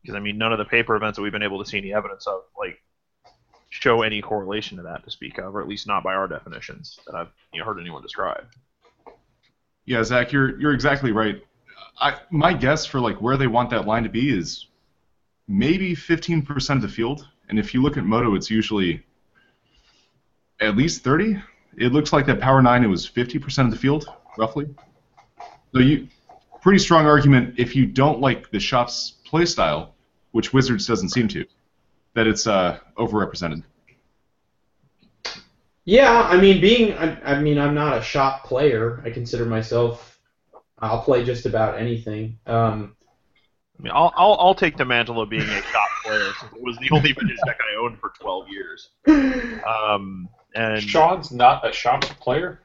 because 0.01 0.15
I 0.15 0.19
mean, 0.19 0.37
none 0.37 0.51
of 0.51 0.57
the 0.57 0.65
paper 0.65 0.95
events 0.95 1.17
that 1.17 1.21
we've 1.21 1.31
been 1.31 1.43
able 1.43 1.63
to 1.63 1.69
see 1.69 1.77
any 1.77 1.93
evidence 1.93 2.27
of 2.27 2.41
like 2.57 2.79
show 3.81 4.03
any 4.03 4.21
correlation 4.21 4.77
to 4.77 4.83
that 4.83 5.03
to 5.03 5.09
speak 5.09 5.39
of, 5.39 5.55
or 5.55 5.61
at 5.61 5.67
least 5.67 5.87
not 5.87 6.03
by 6.03 6.13
our 6.13 6.27
definitions 6.27 6.99
that 7.07 7.15
I've 7.15 7.29
you 7.51 7.59
know, 7.59 7.65
heard 7.65 7.79
anyone 7.79 8.03
describe. 8.03 8.45
Yeah, 9.85 10.03
Zack, 10.03 10.31
you're 10.31 10.59
you're 10.59 10.73
exactly 10.73 11.11
right. 11.11 11.43
I, 11.99 12.15
my 12.29 12.53
guess 12.53 12.85
for 12.85 12.99
like 12.99 13.19
where 13.19 13.35
they 13.35 13.47
want 13.47 13.71
that 13.71 13.87
line 13.87 14.03
to 14.03 14.09
be 14.09 14.29
is 14.29 14.67
maybe 15.47 15.95
15% 15.95 16.75
of 16.75 16.81
the 16.81 16.87
field, 16.87 17.27
and 17.49 17.59
if 17.59 17.73
you 17.73 17.81
look 17.81 17.97
at 17.97 18.05
MODO, 18.05 18.35
it's 18.35 18.49
usually 18.49 19.03
at 20.61 20.77
least 20.77 21.03
30. 21.03 21.41
It 21.77 21.91
looks 21.91 22.13
like 22.13 22.27
that 22.27 22.39
Power 22.39 22.61
Nine 22.61 22.83
it 22.83 22.87
was 22.87 23.09
50% 23.09 23.65
of 23.65 23.71
the 23.71 23.77
field, 23.77 24.07
roughly. 24.37 24.67
So 25.73 25.79
you 25.79 26.07
pretty 26.61 26.79
strong 26.79 27.05
argument 27.07 27.55
if 27.57 27.75
you 27.75 27.85
don't 27.87 28.21
like 28.21 28.51
the 28.51 28.59
shop's 28.59 29.15
playstyle, 29.27 29.89
which 30.31 30.53
Wizards 30.53 30.85
doesn't 30.85 31.09
seem 31.09 31.27
to, 31.29 31.45
that 32.13 32.27
it's 32.27 32.47
uh, 32.47 32.79
overrepresented. 32.97 33.63
Yeah, 35.85 36.21
I 36.21 36.39
mean, 36.39 36.61
being, 36.61 36.93
I, 36.93 37.33
I 37.33 37.39
mean, 37.41 37.59
I'm 37.59 37.75
not 37.75 37.97
a 37.97 38.01
shop 38.01 38.45
player. 38.45 39.01
I 39.05 39.09
consider 39.09 39.45
myself, 39.45 40.17
I'll 40.79 41.01
play 41.01 41.25
just 41.25 41.45
about 41.45 41.77
anything. 41.77 42.39
Um, 42.45 42.95
I 43.77 43.83
mean, 43.83 43.91
I'll, 43.93 44.13
I'll, 44.15 44.37
I'll 44.39 44.55
take 44.55 44.77
the 44.77 44.85
mantle 44.85 45.19
of 45.19 45.29
being 45.29 45.41
a 45.41 45.61
shop 45.63 45.89
player 46.05 46.31
since 46.39 46.53
it 46.53 46.61
was 46.61 46.77
the 46.77 46.89
only 46.91 47.11
vintage 47.11 47.37
deck 47.45 47.57
I 47.59 47.83
owned 47.83 47.99
for 47.99 48.13
12 48.19 48.47
years. 48.49 48.89
Um, 49.67 50.29
and 50.55 50.81
Sean's 50.81 51.31
not 51.31 51.67
a 51.67 51.73
shops 51.73 52.07
player. 52.19 52.61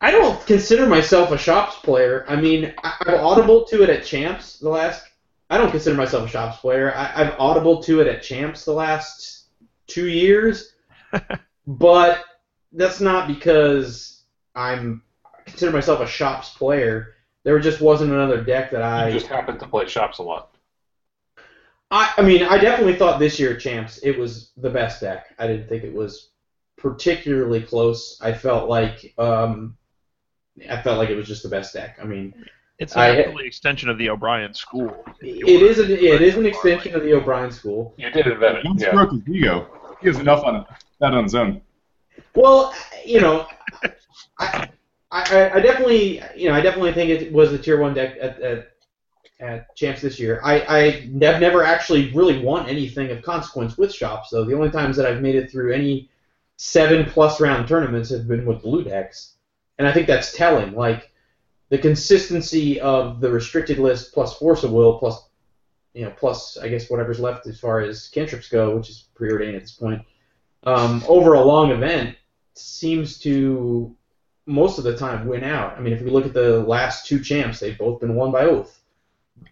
I 0.00 0.10
don't 0.12 0.44
consider 0.46 0.86
myself 0.86 1.30
a 1.32 1.38
shops 1.38 1.76
player. 1.76 2.24
I 2.28 2.36
mean, 2.36 2.72
I- 2.84 2.94
I've 3.06 3.20
audible 3.20 3.64
to 3.66 3.82
it 3.82 3.90
at 3.90 4.04
champs 4.04 4.58
the 4.58 4.68
last. 4.68 5.04
I 5.50 5.58
don't 5.58 5.70
consider 5.72 5.96
myself 5.96 6.26
a 6.26 6.28
shops 6.28 6.58
player. 6.58 6.94
I, 6.94 7.12
I've 7.14 7.34
audible 7.38 7.82
to 7.82 8.00
it 8.00 8.06
at 8.06 8.22
champs 8.22 8.64
the 8.64 8.72
last 8.72 9.48
two 9.88 10.08
years, 10.08 10.74
but 11.66 12.22
that's 12.72 13.00
not 13.00 13.26
because 13.26 14.22
I'm 14.54 15.02
I 15.24 15.42
consider 15.42 15.72
myself 15.72 16.00
a 16.00 16.06
shops 16.06 16.50
player, 16.50 17.14
there 17.42 17.58
just 17.58 17.80
wasn't 17.80 18.12
another 18.12 18.42
deck 18.42 18.70
that 18.70 18.82
I 18.82 19.08
You 19.08 19.14
just 19.14 19.26
happened 19.26 19.58
to 19.60 19.66
play 19.66 19.86
shops 19.86 20.18
a 20.18 20.22
lot. 20.22 20.54
I, 21.90 22.12
I 22.16 22.22
mean, 22.22 22.44
I 22.44 22.58
definitely 22.58 22.94
thought 22.94 23.18
this 23.18 23.40
year 23.40 23.56
champs 23.56 23.98
it 24.04 24.16
was 24.16 24.52
the 24.56 24.70
best 24.70 25.00
deck. 25.00 25.34
I 25.38 25.48
didn't 25.48 25.68
think 25.68 25.82
it 25.82 25.92
was 25.92 26.30
particularly 26.76 27.62
close. 27.62 28.18
I 28.22 28.32
felt 28.32 28.68
like 28.68 29.12
um, 29.18 29.76
I 30.68 30.80
felt 30.80 30.98
like 30.98 31.10
it 31.10 31.16
was 31.16 31.26
just 31.26 31.42
the 31.42 31.48
best 31.48 31.74
deck. 31.74 31.98
I 32.00 32.04
mean, 32.04 32.34
It's 32.80 32.96
I- 32.96 33.08
an 33.10 33.38
extension 33.40 33.88
of 33.90 33.98
the 33.98 34.08
O'Brien 34.08 34.54
school. 34.54 35.04
it 35.20 35.62
is 35.62 35.78
an 35.78 35.90
it 35.90 36.22
is 36.22 36.36
an 36.36 36.46
extension 36.46 36.94
of 36.94 37.02
the 37.02 37.12
O'Brien 37.12 37.52
school. 37.52 37.94
You 37.98 38.10
did 38.10 38.26
invent 38.26 38.58
it. 38.58 38.64
Don't 38.64 38.80
Yeah. 38.80 38.88
stroke 38.88 39.12
his 39.12 39.28
ego. 39.28 39.68
He 40.00 40.08
has 40.08 40.18
enough 40.18 40.42
on 40.44 40.64
that 41.00 41.12
on 41.12 41.24
his 41.24 41.34
own. 41.34 41.60
Well, 42.34 42.74
you 43.04 43.20
know, 43.20 43.46
I, 44.38 44.68
I, 45.10 45.50
I 45.54 45.60
definitely, 45.60 46.22
you 46.34 46.48
know, 46.48 46.54
I 46.54 46.60
definitely 46.62 46.92
think 46.92 47.10
it 47.10 47.32
was 47.32 47.50
the 47.50 47.58
tier 47.58 47.78
one 47.80 47.92
deck 47.92 48.16
at, 48.20 48.40
at, 48.40 48.70
at 49.40 49.76
champs 49.76 50.00
this 50.00 50.18
year. 50.18 50.40
I, 50.42 50.62
I 50.78 50.90
have 50.90 51.40
never 51.40 51.62
actually 51.64 52.10
really 52.12 52.38
won 52.42 52.66
anything 52.66 53.10
of 53.10 53.20
consequence 53.22 53.76
with 53.76 53.92
shops, 53.92 54.30
though. 54.30 54.44
The 54.44 54.54
only 54.54 54.70
times 54.70 54.96
that 54.96 55.04
I've 55.06 55.20
made 55.20 55.34
it 55.34 55.50
through 55.50 55.72
any 55.74 56.08
seven 56.56 57.04
plus 57.04 57.40
round 57.40 57.68
tournaments 57.68 58.08
have 58.10 58.26
been 58.26 58.46
with 58.46 58.62
blue 58.62 58.84
decks, 58.84 59.34
and 59.78 59.86
I 59.86 59.92
think 59.92 60.06
that's 60.06 60.32
telling. 60.32 60.74
Like 60.74 61.09
the 61.70 61.78
consistency 61.78 62.80
of 62.80 63.20
the 63.20 63.30
restricted 63.30 63.78
list 63.78 64.12
plus 64.12 64.36
force 64.36 64.62
of 64.62 64.72
will 64.72 64.98
plus, 64.98 65.28
you 65.94 66.04
know, 66.04 66.12
plus 66.16 66.58
I 66.58 66.68
guess 66.68 66.90
whatever's 66.90 67.18
left 67.18 67.46
as 67.46 67.58
far 67.58 67.80
as 67.80 68.08
cantrips 68.08 68.48
go, 68.48 68.76
which 68.76 68.90
is 68.90 69.08
preordained 69.14 69.56
at 69.56 69.62
this 69.62 69.72
point 69.72 70.04
um, 70.64 71.02
over 71.08 71.34
a 71.34 71.44
long 71.44 71.70
event 71.70 72.16
seems 72.54 73.18
to 73.20 73.96
most 74.46 74.78
of 74.78 74.84
the 74.84 74.96
time 74.96 75.26
win 75.26 75.44
out. 75.44 75.76
I 75.76 75.80
mean, 75.80 75.92
if 75.92 76.02
we 76.02 76.10
look 76.10 76.26
at 76.26 76.34
the 76.34 76.60
last 76.60 77.06
two 77.06 77.22
champs, 77.22 77.60
they've 77.60 77.78
both 77.78 78.00
been 78.00 78.14
won 78.14 78.32
by 78.32 78.44
oath. 78.44 78.80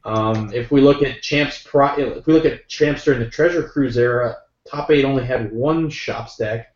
Um, 0.05 0.53
if 0.53 0.71
we 0.71 0.81
look 0.81 1.03
at 1.03 1.23
champs, 1.23 1.63
pro- 1.63 1.97
if 1.97 2.27
we 2.27 2.33
look 2.33 2.45
at 2.45 2.69
champs 2.69 3.05
during 3.05 3.21
the 3.21 3.31
Treasure 3.31 3.63
Cruise 3.63 3.97
era, 3.97 4.37
top 4.69 4.91
eight 4.91 5.05
only 5.05 5.25
had 5.25 5.53
one 5.53 5.89
shop 5.89 6.29
stack. 6.29 6.75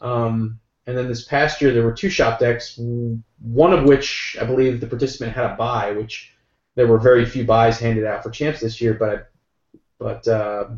Um, 0.00 0.60
and 0.86 0.96
then 0.96 1.08
this 1.08 1.24
past 1.24 1.60
year, 1.60 1.72
there 1.72 1.82
were 1.82 1.92
two 1.92 2.08
shop 2.08 2.38
decks, 2.38 2.78
one 2.78 3.72
of 3.72 3.84
which 3.84 4.36
I 4.40 4.44
believe 4.44 4.80
the 4.80 4.86
participant 4.86 5.34
had 5.34 5.44
a 5.44 5.56
buy, 5.56 5.92
which 5.92 6.32
there 6.76 6.86
were 6.86 6.98
very 6.98 7.26
few 7.26 7.44
buys 7.44 7.78
handed 7.78 8.04
out 8.04 8.22
for 8.22 8.30
champs 8.30 8.60
this 8.60 8.80
year. 8.80 8.94
But 8.94 9.30
but 9.98 10.26
uh, 10.28 10.68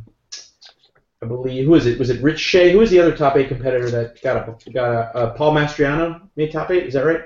I 1.22 1.26
believe 1.26 1.66
who 1.66 1.74
is 1.74 1.86
it? 1.86 1.98
Was 1.98 2.08
it 2.08 2.22
Rich 2.22 2.40
Shea? 2.40 2.72
Who 2.72 2.78
was 2.78 2.90
the 2.90 3.00
other 3.00 3.14
top 3.14 3.36
eight 3.36 3.48
competitor 3.48 3.90
that 3.90 4.22
got 4.22 4.48
a 4.48 4.70
got 4.70 5.10
a 5.14 5.34
Paul 5.34 5.52
Mastriano 5.52 6.22
made 6.36 6.52
top 6.52 6.70
eight? 6.70 6.86
Is 6.86 6.94
that 6.94 7.04
right? 7.04 7.22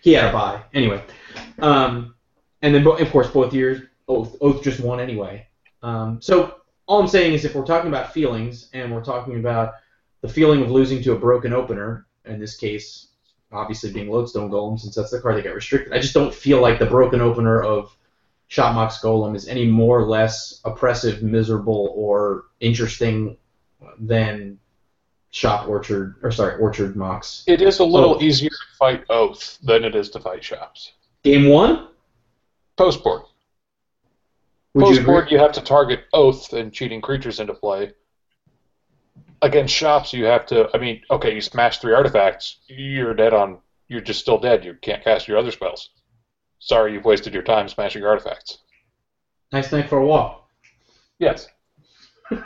He 0.00 0.12
had 0.12 0.26
a 0.26 0.32
buy 0.32 0.62
anyway, 0.74 1.02
um, 1.60 2.14
and 2.60 2.74
then 2.74 2.86
of 2.86 3.10
course 3.10 3.30
both 3.30 3.52
years 3.52 3.82
Oath 4.08 4.36
Oath 4.40 4.62
just 4.62 4.80
won 4.80 5.00
anyway. 5.00 5.46
Um, 5.82 6.20
so 6.20 6.60
all 6.86 7.00
I'm 7.00 7.08
saying 7.08 7.34
is 7.34 7.44
if 7.44 7.54
we're 7.54 7.64
talking 7.64 7.88
about 7.88 8.12
feelings 8.12 8.68
and 8.72 8.92
we're 8.92 9.04
talking 9.04 9.38
about 9.38 9.74
the 10.22 10.28
feeling 10.28 10.62
of 10.62 10.70
losing 10.70 11.02
to 11.02 11.12
a 11.12 11.18
broken 11.18 11.52
opener, 11.52 12.06
in 12.24 12.38
this 12.40 12.56
case 12.56 13.08
obviously 13.52 13.92
being 13.92 14.08
Lodestone 14.10 14.50
Golem 14.50 14.80
since 14.80 14.94
that's 14.94 15.10
the 15.10 15.20
card 15.20 15.36
that 15.36 15.44
got 15.44 15.54
restricted, 15.54 15.92
I 15.92 15.98
just 15.98 16.14
don't 16.14 16.34
feel 16.34 16.62
like 16.62 16.78
the 16.78 16.86
broken 16.86 17.20
opener 17.20 17.62
of 17.62 17.94
Shop 18.48 18.74
Mox 18.74 18.98
Golem 18.98 19.34
is 19.36 19.46
any 19.46 19.66
more 19.66 20.00
or 20.00 20.06
less 20.06 20.60
oppressive, 20.64 21.22
miserable, 21.22 21.92
or 21.94 22.44
interesting 22.60 23.36
than 23.98 24.58
Shop 25.32 25.68
Orchard, 25.68 26.16
or 26.22 26.30
sorry, 26.30 26.58
Orchard 26.60 26.96
Mox. 26.96 27.44
It 27.46 27.60
is 27.62 27.78
a 27.80 27.84
little 27.84 28.16
Oh. 28.16 28.22
easier 28.22 28.50
to 28.50 28.76
fight 28.78 29.04
Oath 29.10 29.58
than 29.62 29.84
it 29.84 29.94
is 29.94 30.08
to 30.10 30.20
fight 30.20 30.42
shops. 30.44 30.92
Game 31.22 31.48
one? 31.48 31.88
Post 32.76 33.02
board. 33.04 33.22
Would 34.74 34.88
you 34.88 34.94
Post 34.96 35.06
board, 35.06 35.30
you 35.30 35.38
have 35.38 35.52
to 35.52 35.60
target 35.60 36.04
Oath 36.14 36.52
and 36.54 36.72
cheating 36.72 37.00
creatures 37.02 37.40
into 37.40 37.52
play. 37.54 37.92
Against 39.42 39.74
shops, 39.74 40.12
you 40.12 40.24
have 40.24 40.46
to. 40.46 40.68
I 40.72 40.78
mean, 40.78 41.02
okay, 41.10 41.34
you 41.34 41.40
smash 41.40 41.78
three 41.78 41.92
artifacts, 41.92 42.58
you're 42.68 43.14
dead 43.14 43.34
on. 43.34 43.58
You're 43.88 44.00
just 44.00 44.20
still 44.20 44.38
dead. 44.38 44.64
You 44.64 44.74
can't 44.80 45.02
cast 45.04 45.28
your 45.28 45.36
other 45.36 45.50
spells. 45.50 45.90
Sorry, 46.60 46.92
you've 46.92 47.04
wasted 47.04 47.34
your 47.34 47.42
time 47.42 47.68
smashing 47.68 48.04
artifacts. 48.04 48.58
Nice 49.52 49.72
night 49.72 49.88
for 49.88 49.98
a 49.98 50.06
walk. 50.06 50.48
Yes. 51.18 51.48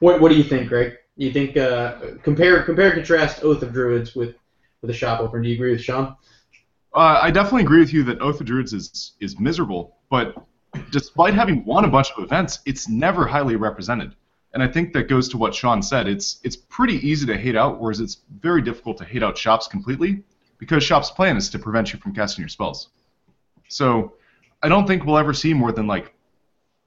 What 0.00 0.20
What 0.20 0.28
do 0.30 0.36
you 0.36 0.44
think, 0.44 0.68
Greg? 0.68 0.96
You 1.16 1.32
think 1.32 1.56
uh, 1.56 1.96
compare 2.22 2.62
compare 2.62 2.92
contrast 2.92 3.42
Oath 3.42 3.62
of 3.62 3.72
Druids 3.72 4.14
with 4.14 4.36
with 4.80 4.90
a 4.90 4.94
shop 4.94 5.20
opener? 5.20 5.42
Do 5.42 5.48
you 5.48 5.56
agree 5.56 5.72
with 5.72 5.82
Sean? 5.82 6.14
Uh, 6.94 7.18
I 7.20 7.30
definitely 7.30 7.62
agree 7.62 7.80
with 7.80 7.92
you 7.92 8.04
that 8.04 8.20
Oath 8.20 8.40
of 8.40 8.46
Druids 8.46 8.72
is 8.72 9.14
is 9.20 9.38
miserable, 9.40 9.96
but 10.10 10.34
despite 10.90 11.34
having 11.34 11.64
won 11.64 11.84
a 11.84 11.88
bunch 11.88 12.10
of 12.12 12.22
events, 12.22 12.60
it's 12.64 12.88
never 12.88 13.26
highly 13.26 13.56
represented. 13.56 14.14
And 14.54 14.62
I 14.62 14.68
think 14.68 14.92
that 14.94 15.08
goes 15.08 15.28
to 15.30 15.38
what 15.38 15.54
Sean 15.54 15.82
said. 15.82 16.08
It's 16.08 16.40
it's 16.42 16.56
pretty 16.56 17.06
easy 17.06 17.26
to 17.26 17.36
hate 17.36 17.56
out, 17.56 17.80
whereas 17.80 18.00
it's 18.00 18.18
very 18.40 18.62
difficult 18.62 18.96
to 18.98 19.04
hate 19.04 19.22
out 19.22 19.36
shops 19.36 19.66
completely, 19.66 20.22
because 20.58 20.82
shops' 20.82 21.10
plan 21.10 21.36
is 21.36 21.50
to 21.50 21.58
prevent 21.58 21.92
you 21.92 21.98
from 21.98 22.14
casting 22.14 22.42
your 22.42 22.48
spells. 22.48 22.88
So 23.68 24.14
I 24.62 24.68
don't 24.68 24.86
think 24.86 25.04
we'll 25.04 25.18
ever 25.18 25.34
see 25.34 25.52
more 25.52 25.72
than 25.72 25.86
like 25.86 26.14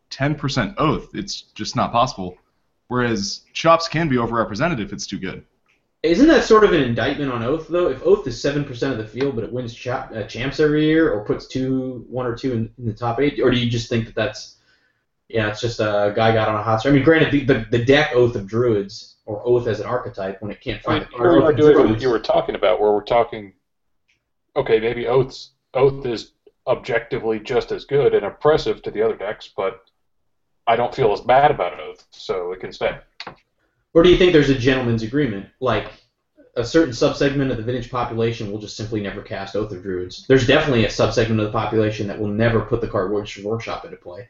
10% 0.10 0.76
Oath. 0.78 1.14
It's 1.14 1.42
just 1.54 1.76
not 1.76 1.92
possible. 1.92 2.38
Whereas 2.88 3.42
shops 3.54 3.88
can 3.88 4.10
be 4.10 4.18
overrepresented 4.18 4.82
if 4.82 4.92
it's 4.92 5.08
too 5.08 5.20
good. 5.20 5.46
Isn't 6.04 6.28
that 6.28 6.44
sort 6.44 6.64
of 6.64 6.74
an 6.74 6.82
indictment 6.82 7.32
on 7.32 7.44
Oath 7.44 7.68
though? 7.68 7.90
If 7.90 8.02
Oath 8.04 8.26
is 8.28 8.42
seven 8.42 8.66
percent 8.66 8.92
of 8.92 8.98
the 8.98 9.08
field, 9.08 9.36
but 9.36 9.44
it 9.44 9.54
wins 9.54 9.74
cha- 9.74 10.10
uh, 10.14 10.24
champs 10.24 10.60
every 10.60 10.86
year, 10.86 11.14
or 11.14 11.24
puts 11.24 11.48
two, 11.48 12.06
one 12.10 12.26
or 12.26 12.36
two 12.36 12.54
in, 12.54 12.74
in 12.80 12.86
the 12.86 12.94
top 12.94 13.22
eight, 13.22 13.40
or 13.40 13.52
do 13.52 13.58
you 13.58 13.70
just 13.70 13.88
think 13.88 14.08
that 14.08 14.16
that's 14.16 14.58
yeah, 15.34 15.50
it's 15.50 15.62
just 15.62 15.80
a 15.80 16.14
guy 16.16 16.34
got 16.34 16.50
on 16.50 16.56
a 16.56 16.64
hot 16.64 16.80
streak? 16.80 16.94
I 16.94 16.96
mean, 16.96 17.04
granted, 17.06 17.32
the, 17.32 17.44
the, 17.44 17.66
the 17.72 17.86
deck 17.86 18.12
Oath 18.14 18.36
of 18.36 18.48
Druids 18.48 19.16
or 19.26 19.42
Oath 19.46 19.68
as 19.68 19.80
an 19.80 19.86
archetype 19.86 20.42
when 20.42 20.52
it 20.52 20.62
can't 20.62 20.80
I 20.80 20.82
find 20.82 21.00
mean, 21.00 21.14
a 21.14 21.18
card. 21.18 21.32
we 21.36 21.42
Oath 21.44 21.50
of 21.50 21.56
Druids- 21.58 22.04
you 22.04 22.10
were 22.10 22.20
talking 22.20 22.56
about, 22.56 22.80
where 22.82 22.92
we're 22.92 23.04
talking. 23.04 23.54
Okay, 24.56 24.80
maybe 24.80 25.08
Oath's 25.08 25.52
Oath 25.74 26.06
is 26.06 26.34
objectively 26.68 27.40
just 27.40 27.72
as 27.72 27.86
good 27.86 28.14
and 28.14 28.26
oppressive 28.26 28.82
to 28.84 28.92
the 28.92 29.02
other 29.02 29.16
decks, 29.16 29.50
but 29.56 29.82
I 30.68 30.76
don't 30.76 30.94
feel 30.94 31.12
as 31.12 31.22
bad 31.22 31.52
about 31.52 31.80
Oath, 31.80 32.06
so 32.12 32.52
it 32.52 32.60
can 32.60 32.72
stay. 32.72 32.98
Or 33.94 34.04
do 34.04 34.10
you 34.10 34.18
think 34.18 34.32
there's 34.34 34.50
a 34.50 34.58
gentleman's 34.58 35.04
agreement, 35.04 35.48
like 35.60 35.88
a 36.56 36.64
certain 36.66 36.94
subsegment 36.94 37.50
of 37.50 37.58
the 37.58 37.64
vintage 37.64 37.90
population 37.90 38.52
will 38.52 38.60
just 38.60 38.76
simply 38.78 39.02
never 39.02 39.22
cast 39.22 39.56
Oath 39.56 39.72
of 39.72 39.82
Druids? 39.82 40.26
There's 40.28 40.46
definitely 40.46 40.86
a 40.86 40.90
subsegment 40.90 41.40
of 41.40 41.46
the 41.46 41.52
population 41.52 42.08
that 42.08 42.20
will 42.20 42.28
never 42.28 42.62
put 42.62 42.82
the 42.82 42.88
card 42.88 43.12
Workshop 43.12 43.46
Workshop 43.46 43.86
into 43.86 43.98
play. 43.98 44.30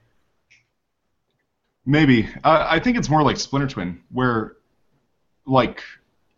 Maybe. 1.86 2.30
I 2.44 2.76
I 2.76 2.80
think 2.80 2.98
it's 2.98 3.10
more 3.10 3.24
like 3.24 3.38
Splinter 3.38 3.68
Twin, 3.68 4.02
where, 4.12 4.58
like, 5.46 5.84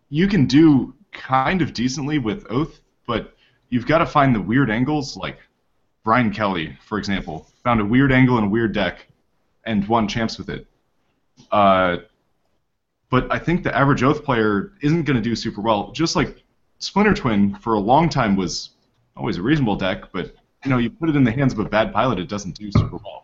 you 0.09 0.27
can 0.27 0.45
do 0.45 0.93
kind 1.11 1.61
of 1.61 1.73
decently 1.73 2.17
with 2.17 2.45
Oath, 2.49 2.79
but 3.05 3.35
you've 3.69 3.85
got 3.85 3.99
to 3.99 4.05
find 4.05 4.33
the 4.33 4.41
weird 4.41 4.71
angles. 4.71 5.17
Like, 5.17 5.39
Brian 6.03 6.31
Kelly, 6.31 6.77
for 6.85 6.97
example, 6.97 7.47
found 7.63 7.81
a 7.81 7.85
weird 7.85 8.11
angle 8.11 8.37
in 8.37 8.45
a 8.45 8.49
weird 8.49 8.73
deck 8.73 9.07
and 9.65 9.87
won 9.87 10.07
champs 10.07 10.37
with 10.37 10.49
it. 10.49 10.67
Uh, 11.51 11.97
but 13.09 13.31
I 13.31 13.39
think 13.39 13.63
the 13.63 13.75
average 13.75 14.03
Oath 14.03 14.23
player 14.23 14.73
isn't 14.81 15.03
going 15.03 15.15
to 15.15 15.21
do 15.21 15.35
super 15.35 15.61
well. 15.61 15.91
Just 15.91 16.15
like 16.15 16.43
Splinter 16.79 17.13
Twin, 17.13 17.55
for 17.55 17.73
a 17.75 17.79
long 17.79 18.09
time, 18.09 18.35
was 18.35 18.71
always 19.15 19.37
a 19.37 19.41
reasonable 19.41 19.75
deck, 19.75 20.11
but, 20.11 20.35
you 20.65 20.71
know, 20.71 20.77
you 20.77 20.89
put 20.89 21.09
it 21.09 21.15
in 21.15 21.23
the 21.23 21.31
hands 21.31 21.53
of 21.53 21.59
a 21.59 21.65
bad 21.65 21.93
pilot, 21.93 22.19
it 22.19 22.27
doesn't 22.27 22.55
do 22.55 22.71
super 22.71 22.97
well. 22.97 23.22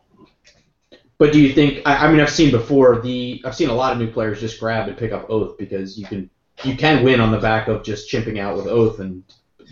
But 1.19 1.33
do 1.33 1.39
you 1.41 1.53
think? 1.53 1.81
I, 1.85 2.07
I 2.07 2.11
mean, 2.11 2.21
I've 2.21 2.29
seen 2.29 2.49
before 2.49 3.01
the 3.01 3.41
I've 3.45 3.55
seen 3.55 3.69
a 3.69 3.73
lot 3.73 3.91
of 3.91 3.99
new 3.99 4.09
players 4.09 4.39
just 4.39 4.59
grab 4.59 4.87
and 4.87 4.97
pick 4.97 5.11
up 5.11 5.29
Oath 5.29 5.57
because 5.57 5.99
you 5.99 6.05
can 6.05 6.29
you 6.63 6.75
can 6.77 7.03
win 7.03 7.19
on 7.19 7.31
the 7.31 7.37
back 7.37 7.67
of 7.67 7.83
just 7.83 8.09
chimping 8.09 8.39
out 8.39 8.55
with 8.55 8.67
Oath 8.67 8.99
and 8.99 9.23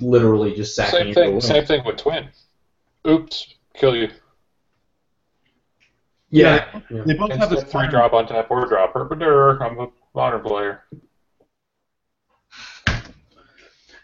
literally 0.02 0.54
just 0.54 0.76
sacking 0.76 1.14
Same 1.14 1.14
thing. 1.14 1.42
Same 1.42 1.66
thing 1.66 1.84
with 1.86 1.98
Twin. 1.98 2.28
Oops, 3.08 3.56
kill 3.74 3.96
you. 3.96 4.10
Yeah. 6.30 6.82
yeah. 6.90 7.04
They 7.06 7.14
both 7.14 7.32
have 7.32 7.50
this 7.50 7.64
three 7.64 7.88
drop 7.88 8.12
on 8.12 8.28
tap 8.28 8.52
or 8.52 8.66
drop. 8.66 8.94
Herpadur. 8.94 9.62
I'm 9.62 9.80
a 9.80 9.88
modern 10.14 10.42
player. 10.42 10.84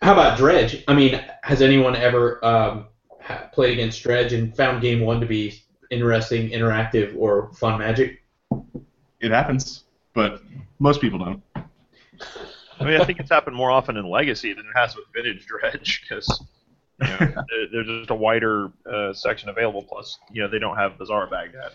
How 0.01 0.13
about 0.13 0.37
Dredge? 0.37 0.83
I 0.87 0.93
mean, 0.93 1.21
has 1.43 1.61
anyone 1.61 1.97
ever 1.97 2.43
um, 2.45 2.85
played 3.51 3.73
against 3.73 4.01
Dredge 4.01 4.31
and 4.31 4.55
found 4.55 4.81
game 4.81 5.01
one 5.01 5.19
to 5.19 5.25
be 5.25 5.62
interesting, 5.93 6.49
interactive, 6.49 7.15
or 7.17 7.51
fun 7.53 7.79
magic? 7.79 8.21
It 9.19 9.31
happens, 9.31 9.83
but 10.13 10.41
most 10.79 11.01
people 11.01 11.19
don't. 11.19 11.43
I 12.79 12.85
mean, 12.85 12.99
I 12.99 13.05
think 13.05 13.19
it's 13.19 13.29
happened 13.29 13.55
more 13.55 13.71
often 13.71 13.95
in 13.97 14.09
Legacy 14.09 14.53
than 14.53 14.65
it 14.65 14.77
has 14.77 14.95
with 14.95 15.05
Vintage 15.15 15.45
Dredge 15.45 16.01
because 16.01 16.43
you 17.01 17.07
know, 17.07 17.43
there's 17.71 17.87
just 17.87 18.09
a 18.09 18.15
wider 18.15 18.71
uh, 18.91 19.13
section 19.13 19.49
available. 19.49 19.83
Plus, 19.83 20.17
you 20.31 20.41
know, 20.41 20.49
they 20.49 20.59
don't 20.59 20.75
have 20.75 20.97
Bazaar 20.97 21.27
Baghdad. 21.27 21.71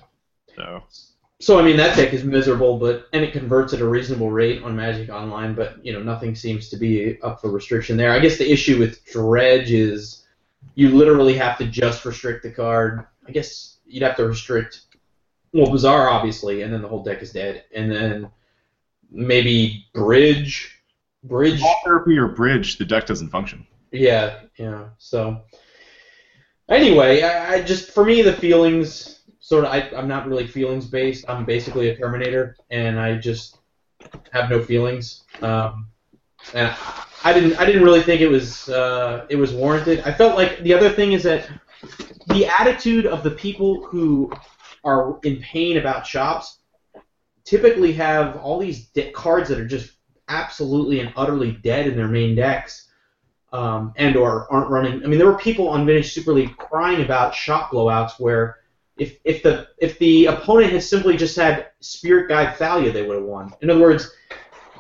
So 0.54 0.82
so 1.40 1.58
I 1.58 1.62
mean 1.62 1.76
that 1.76 1.96
deck 1.96 2.12
is 2.12 2.24
miserable, 2.24 2.78
but 2.78 3.06
and 3.12 3.24
it 3.24 3.32
converts 3.32 3.72
at 3.72 3.80
a 3.80 3.86
reasonable 3.86 4.30
rate 4.30 4.62
on 4.64 4.74
Magic 4.74 5.08
Online, 5.08 5.54
but 5.54 5.84
you 5.84 5.92
know 5.92 6.02
nothing 6.02 6.34
seems 6.34 6.68
to 6.70 6.76
be 6.76 7.20
up 7.22 7.40
for 7.40 7.50
restriction 7.50 7.96
there. 7.96 8.10
I 8.12 8.18
guess 8.18 8.38
the 8.38 8.50
issue 8.50 8.78
with 8.78 9.04
Dredge 9.04 9.70
is 9.70 10.24
you 10.74 10.90
literally 10.90 11.34
have 11.34 11.56
to 11.58 11.64
just 11.64 12.04
restrict 12.04 12.42
the 12.42 12.50
card. 12.50 13.06
I 13.26 13.30
guess 13.30 13.77
you'd 13.88 14.02
have 14.02 14.16
to 14.16 14.26
restrict 14.26 14.82
well 15.52 15.70
Bazaar 15.70 16.08
obviously, 16.08 16.62
and 16.62 16.72
then 16.72 16.82
the 16.82 16.88
whole 16.88 17.02
deck 17.02 17.22
is 17.22 17.32
dead, 17.32 17.64
and 17.74 17.90
then 17.90 18.30
maybe 19.10 19.86
Bridge, 19.94 20.82
Bridge. 21.24 21.62
Therapy 21.84 22.18
or 22.18 22.28
bridge, 22.28 22.78
the 22.78 22.84
deck 22.84 23.06
doesn't 23.06 23.30
function. 23.30 23.66
Yeah, 23.90 24.40
yeah. 24.58 24.88
So 24.98 25.42
anyway, 26.68 27.22
I, 27.22 27.54
I 27.54 27.62
just 27.62 27.90
for 27.90 28.04
me 28.04 28.22
the 28.22 28.32
feelings 28.32 29.20
sort 29.40 29.64
of 29.64 29.72
I, 29.72 29.90
I'm 29.96 30.08
not 30.08 30.28
really 30.28 30.46
feelings 30.46 30.86
based. 30.86 31.24
I'm 31.28 31.44
basically 31.44 31.88
a 31.88 31.96
Terminator, 31.96 32.56
and 32.70 33.00
I 33.00 33.16
just 33.16 33.58
have 34.32 34.50
no 34.50 34.62
feelings. 34.62 35.24
Um, 35.40 35.88
and 36.54 36.74
I 37.24 37.32
didn't 37.32 37.58
I 37.58 37.64
didn't 37.64 37.82
really 37.82 38.02
think 38.02 38.20
it 38.20 38.28
was 38.28 38.68
uh, 38.68 39.26
it 39.28 39.36
was 39.36 39.52
warranted. 39.52 40.00
I 40.00 40.12
felt 40.12 40.36
like 40.36 40.60
the 40.60 40.74
other 40.74 40.90
thing 40.90 41.12
is 41.12 41.22
that 41.24 41.48
the 42.28 42.46
attitude 42.46 43.06
of 43.06 43.22
the 43.22 43.30
people 43.30 43.84
who 43.86 44.32
are 44.84 45.18
in 45.24 45.36
pain 45.40 45.78
about 45.78 46.06
shops 46.06 46.60
typically 47.44 47.92
have 47.92 48.36
all 48.36 48.58
these 48.58 48.88
de- 48.88 49.10
cards 49.12 49.48
that 49.48 49.58
are 49.58 49.66
just 49.66 49.92
absolutely 50.28 51.00
and 51.00 51.12
utterly 51.16 51.52
dead 51.52 51.86
in 51.86 51.96
their 51.96 52.08
main 52.08 52.34
decks 52.34 52.88
um, 53.52 53.92
and 53.96 54.16
or 54.16 54.50
aren't 54.52 54.70
running. 54.70 55.02
I 55.02 55.06
mean, 55.06 55.18
there 55.18 55.26
were 55.26 55.38
people 55.38 55.68
on 55.68 55.86
Vintage 55.86 56.12
Super 56.12 56.32
League 56.32 56.56
crying 56.56 57.02
about 57.02 57.34
shop 57.34 57.70
blowouts 57.70 58.20
where 58.20 58.58
if 58.98 59.18
if 59.24 59.42
the 59.42 59.68
if 59.78 59.98
the 59.98 60.26
opponent 60.26 60.72
had 60.72 60.82
simply 60.82 61.16
just 61.16 61.36
had 61.36 61.68
Spirit 61.80 62.28
Guide 62.28 62.56
Thalia, 62.56 62.92
they 62.92 63.06
would 63.06 63.16
have 63.16 63.24
won. 63.24 63.54
In 63.62 63.70
other 63.70 63.80
words, 63.80 64.12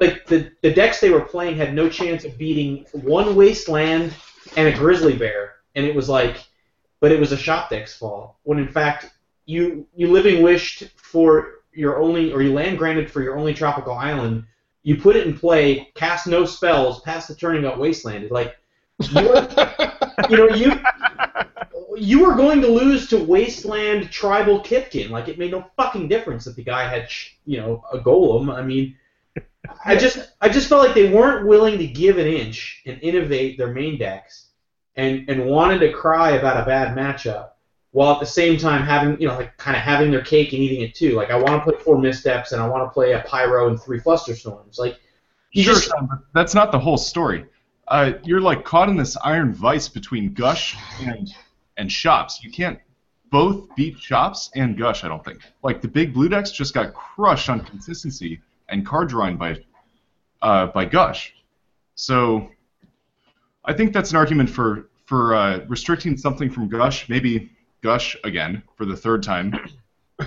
like 0.00 0.26
the 0.26 0.50
the 0.62 0.72
decks 0.72 1.00
they 1.00 1.10
were 1.10 1.20
playing 1.20 1.56
had 1.56 1.74
no 1.74 1.88
chance 1.88 2.24
of 2.24 2.36
beating 2.36 2.84
one 2.92 3.34
Wasteland 3.34 4.14
and 4.56 4.68
a 4.68 4.72
Grizzly 4.76 5.16
Bear, 5.16 5.54
and 5.74 5.86
it 5.86 5.94
was 5.94 6.08
like, 6.08 6.44
but 7.00 7.12
it 7.12 7.20
was 7.20 7.32
a 7.32 7.36
shop 7.36 7.70
deck's 7.70 7.96
fault. 7.96 8.36
When 8.42 8.58
in 8.58 8.68
fact, 8.68 9.10
you 9.46 9.86
you 9.94 10.08
living 10.08 10.42
wished 10.42 10.84
for 10.96 11.62
your 11.72 12.00
only 12.00 12.32
or 12.32 12.42
you 12.42 12.52
land 12.52 12.78
granted 12.78 13.10
for 13.10 13.22
your 13.22 13.38
only 13.38 13.54
tropical 13.54 13.94
island. 13.94 14.44
You 14.82 14.96
put 14.96 15.16
it 15.16 15.26
in 15.26 15.36
play, 15.36 15.90
cast 15.94 16.26
no 16.26 16.44
spells, 16.44 17.00
pass 17.00 17.26
the 17.26 17.34
turn, 17.34 17.56
and 17.56 17.64
got 17.64 17.78
Wastelanded. 17.78 18.30
Like, 18.30 18.56
you, 19.10 19.20
you 20.30 20.36
know, 20.36 20.54
you 20.54 20.72
you 21.96 22.24
were 22.24 22.34
going 22.34 22.60
to 22.60 22.68
lose 22.68 23.08
to 23.08 23.18
Wasteland 23.18 24.10
Tribal 24.10 24.60
Kithkin. 24.60 25.10
Like 25.10 25.28
it 25.28 25.38
made 25.38 25.50
no 25.50 25.66
fucking 25.76 26.08
difference 26.08 26.44
that 26.44 26.56
the 26.56 26.64
guy 26.64 26.88
had, 26.88 27.08
you 27.44 27.58
know, 27.58 27.84
a 27.92 27.98
golem. 27.98 28.54
I 28.54 28.62
mean, 28.62 28.96
I 29.84 29.96
just 29.96 30.32
I 30.40 30.48
just 30.48 30.68
felt 30.68 30.84
like 30.84 30.94
they 30.94 31.10
weren't 31.10 31.46
willing 31.46 31.78
to 31.78 31.86
give 31.86 32.18
an 32.18 32.26
inch 32.26 32.82
and 32.86 32.98
innovate 33.02 33.58
their 33.58 33.72
main 33.72 33.98
decks, 33.98 34.47
and 34.98 35.30
and 35.30 35.46
wanted 35.46 35.78
to 35.78 35.92
cry 35.92 36.32
about 36.32 36.60
a 36.62 36.66
bad 36.66 36.96
matchup, 36.96 37.50
while 37.92 38.12
at 38.12 38.20
the 38.20 38.26
same 38.26 38.58
time 38.58 38.82
having 38.82 39.18
you 39.20 39.28
know 39.28 39.36
like 39.36 39.56
kind 39.56 39.76
of 39.76 39.82
having 39.82 40.10
their 40.10 40.22
cake 40.22 40.52
and 40.52 40.62
eating 40.62 40.82
it 40.82 40.94
too. 40.94 41.14
Like 41.14 41.30
I 41.30 41.36
want 41.36 41.64
to 41.64 41.70
play 41.70 41.80
four 41.82 41.96
missteps 41.96 42.52
and 42.52 42.60
I 42.60 42.68
want 42.68 42.84
to 42.84 42.92
play 42.92 43.12
a 43.12 43.20
pyro 43.20 43.68
and 43.68 43.80
three 43.80 44.00
flusterstorms. 44.00 44.78
Like 44.78 44.98
you 45.52 45.62
sure, 45.62 45.74
just 45.74 45.88
Sean, 45.88 46.06
but 46.06 46.18
that's 46.34 46.54
not 46.54 46.72
the 46.72 46.78
whole 46.78 46.98
story. 46.98 47.46
Uh, 47.86 48.12
you're 48.24 48.40
like 48.40 48.64
caught 48.64 48.90
in 48.90 48.96
this 48.96 49.16
iron 49.24 49.54
vice 49.54 49.88
between 49.88 50.34
Gush 50.34 50.76
and 51.00 51.32
and 51.78 51.90
Shops. 51.90 52.42
You 52.42 52.50
can't 52.50 52.78
both 53.30 53.74
beat 53.76 53.98
Shops 53.98 54.50
and 54.56 54.76
Gush. 54.76 55.04
I 55.04 55.08
don't 55.08 55.24
think. 55.24 55.40
Like 55.62 55.80
the 55.80 55.88
big 55.88 56.12
blue 56.12 56.28
decks 56.28 56.50
just 56.50 56.74
got 56.74 56.92
crushed 56.92 57.48
on 57.48 57.60
consistency 57.60 58.40
and 58.68 58.84
card 58.84 59.08
drawing 59.08 59.36
by 59.36 59.58
uh, 60.42 60.66
by 60.66 60.84
Gush. 60.84 61.34
So 61.94 62.50
I 63.68 63.74
think 63.74 63.92
that's 63.92 64.10
an 64.10 64.16
argument 64.16 64.48
for 64.48 64.88
for 65.04 65.34
uh, 65.34 65.58
restricting 65.68 66.16
something 66.16 66.50
from 66.50 66.68
Gush. 66.68 67.06
Maybe 67.08 67.52
Gush 67.82 68.16
again 68.24 68.62
for 68.76 68.86
the 68.86 68.96
third 68.96 69.22
time. 69.22 69.52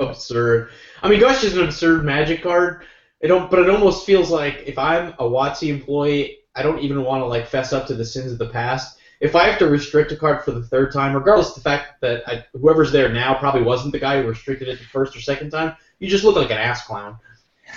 absurd. 0.00 0.70
I 1.02 1.08
mean, 1.08 1.20
Gush 1.20 1.44
is 1.44 1.56
an 1.56 1.64
absurd 1.64 2.04
magic 2.04 2.42
card. 2.42 2.86
It 3.20 3.28
don't, 3.28 3.50
but 3.50 3.60
it 3.60 3.68
almost 3.68 4.06
feels 4.06 4.30
like 4.30 4.64
if 4.66 4.78
I'm 4.78 5.08
a 5.18 5.24
WotC 5.24 5.68
employee, 5.68 6.38
I 6.56 6.62
don't 6.62 6.78
even 6.80 7.04
want 7.04 7.20
to 7.20 7.26
like 7.26 7.46
fess 7.46 7.74
up 7.74 7.86
to 7.88 7.94
the 7.94 8.04
sins 8.04 8.32
of 8.32 8.38
the 8.38 8.48
past. 8.48 8.98
If 9.20 9.36
I 9.36 9.44
have 9.44 9.58
to 9.58 9.68
restrict 9.68 10.12
a 10.12 10.16
card 10.16 10.44
for 10.44 10.50
the 10.52 10.64
third 10.64 10.92
time, 10.92 11.14
regardless 11.14 11.50
of 11.50 11.56
the 11.56 11.60
fact 11.60 12.00
that 12.00 12.26
I, 12.26 12.44
whoever's 12.54 12.90
there 12.90 13.12
now 13.12 13.34
probably 13.34 13.62
wasn't 13.62 13.92
the 13.92 14.00
guy 14.00 14.20
who 14.20 14.28
restricted 14.28 14.68
it 14.68 14.78
the 14.78 14.84
first 14.86 15.14
or 15.14 15.20
second 15.20 15.50
time, 15.50 15.76
you 15.98 16.08
just 16.08 16.24
look 16.24 16.36
like 16.36 16.50
an 16.50 16.58
ass 16.58 16.86
clown. 16.86 17.18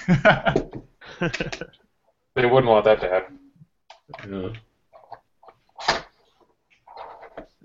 They 2.35 2.45
wouldn't 2.45 2.69
want 2.69 2.85
that 2.85 2.99
to 3.01 3.09
happen. 3.09 3.39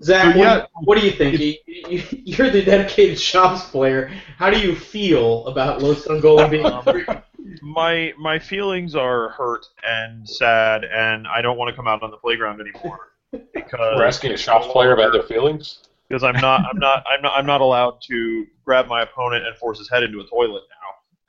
Zack, 0.01 0.33
But 0.33 0.37
yeah, 0.37 0.57
what, 0.57 0.69
what 0.83 0.99
do 0.99 1.05
you 1.05 1.11
think? 1.11 1.39
You, 1.39 1.55
you, 1.67 2.03
you're 2.11 2.49
the 2.49 2.63
dedicated 2.63 3.19
shops 3.19 3.69
player. 3.69 4.11
How 4.37 4.49
do 4.49 4.59
you 4.59 4.75
feel 4.75 5.45
about 5.45 5.81
Lodestone 5.81 6.21
Golem 6.21 6.49
being 6.49 6.65
on 6.65 7.21
my 7.61 8.13
my 8.17 8.39
feelings 8.39 8.95
are 8.95 9.29
hurt 9.29 9.65
and 9.87 10.27
sad, 10.27 10.85
and 10.85 11.27
I 11.27 11.41
don't 11.41 11.57
want 11.57 11.69
to 11.69 11.75
come 11.75 11.87
out 11.87 12.01
on 12.01 12.11
the 12.11 12.17
playground 12.17 12.61
anymore 12.61 13.11
because 13.31 13.95
We're 13.97 14.05
asking 14.05 14.31
a 14.31 14.37
shops 14.37 14.67
player 14.67 14.93
about 14.93 15.13
their 15.13 15.23
feelings. 15.23 15.79
because 16.07 16.23
I'm 16.23 16.35
not 16.41 16.61
I'm 16.61 16.79
not 16.79 17.03
I'm 17.07 17.21
not 17.21 17.33
I'm 17.37 17.45
not 17.45 17.61
allowed 17.61 18.01
to 18.07 18.45
grab 18.65 18.87
my 18.87 19.03
opponent 19.03 19.45
and 19.45 19.55
force 19.57 19.77
his 19.77 19.89
head 19.89 20.03
into 20.03 20.19
a 20.19 20.25
toilet 20.25 20.63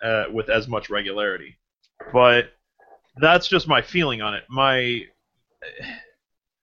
now 0.02 0.08
uh, 0.08 0.24
with 0.32 0.48
as 0.48 0.68
much 0.68 0.90
regularity. 0.90 1.56
But 2.12 2.52
that's 3.16 3.46
just 3.48 3.68
my 3.68 3.82
feeling 3.82 4.22
on 4.22 4.34
it. 4.34 4.44
My 4.48 5.02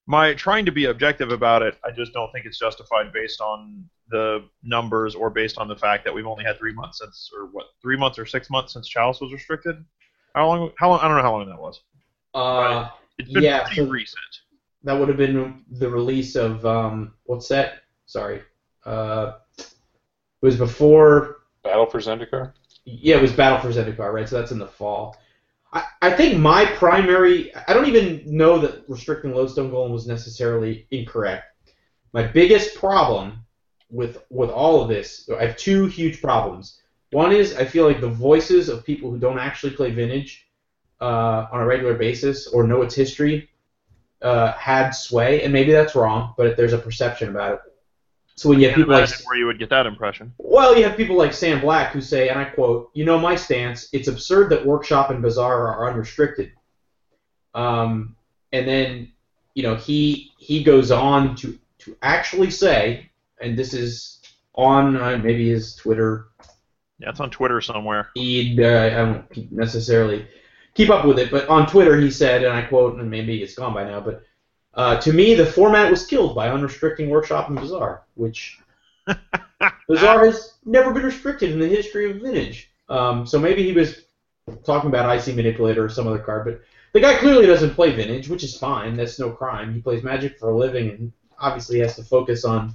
my 0.08 0.34
trying 0.34 0.66
to 0.66 0.72
be 0.72 0.86
objective 0.86 1.32
about 1.32 1.62
it, 1.62 1.78
I 1.86 1.92
just 1.92 2.14
don't 2.14 2.32
think 2.32 2.46
it's 2.46 2.58
justified 2.60 3.14
based 3.14 3.42
on 3.42 3.88
the 4.10 4.44
numbers 4.64 5.14
or 5.14 5.30
based 5.30 5.58
on 5.60 5.68
the 5.68 5.76
fact 5.76 6.04
that 6.06 6.14
we've 6.14 6.26
only 6.26 6.44
had 6.44 6.58
three 6.58 6.74
months 6.74 6.98
since, 7.00 7.30
or 7.38 7.46
what, 7.46 7.68
three 7.82 7.96
months 7.96 8.18
or 8.18 8.26
six 8.26 8.50
months 8.50 8.74
since 8.74 8.88
Chalice 8.88 9.22
was 9.22 9.32
restricted. 9.32 9.84
How 10.34 10.48
long? 10.48 10.72
How 10.78 10.90
long? 10.90 11.00
I 11.02 11.08
don't 11.08 11.18
know 11.18 11.24
how 11.24 11.32
long 11.34 11.48
that 11.48 11.60
was. 11.60 11.82
Uh, 12.34 12.90
It's 13.20 13.32
been 13.32 13.44
Yeah, 13.44 13.62
pretty 13.66 13.76
so- 13.76 13.88
recent. 13.88 14.24
that 14.84 14.94
would 14.94 15.10
have 15.10 15.18
been 15.18 15.64
the 15.72 15.90
release 15.90 16.36
of 16.36 16.66
um, 16.66 17.14
what's 17.26 17.48
that? 17.50 17.84
Sorry, 18.08 18.42
uh, 18.86 19.34
it 19.60 19.66
was 20.42 20.56
before. 20.58 21.38
Battle 21.64 21.86
for 21.86 22.00
Zendikar. 22.00 22.54
Yeah, 22.86 23.18
it 23.18 23.22
was 23.22 23.34
Battle 23.34 23.60
for 23.60 23.68
Zendikar, 23.78 24.12
right? 24.14 24.28
So 24.28 24.40
that's 24.40 24.52
in 24.52 24.58
the 24.60 24.68
fall. 24.68 25.18
I, 25.72 25.84
I 26.02 26.12
think 26.12 26.40
my 26.40 26.66
primary. 26.66 27.54
I 27.68 27.74
don't 27.74 27.88
even 27.88 28.24
know 28.26 28.60
that 28.60 28.84
restricting 28.88 29.34
Lodestone 29.34 29.72
Golem 29.72 29.92
was 29.92 30.08
necessarily 30.08 30.88
incorrect. 30.92 31.46
My 32.14 32.24
biggest 32.26 32.76
problem 32.76 33.46
with 33.92 34.24
with 34.30 34.50
all 34.50 34.82
of 34.82 34.90
this, 34.90 35.30
I 35.38 35.46
have 35.46 35.58
two 35.58 35.86
huge 35.86 36.22
problems. 36.22 36.80
One 37.12 37.32
is 37.32 37.56
I 37.56 37.66
feel 37.66 37.86
like 37.86 38.02
the 38.02 38.10
voices 38.10 38.70
of 38.70 38.86
people 38.86 39.10
who 39.10 39.20
don't 39.20 39.40
actually 39.40 39.74
play 39.74 39.92
Vintage 39.92 40.48
uh, 41.02 41.48
on 41.52 41.62
a 41.62 41.66
regular 41.66 41.96
basis 41.96 42.48
or 42.48 42.68
know 42.68 42.82
its 42.82 42.96
history 42.96 43.50
uh, 44.22 44.54
had 44.54 44.92
sway, 44.92 45.44
and 45.44 45.54
maybe 45.54 45.72
that's 45.72 45.96
wrong, 45.96 46.34
but 46.38 46.58
there's 46.58 46.74
a 46.74 46.78
perception 46.78 47.30
about 47.30 47.54
it. 47.54 47.69
So 48.40 48.48
when 48.48 48.62
you 48.62 48.68
have 48.68 48.78
people 48.78 48.94
like 48.94 49.10
where 49.26 49.38
you 49.38 49.46
would 49.48 49.60
get 49.60 49.70
that 49.72 49.86
impression. 49.86 50.34
well, 50.38 50.78
you 50.78 50.86
have 50.86 50.96
people 50.96 51.18
like 51.18 51.34
Sam 51.34 51.60
Black 51.60 51.92
who 51.92 52.00
say, 52.00 52.30
and 52.30 52.40
I 52.40 52.46
quote, 52.46 52.90
"You 52.94 53.04
know 53.04 53.20
my 53.20 53.36
stance. 53.36 53.90
It's 53.92 54.08
absurd 54.08 54.50
that 54.52 54.66
Workshop 54.66 55.10
and 55.10 55.22
Bazaar 55.22 55.68
are 55.68 55.90
unrestricted." 55.92 56.54
Um, 57.54 58.16
and 58.54 58.66
then, 58.66 59.12
you 59.56 59.64
know, 59.64 59.76
he 59.76 60.32
he 60.38 60.64
goes 60.64 60.90
on 60.90 61.36
to 61.36 61.60
to 61.80 61.98
actually 62.02 62.50
say, 62.50 63.10
and 63.42 63.60
this 63.60 63.74
is 63.74 64.22
on 64.56 64.96
uh, 64.96 65.18
maybe 65.18 65.50
his 65.50 65.76
Twitter 65.76 66.30
Yeah, 66.98 67.10
it's 67.10 67.20
on 67.20 67.32
Twitter 67.32 67.60
somewhere. 67.60 68.10
feed. 68.14 68.62
Uh, 68.62 68.84
I 68.86 68.90
don't 68.92 69.52
necessarily 69.52 70.26
keep 70.76 70.90
up 70.90 71.04
with 71.04 71.20
it, 71.20 71.30
but 71.30 71.50
on 71.50 71.68
Twitter 71.68 71.98
he 72.00 72.10
said, 72.10 72.46
and 72.46 72.54
I 72.54 72.62
quote, 72.62 73.00
and 73.00 73.12
maybe 73.12 73.44
it's 73.44 73.56
gone 73.56 73.74
by 73.74 73.84
now, 73.84 74.00
but 74.00 74.24
uh, 74.80 74.98
to 75.02 75.12
me 75.12 75.34
the 75.34 75.46
format 75.46 75.92
was 75.92 76.06
killed 76.06 76.34
by 76.34 76.50
unrestricting 76.50 77.10
Workshop 77.10 77.50
and 77.50 77.60
Bazaar, 77.60 78.04
which 78.16 78.60
Bazaar 79.90 80.26
has 80.26 80.54
never 80.64 80.94
been 80.94 81.04
restricted 81.04 81.52
in 81.52 81.60
the 81.60 81.68
history 81.68 82.10
of 82.10 82.22
Vintage. 82.22 82.72
Um, 82.88 83.26
so 83.28 83.38
maybe 83.38 83.62
he 83.62 83.74
was 83.74 84.04
talking 84.64 84.90
about 84.90 85.06
Icy 85.10 85.36
Manipulator 85.36 85.84
or 85.84 85.90
some 85.90 86.08
other 86.08 86.20
card, 86.20 86.46
but 86.46 86.62
the 86.94 87.02
guy 87.02 87.16
clearly 87.18 87.46
doesn't 87.46 87.72
play 87.72 87.94
Vintage, 87.94 88.30
which 88.30 88.42
is 88.42 88.58
fine. 88.58 88.96
That's 88.96 89.20
no 89.20 89.32
crime. 89.32 89.74
He 89.74 89.82
plays 89.82 90.02
Magic 90.02 90.40
for 90.40 90.52
a 90.52 90.58
living, 90.58 90.90
and 90.92 91.12
obviously 91.40 91.80
has 91.80 91.98
to 91.98 92.04
focus 92.04 92.46
on, 92.46 92.74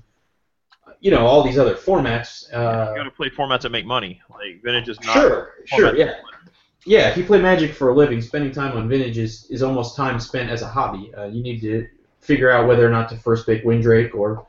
you 1.01 1.11
know, 1.11 1.27
all 1.27 1.43
these 1.43 1.57
other 1.57 1.75
formats. 1.75 2.53
Uh, 2.53 2.91
you 2.91 2.99
got 2.99 3.05
to 3.05 3.11
play 3.13 3.31
formats 3.31 3.63
that 3.63 3.71
make 3.71 3.87
money. 3.87 4.21
Like 4.29 4.63
vintage 4.63 4.91
is 4.91 5.01
not. 5.01 5.15
Sure, 5.15 5.55
sure, 5.65 5.97
yeah. 5.97 6.05
that 6.05 6.17
make 6.17 6.23
money. 6.23 6.35
Yeah, 6.87 7.09
if 7.09 7.17
you 7.17 7.25
play 7.25 7.41
Magic 7.41 7.73
for 7.73 7.89
a 7.89 7.95
living, 7.95 8.21
spending 8.21 8.53
time 8.53 8.77
on 8.77 8.91
Vintage 8.91 9.17
is, 9.17 9.47
is 9.49 9.63
almost 9.63 9.97
time 9.97 10.21
spent 10.21 10.51
as 10.51 10.61
a 10.61 10.69
hobby. 10.69 11.15
Uh, 11.15 11.25
you 11.25 11.43
need 11.43 11.63
to 11.63 11.89
figure 12.25 12.51
out 12.51 12.67
whether 12.67 12.87
or 12.87 12.91
not 12.91 13.09
to 13.11 13.17
first 13.17 13.47
pick 13.47 13.65
Wind 13.65 13.83
Drake 13.83 14.15
or, 14.15 14.47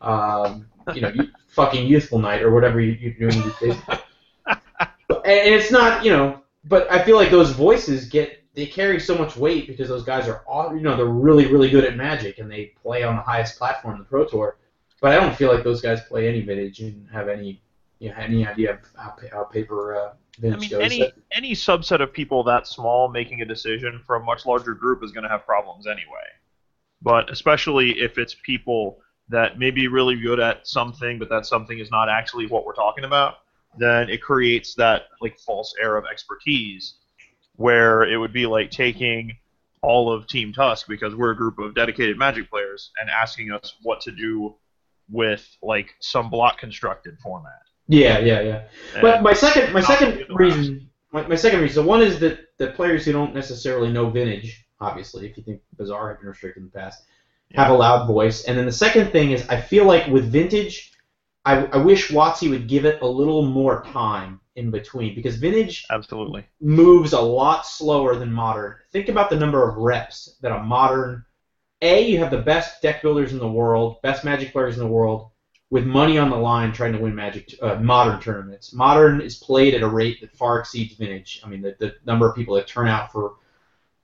um, 0.00 0.66
you 0.94 1.00
know, 1.00 1.12
fucking 1.48 1.86
Youthful 1.86 2.18
Knight 2.18 2.42
or 2.42 2.52
whatever 2.52 2.80
you, 2.80 2.92
you're 2.92 3.30
doing 3.30 3.42
these 3.42 3.58
days. 3.58 3.82
and 4.46 5.54
it's 5.54 5.70
not, 5.70 6.04
you 6.04 6.10
know, 6.10 6.42
but 6.64 6.90
I 6.90 7.02
feel 7.02 7.16
like 7.16 7.30
those 7.30 7.50
voices 7.50 8.06
get 8.06 8.40
they 8.54 8.66
carry 8.66 9.00
so 9.00 9.16
much 9.16 9.36
weight 9.36 9.66
because 9.66 9.88
those 9.88 10.04
guys 10.04 10.28
are 10.28 10.44
all, 10.46 10.74
you 10.76 10.82
know, 10.82 10.96
they're 10.96 11.06
really 11.06 11.46
really 11.46 11.70
good 11.70 11.84
at 11.84 11.96
Magic 11.96 12.38
and 12.38 12.50
they 12.50 12.72
play 12.82 13.02
on 13.02 13.16
the 13.16 13.22
highest 13.22 13.58
platform, 13.58 13.98
the 13.98 14.04
Pro 14.04 14.26
Tour. 14.26 14.58
But 15.00 15.12
I 15.12 15.16
don't 15.16 15.34
feel 15.34 15.52
like 15.52 15.64
those 15.64 15.80
guys 15.80 16.00
play 16.08 16.28
any 16.28 16.40
vintage 16.42 16.80
and 16.80 17.08
have 17.10 17.28
any, 17.28 17.60
you 17.98 18.10
know, 18.10 18.16
any 18.16 18.46
idea 18.46 18.74
of 18.74 18.78
how, 18.96 19.10
pa- 19.10 19.26
how 19.32 19.44
paper 19.44 19.96
uh, 19.96 20.12
I 20.42 20.56
mean, 20.56 20.68
goes. 20.68 20.80
any 20.80 21.12
any 21.32 21.52
subset 21.52 22.00
of 22.00 22.12
people 22.12 22.42
that 22.44 22.66
small 22.66 23.08
making 23.08 23.40
a 23.42 23.44
decision 23.44 24.00
for 24.06 24.16
a 24.16 24.20
much 24.20 24.46
larger 24.46 24.74
group 24.74 25.02
is 25.02 25.12
going 25.12 25.24
to 25.24 25.30
have 25.30 25.46
problems 25.46 25.86
anyway. 25.86 26.24
But 27.04 27.30
especially 27.30 28.00
if 28.00 28.18
it's 28.18 28.34
people 28.44 28.98
that 29.28 29.58
may 29.58 29.70
be 29.70 29.88
really 29.88 30.16
good 30.16 30.40
at 30.40 30.66
something, 30.66 31.18
but 31.18 31.28
that 31.28 31.46
something 31.46 31.78
is 31.78 31.90
not 31.90 32.08
actually 32.08 32.46
what 32.46 32.64
we're 32.64 32.74
talking 32.74 33.04
about, 33.04 33.34
then 33.78 34.08
it 34.08 34.22
creates 34.22 34.74
that 34.76 35.02
like 35.20 35.38
false 35.38 35.74
air 35.80 35.96
of 35.96 36.04
expertise, 36.10 36.94
where 37.56 38.02
it 38.02 38.16
would 38.16 38.32
be 38.32 38.46
like 38.46 38.70
taking 38.70 39.36
all 39.82 40.10
of 40.10 40.26
Team 40.26 40.52
Tusk 40.52 40.88
because 40.88 41.14
we're 41.14 41.32
a 41.32 41.36
group 41.36 41.58
of 41.58 41.74
dedicated 41.74 42.18
Magic 42.18 42.50
players 42.50 42.90
and 42.98 43.10
asking 43.10 43.52
us 43.52 43.74
what 43.82 44.00
to 44.00 44.10
do 44.10 44.56
with 45.10 45.46
like 45.62 45.90
some 46.00 46.30
block 46.30 46.58
constructed 46.58 47.18
format. 47.22 47.52
yeah, 47.88 48.18
yeah, 48.18 48.40
yeah. 48.40 48.62
But 49.02 49.22
my 49.22 49.34
second, 49.34 49.74
my 49.74 49.82
second 49.82 50.24
reason, 50.30 50.88
my, 51.12 51.26
my 51.26 51.36
second 51.36 51.60
reason, 51.60 51.82
so 51.82 51.86
one 51.86 52.00
is 52.00 52.18
that 52.20 52.40
the 52.58 52.68
players 52.68 53.04
who 53.04 53.12
don't 53.12 53.34
necessarily 53.34 53.92
know 53.92 54.08
vintage, 54.08 54.63
obviously, 54.84 55.26
if 55.26 55.36
you 55.36 55.42
think 55.42 55.60
Bazaar 55.76 56.10
had 56.10 56.20
been 56.20 56.28
restricted 56.28 56.62
in 56.62 56.70
the 56.72 56.78
past, 56.78 57.04
have 57.54 57.70
a 57.70 57.74
loud 57.74 58.06
voice. 58.06 58.44
And 58.44 58.58
then 58.58 58.66
the 58.66 58.72
second 58.72 59.10
thing 59.10 59.30
is, 59.30 59.46
I 59.48 59.60
feel 59.60 59.84
like 59.84 60.06
with 60.08 60.30
vintage, 60.30 60.92
I, 61.44 61.66
I 61.66 61.76
wish 61.76 62.10
WotC 62.10 62.50
would 62.50 62.68
give 62.68 62.84
it 62.84 63.02
a 63.02 63.06
little 63.06 63.44
more 63.44 63.84
time 63.84 64.40
in 64.56 64.70
between 64.70 65.14
because 65.14 65.36
vintage 65.36 65.84
Absolutely. 65.90 66.44
moves 66.60 67.12
a 67.12 67.20
lot 67.20 67.66
slower 67.66 68.16
than 68.16 68.32
modern. 68.32 68.76
Think 68.92 69.08
about 69.08 69.30
the 69.30 69.36
number 69.36 69.68
of 69.68 69.76
reps 69.76 70.36
that 70.40 70.52
a 70.52 70.62
modern. 70.62 71.24
A, 71.82 72.08
you 72.08 72.18
have 72.18 72.30
the 72.30 72.38
best 72.38 72.80
deck 72.80 73.02
builders 73.02 73.32
in 73.32 73.38
the 73.38 73.48
world, 73.48 74.00
best 74.02 74.24
Magic 74.24 74.52
players 74.52 74.78
in 74.78 74.82
the 74.82 74.88
world, 74.88 75.30
with 75.70 75.84
money 75.84 76.16
on 76.16 76.30
the 76.30 76.36
line 76.36 76.72
trying 76.72 76.92
to 76.92 76.98
win 76.98 77.14
Magic 77.14 77.54
uh, 77.60 77.74
modern 77.76 78.20
tournaments. 78.20 78.72
Modern 78.72 79.20
is 79.20 79.36
played 79.36 79.74
at 79.74 79.82
a 79.82 79.88
rate 79.88 80.20
that 80.22 80.34
far 80.34 80.60
exceeds 80.60 80.94
vintage. 80.94 81.42
I 81.44 81.48
mean, 81.48 81.60
the, 81.60 81.76
the 81.78 81.94
number 82.06 82.28
of 82.28 82.34
people 82.34 82.54
that 82.54 82.66
turn 82.66 82.88
out 82.88 83.12
for 83.12 83.34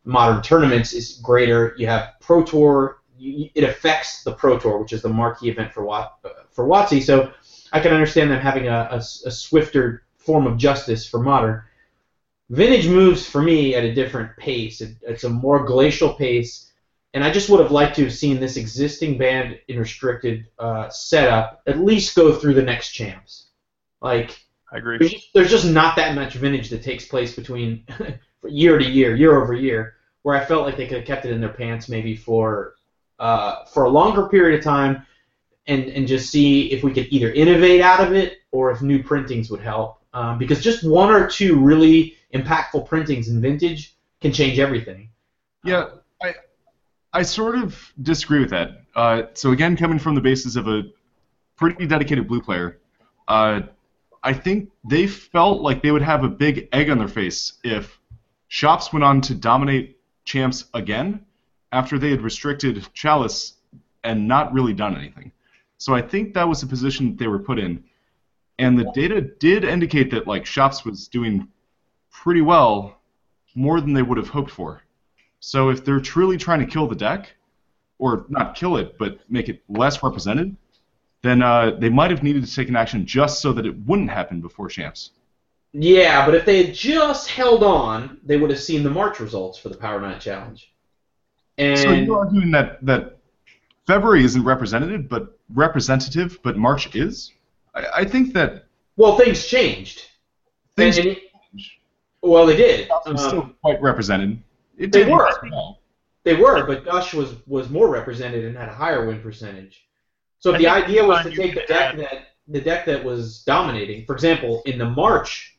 modern 0.05 0.43
tournaments 0.43 0.93
is 0.93 1.21
greater. 1.23 1.75
You 1.77 1.87
have 1.87 2.15
Pro 2.21 2.43
Tour. 2.43 2.99
You, 3.19 3.51
it 3.55 3.65
affects 3.65 4.23
the 4.23 4.33
Pro 4.33 4.59
Tour, 4.59 4.79
which 4.79 4.93
is 4.93 5.03
the 5.03 5.09
marquee 5.09 5.51
event 5.51 5.73
for 5.73 5.85
Wat, 5.85 6.19
uh, 6.25 6.31
for 6.51 6.67
WotC. 6.67 7.03
So 7.03 7.33
I 7.73 7.81
can 7.81 7.93
understand 7.93 8.31
them 8.31 8.41
having 8.41 8.69
a, 8.69 8.89
a, 8.91 8.97
a 8.97 9.31
swifter 9.31 10.05
form 10.17 10.47
of 10.47 10.57
justice 10.57 11.09
for 11.09 11.21
modern. 11.21 11.63
Vintage 12.49 12.89
moves 12.89 13.27
for 13.29 13.43
me 13.43 13.75
at 13.75 13.85
a 13.85 13.95
different 13.95 14.37
pace. 14.37 14.81
It, 14.81 14.97
it's 15.03 15.25
a 15.25 15.29
more 15.29 15.65
glacial 15.65 16.15
pace, 16.15 16.73
and 17.15 17.23
I 17.23 17.31
just 17.31 17.49
would 17.49 17.61
have 17.61 17.71
liked 17.71 17.97
to 17.97 18.05
have 18.05 18.13
seen 18.13 18.41
this 18.41 18.57
existing 18.57 19.19
band 19.19 19.59
in 19.69 19.79
restricted 19.79 20.47
uh, 20.59 20.89
setup 20.89 21.63
at 21.67 21.79
least 21.79 22.17
go 22.17 22.35
through 22.35 22.55
the 22.55 22.63
next 22.63 22.91
champs. 22.91 23.51
Like 24.01 24.37
I 24.73 24.79
agree. 24.79 24.99
there's 24.99 25.13
just, 25.13 25.29
there's 25.35 25.51
just 25.51 25.67
not 25.67 25.97
that 25.97 26.15
much 26.15 26.35
vintage 26.35 26.71
that 26.71 26.83
takes 26.83 27.05
place 27.05 27.35
between 27.35 27.85
year 28.49 28.79
to 28.79 28.85
year, 28.85 29.15
year 29.15 29.41
over 29.41 29.55
year, 29.55 29.95
where 30.23 30.37
I 30.37 30.45
felt 30.45 30.65
like 30.65 30.77
they 30.77 30.87
could 30.87 30.99
have 30.99 31.07
kept 31.07 31.25
it 31.25 31.33
in 31.33 31.41
their 31.41 31.51
pants 31.53 31.89
maybe 31.89 32.17
for 32.17 32.75
uh, 33.19 33.65
for 33.67 33.85
a 33.85 33.89
longer 33.89 34.29
period 34.29 34.59
of 34.59 34.65
time, 34.65 35.07
and 35.67 35.85
and 35.85 36.07
just 36.07 36.31
see 36.31 36.73
if 36.73 36.83
we 36.83 36.93
could 36.93 37.07
either 37.11 37.33
innovate 37.33 37.81
out 37.81 38.01
of 38.05 38.13
it 38.13 38.39
or 38.51 38.71
if 38.71 38.83
new 38.83 39.03
printings 39.03 39.51
would 39.51 39.61
help. 39.61 39.99
Um, 40.13 40.39
because 40.39 40.61
just 40.61 40.83
one 40.83 41.11
or 41.11 41.29
two 41.29 41.59
really 41.59 42.17
impactful 42.35 42.89
printings 42.89 43.29
in 43.29 43.41
vintage 43.41 43.95
can 44.21 44.33
change 44.33 44.59
everything. 44.59 45.11
Yeah, 45.65 45.91
I 46.23 46.35
I 47.13 47.23
sort 47.23 47.57
of 47.57 47.93
disagree 48.03 48.41
with 48.41 48.51
that. 48.51 48.83
Uh, 48.97 49.23
so 49.35 49.53
again, 49.53 49.77
coming 49.77 49.99
from 49.99 50.15
the 50.15 50.21
basis 50.21 50.57
of 50.57 50.67
a 50.67 50.85
pretty 51.57 51.87
dedicated 51.87 52.27
blue 52.27 52.41
player, 52.41 52.79
uh, 53.29 53.61
I 54.23 54.33
think 54.33 54.71
they 54.89 55.07
felt 55.07 55.61
like 55.61 55.83
they 55.83 55.93
would 55.93 56.03
have 56.03 56.25
a 56.25 56.29
big 56.29 56.69
egg 56.73 56.91
on 56.91 56.99
their 56.99 57.09
face 57.09 57.55
if 57.63 58.00
shops 58.51 58.93
went 58.93 59.05
on 59.05 59.21
to 59.21 59.35
dominate 59.35 59.97
champs 60.25 60.67
again 60.75 61.25
after 61.71 61.99
they 61.99 62.11
had 62.11 62.21
restricted 62.21 62.87
Chalice 62.93 63.55
and 64.03 64.27
not 64.27 64.53
really 64.53 64.75
done 64.75 64.97
anything. 64.97 65.31
So 65.79 65.95
I 65.95 66.03
think 66.03 66.35
that 66.35 66.49
was 66.49 66.61
the 66.61 66.67
position 66.67 67.17
they 67.17 67.29
were 67.29 67.39
put 67.39 67.61
in. 67.61 67.85
And 68.59 68.77
the 68.77 68.91
data 68.93 69.21
did 69.21 69.65
indicate 69.65 70.11
that 70.11 70.27
like 70.27 70.45
shops 70.45 70.85
was 70.85 71.07
doing 71.07 71.47
pretty 72.11 72.43
well, 72.43 73.01
more 73.55 73.81
than 73.81 73.93
they 73.93 74.03
would 74.03 74.19
have 74.19 74.29
hoped 74.29 74.51
for. 74.51 74.83
So 75.39 75.71
if 75.71 75.85
they're 75.85 76.01
truly 76.01 76.37
trying 76.37 76.61
to 76.61 76.67
kill 76.67 76.89
the 76.89 76.97
deck, 76.97 77.33
or 77.99 78.27
not 78.29 78.57
kill 78.57 78.77
it, 78.79 78.99
but 78.99 79.21
make 79.29 79.49
it 79.49 79.63
less 79.69 80.03
represented, 80.03 80.57
then 81.23 81.41
uh, 81.41 81.71
they 81.79 81.89
might 81.89 82.11
have 82.11 82.23
needed 82.25 82.45
to 82.45 82.53
take 82.53 82.69
an 82.69 82.75
action 82.75 83.07
just 83.07 83.41
so 83.41 83.53
that 83.53 83.65
it 83.65 83.79
wouldn't 83.87 84.11
happen 84.11 84.41
before 84.41 84.69
champs. 84.69 85.13
Yeah, 85.73 86.27
but 86.27 86.35
if 86.35 86.45
they 86.45 86.65
had 86.65 86.75
just 86.75 87.31
held 87.31 87.63
on, 87.63 88.19
they 88.25 88.37
would 88.37 88.51
have 88.51 88.61
seen 88.61 88.83
the 88.83 88.91
March 88.91 89.21
results 89.21 89.59
for 89.59 89.69
the 89.69 89.77
Power 89.77 90.01
Nine 90.01 90.19
Challenge. 90.19 90.73
And 91.59 91.79
So 91.79 91.93
you're 91.93 92.19
arguing 92.19 92.51
that 92.53 92.85
that 92.87 93.19
February 93.87 94.25
isn't 94.25 94.43
representative, 94.45 95.09
but 95.09 95.39
representative, 95.55 96.39
but 96.43 96.57
March 96.57 96.95
is. 96.97 97.33
I, 97.75 97.87
I 97.99 98.05
think 98.05 98.33
that 98.35 98.65
well, 98.97 99.17
things 99.17 99.47
changed. 99.47 100.03
things 100.77 100.99
And- 100.99 101.09
and- 101.09 101.17
well, 102.23 102.45
they 102.47 102.57
did. 102.57 102.89
was 102.91 103.07
Um, 103.07 103.17
still 103.19 103.51
quite 103.63 103.81
represented. 103.81 104.43
It 104.77 104.93
They 104.93 105.05
were. 105.05 105.31
well. 105.51 105.81
They 106.23 106.35
were, 106.37 106.67
but 106.67 106.85
Gush 106.85 107.15
was 107.15 107.35
was 107.47 107.71
more 107.71 107.89
represented 107.89 108.45
and 108.45 108.57
had 108.57 108.69
a 108.69 108.75
higher 108.75 109.07
win 109.07 109.21
percentage. 109.23 109.85
So 110.39 110.51
if 110.51 110.57
I 110.57 110.59
the 110.59 110.67
idea 110.69 111.05
was 111.05 111.23
to 111.25 111.31
take 111.31 111.55
the 111.55 111.61
could 111.61 111.69
deck 111.69 111.95
add- 111.95 111.99
that 112.01 112.27
the 112.49 112.61
deck 112.61 112.85
that 112.87 113.03
was 113.05 113.43
dominating, 113.45 114.05
for 114.05 114.15
example, 114.15 114.63
in 114.67 114.77
the 114.79 114.85
March 114.85 115.57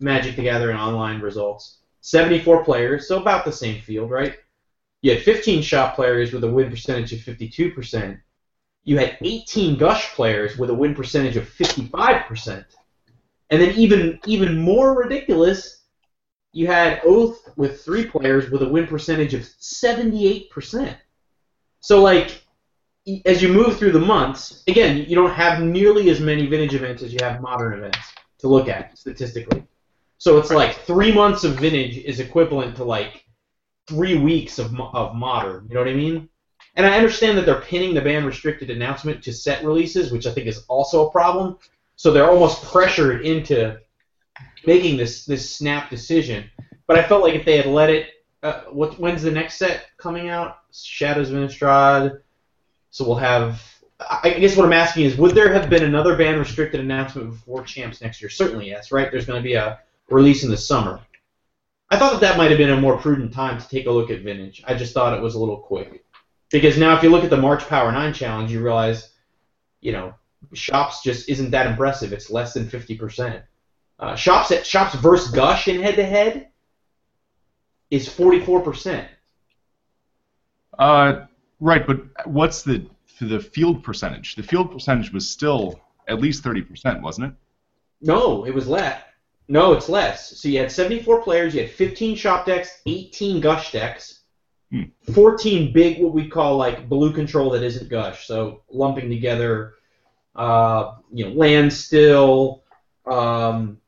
Magic 0.00 0.36
the 0.36 0.42
Gathering 0.42 0.76
online 0.76 1.20
results, 1.20 1.78
74 2.00 2.64
players, 2.64 3.08
so 3.08 3.20
about 3.20 3.44
the 3.44 3.52
same 3.52 3.80
field, 3.80 4.10
right? 4.10 4.36
You 5.02 5.12
had 5.12 5.22
15 5.22 5.62
shop 5.62 5.94
players 5.94 6.32
with 6.32 6.44
a 6.44 6.50
win 6.50 6.70
percentage 6.70 7.12
of 7.12 7.20
52%. 7.20 8.18
You 8.84 8.98
had 8.98 9.18
18 9.20 9.78
Gush 9.78 10.14
players 10.14 10.56
with 10.56 10.70
a 10.70 10.74
win 10.74 10.94
percentage 10.94 11.36
of 11.36 11.48
55%. 11.48 12.64
And 13.50 13.62
then 13.62 13.74
even 13.76 14.18
even 14.26 14.58
more 14.60 14.96
ridiculous, 14.96 15.84
you 16.52 16.66
had 16.66 17.00
Oath 17.04 17.50
with 17.56 17.82
three 17.82 18.06
players 18.06 18.50
with 18.50 18.62
a 18.62 18.68
win 18.68 18.86
percentage 18.86 19.34
of 19.34 19.42
78%. 19.42 20.96
So, 21.80 22.02
like, 22.02 22.42
as 23.24 23.42
you 23.42 23.48
move 23.48 23.78
through 23.78 23.92
the 23.92 24.00
months, 24.00 24.64
again, 24.66 25.04
you 25.08 25.14
don't 25.14 25.34
have 25.34 25.62
nearly 25.62 26.10
as 26.10 26.18
many 26.18 26.46
vintage 26.46 26.74
events 26.74 27.02
as 27.02 27.12
you 27.12 27.18
have 27.22 27.40
modern 27.40 27.74
events 27.74 27.98
to 28.38 28.48
look 28.48 28.68
at 28.68 28.98
statistically. 28.98 29.64
So 30.18 30.38
it's 30.38 30.50
like 30.50 30.80
three 30.80 31.12
months 31.12 31.44
of 31.44 31.58
vintage 31.58 31.98
is 31.98 32.20
equivalent 32.20 32.76
to 32.76 32.84
like 32.84 33.24
three 33.86 34.18
weeks 34.18 34.58
of, 34.58 34.78
of 34.80 35.14
modern. 35.14 35.66
You 35.68 35.74
know 35.74 35.80
what 35.80 35.90
I 35.90 35.94
mean? 35.94 36.28
And 36.74 36.86
I 36.86 36.96
understand 36.96 37.38
that 37.38 37.46
they're 37.46 37.60
pinning 37.60 37.94
the 37.94 38.00
ban 38.00 38.24
restricted 38.24 38.70
announcement 38.70 39.22
to 39.24 39.32
set 39.32 39.64
releases, 39.64 40.12
which 40.12 40.26
I 40.26 40.32
think 40.32 40.46
is 40.46 40.64
also 40.68 41.06
a 41.06 41.10
problem. 41.10 41.58
So 41.96 42.12
they're 42.12 42.30
almost 42.30 42.62
pressured 42.64 43.24
into 43.24 43.78
making 44.66 44.98
this 44.98 45.24
this 45.24 45.54
snap 45.54 45.88
decision. 45.88 46.50
But 46.86 46.98
I 46.98 47.02
felt 47.02 47.22
like 47.22 47.34
if 47.34 47.44
they 47.44 47.56
had 47.56 47.66
let 47.66 47.90
it, 47.90 48.10
uh, 48.42 48.62
what 48.70 48.98
when's 49.00 49.22
the 49.22 49.30
next 49.30 49.56
set 49.56 49.86
coming 49.96 50.28
out? 50.28 50.58
Shadows 50.72 51.30
of 51.30 51.36
Innistrad. 51.36 52.20
So 52.90 53.06
we'll 53.06 53.16
have. 53.16 53.62
I 53.98 54.30
guess 54.38 54.58
what 54.58 54.66
I'm 54.66 54.74
asking 54.74 55.06
is, 55.06 55.16
would 55.16 55.34
there 55.34 55.50
have 55.50 55.70
been 55.70 55.82
another 55.82 56.16
ban 56.16 56.38
restricted 56.38 56.80
announcement 56.80 57.30
before 57.30 57.62
champs 57.62 58.02
next 58.02 58.20
year? 58.20 58.28
Certainly 58.28 58.68
yes, 58.68 58.92
right? 58.92 59.10
There's 59.10 59.24
going 59.24 59.42
to 59.42 59.42
be 59.42 59.54
a 59.54 59.80
release 60.08 60.44
in 60.44 60.50
the 60.50 60.56
summer. 60.56 61.00
I 61.90 61.98
thought 61.98 62.12
that 62.12 62.20
that 62.22 62.36
might 62.36 62.50
have 62.50 62.58
been 62.58 62.70
a 62.70 62.80
more 62.80 62.98
prudent 62.98 63.32
time 63.32 63.60
to 63.60 63.68
take 63.68 63.86
a 63.86 63.90
look 63.90 64.10
at 64.10 64.22
vintage. 64.22 64.62
I 64.66 64.74
just 64.74 64.92
thought 64.92 65.16
it 65.16 65.22
was 65.22 65.34
a 65.34 65.38
little 65.38 65.58
quick. 65.58 66.04
Because 66.50 66.78
now 66.78 66.96
if 66.96 67.02
you 67.02 67.10
look 67.10 67.24
at 67.24 67.30
the 67.30 67.36
March 67.36 67.66
Power 67.68 67.90
9 67.92 68.12
challenge, 68.12 68.50
you 68.50 68.62
realize, 68.62 69.10
you 69.80 69.92
know, 69.92 70.14
shops 70.52 71.02
just 71.02 71.28
isn't 71.28 71.50
that 71.50 71.66
impressive. 71.66 72.12
It's 72.12 72.30
less 72.30 72.54
than 72.54 72.66
50%. 72.66 73.42
Uh, 73.98 74.14
shops 74.14 74.50
at 74.50 74.66
shops 74.66 74.94
versus 74.96 75.30
Gush 75.30 75.68
in 75.68 75.82
head 75.82 75.96
to 75.96 76.04
head 76.04 76.48
is 77.90 78.08
44%. 78.08 79.06
Uh, 80.78 81.26
right, 81.60 81.86
but 81.86 82.26
what's 82.26 82.62
the 82.62 82.86
the 83.20 83.40
field 83.40 83.82
percentage? 83.82 84.34
The 84.34 84.42
field 84.42 84.70
percentage 84.70 85.12
was 85.12 85.28
still 85.28 85.80
at 86.06 86.20
least 86.20 86.42
thirty 86.42 86.60
percent, 86.62 87.02
wasn't 87.02 87.28
it? 87.28 87.32
No, 88.02 88.44
it 88.44 88.54
was 88.54 88.68
less. 88.68 89.00
No, 89.48 89.72
it's 89.72 89.88
less. 89.88 90.38
So 90.38 90.48
you 90.48 90.58
had 90.58 90.72
74 90.72 91.22
players, 91.22 91.54
you 91.54 91.62
had 91.62 91.70
15 91.70 92.16
shop 92.16 92.46
decks, 92.46 92.82
18 92.86 93.40
Gush 93.40 93.72
decks, 93.72 94.20
Hmm. 94.70 94.82
14 95.12 95.72
big, 95.72 96.02
what 96.02 96.12
we 96.12 96.28
call 96.28 96.56
like 96.56 96.88
blue 96.88 97.12
control 97.12 97.50
that 97.50 97.62
isn't 97.62 97.88
Gush. 97.88 98.26
So 98.26 98.62
lumping 98.68 99.08
together 99.08 99.74
uh, 100.34 100.96
you 101.12 101.24
know, 101.24 101.30
Landstill, 101.32 102.62
um, 103.06 103.78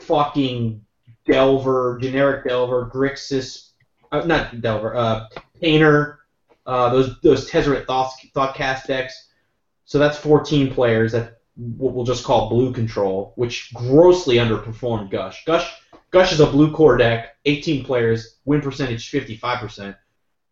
fucking 0.00 0.84
Delver, 1.26 1.98
generic 2.00 2.44
Delver, 2.44 2.90
Grixis, 2.92 3.70
uh, 4.10 4.24
not 4.24 4.60
Delver, 4.60 4.96
uh, 4.96 5.28
Painter, 5.60 6.20
uh, 6.66 6.88
those 6.90 7.20
those 7.20 7.48
Tezzeret 7.48 7.86
Thought, 7.86 8.12
Thoughtcast 8.34 8.86
decks. 8.86 9.28
So 9.84 9.98
that's 9.98 10.18
14 10.18 10.72
players 10.74 11.12
that 11.12 11.33
what 11.56 11.94
we'll 11.94 12.04
just 12.04 12.24
call 12.24 12.48
blue 12.48 12.72
control, 12.72 13.32
which 13.36 13.72
grossly 13.74 14.36
underperformed 14.36 15.10
Gush. 15.10 15.44
Gush 15.44 15.70
Gush 16.14 16.32
is 16.32 16.38
a 16.38 16.46
blue 16.46 16.70
core 16.70 16.96
deck, 16.96 17.34
18 17.44 17.84
players, 17.84 18.36
win 18.44 18.60
percentage 18.60 19.10
55%. 19.10 19.96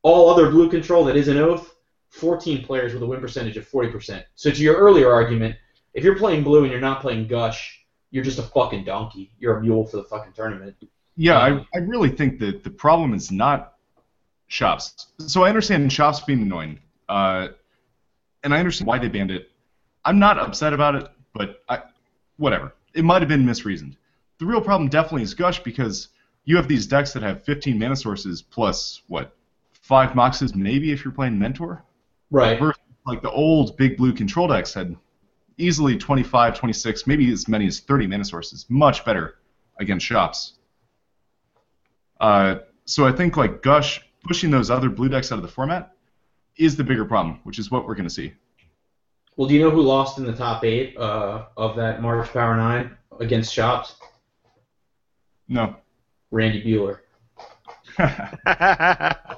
All 0.02 0.28
other 0.28 0.50
blue 0.50 0.68
control 0.68 1.04
that 1.04 1.14
isn't 1.14 1.36
Oath, 1.36 1.76
14 2.08 2.64
players 2.64 2.92
with 2.92 3.02
a 3.04 3.06
win 3.06 3.20
percentage 3.20 3.56
of 3.56 3.70
40%. 3.70 4.24
So 4.34 4.50
to 4.50 4.60
your 4.60 4.74
earlier 4.74 5.12
argument, 5.12 5.54
if 5.94 6.02
you're 6.02 6.18
playing 6.18 6.42
blue 6.42 6.64
and 6.64 6.72
you're 6.72 6.80
not 6.80 7.00
playing 7.00 7.28
Gush, 7.28 7.86
you're 8.10 8.24
just 8.24 8.40
a 8.40 8.42
fucking 8.42 8.84
donkey. 8.84 9.30
You're 9.38 9.58
a 9.58 9.60
mule 9.60 9.86
for 9.86 9.98
the 9.98 10.02
fucking 10.02 10.32
tournament. 10.32 10.74
Yeah, 11.14 11.38
I, 11.38 11.64
I 11.72 11.78
really 11.78 12.10
think 12.10 12.40
that 12.40 12.64
the 12.64 12.70
problem 12.70 13.14
is 13.14 13.30
not 13.30 13.74
shops. 14.48 15.12
So 15.18 15.44
I 15.44 15.48
understand 15.48 15.92
shops 15.92 16.18
being 16.18 16.42
annoying, 16.42 16.80
uh, 17.08 17.50
and 18.42 18.52
I 18.52 18.58
understand 18.58 18.88
why 18.88 18.98
they 18.98 19.06
banned 19.06 19.30
it. 19.30 19.51
I'm 20.04 20.18
not 20.18 20.38
upset 20.38 20.72
about 20.72 20.94
it, 20.94 21.08
but 21.32 21.62
I, 21.68 21.82
whatever. 22.36 22.74
It 22.94 23.04
might 23.04 23.22
have 23.22 23.28
been 23.28 23.46
misreasoned. 23.46 23.96
The 24.38 24.46
real 24.46 24.60
problem 24.60 24.88
definitely 24.88 25.22
is 25.22 25.34
Gush 25.34 25.62
because 25.62 26.08
you 26.44 26.56
have 26.56 26.68
these 26.68 26.86
decks 26.86 27.12
that 27.12 27.22
have 27.22 27.44
15 27.44 27.78
mana 27.78 27.96
sources 27.96 28.42
plus 28.42 29.02
what 29.08 29.36
five 29.80 30.14
moxes 30.14 30.54
maybe 30.54 30.92
if 30.92 31.04
you're 31.04 31.12
playing 31.12 31.38
Mentor. 31.38 31.84
Right. 32.30 32.58
Versus, 32.58 32.82
like 33.06 33.22
the 33.22 33.30
old 33.30 33.76
big 33.76 33.96
blue 33.96 34.12
control 34.12 34.48
decks 34.48 34.72
had 34.72 34.96
easily 35.58 35.96
25, 35.96 36.58
26, 36.58 37.06
maybe 37.06 37.30
as 37.32 37.48
many 37.48 37.66
as 37.66 37.80
30 37.80 38.06
mana 38.06 38.24
sources. 38.24 38.66
Much 38.68 39.04
better 39.04 39.38
against 39.78 40.06
shops. 40.06 40.54
Uh, 42.20 42.56
so 42.84 43.06
I 43.06 43.12
think 43.12 43.36
like 43.36 43.62
Gush 43.62 44.00
pushing 44.24 44.50
those 44.50 44.70
other 44.70 44.88
blue 44.88 45.08
decks 45.08 45.32
out 45.32 45.36
of 45.36 45.42
the 45.42 45.48
format 45.48 45.94
is 46.56 46.76
the 46.76 46.84
bigger 46.84 47.04
problem, 47.04 47.40
which 47.44 47.58
is 47.58 47.70
what 47.70 47.86
we're 47.86 47.94
going 47.94 48.08
to 48.08 48.14
see. 48.14 48.32
Well, 49.36 49.48
do 49.48 49.54
you 49.54 49.60
know 49.60 49.70
who 49.70 49.82
lost 49.82 50.18
in 50.18 50.24
the 50.24 50.32
top 50.32 50.64
eight 50.64 50.96
uh, 50.96 51.46
of 51.56 51.76
that 51.76 52.02
March 52.02 52.30
Power 52.32 52.56
Nine 52.56 52.96
against 53.18 53.52
Shops? 53.52 53.96
No. 55.48 55.76
Randy 56.30 56.62
Buehler. 56.62 56.98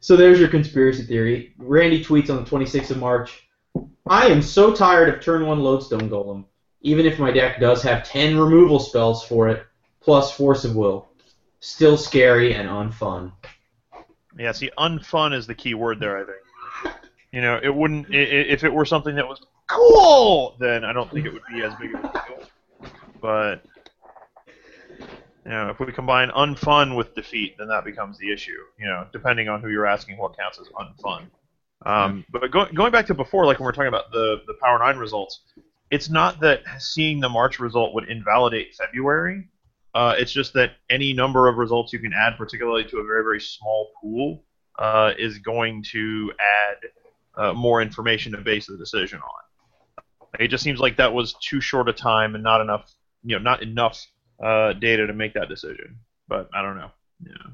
so 0.00 0.16
there's 0.16 0.40
your 0.40 0.48
conspiracy 0.48 1.04
theory. 1.04 1.54
Randy 1.58 2.04
tweets 2.04 2.30
on 2.30 2.44
the 2.44 2.50
26th 2.50 2.90
of 2.90 2.98
March. 2.98 3.48
I 4.08 4.26
am 4.26 4.42
so 4.42 4.72
tired 4.72 5.08
of 5.12 5.20
turn 5.20 5.46
one 5.46 5.60
lodestone 5.60 6.08
golem. 6.08 6.44
Even 6.82 7.06
if 7.06 7.18
my 7.18 7.32
deck 7.32 7.60
does 7.60 7.82
have 7.82 8.04
10 8.04 8.38
removal 8.38 8.78
spells 8.78 9.24
for 9.24 9.48
it, 9.48 9.66
plus 10.00 10.30
force 10.30 10.64
of 10.64 10.76
will, 10.76 11.08
still 11.60 11.96
scary 11.96 12.54
and 12.54 12.68
unfun. 12.68 13.32
Yeah, 14.38 14.52
see, 14.52 14.70
unfun 14.78 15.34
is 15.34 15.46
the 15.46 15.54
key 15.54 15.74
word 15.74 15.98
there. 15.98 16.18
I 16.18 16.24
think. 16.24 16.38
You 17.36 17.42
know, 17.42 17.60
it 17.62 17.68
wouldn't 17.68 18.06
i- 18.14 18.16
i- 18.16 18.48
if 18.54 18.64
it 18.64 18.72
were 18.72 18.86
something 18.86 19.14
that 19.16 19.28
was 19.28 19.44
cool. 19.68 20.56
Then 20.58 20.86
I 20.86 20.94
don't 20.94 21.10
think 21.10 21.26
it 21.26 21.34
would 21.34 21.42
be 21.52 21.62
as 21.62 21.74
big 21.74 21.94
of 21.94 22.02
a 22.02 22.10
deal. 22.26 22.48
But 23.20 23.62
you 25.44 25.50
know, 25.50 25.68
if 25.68 25.78
we 25.78 25.92
combine 25.92 26.30
unfun 26.30 26.96
with 26.96 27.14
defeat, 27.14 27.56
then 27.58 27.68
that 27.68 27.84
becomes 27.84 28.16
the 28.16 28.32
issue. 28.32 28.56
You 28.78 28.86
know, 28.86 29.06
depending 29.12 29.50
on 29.50 29.60
who 29.60 29.68
you're 29.68 29.84
asking, 29.84 30.16
what 30.16 30.34
counts 30.34 30.58
as 30.58 30.68
unfun. 30.68 31.26
Um, 31.84 32.24
but 32.32 32.50
go, 32.50 32.64
going 32.72 32.90
back 32.90 33.04
to 33.08 33.14
before, 33.14 33.44
like 33.44 33.58
when 33.58 33.66
we 33.66 33.68
are 33.68 33.72
talking 33.72 33.88
about 33.88 34.12
the 34.12 34.40
the 34.46 34.54
Power 34.62 34.78
Nine 34.78 34.96
results, 34.96 35.42
it's 35.90 36.08
not 36.08 36.40
that 36.40 36.62
seeing 36.78 37.20
the 37.20 37.28
March 37.28 37.58
result 37.58 37.92
would 37.92 38.08
invalidate 38.08 38.74
February. 38.76 39.46
Uh, 39.94 40.14
it's 40.16 40.32
just 40.32 40.54
that 40.54 40.70
any 40.88 41.12
number 41.12 41.48
of 41.48 41.58
results 41.58 41.92
you 41.92 41.98
can 41.98 42.14
add, 42.14 42.38
particularly 42.38 42.84
to 42.84 42.96
a 43.00 43.04
very, 43.04 43.22
very 43.22 43.42
small 43.42 43.90
pool, 44.00 44.42
uh, 44.78 45.12
is 45.18 45.36
going 45.40 45.82
to 45.92 46.32
add 46.40 46.88
uh, 47.36 47.52
more 47.52 47.82
information 47.82 48.32
to 48.32 48.38
base 48.38 48.66
the 48.66 48.76
decision 48.76 49.20
on. 49.20 50.02
It 50.38 50.48
just 50.48 50.64
seems 50.64 50.80
like 50.80 50.96
that 50.96 51.12
was 51.12 51.34
too 51.34 51.60
short 51.60 51.88
a 51.88 51.92
time 51.92 52.34
and 52.34 52.44
not 52.44 52.60
enough, 52.60 52.92
you 53.24 53.36
know, 53.36 53.42
not 53.42 53.62
enough 53.62 54.06
uh, 54.42 54.72
data 54.74 55.06
to 55.06 55.12
make 55.12 55.34
that 55.34 55.48
decision. 55.48 55.98
But 56.28 56.48
I 56.54 56.62
don't 56.62 56.76
know. 56.76 56.90
Yeah. 57.24 57.50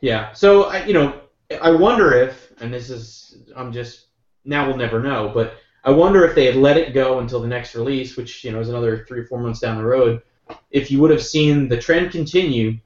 Yeah. 0.00 0.32
So 0.32 0.64
I, 0.64 0.84
you 0.84 0.94
know, 0.94 1.20
I 1.60 1.70
wonder 1.70 2.14
if, 2.14 2.52
and 2.60 2.72
this 2.72 2.90
is, 2.90 3.38
I'm 3.54 3.72
just 3.72 4.06
now 4.44 4.66
we'll 4.66 4.76
never 4.76 5.00
know, 5.00 5.30
but 5.34 5.54
I 5.84 5.90
wonder 5.90 6.24
if 6.24 6.34
they 6.34 6.46
had 6.46 6.56
let 6.56 6.76
it 6.76 6.94
go 6.94 7.18
until 7.18 7.40
the 7.40 7.48
next 7.48 7.74
release, 7.74 8.16
which 8.16 8.44
you 8.44 8.52
know 8.52 8.60
is 8.60 8.68
another 8.68 9.04
three 9.06 9.20
or 9.20 9.26
four 9.26 9.40
months 9.40 9.60
down 9.60 9.78
the 9.78 9.84
road, 9.84 10.22
if 10.70 10.90
you 10.90 11.00
would 11.00 11.10
have 11.10 11.22
seen 11.22 11.68
the 11.68 11.78
trend 11.78 12.12
continue 12.12 12.78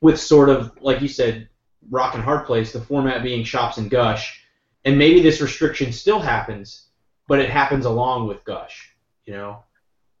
with 0.00 0.20
sort 0.20 0.48
of 0.48 0.72
like 0.80 1.00
you 1.00 1.08
said, 1.08 1.48
rock 1.90 2.14
and 2.14 2.22
hard 2.22 2.46
place, 2.46 2.72
the 2.72 2.80
format 2.80 3.22
being 3.22 3.44
shops 3.44 3.78
and 3.78 3.90
gush, 3.90 4.42
and 4.84 4.98
maybe 4.98 5.20
this 5.20 5.40
restriction 5.40 5.92
still 5.92 6.20
happens, 6.20 6.86
but 7.28 7.38
it 7.38 7.50
happens 7.50 7.84
along 7.84 8.28
with 8.28 8.44
gush, 8.44 8.90
you 9.24 9.34
know. 9.34 9.62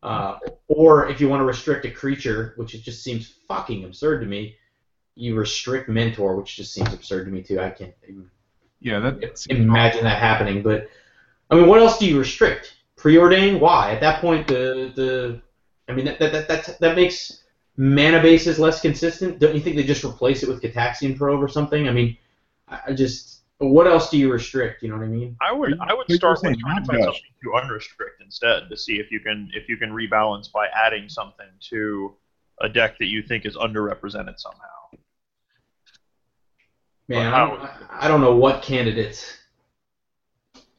Uh, 0.02 0.38
or 0.68 1.08
if 1.08 1.20
you 1.20 1.28
want 1.28 1.40
to 1.40 1.44
restrict 1.44 1.84
a 1.84 1.90
creature, 1.90 2.52
which 2.56 2.74
it 2.74 2.82
just 2.82 3.02
seems 3.02 3.34
fucking 3.48 3.84
absurd 3.84 4.20
to 4.20 4.26
me, 4.26 4.56
you 5.16 5.34
restrict 5.34 5.88
mentor, 5.88 6.36
which 6.36 6.56
just 6.56 6.72
seems 6.72 6.92
absurd 6.92 7.24
to 7.24 7.30
me 7.30 7.42
too. 7.42 7.58
I 7.58 7.70
can't 7.70 7.94
even 8.06 8.30
Yeah, 8.80 9.00
that 9.00 9.46
imagine 9.48 10.04
that 10.04 10.18
happening. 10.20 10.62
But 10.62 10.88
I 11.50 11.56
mean, 11.56 11.66
what 11.66 11.80
else 11.80 11.98
do 11.98 12.06
you 12.06 12.18
restrict? 12.18 12.76
Preordain? 12.96 13.58
Why? 13.58 13.92
At 13.92 14.00
that 14.00 14.20
point, 14.20 14.46
the 14.46 14.92
the 14.94 15.40
I 15.88 15.94
mean 15.94 16.04
that 16.04 16.18
that 16.18 16.32
that 16.32 16.48
that, 16.48 16.78
that 16.80 16.96
makes 16.96 17.42
mana 17.76 18.20
base 18.20 18.46
is 18.46 18.58
less 18.58 18.80
consistent. 18.80 19.38
Don't 19.38 19.54
you 19.54 19.60
think 19.60 19.76
they 19.76 19.84
just 19.84 20.04
replace 20.04 20.42
it 20.42 20.48
with 20.48 20.62
Gitaxian 20.62 21.16
Probe 21.16 21.42
or 21.42 21.48
something? 21.48 21.88
I 21.88 21.92
mean, 21.92 22.16
I 22.68 22.80
I 22.88 22.92
just 22.92 23.36
what 23.58 23.86
else 23.86 24.10
do 24.10 24.18
you 24.18 24.30
restrict? 24.30 24.82
You 24.82 24.90
know 24.90 24.96
what 24.96 25.04
I 25.04 25.08
mean? 25.08 25.36
I 25.40 25.52
would 25.52 25.78
I 25.80 25.94
would 25.94 26.10
start 26.12 26.38
saying 26.38 26.54
with 26.54 26.60
trying 26.60 26.76
to 26.76 26.80
not 26.80 26.86
find 26.86 27.04
something 27.04 27.22
to 27.42 27.48
unrestrict 27.50 28.22
instead 28.24 28.68
to 28.68 28.76
see 28.76 28.94
if 28.94 29.10
you 29.10 29.20
can 29.20 29.50
if 29.54 29.68
you 29.68 29.76
can 29.76 29.90
rebalance 29.90 30.50
by 30.52 30.66
adding 30.68 31.08
something 31.08 31.46
to 31.70 32.14
a 32.60 32.68
deck 32.68 32.98
that 32.98 33.06
you 33.06 33.22
think 33.22 33.46
is 33.46 33.56
underrepresented 33.56 34.38
somehow. 34.38 35.00
Man, 37.08 37.32
I 37.32 37.38
don't, 37.38 37.70
I 37.90 38.08
don't 38.08 38.20
know 38.20 38.34
what 38.34 38.62
candidates. 38.62 39.36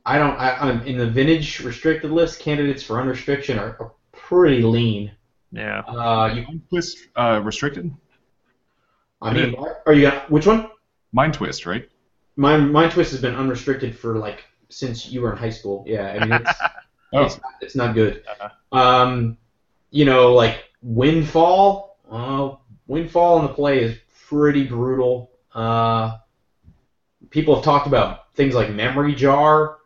I 0.06 0.18
don't. 0.18 0.38
I, 0.38 0.58
I'm 0.58 0.82
in 0.86 0.98
the 0.98 1.08
vintage 1.08 1.62
restricted 1.62 2.12
list. 2.12 2.40
Candidates 2.40 2.84
for 2.84 3.00
unrestriction 3.00 3.58
are, 3.58 3.78
are 3.80 3.94
pretty 4.12 4.62
lean. 4.62 5.12
Yeah. 5.52 5.80
Uh, 5.80 6.34
you, 6.36 6.44
Mind 6.44 6.62
Twist 6.70 7.08
uh, 7.16 7.42
restricted? 7.44 7.94
I 9.22 9.34
mean, 9.34 9.56
are 9.86 9.94
you 9.94 10.10
gonna, 10.10 10.26
which 10.30 10.46
one? 10.46 10.70
Mind 11.12 11.34
Twist, 11.34 11.66
right? 11.66 11.90
My 12.36 12.58
Mind 12.58 12.92
Twist 12.92 13.12
has 13.12 13.22
been 13.22 13.36
unrestricted 13.36 13.98
for 13.98 14.18
like 14.18 14.46
since 14.70 15.08
you 15.10 15.22
were 15.22 15.32
in 15.32 15.38
high 15.38 15.50
school. 15.50 15.84
Yeah, 15.88 16.08
I 16.08 16.26
mean 16.26 16.34
it's 16.34 16.60
Oh, 17.14 17.24
it's, 17.24 17.40
it's 17.62 17.76
not 17.76 17.94
good. 17.96 18.24
Uh-huh. 18.30 18.50
Um, 18.70 19.38
you 19.92 20.04
know, 20.04 20.34
like 20.34 20.66
Windfall. 20.82 21.98
Uh, 22.12 22.56
Windfall 22.86 23.40
in 23.40 23.46
the 23.48 23.54
play 23.54 23.82
is 23.82 23.98
pretty 24.28 24.66
brutal. 24.68 25.32
Uh, 25.56 26.18
people 27.30 27.56
have 27.56 27.64
talked 27.64 27.88
about 27.88 28.34
things 28.36 28.54
like 28.54 28.70
Memory 28.72 29.16
Jar. 29.16 29.77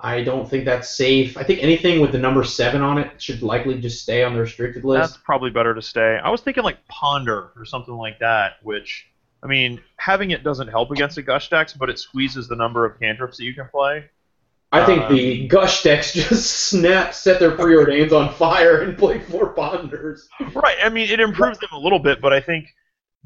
I 0.00 0.22
don't 0.22 0.48
think 0.48 0.64
that's 0.64 0.90
safe. 0.90 1.36
I 1.36 1.42
think 1.42 1.62
anything 1.62 2.00
with 2.00 2.12
the 2.12 2.18
number 2.18 2.44
seven 2.44 2.82
on 2.82 2.98
it 2.98 3.20
should 3.20 3.42
likely 3.42 3.80
just 3.80 4.00
stay 4.02 4.22
on 4.22 4.32
the 4.32 4.40
restricted 4.40 4.84
list. 4.84 5.10
That's 5.14 5.22
probably 5.24 5.50
better 5.50 5.74
to 5.74 5.82
stay. 5.82 6.18
I 6.22 6.30
was 6.30 6.40
thinking 6.40 6.62
like 6.62 6.86
Ponder 6.86 7.50
or 7.56 7.64
something 7.64 7.94
like 7.94 8.20
that, 8.20 8.58
which 8.62 9.06
I 9.42 9.46
mean, 9.48 9.80
having 9.96 10.30
it 10.30 10.44
doesn't 10.44 10.68
help 10.68 10.90
against 10.92 11.16
the 11.16 11.22
gush 11.22 11.50
decks, 11.50 11.72
but 11.72 11.90
it 11.90 11.98
squeezes 11.98 12.46
the 12.48 12.56
number 12.56 12.84
of 12.84 12.98
cantrips 13.00 13.38
that 13.38 13.44
you 13.44 13.54
can 13.54 13.68
play. 13.68 14.04
I 14.70 14.84
think 14.84 15.04
Um, 15.04 15.14
the 15.14 15.48
Gush 15.48 15.82
decks 15.82 16.12
just 16.28 16.68
snap, 16.68 17.14
set 17.14 17.40
their 17.40 17.52
preordains 17.52 18.12
on 18.12 18.34
fire, 18.34 18.82
and 18.82 18.98
play 18.98 19.18
four 19.18 19.54
Ponders. 19.54 20.28
Right. 20.54 20.76
I 20.82 20.90
mean, 20.90 21.08
it 21.08 21.20
improves 21.20 21.58
them 21.58 21.70
a 21.72 21.78
little 21.78 21.98
bit, 21.98 22.20
but 22.20 22.32
I 22.34 22.40
think 22.40 22.66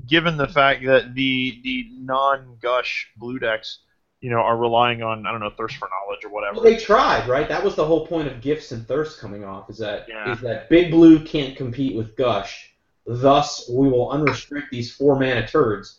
given 0.07 0.37
the 0.37 0.47
fact 0.47 0.85
that 0.87 1.15
the 1.15 1.61
the 1.65 1.87
non-gush 1.99 3.11
blue 3.17 3.39
decks, 3.39 3.81
you 4.23 4.31
know, 4.31 4.39
are 4.39 4.57
relying 4.57 5.03
on 5.03 5.27
I 5.27 5.33
don't 5.33 5.41
know 5.41 5.51
thirst 5.51 5.77
for 5.77 5.89
knowledge 5.91 6.25
or 6.25 6.31
whatever. 6.31 6.55
Well, 6.55 6.63
they 6.63 6.77
tried, 6.77 7.29
right? 7.29 7.49
That 7.49 7.63
was 7.63 7.75
the 7.75 7.85
whole 7.85 8.07
point 8.07 8.29
of 8.29 8.41
gifts 8.41 8.71
and 8.71 8.87
thirst 8.87 9.19
coming 9.19 9.45
off. 9.45 9.69
Is 9.69 9.79
that 9.79 10.03
is 10.03 10.09
Yeah. 10.09 10.35
that 10.43 10.69
Big 10.71 10.93
Blue 10.93 11.23
can't 11.25 11.57
compete 11.57 11.97
with 11.97 12.17
Gush, 12.17 12.73
thus 13.05 13.69
we 13.69 13.89
will 13.89 14.09
unrestrict 14.11 14.71
these 14.71 14.95
four 14.95 15.19
mana 15.19 15.47
turds. 15.47 15.99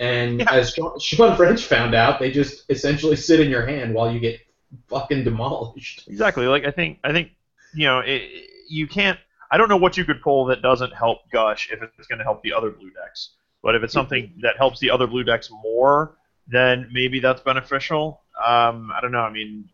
And 0.00 0.40
Yeah. 0.40 0.52
as 0.52 0.70
Shawn, 0.72 0.98
Shawn 0.98 1.36
French 1.36 1.64
found 1.64 1.94
out, 1.94 2.18
they 2.18 2.32
just 2.32 2.68
essentially 2.70 3.14
sit 3.16 3.38
in 3.38 3.48
your 3.48 3.64
hand 3.64 3.94
while 3.94 4.12
you 4.12 4.18
get 4.18 4.40
fucking 4.88 5.22
demolished. 5.22 6.08
Exactly. 6.08 6.46
Like 6.48 6.64
I 6.64 6.72
think 6.72 6.98
I 7.04 7.12
think 7.12 7.30
you 7.72 7.86
know 7.86 8.00
it, 8.00 8.22
you 8.68 8.88
can't. 8.88 9.18
I 9.52 9.56
don't 9.58 9.68
know 9.68 9.76
what 9.76 9.96
you 9.96 10.04
could 10.04 10.22
pull 10.22 10.44
that 10.46 10.60
doesn't 10.60 10.92
help 10.92 11.30
Gush 11.30 11.70
if 11.72 11.80
it's 11.82 12.08
going 12.08 12.18
to 12.18 12.24
help 12.24 12.42
the 12.42 12.52
other 12.52 12.70
blue 12.70 12.90
decks. 12.90 13.30
But 13.62 13.74
if 13.76 13.82
it's 13.84 13.92
something 13.92 14.32
that 14.42 14.56
helps 14.56 14.80
the 14.80 14.90
other 14.90 15.06
blue 15.06 15.22
decks 15.22 15.50
more, 15.50 16.16
then 16.50 16.88
maybe 16.92 17.20
that's 17.20 17.40
beneficial. 17.42 18.20
Um, 18.44 18.90
I 18.94 19.00
don't 19.00 19.12
know. 19.12 19.20
I 19.20 19.30
mean, 19.30 19.68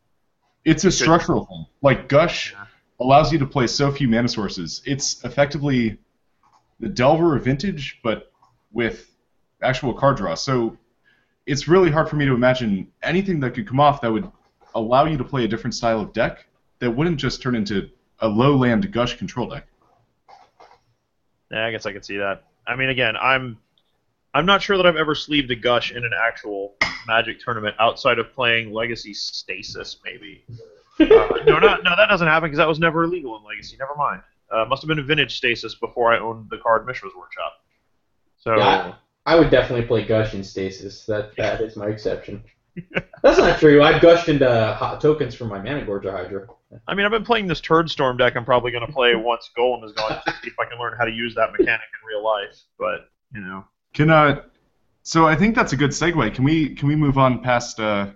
It's 0.64 0.84
a 0.84 0.90
structural 0.90 1.44
thing. 1.46 1.66
Like 1.82 2.08
Gush 2.08 2.52
Yeah. 2.52 2.66
allows 3.00 3.32
you 3.32 3.38
to 3.38 3.46
play 3.46 3.66
so 3.66 3.90
few 3.90 4.08
mana 4.08 4.28
sources. 4.28 4.82
It's 4.84 5.24
effectively 5.24 5.98
the 6.80 6.88
Delver 6.88 7.36
of 7.36 7.44
Vintage, 7.44 8.00
but 8.02 8.30
with 8.72 9.14
actual 9.62 9.94
card 9.94 10.16
draw. 10.16 10.34
So 10.34 10.76
it's 11.46 11.68
really 11.68 11.90
hard 11.90 12.08
for 12.08 12.16
me 12.16 12.26
to 12.26 12.34
imagine 12.34 12.92
anything 13.02 13.40
that 13.40 13.54
could 13.54 13.66
come 13.66 13.80
off 13.80 14.00
that 14.00 14.12
would 14.12 14.30
allow 14.74 15.04
you 15.06 15.16
to 15.16 15.24
play 15.24 15.44
a 15.44 15.48
different 15.48 15.74
style 15.74 16.00
of 16.00 16.12
deck 16.12 16.46
that 16.80 16.90
wouldn't 16.90 17.16
just 17.18 17.40
turn 17.40 17.54
into 17.54 17.88
a 18.20 18.28
low 18.28 18.56
land 18.56 18.90
Gush 18.92 19.16
control 19.16 19.48
deck. 19.48 19.66
yeah, 21.50 21.64
I 21.66 21.70
guess 21.70 21.86
I 21.86 21.92
can 21.92 22.02
see 22.02 22.16
that. 22.18 22.42
I 22.66 22.74
mean, 22.76 22.88
again, 22.88 23.16
I'm 23.16 23.58
I'm 24.37 24.45
not 24.45 24.61
sure 24.61 24.76
that 24.76 24.84
I've 24.84 24.97
ever 24.97 25.14
sleeved 25.14 25.51
a 25.51 25.57
gush 25.57 25.93
in 25.93 26.05
an 26.05 26.11
actual 26.14 26.74
Magic 27.07 27.41
tournament 27.41 27.74
outside 27.80 28.18
of 28.18 28.32
playing 28.34 28.70
Legacy 28.70 29.14
Stasis, 29.14 29.99
maybe. 30.05 30.45
Uh, 30.99 31.28
no, 31.47 31.59
not, 31.59 31.84
no, 31.84 31.95
that 31.95 32.07
doesn't 32.09 32.26
happen 32.26 32.47
because 32.47 32.57
that 32.57 32.66
was 32.66 32.78
never 32.78 33.05
illegal 33.05 33.37
in 33.37 33.45
Legacy. 33.45 33.76
Never 33.78 33.95
mind. 33.99 34.22
Uh, 34.51 34.64
must 34.64 34.80
have 34.80 34.89
been 34.89 34.99
a 34.99 35.03
vintage 35.03 35.37
Stasis 35.37 35.74
before 35.74 36.11
I 36.11 36.18
owned 36.18 36.49
the 36.49 36.57
card 36.57 36.87
Mishra's 36.87 37.12
Workshop. 37.14 37.53
So 38.39 38.57
Yeah, 38.57 38.95
I 39.26 39.39
would 39.39 39.51
definitely 39.51 39.84
play 39.84 40.07
Gush 40.07 40.32
in 40.32 40.43
Stasis. 40.43 41.05
That 41.05 41.37
that 41.37 41.61
is 41.61 41.76
my 41.76 41.89
exception. 41.89 42.43
That's 43.22 43.37
not 43.37 43.59
true. 43.59 43.82
I've 43.82 44.01
gushed 44.01 44.30
into 44.30 44.49
hot 44.78 45.03
tokens 45.03 45.34
for 45.34 45.45
my 45.45 45.59
Managorger 45.59 46.11
Hydra. 46.11 46.47
I 46.89 46.95
mean, 46.95 47.05
I've 47.05 47.12
been 47.12 47.26
playing 47.26 47.47
this 47.47 47.61
Turd 47.61 47.91
Storm 47.91 48.16
deck. 48.16 48.34
I'm 48.34 48.47
probably 48.47 48.72
going 48.72 48.87
to 48.87 48.93
play 48.93 49.14
once 49.16 49.51
Golem 49.55 49.84
is 49.84 49.93
gone 49.93 50.12
to 50.12 50.32
see 50.43 50.49
if 50.49 50.59
I 50.59 50.64
can 50.64 50.78
learn 50.78 50.97
how 50.99 51.05
to 51.05 51.12
use 51.12 51.34
that 51.34 51.53
mechanic 51.53 51.89
in 51.93 52.09
real 52.09 52.24
life. 52.24 52.59
But 52.78 53.11
you 53.34 53.43
know, 53.43 53.66
Can 53.97 54.11
uh, 54.11 54.42
so 55.05 55.26
I 55.26 55.34
think 55.34 55.55
that's 55.57 55.72
a 55.72 55.76
good 55.76 55.90
segue. 55.90 56.34
Can 56.34 56.44
we 56.44 56.74
can 56.74 56.86
we 56.86 56.94
move 56.94 57.16
on 57.16 57.40
past 57.40 57.80
uh, 57.80 58.11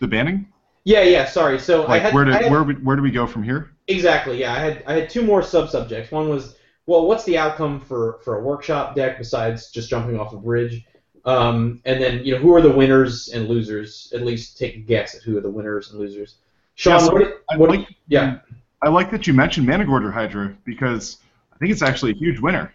the 0.00 0.08
banning? 0.08 0.48
Yeah, 0.82 1.02
yeah. 1.02 1.26
Sorry. 1.26 1.60
So 1.60 1.84
I 1.84 1.88
Like 1.88 2.02
had, 2.02 2.14
where 2.14 2.24
do 2.24 2.32
had 2.32 2.50
where 2.50 2.64
we- 2.64 2.74
where 2.74 2.96
do 2.96 3.02
we 3.02 3.12
go 3.12 3.24
from 3.26 3.44
here? 3.44 3.70
Exactly. 3.86 4.40
Yeah, 4.40 4.52
I 4.52 4.58
had 4.58 4.82
I 4.88 4.94
had 4.94 5.08
two 5.08 5.22
more 5.22 5.42
sub 5.42 5.70
subjects. 5.70 6.10
One 6.10 6.28
was 6.28 6.56
well, 6.86 7.06
what's 7.06 7.22
the 7.24 7.38
outcome 7.38 7.80
for 7.80 8.18
for 8.24 8.38
a 8.38 8.42
workshop 8.42 8.96
deck 8.96 9.16
besides 9.16 9.70
just 9.70 9.88
jumping 9.88 10.18
off 10.18 10.32
a 10.32 10.36
bridge? 10.36 10.84
Um, 11.24 11.80
and 11.84 12.02
then 12.02 12.24
you 12.24 12.34
know 12.34 12.38
who 12.40 12.52
are 12.52 12.60
the 12.60 12.72
winners 12.72 13.28
and 13.28 13.48
losers? 13.48 14.12
At 14.12 14.22
least 14.22 14.58
take 14.58 14.74
a 14.74 14.78
guess 14.80 15.14
at 15.14 15.22
who 15.22 15.38
are 15.38 15.40
the 15.40 15.48
winners 15.50 15.92
and 15.92 16.00
losers. 16.00 16.38
Sean, 16.74 16.94
Yeah, 16.94 16.98
so 16.98 17.12
what, 17.12 17.18
did- 17.20 17.60
what 17.60 17.70
like- 17.70 17.88
yeah. 18.08 18.38
I 18.82 18.88
like 18.88 19.12
that 19.12 19.28
you 19.28 19.32
mentioned 19.34 19.68
Managorger 19.68 20.12
Hydra 20.12 20.54
because 20.64 21.18
I 21.54 21.56
think 21.58 21.70
it's 21.70 21.80
actually 21.80 22.10
a 22.10 22.16
huge 22.16 22.40
winner. 22.40 22.74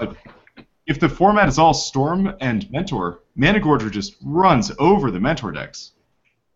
Like, 0.00 0.10
if 0.86 0.98
the 0.98 1.08
format 1.08 1.48
is 1.48 1.58
all 1.58 1.74
Storm 1.74 2.34
and 2.40 2.70
Mentor, 2.70 3.20
Managorger 3.38 3.90
just 3.90 4.16
runs 4.22 4.72
over 4.78 5.10
the 5.10 5.20
Mentor 5.20 5.52
decks. 5.52 5.92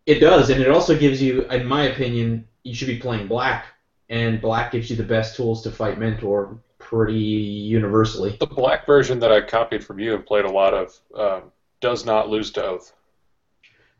It 0.06 0.20
does, 0.20 0.50
and 0.50 0.60
it 0.60 0.68
also 0.68 0.96
gives 0.96 1.20
you, 1.20 1.42
in 1.44 1.66
my 1.66 1.84
opinion, 1.84 2.46
you 2.62 2.74
should 2.74 2.88
be 2.88 2.98
playing 2.98 3.26
black, 3.26 3.66
and 4.08 4.40
black 4.40 4.72
gives 4.72 4.90
you 4.90 4.96
the 4.96 5.02
best 5.02 5.36
tools 5.36 5.62
to 5.62 5.70
fight 5.70 5.98
Mentor 5.98 6.58
pretty 6.78 7.14
universally. 7.14 8.36
The 8.38 8.46
black 8.46 8.86
version 8.86 9.18
that 9.20 9.32
I 9.32 9.40
copied 9.40 9.84
from 9.84 9.98
you 9.98 10.14
and 10.14 10.24
played 10.24 10.44
a 10.44 10.50
lot 10.50 10.74
of 10.74 10.98
um, 11.14 11.52
does 11.80 12.04
not 12.04 12.28
lose 12.28 12.50
to 12.52 12.64
Oath. 12.64 12.92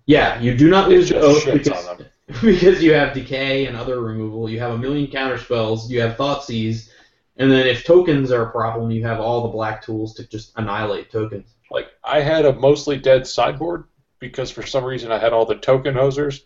Yeah, 0.06 0.40
you 0.40 0.56
do 0.56 0.70
not 0.70 0.88
lose 0.88 1.08
to 1.08 1.20
oath 1.20 1.44
because, 1.52 1.88
because 2.40 2.82
you 2.82 2.92
have 2.92 3.12
decay 3.12 3.66
and 3.66 3.76
other 3.76 4.00
removal. 4.00 4.48
You 4.48 4.60
have 4.60 4.72
a 4.72 4.78
million 4.78 5.10
counter 5.10 5.36
spells. 5.36 5.90
You 5.90 6.00
have 6.00 6.16
Thoughtseize, 6.16 6.90
and 7.38 7.50
then 7.50 7.66
if 7.66 7.84
tokens 7.84 8.32
are 8.32 8.42
a 8.42 8.50
problem, 8.50 8.90
you 8.90 9.04
have 9.04 9.20
all 9.20 9.42
the 9.42 9.48
black 9.48 9.82
tools 9.82 10.14
to 10.14 10.26
just 10.26 10.52
annihilate 10.56 11.10
tokens. 11.10 11.54
Like 11.70 11.88
I 12.02 12.20
had 12.20 12.46
a 12.46 12.54
mostly 12.54 12.96
dead 12.96 13.26
sideboard 13.26 13.84
because 14.18 14.50
for 14.50 14.64
some 14.64 14.84
reason 14.84 15.12
I 15.12 15.18
had 15.18 15.32
all 15.32 15.44
the 15.44 15.56
token 15.56 15.94
hosers, 15.94 16.42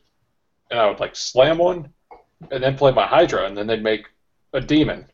and 0.70 0.80
I 0.80 0.88
would 0.88 1.00
like 1.00 1.14
slam 1.14 1.58
one, 1.58 1.92
and 2.50 2.62
then 2.62 2.76
play 2.76 2.92
my 2.92 3.06
Hydra, 3.06 3.46
and 3.46 3.56
then 3.56 3.66
they'd 3.66 3.82
make 3.82 4.06
a 4.52 4.60
demon. 4.60 5.06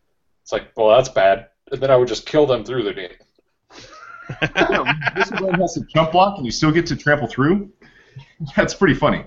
It's 0.43 0.53
like, 0.53 0.69
well, 0.77 0.97
that's 0.97 1.09
bad. 1.09 1.49
And 1.71 1.81
then 1.81 1.91
I 1.91 1.97
would 1.97 2.09
just 2.09 2.27
kill 2.27 2.47
them 2.47 2.65
through 2.65 2.85
the 2.85 2.93
demon. 2.93 3.17
this 5.17 5.31
one 5.41 5.55
has 5.55 5.75
to 5.75 5.81
jump 5.93 6.13
block, 6.13 6.37
and 6.39 6.47
you 6.47 6.53
still 6.53 6.73
get 6.73 6.87
to 6.87 6.97
trample 6.97 7.29
through. 7.29 7.71
That's 8.57 8.75
pretty 8.75 8.95
funny. 8.95 9.25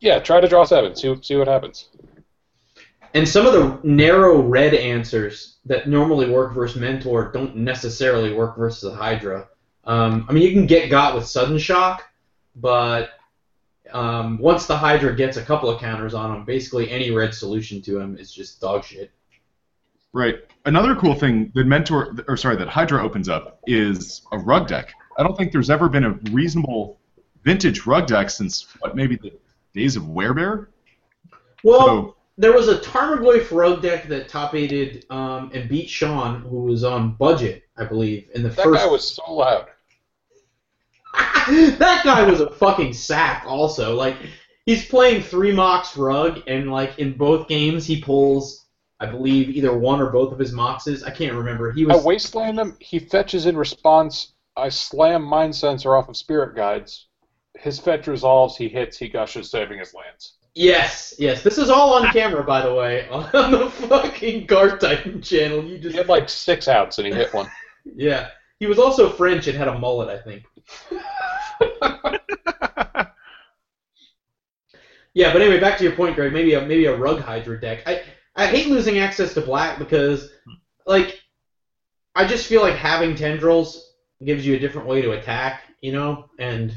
Yeah, 0.00 0.18
try 0.18 0.40
to 0.40 0.48
draw 0.48 0.64
seven. 0.64 0.96
See 0.96 1.14
see 1.22 1.36
what 1.36 1.48
happens. 1.48 1.88
And 3.14 3.28
some 3.28 3.46
of 3.46 3.52
the 3.52 3.78
narrow 3.84 4.42
red 4.42 4.74
answers 4.74 5.58
that 5.66 5.88
normally 5.88 6.28
work 6.28 6.52
versus 6.52 6.80
Mentor 6.80 7.30
don't 7.32 7.56
necessarily 7.56 8.34
work 8.34 8.56
versus 8.56 8.92
a 8.92 8.94
Hydra. 8.94 9.48
Um, 9.84 10.26
I 10.28 10.32
mean, 10.32 10.42
you 10.42 10.52
can 10.52 10.66
get 10.66 10.90
got 10.90 11.14
with 11.14 11.24
sudden 11.24 11.56
shock, 11.58 12.04
but 12.56 13.10
um, 13.92 14.38
once 14.38 14.66
the 14.66 14.76
Hydra 14.76 15.14
gets 15.14 15.36
a 15.36 15.42
couple 15.42 15.70
of 15.70 15.80
counters 15.80 16.12
on 16.12 16.34
him, 16.34 16.44
basically 16.44 16.90
any 16.90 17.12
red 17.12 17.32
solution 17.32 17.80
to 17.82 18.00
him 18.00 18.18
is 18.18 18.32
just 18.32 18.60
dog 18.60 18.84
shit. 18.84 19.12
Right. 20.12 20.36
Another 20.64 20.96
cool 20.96 21.14
thing 21.14 21.52
that 21.54 21.66
Mentor, 21.66 22.16
or 22.26 22.36
sorry, 22.36 22.56
that 22.56 22.68
Hydra 22.68 23.02
opens 23.04 23.28
up 23.28 23.60
is 23.66 24.22
a 24.32 24.38
rug 24.38 24.66
deck. 24.66 24.92
I 25.18 25.22
don't 25.22 25.36
think 25.36 25.52
there's 25.52 25.70
ever 25.70 25.88
been 25.88 26.04
a 26.04 26.18
reasonable 26.32 26.98
vintage 27.44 27.86
rug 27.86 28.06
deck 28.08 28.30
since 28.30 28.66
what 28.80 28.96
maybe 28.96 29.16
the 29.16 29.32
days 29.72 29.96
of 29.96 30.04
Werebear. 30.04 30.68
Well, 31.62 31.86
So 31.86 32.13
there 32.36 32.52
was 32.52 32.68
a 32.68 32.78
Tarmogoyf 32.78 33.50
rogue 33.52 33.82
deck 33.82 34.08
that 34.08 34.28
top 34.28 34.54
aided 34.54 35.06
um, 35.10 35.50
and 35.54 35.68
beat 35.68 35.88
Sean, 35.88 36.40
who 36.42 36.62
was 36.62 36.82
on 36.82 37.14
budget, 37.14 37.62
I 37.76 37.84
believe, 37.84 38.28
in 38.34 38.42
the 38.42 38.48
That 38.48 38.64
first. 38.64 38.82
guy 38.84 38.90
was 38.90 39.08
so 39.08 39.32
loud. 39.32 39.66
that 41.14 42.00
guy 42.04 42.28
was 42.28 42.40
a 42.40 42.50
fucking 42.50 42.92
sack. 42.92 43.44
Also, 43.46 43.94
like 43.94 44.16
he's 44.66 44.86
playing 44.86 45.22
three 45.22 45.52
Mox 45.52 45.96
rug, 45.96 46.42
and 46.48 46.72
like 46.72 46.98
in 46.98 47.16
both 47.16 47.46
games 47.46 47.86
he 47.86 48.00
pulls, 48.00 48.66
I 48.98 49.06
believe, 49.06 49.48
either 49.50 49.76
one 49.76 50.00
or 50.00 50.10
both 50.10 50.32
of 50.32 50.38
his 50.40 50.52
moxes. 50.52 51.04
I 51.04 51.10
can't 51.10 51.34
remember. 51.34 51.70
He 51.70 51.84
I 51.84 51.94
was 51.94 52.04
wasteland 52.04 52.58
him. 52.58 52.76
He 52.80 52.98
fetches 52.98 53.46
in 53.46 53.56
response. 53.56 54.32
I 54.56 54.70
slam 54.70 55.22
Mindcensor 55.22 55.96
off 55.96 56.08
of 56.08 56.16
Spirit 56.16 56.56
Guides. 56.56 57.06
His 57.56 57.78
fetch 57.78 58.08
resolves. 58.08 58.56
He 58.56 58.68
hits. 58.68 58.98
He 58.98 59.08
gushes, 59.08 59.50
saving 59.50 59.78
his 59.78 59.94
lands. 59.94 60.34
Yes, 60.54 61.14
yes. 61.18 61.42
This 61.42 61.58
is 61.58 61.68
all 61.68 61.94
on 61.94 62.12
camera, 62.12 62.44
by 62.44 62.62
the 62.62 62.72
way, 62.72 63.08
on 63.10 63.50
the 63.50 63.70
fucking 63.70 64.46
Card 64.46 64.80
Titan 64.80 65.20
channel. 65.20 65.64
You 65.64 65.76
He 65.76 65.80
just 65.80 65.96
had 65.96 66.08
like 66.08 66.28
six 66.28 66.68
outs 66.68 66.98
and 66.98 67.06
he 67.06 67.12
hit 67.12 67.34
one. 67.34 67.50
yeah. 67.96 68.28
He 68.60 68.66
was 68.66 68.78
also 68.78 69.10
French 69.10 69.48
and 69.48 69.58
had 69.58 69.68
a 69.68 69.78
mullet, 69.78 70.08
I 70.08 70.22
think. 70.22 70.44
Yeah, 75.14 75.32
but 75.32 75.42
anyway, 75.42 75.60
back 75.60 75.78
to 75.78 75.84
your 75.84 75.94
point, 75.94 76.16
Greg. 76.16 76.32
Maybe 76.32 76.54
a 76.54 76.60
maybe 76.60 76.86
a 76.86 76.96
rug 76.96 77.20
hydra 77.20 77.60
deck. 77.60 77.84
I 77.86 78.02
I 78.34 78.46
hate 78.46 78.66
losing 78.66 78.98
access 78.98 79.32
to 79.34 79.40
black 79.40 79.78
because, 79.78 80.32
like, 80.86 81.22
I 82.16 82.26
just 82.26 82.46
feel 82.46 82.62
like 82.62 82.74
having 82.74 83.14
tendrils 83.14 83.94
gives 84.24 84.44
you 84.44 84.56
a 84.56 84.58
different 84.58 84.88
way 84.88 85.02
to 85.02 85.12
attack, 85.12 85.62
you 85.80 85.92
know, 85.92 86.28
and 86.40 86.74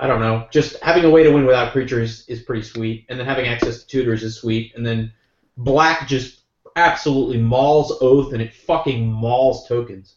I 0.00 0.06
don't 0.06 0.20
know, 0.20 0.46
just 0.50 0.76
having 0.82 1.04
a 1.04 1.10
way 1.10 1.22
to 1.22 1.30
win 1.30 1.46
without 1.46 1.72
creatures 1.72 2.24
is 2.28 2.42
pretty 2.42 2.62
sweet, 2.62 3.06
and 3.08 3.18
then 3.18 3.26
having 3.26 3.46
access 3.46 3.82
to 3.82 3.86
tutors 3.86 4.22
is 4.22 4.36
sweet, 4.36 4.72
and 4.74 4.84
then 4.84 5.12
black 5.56 6.08
just 6.08 6.40
absolutely 6.76 7.38
mauls 7.38 7.98
oath 8.00 8.32
and 8.32 8.40
it 8.42 8.54
fucking 8.54 9.10
mauls 9.10 9.68
tokens. 9.68 10.16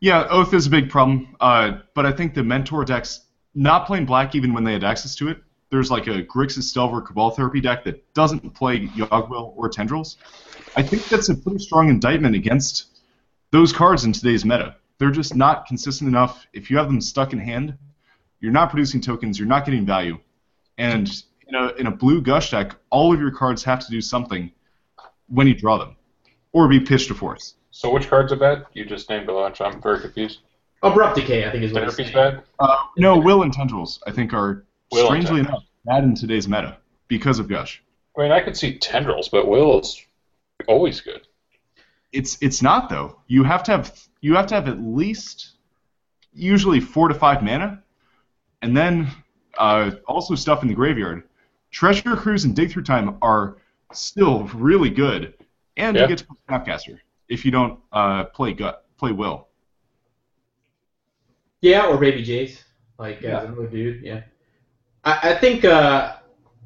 yeah, 0.00 0.26
Oath 0.30 0.54
is 0.54 0.66
a 0.66 0.70
big 0.70 0.90
problem. 0.90 1.36
Uh, 1.40 1.78
but 1.94 2.06
I 2.06 2.12
think 2.12 2.34
the 2.34 2.44
Mentor 2.44 2.84
decks 2.84 3.20
not 3.54 3.86
playing 3.86 4.06
black 4.06 4.34
even 4.34 4.52
when 4.52 4.64
they 4.64 4.72
had 4.72 4.84
access 4.84 5.14
to 5.16 5.28
it. 5.28 5.38
There's 5.70 5.90
like 5.90 6.06
a 6.06 6.22
Grixis 6.22 6.72
Delver 6.72 7.00
Cabal 7.02 7.30
Therapy 7.30 7.60
deck 7.60 7.84
that 7.84 8.14
doesn't 8.14 8.54
play 8.54 8.86
Yawgwill 8.88 9.52
or 9.56 9.68
Tendrils. 9.68 10.16
I 10.76 10.82
think 10.82 11.04
that's 11.08 11.28
a 11.28 11.34
pretty 11.34 11.58
strong 11.58 11.88
indictment 11.88 12.34
against 12.34 13.00
those 13.50 13.72
cards 13.72 14.04
in 14.04 14.12
today's 14.12 14.44
meta. 14.44 14.76
They're 14.98 15.10
just 15.10 15.34
not 15.34 15.66
consistent 15.66 16.08
enough. 16.08 16.46
If 16.52 16.70
you 16.70 16.76
have 16.76 16.86
them 16.86 17.00
stuck 17.00 17.32
in 17.32 17.38
hand, 17.38 17.76
you're 18.40 18.52
not 18.52 18.70
producing 18.70 19.00
tokens, 19.00 19.38
you're 19.38 19.48
not 19.48 19.64
getting 19.64 19.84
value. 19.84 20.18
And 20.76 21.10
in 21.48 21.54
a, 21.54 21.68
in 21.74 21.86
a 21.86 21.90
blue 21.90 22.20
Gush 22.20 22.50
deck, 22.50 22.76
all 22.90 23.12
of 23.12 23.20
your 23.20 23.30
cards 23.30 23.64
have 23.64 23.80
to 23.80 23.90
do 23.90 24.00
something 24.00 24.50
when 25.28 25.46
you 25.46 25.54
draw 25.54 25.78
them, 25.78 25.96
or 26.52 26.68
be 26.68 26.80
pitched 26.80 27.08
to 27.08 27.14
force. 27.14 27.54
So 27.70 27.90
which 27.90 28.08
cards 28.08 28.32
are 28.32 28.36
bad? 28.36 28.66
You 28.72 28.84
just 28.84 29.10
named 29.10 29.28
a 29.28 29.32
bunch. 29.32 29.60
I'm 29.60 29.80
very 29.82 30.00
confused. 30.00 30.40
Abrupt 30.82 31.16
decay, 31.16 31.46
I 31.46 31.50
think, 31.50 31.64
is 31.64 31.72
what 31.72 31.82
it's 31.82 31.96
Therapy's 31.96 32.14
saying. 32.14 32.36
bad. 32.36 32.44
Uh, 32.60 32.76
no, 32.96 33.18
Will 33.18 33.42
and 33.42 33.52
Tendrils, 33.52 34.00
I 34.06 34.12
think, 34.12 34.32
are 34.32 34.64
Will 34.92 35.06
strangely 35.06 35.40
enough 35.40 35.64
bad 35.84 36.04
in 36.04 36.14
today's 36.14 36.48
meta 36.48 36.78
because 37.08 37.38
of 37.38 37.48
Gush. 37.48 37.82
I 38.16 38.22
mean, 38.22 38.32
I 38.32 38.40
could 38.40 38.56
see 38.56 38.78
tendrils, 38.78 39.28
but 39.28 39.46
Will 39.46 39.80
is 39.80 40.04
always 40.66 41.00
good. 41.00 41.26
It's 42.12 42.38
it's 42.40 42.62
not 42.62 42.88
though. 42.88 43.20
You 43.26 43.44
have 43.44 43.62
to 43.64 43.72
have 43.72 43.98
you 44.20 44.34
have 44.34 44.46
to 44.48 44.54
have 44.54 44.68
at 44.68 44.80
least 44.80 45.52
usually 46.32 46.80
four 46.80 47.08
to 47.08 47.14
five 47.14 47.42
mana, 47.42 47.82
and 48.62 48.76
then 48.76 49.08
uh, 49.58 49.90
also 50.06 50.34
stuff 50.34 50.62
in 50.62 50.68
the 50.68 50.74
graveyard. 50.74 51.24
Treasure 51.70 52.16
Cruise 52.16 52.44
and 52.44 52.54
Dig 52.56 52.70
Through 52.70 52.84
Time 52.84 53.16
are 53.22 53.58
still 53.92 54.44
really 54.54 54.90
good, 54.90 55.34
and 55.76 55.96
Yeah. 55.96 56.02
you 56.02 56.08
get 56.08 56.18
to 56.18 56.26
play 56.26 56.36
Snapcaster 56.48 56.98
if 57.28 57.44
you 57.44 57.50
don't 57.50 57.78
uh, 57.92 58.24
play 58.24 58.52
gut 58.52 58.84
play 58.98 59.12
Will. 59.12 59.48
Yeah, 61.60 61.86
or 61.86 61.98
Baby 61.98 62.24
Jace. 62.24 62.62
like 62.98 63.20
Yeah. 63.20 63.38
as 63.38 63.44
another 63.44 63.66
dude. 63.66 64.02
Yeah, 64.02 64.22
I, 65.04 65.30
I 65.30 65.34
think 65.34 65.64
uh, 65.64 66.16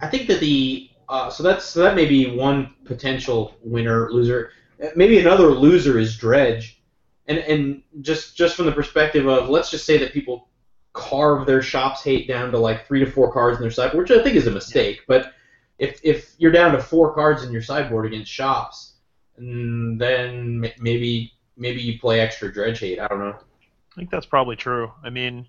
I 0.00 0.06
think 0.08 0.28
that 0.28 0.40
the 0.40 0.90
uh, 1.08 1.28
so 1.30 1.42
that's 1.42 1.64
so 1.64 1.80
that 1.80 1.94
may 1.96 2.06
be 2.06 2.36
one 2.36 2.74
potential 2.84 3.54
winner 3.62 4.10
loser. 4.10 4.50
Uh, 4.82 4.88
Maybe 4.96 5.18
another 5.18 5.48
loser 5.48 5.98
is 5.98 6.16
Dredge, 6.16 6.82
and 7.26 7.38
and 7.38 7.82
just 8.00 8.36
just 8.36 8.56
from 8.56 8.66
the 8.66 8.72
perspective 8.72 9.26
of 9.26 9.48
let's 9.48 9.70
just 9.70 9.84
say 9.84 9.98
that 9.98 10.12
people 10.12 10.48
carve 10.92 11.46
their 11.46 11.62
shops 11.62 12.02
hate 12.02 12.28
down 12.28 12.50
to 12.52 12.58
like 12.58 12.86
three 12.86 13.00
to 13.00 13.10
four 13.10 13.32
cards 13.32 13.56
in 13.56 13.62
their 13.62 13.70
sideboard, 13.70 14.08
which 14.08 14.18
I 14.18 14.22
think 14.22 14.36
is 14.36 14.46
a 14.46 14.50
mistake. 14.50 15.02
But 15.06 15.32
if 15.78 16.00
if 16.04 16.34
you're 16.38 16.52
down 16.52 16.72
to 16.72 16.82
four 16.82 17.14
cards 17.14 17.42
in 17.42 17.52
your 17.52 17.62
sideboard 17.62 18.06
against 18.06 18.30
shops, 18.30 18.94
then 19.36 20.72
maybe 20.78 21.32
maybe 21.56 21.80
you 21.80 21.98
play 21.98 22.20
extra 22.20 22.52
Dredge 22.52 22.80
hate. 22.80 22.98
I 22.98 23.08
don't 23.08 23.20
know. 23.20 23.36
I 23.36 23.94
think 23.96 24.10
that's 24.10 24.26
probably 24.26 24.56
true. 24.56 24.92
I 25.02 25.10
mean, 25.10 25.46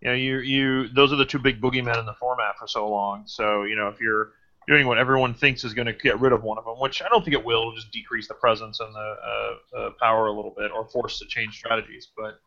you 0.00 0.08
know, 0.08 0.14
you 0.14 0.38
you 0.38 0.88
those 0.88 1.12
are 1.12 1.16
the 1.16 1.26
two 1.26 1.38
big 1.38 1.60
boogeymen 1.60 1.98
in 1.98 2.06
the 2.06 2.14
format 2.14 2.58
for 2.58 2.68
so 2.68 2.88
long. 2.88 3.24
So 3.26 3.64
you 3.64 3.76
know, 3.76 3.88
if 3.88 4.00
you're 4.00 4.32
doing 4.66 4.86
what 4.86 4.98
everyone 4.98 5.34
thinks 5.34 5.64
is 5.64 5.74
going 5.74 5.86
to 5.86 5.92
get 5.92 6.18
rid 6.20 6.32
of 6.32 6.42
one 6.42 6.56
of 6.56 6.64
them, 6.64 6.80
which 6.80 7.02
I 7.02 7.08
don't 7.08 7.22
think 7.22 7.34
it 7.34 7.44
will, 7.44 7.60
it'll 7.60 7.74
just 7.74 7.90
decrease 7.90 8.28
the 8.28 8.34
presence 8.34 8.80
and 8.80 8.94
the 8.94 8.98
uh, 8.98 9.78
uh, 9.78 9.90
power 10.00 10.26
a 10.28 10.32
little 10.32 10.54
bit, 10.56 10.70
or 10.70 10.86
force 10.86 11.18
to 11.18 11.26
change 11.26 11.56
strategies. 11.56 12.08
But 12.16 12.40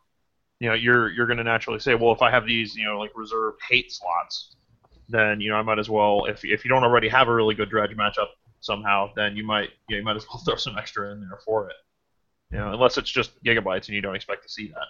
you 0.60 0.68
know, 0.68 0.74
you're 0.74 1.10
you're 1.10 1.26
going 1.26 1.38
to 1.38 1.44
naturally 1.44 1.78
say, 1.78 1.94
well, 1.94 2.12
if 2.12 2.22
I 2.22 2.30
have 2.30 2.46
these, 2.46 2.74
you 2.74 2.84
know, 2.84 2.98
like 2.98 3.10
reserved 3.14 3.60
hate 3.68 3.92
slots, 3.92 4.56
then 5.08 5.40
you 5.40 5.50
know 5.50 5.56
I 5.56 5.62
might 5.62 5.78
as 5.78 5.88
well. 5.88 6.24
If 6.26 6.44
if 6.44 6.64
you 6.64 6.68
don't 6.68 6.84
already 6.84 7.08
have 7.08 7.28
a 7.28 7.34
really 7.34 7.54
good 7.54 7.70
dredge 7.70 7.96
matchup 7.96 8.28
somehow, 8.60 9.10
then 9.14 9.36
you 9.36 9.44
might 9.44 9.70
you, 9.88 9.96
know, 9.96 9.98
you 9.98 10.04
might 10.04 10.16
as 10.16 10.26
well 10.28 10.38
throw 10.44 10.56
some 10.56 10.76
extra 10.76 11.12
in 11.12 11.20
there 11.20 11.38
for 11.44 11.68
it. 11.68 11.76
You 12.50 12.58
know, 12.58 12.72
unless 12.72 12.96
it's 12.98 13.10
just 13.10 13.42
gigabytes 13.44 13.86
and 13.86 13.94
you 13.94 14.00
don't 14.00 14.16
expect 14.16 14.42
to 14.44 14.48
see 14.48 14.68
that. 14.68 14.86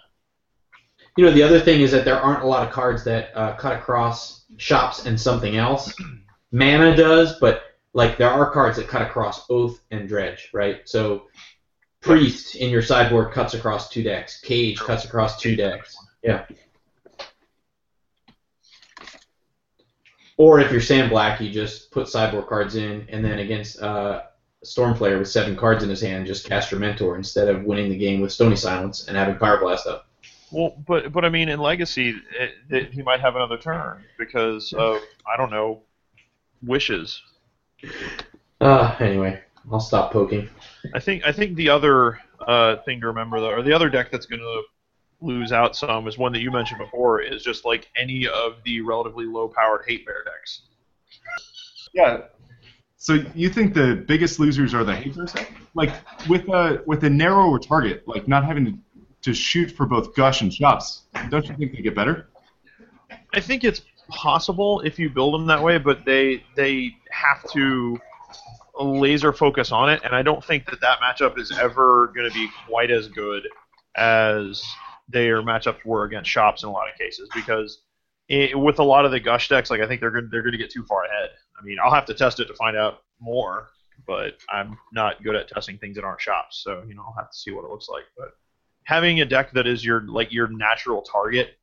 You 1.17 1.25
know, 1.25 1.31
the 1.31 1.43
other 1.43 1.59
thing 1.59 1.81
is 1.81 1.91
that 1.91 2.05
there 2.05 2.19
aren't 2.19 2.43
a 2.43 2.47
lot 2.47 2.65
of 2.65 2.73
cards 2.73 3.03
that 3.03 3.35
uh, 3.35 3.55
cut 3.55 3.73
across 3.73 4.45
shops 4.57 5.05
and 5.05 5.19
something 5.19 5.57
else. 5.57 5.93
Mana 6.51 6.95
does, 6.95 7.37
but 7.39 7.63
like 7.93 8.17
there 8.17 8.29
are 8.29 8.49
cards 8.49 8.77
that 8.77 8.87
cut 8.87 9.01
across 9.01 9.45
Oath 9.49 9.81
and 9.91 10.07
Dredge, 10.07 10.49
right? 10.53 10.81
So 10.85 11.27
Priest 12.01 12.55
in 12.55 12.69
your 12.69 12.81
sideboard 12.81 13.33
cuts 13.33 13.53
across 13.53 13.89
two 13.89 14.03
decks. 14.03 14.39
Cage 14.41 14.79
cuts 14.79 15.05
across 15.05 15.39
two 15.39 15.55
decks. 15.55 15.97
Yeah. 16.23 16.45
Or 20.37 20.61
if 20.61 20.71
you're 20.71 20.79
Sam 20.79 21.09
Black, 21.09 21.41
you 21.41 21.51
just 21.51 21.91
put 21.91 22.07
sideboard 22.07 22.47
cards 22.47 22.75
in, 22.75 23.05
and 23.09 23.23
then 23.23 23.39
against 23.39 23.81
uh, 23.81 24.21
Storm 24.63 24.93
player 24.93 25.17
with 25.17 25.29
seven 25.29 25.55
cards 25.55 25.83
in 25.83 25.89
his 25.89 26.01
hand, 26.01 26.27
just 26.27 26.47
cast 26.47 26.71
your 26.71 26.79
Mentor 26.79 27.15
instead 27.17 27.47
of 27.47 27.63
winning 27.63 27.89
the 27.89 27.97
game 27.97 28.21
with 28.21 28.31
Stony 28.31 28.55
Silence 28.55 29.07
and 29.07 29.17
having 29.17 29.35
Pyroblast 29.35 29.87
up. 29.87 30.07
Well, 30.51 30.75
but 30.87 31.11
but 31.11 31.23
I 31.23 31.29
mean, 31.29 31.49
in 31.49 31.59
Legacy, 31.59 32.15
it, 32.37 32.51
it, 32.69 32.93
he 32.93 33.01
might 33.01 33.19
have 33.19 33.35
another 33.35 33.57
turn 33.57 34.03
because 34.17 34.73
of 34.73 35.01
I 35.31 35.37
don't 35.37 35.51
know, 35.51 35.81
wishes. 36.61 37.21
Uh, 38.59 38.95
anyway, 38.99 39.41
I'll 39.71 39.79
stop 39.79 40.11
poking. 40.11 40.49
I 40.93 40.99
think 40.99 41.25
I 41.25 41.31
think 41.31 41.55
the 41.55 41.69
other 41.69 42.19
uh, 42.45 42.77
thing 42.77 43.01
to 43.01 43.07
remember 43.07 43.39
though, 43.39 43.51
or 43.51 43.61
the 43.61 43.73
other 43.73 43.89
deck 43.89 44.11
that's 44.11 44.25
going 44.25 44.39
to 44.39 44.63
lose 45.21 45.51
out 45.51 45.75
some 45.75 46.07
is 46.07 46.17
one 46.17 46.31
that 46.33 46.39
you 46.39 46.49
mentioned 46.51 46.79
before, 46.79 47.21
is 47.21 47.43
just 47.43 47.65
like 47.65 47.89
any 47.95 48.27
of 48.27 48.55
the 48.63 48.81
relatively 48.81 49.25
low-powered 49.25 49.81
hate 49.85 50.05
bear 50.05 50.23
decks. 50.23 50.61
Yeah. 51.93 52.21
So 52.97 53.23
you 53.35 53.49
think 53.49 53.73
the 53.73 54.03
biggest 54.07 54.39
losers 54.39 54.73
are 54.73 54.83
the 54.83 54.95
hate 54.95 55.13
haters? 55.13 55.33
Like 55.73 55.91
with 56.27 56.47
a 56.49 56.81
with 56.85 57.03
a 57.03 57.09
narrower 57.09 57.59
target, 57.59 58.07
like 58.07 58.27
not 58.27 58.43
having 58.43 58.65
to, 58.65 58.73
to 59.21 59.33
shoot 59.33 59.71
for 59.71 59.85
both 59.85 60.15
gush 60.15 60.41
and 60.41 60.53
shops. 60.53 61.03
Don't 61.29 61.47
you 61.47 61.55
think 61.55 61.75
they 61.75 61.81
get 61.81 61.95
better? 61.95 62.29
I 63.33 63.39
think 63.39 63.63
it's 63.63 63.81
possible 64.09 64.81
if 64.81 64.97
you 64.97 65.09
build 65.09 65.33
them 65.33 65.45
that 65.47 65.61
way, 65.61 65.77
but 65.77 66.03
they 66.05 66.43
they 66.55 66.95
have 67.11 67.49
to 67.51 67.99
laser 68.83 69.33
focus 69.33 69.71
on 69.71 69.89
it, 69.89 70.01
and 70.03 70.15
I 70.15 70.21
don't 70.21 70.43
think 70.43 70.69
that 70.69 70.81
that 70.81 70.99
matchup 70.99 71.37
is 71.37 71.51
ever 71.57 72.07
going 72.15 72.29
to 72.29 72.33
be 72.33 72.49
quite 72.67 72.91
as 72.91 73.07
good 73.07 73.47
as 73.95 74.63
their 75.09 75.41
matchups 75.41 75.83
were 75.85 76.05
against 76.05 76.29
shops 76.29 76.63
in 76.63 76.69
a 76.69 76.71
lot 76.71 76.89
of 76.89 76.97
cases 76.97 77.29
because 77.33 77.81
it, 78.29 78.57
with 78.57 78.79
a 78.79 78.83
lot 78.83 79.05
of 79.05 79.11
the 79.11 79.19
gush 79.19 79.49
decks, 79.49 79.69
like 79.69 79.81
I 79.81 79.87
think 79.87 80.01
they're 80.01 80.11
going 80.11 80.29
they're 80.31 80.43
going 80.43 80.53
to 80.53 80.57
get 80.57 80.71
too 80.71 80.83
far 80.83 81.05
ahead. 81.05 81.31
I 81.59 81.63
mean, 81.63 81.77
I'll 81.83 81.93
have 81.93 82.05
to 82.05 82.13
test 82.13 82.39
it 82.39 82.45
to 82.45 82.53
find 82.53 82.77
out 82.77 82.99
more, 83.19 83.69
but 84.07 84.37
I'm 84.49 84.77
not 84.93 85.23
good 85.23 85.35
at 85.35 85.47
testing 85.49 85.77
things 85.77 85.95
that 85.95 86.05
aren't 86.05 86.21
shops, 86.21 86.61
so 86.63 86.83
you 86.87 86.95
know 86.95 87.03
I'll 87.05 87.15
have 87.17 87.31
to 87.31 87.37
see 87.37 87.51
what 87.51 87.65
it 87.65 87.71
looks 87.71 87.89
like. 87.89 88.03
But 88.17 88.29
having 88.83 89.19
a 89.21 89.25
deck 89.25 89.51
that 89.53 89.67
is 89.67 89.83
your 89.83 90.01
like 90.01 90.31
your 90.31 90.47
natural 90.47 91.01
target 91.01 91.57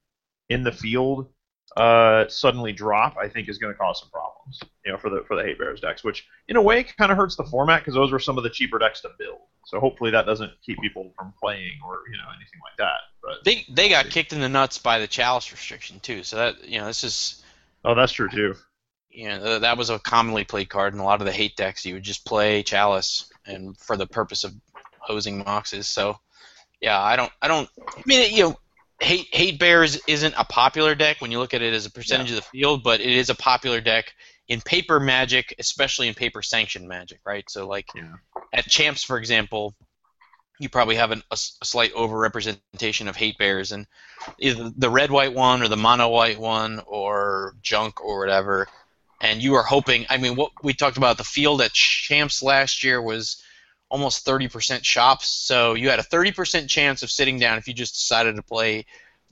in 0.49 0.62
the 0.62 0.73
field 0.73 1.29
uh, 1.77 2.27
suddenly 2.29 2.73
drop, 2.73 3.17
I 3.17 3.29
think 3.29 3.49
is 3.49 3.59
going 3.59 3.73
to 3.73 3.79
cause 3.79 4.01
some 4.01 4.11
problems. 4.11 4.61
You 4.85 4.93
know, 4.93 4.99
for 4.99 5.11
the 5.11 5.25
for 5.27 5.37
the 5.37 5.43
hate 5.43 5.59
bears 5.59 5.81
decks, 5.81 6.05
which 6.05 6.27
in 6.49 6.57
a 6.57 6.62
way 6.62 6.85
kind 6.85 7.11
of 7.11 7.19
hurts 7.19 7.37
the 7.37 7.45
format 7.45 7.81
because 7.81 7.95
those 7.95 8.12
were 8.12 8.19
some 8.19 8.39
of 8.39 8.45
the 8.45 8.51
cheaper 8.51 8.79
decks 8.79 9.01
to 9.03 9.11
build. 9.19 9.39
So 9.67 9.81
hopefully 9.81 10.11
that 10.12 10.27
doesn't 10.27 10.53
keep 10.64 10.79
people 10.81 11.12
from 11.17 11.35
playing 11.41 11.73
or 11.85 12.01
you 12.11 12.17
know 12.17 12.29
anything 12.35 12.61
like 12.62 12.77
that. 12.79 12.99
But 13.23 13.45
They 13.45 13.64
they 13.69 13.89
got 13.89 14.07
kicked 14.11 14.33
in 14.33 14.41
the 14.41 14.49
nuts 14.49 14.79
by 14.79 14.99
the 15.01 15.07
chalice 15.09 15.51
restriction 15.51 16.01
too. 16.01 16.23
So 16.23 16.37
that 16.37 16.64
you 16.69 16.79
know 16.79 16.87
this 16.87 17.03
is 17.05 17.43
oh, 17.85 17.95
that's 17.95 18.12
true 18.12 18.29
too. 18.29 18.55
you 19.11 19.29
know 19.29 19.59
that 19.59 19.77
was 19.77 19.91
a 19.91 19.99
commonly 19.99 20.45
played 20.45 20.69
card 20.69 20.95
in 20.95 21.01
a 21.01 21.05
lot 21.05 21.21
of 21.21 21.27
the 21.27 21.33
hate 21.33 21.57
decks. 21.57 21.85
You 21.85 21.95
would 21.95 22.05
just 22.05 22.25
play 22.25 22.62
chalice 22.62 23.31
and 23.45 23.77
for 23.77 23.97
the 23.97 24.07
purpose 24.07 24.45
of 24.45 24.55
hosing 25.01 25.45
moxes. 25.45 25.85
So 25.87 26.17
yeah, 26.81 27.01
I 27.01 27.17
don't 27.17 27.33
I 27.43 27.49
don't 27.49 27.69
I 27.89 28.03
mean 28.07 28.33
you 28.35 28.43
know 28.45 28.57
hate 29.01 29.28
hate 29.32 29.59
bears 29.59 30.01
isn't 30.07 30.34
a 30.38 30.44
popular 30.44 30.94
deck 30.94 31.20
when 31.20 31.30
you 31.30 31.38
look 31.38 31.55
at 31.55 31.62
it 31.62 31.74
as 31.74 31.86
a 31.86 31.90
percentage 31.90 32.30
of 32.30 32.36
the 32.36 32.42
field, 32.42 32.82
but 32.82 33.01
it 33.01 33.11
is 33.11 33.30
a 33.30 33.34
popular 33.34 33.80
deck 33.80 34.14
in 34.49 34.61
paper 34.61 35.01
magic, 35.01 35.55
especially 35.59 36.09
in 36.09 36.14
paper 36.14 36.42
sanctioned 36.42 36.88
magic, 36.88 37.20
right? 37.26 37.49
So 37.51 37.66
like 37.66 37.88
Yeah. 37.94 38.14
at 38.53 38.66
champs, 38.66 39.03
for 39.03 39.18
example, 39.18 39.74
you 40.59 40.68
probably 40.68 40.97
have 40.97 41.11
an, 41.11 41.22
a, 41.30 41.34
a 41.34 41.64
slight 41.64 41.92
overrepresentation 41.94 43.09
of 43.09 43.16
hate 43.16 43.36
bears, 43.38 43.72
and 43.72 43.86
either 44.38 44.70
the 44.76 44.90
red 44.90 45.11
white 45.11 45.34
one 45.34 45.62
or 45.62 45.68
the 45.68 45.76
mono 45.76 46.09
white 46.09 46.38
one 46.38 46.80
or 46.86 47.55
junk 47.61 48.03
or 48.03 48.18
whatever. 48.18 48.66
And 49.20 49.42
you 49.42 49.55
are 49.55 49.62
hoping. 49.62 50.07
I 50.11 50.18
mean, 50.18 50.36
what 50.36 50.53
we 50.62 50.74
talked 50.74 50.99
about 50.99 51.16
the 51.16 51.24
field 51.24 51.62
at 51.62 51.72
champs 51.72 52.43
last 52.43 52.85
year 52.85 53.01
was 53.01 53.43
almost 53.89 54.27
30% 54.27 54.85
shops, 54.85 55.29
so 55.29 55.75
you 55.75 55.91
had 55.91 55.99
a 55.99 56.03
30% 56.03 56.69
chance 56.69 57.03
of 57.03 57.11
sitting 57.11 57.39
down 57.39 57.59
if 57.59 57.69
you 57.69 57.75
just 57.75 57.95
decided 57.95 58.37
to 58.37 58.43
play 58.43 58.87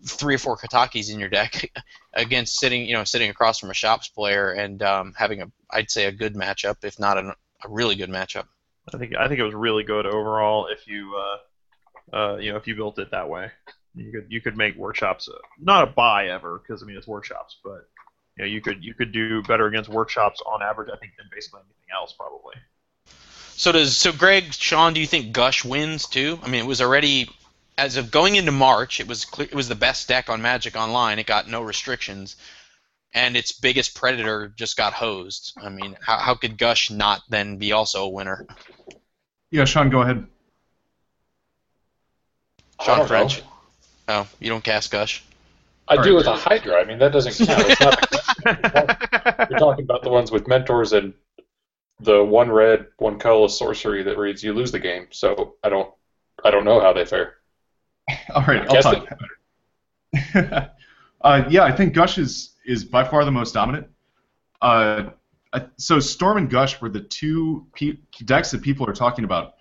three 0.05 0.35
or 0.35 0.39
four 0.39 0.57
katakis 0.57 1.13
in 1.13 1.19
your 1.19 1.29
deck 1.29 1.71
against 2.15 2.59
sitting, 2.59 2.87
you 2.87 2.95
know, 2.95 3.05
sitting 3.05 3.31
across 3.31 3.59
from 3.59 3.71
a 3.71 3.75
shops 3.75 4.09
player 4.09 4.53
and 4.53 4.83
um, 4.83 5.15
having 5.17 5.43
a, 5.43 5.51
I'd 5.71 5.91
say, 5.91 6.07
a 6.07 6.13
good 6.13 6.35
matchup, 6.35 6.85
if 6.85 6.99
not 6.99 7.19
an, 7.19 7.33
a 7.65 7.69
really 7.69 7.97
good 7.97 8.11
matchup. 8.11 8.47
I 8.93 8.99
think 8.99 9.15
I 9.17 9.29
think 9.29 9.41
it 9.41 9.45
was 9.45 9.55
really 9.55 9.83
good 9.83 10.07
overall 10.07 10.67
if 10.67 10.87
you 10.87 11.17
uh, 11.17 12.17
uh, 12.17 12.37
you 12.37 12.53
know 12.53 12.59
if 12.59 12.67
you 12.67 12.75
built 12.75 12.99
it 12.99 13.11
that 13.13 13.29
way. 13.29 13.51
You 13.95 14.13
could 14.13 14.27
you 14.29 14.41
could 14.41 14.57
make 14.57 14.77
workshops 14.77 15.29
uh, 15.29 15.39
not 15.59 15.89
a 15.89 15.91
buy 15.91 16.29
ever 16.29 16.61
because 16.61 16.83
I 16.83 16.87
mean 16.87 16.97
it's 16.97 17.07
workshops, 17.07 17.57
but 17.65 17.89
you 18.37 18.45
know 18.45 18.47
you 18.47 18.61
could 18.61 18.85
you 18.85 18.93
could 18.93 19.13
do 19.13 19.43
better 19.43 19.67
against 19.67 19.89
workshops 19.89 20.43
on 20.47 20.63
average 20.63 20.91
I 20.93 20.99
think 20.99 21.13
than 21.17 21.29
basically 21.33 21.61
anything 21.61 21.95
else 21.99 22.13
probably. 22.13 22.57
So 23.57 23.73
does 23.73 23.97
so 23.97 24.13
Greg, 24.13 24.53
Sean, 24.53 24.95
do 24.95 25.01
you 25.01 25.07
think 25.07 25.33
Gush 25.33 25.65
wins 25.65 26.07
too? 26.07 26.39
I 26.43 26.49
mean, 26.49 26.65
it 26.65 26.67
was 26.67 26.81
already 26.81 27.29
as 27.77 27.97
of 27.97 28.11
going 28.11 28.37
into 28.37 28.53
March, 28.53 29.01
it 29.01 29.09
was 29.09 29.25
clear, 29.25 29.49
it 29.51 29.55
was 29.55 29.69
the 29.69 29.75
best 29.75 30.09
deck 30.09 30.29
on 30.29 30.43
Magic 30.43 30.77
Online. 30.77 31.19
It 31.19 31.27
got 31.27 31.49
no 31.49 31.63
restrictions, 31.63 32.37
and 33.13 33.37
its 33.37 33.53
biggest 33.53 33.95
predator 33.95 34.53
just 34.57 34.77
got 34.77 34.93
hosed. 34.93 35.53
I 35.61 35.69
mean, 35.69 35.97
how, 36.01 36.19
how 36.19 36.35
could 36.35 36.59
Gush 36.59 36.91
not 36.91 37.23
then 37.29 37.57
be 37.59 37.73
also 37.73 38.05
a 38.05 38.09
winner? 38.09 38.47
Yeah, 39.51 39.65
Sean, 39.65 39.91
go 39.91 40.03
ahead. 40.03 40.27
Sean 42.81 43.07
French. 43.07 43.39
know. 43.39 43.47
Oh, 44.07 44.29
you 44.41 44.51
don't 44.51 44.65
cast 44.65 44.91
Gush. 44.91 45.25
I 45.87 45.97
All 45.97 46.03
do 46.03 46.11
right. 46.11 46.17
with 46.17 46.27
a 46.27 46.37
Hydra. 46.37 46.81
I 46.81 46.85
mean, 46.85 46.99
that 46.99 47.13
doesn't 47.13 47.47
count. 47.47 47.65
It's 47.69 47.81
not, 47.81 49.51
you're 49.51 49.59
talking 49.59 49.85
about 49.85 50.03
the 50.03 50.11
ones 50.11 50.31
with 50.31 50.49
mentors 50.49 50.93
and 50.93 51.13
the 52.05 52.23
one 52.23 52.51
red, 52.51 52.87
one 52.99 53.19
colorless 53.19 53.59
sorcery 53.59 54.03
that 54.03 54.19
reads 54.19 54.43
you 54.43 54.53
lose 54.53 54.71
the 54.73 54.79
game. 54.79 55.09
So 55.11 55.55
I 55.65 55.69
don't, 55.69 55.93
I 56.45 56.51
don't 56.51 56.65
know 56.65 56.81
how 56.81 56.93
they 56.93 57.05
fare. 57.05 57.37
All 58.35 58.43
right, 58.43 58.63
I'll 58.63 58.75
Guess 58.75 58.85
talk. 58.85 59.09
uh, 61.23 61.45
yeah, 61.49 61.65
I 61.65 61.73
think 61.73 61.95
Gush 61.95 62.19
is 62.19 62.51
is 62.67 62.85
by 62.85 63.05
far 63.05 63.25
the 63.25 63.31
most 63.31 63.55
dominant. 63.55 63.87
Uh, 64.63 65.11
I- 65.53 65.67
so 65.77 66.01
Storm 66.01 66.37
and 66.39 66.51
Gush 66.51 66.81
were 66.81 66.89
the 66.89 67.01
two 67.01 67.67
pe- 67.75 67.99
decks 68.25 68.51
that 68.51 68.63
people 68.63 68.89
are 68.89 68.93
talking 68.95 69.25
about, 69.25 69.55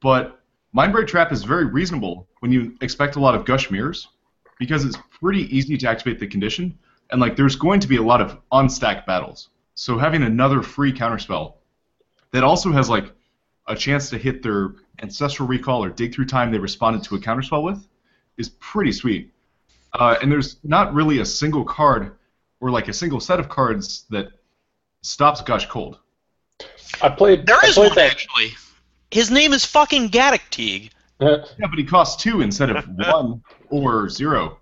but 0.00 0.40
Mindbreak 0.76 1.06
Trap 1.06 1.32
is 1.32 1.44
very 1.44 1.66
reasonable 1.66 2.28
when 2.40 2.50
you 2.52 2.76
expect 2.80 3.16
a 3.16 3.20
lot 3.20 3.34
of 3.34 3.44
Gush 3.44 3.70
mirrors, 3.70 4.08
because 4.58 4.84
it's 4.84 4.98
pretty 5.20 5.56
easy 5.56 5.76
to 5.78 5.88
activate 5.88 6.18
the 6.18 6.26
condition, 6.26 6.78
and 7.10 7.20
like 7.20 7.36
there's 7.36 7.56
going 7.56 7.80
to 7.80 7.88
be 7.88 7.96
a 7.96 8.02
lot 8.02 8.20
of 8.20 8.38
unstacked 8.52 9.06
battles. 9.06 9.50
So 9.74 9.98
having 9.98 10.22
another 10.22 10.62
free 10.62 10.92
counterspell 10.92 11.54
that 12.32 12.44
also 12.44 12.70
has 12.72 12.88
like 12.88 13.12
a 13.66 13.74
chance 13.76 14.10
to 14.10 14.18
hit 14.18 14.42
their 14.42 14.74
ancestral 15.02 15.48
recall 15.48 15.82
or 15.84 15.88
dig 15.90 16.14
through 16.14 16.26
time 16.26 16.52
they 16.52 16.58
responded 16.58 17.02
to 17.04 17.16
a 17.16 17.18
counterspell 17.18 17.62
with 17.64 17.86
is 18.36 18.50
pretty 18.60 18.92
sweet. 18.92 19.32
uh, 19.94 20.16
and 20.20 20.30
there's 20.30 20.56
not 20.64 20.92
really 20.92 21.20
a 21.20 21.24
single 21.24 21.64
card 21.64 22.16
or 22.60 22.70
like 22.70 22.88
a 22.88 22.92
single 22.92 23.20
set 23.20 23.38
of 23.40 23.48
cards 23.48 24.06
that 24.10 24.28
stops 25.02 25.40
Gush 25.40 25.66
Cold. 25.66 25.98
I 27.02 27.08
played. 27.08 27.46
There 27.46 27.56
I 27.62 27.66
is 27.68 27.74
played 27.74 27.88
one 27.90 27.96
that. 27.96 28.10
actually. 28.12 28.52
His 29.10 29.30
name 29.30 29.52
is 29.52 29.64
fucking 29.64 30.08
Gaddock 30.08 30.42
Teeg. 30.50 30.90
Yeah, 31.20 31.36
but 31.70 31.78
he 31.78 31.84
costs 31.84 32.20
two 32.22 32.40
instead 32.40 32.70
of 32.70 32.84
one 32.88 33.40
or 33.70 34.08
zero. 34.10 34.58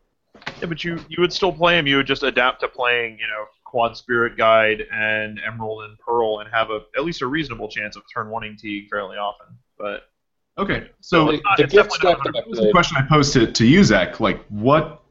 Yeah, 0.61 0.67
but 0.67 0.85
you 0.85 1.01
you 1.09 1.17
would 1.21 1.33
still 1.33 1.51
play 1.51 1.79
him. 1.79 1.87
You 1.87 1.97
would 1.97 2.07
just 2.07 2.23
adapt 2.23 2.61
to 2.61 2.69
playing, 2.69 3.19
you 3.19 3.27
know, 3.27 3.47
Quad 3.73 3.97
Spirit 3.97 4.37
Guide 4.37 4.83
and 4.93 5.41
Emerald 5.45 5.85
and 5.85 5.99
Pearl, 5.99 6.41
and 6.41 6.51
have 6.53 6.69
a 6.69 6.81
at 6.95 7.05
least 7.05 7.23
a 7.23 7.27
reasonable 7.27 7.69
chance 7.69 7.97
of 7.97 8.03
turn 8.13 8.27
oneing 8.27 8.63
Teeg 8.63 8.91
fairly 8.91 9.17
often. 9.17 9.47
But 9.79 10.11
Okay, 10.59 10.91
so 11.01 11.25
the, 11.25 11.33
not- 11.33 11.57
the 11.57 11.65
it's 11.65 11.73
gift 11.73 11.91
definitely 11.91 12.13
not 12.13 12.25
deck 12.25 12.35
that 12.35 12.49
was 12.51 12.61
the 12.61 12.71
question 12.71 12.99
I 12.99 13.09
posed 13.09 13.33
to, 13.33 13.51
to 13.51 13.67
you, 13.67 13.83
Zach. 13.83 14.21
Like, 14.21 14.45
what? 14.49 15.03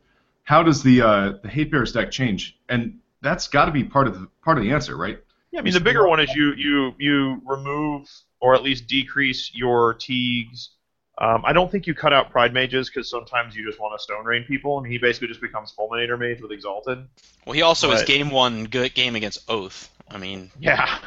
How 0.44 0.62
does 0.62 0.84
the 0.84 1.02
uh, 1.02 1.34
the 1.42 1.50
hate 1.50 1.72
bears 1.72 1.92
deck 1.92 2.12
change? 2.12 2.60
And 2.70 3.00
that's 3.22 3.48
got 3.48 3.66
to 3.66 3.72
be 3.72 3.84
part 3.84 4.06
of 4.06 4.20
the 4.20 4.28
part 4.44 4.60
of 4.60 4.64
the 4.64 4.72
answer, 4.72 4.96
right? 4.96 5.18
yeah, 5.52 5.60
I 5.60 5.64
mean, 5.64 5.74
the 5.74 5.80
bigger 5.80 6.08
one 6.08 6.20
is 6.20 6.32
you 6.36 6.54
you 6.54 6.94
you 7.00 7.42
remove 7.44 8.08
or 8.42 8.54
at 8.54 8.62
least 8.62 8.86
decrease 8.86 9.52
your 9.56 9.96
Teegs. 9.96 10.70
Um, 11.22 11.44
I 11.46 11.54
don't 11.54 11.72
think 11.72 11.86
you 11.86 11.94
cut 11.94 12.14
out 12.14 12.32
Pride 12.32 12.52
Mages 12.52 12.90
because 12.90 13.08
sometimes 13.08 13.56
you 13.56 13.64
just 13.64 13.80
want 13.80 13.98
to 13.98 14.02
Stone 14.02 14.26
Rain 14.26 14.44
people, 14.44 14.80
and 14.80 14.92
he 14.92 14.98
basically 14.98 15.28
just 15.28 15.40
becomes 15.40 15.72
Fulminator 15.78 16.18
Mage 16.18 16.42
with 16.42 16.52
Exalted. 16.52 17.08
Well, 17.46 17.54
he 17.54 17.62
also 17.62 17.92
is 17.92 18.02
game 18.02 18.32
one 18.32 18.64
good 18.64 18.96
game 18.96 19.16
against 19.16 19.48
Oath. 19.48 19.92
I 20.10 20.18
mean, 20.18 20.50
Yeah, 20.60 20.98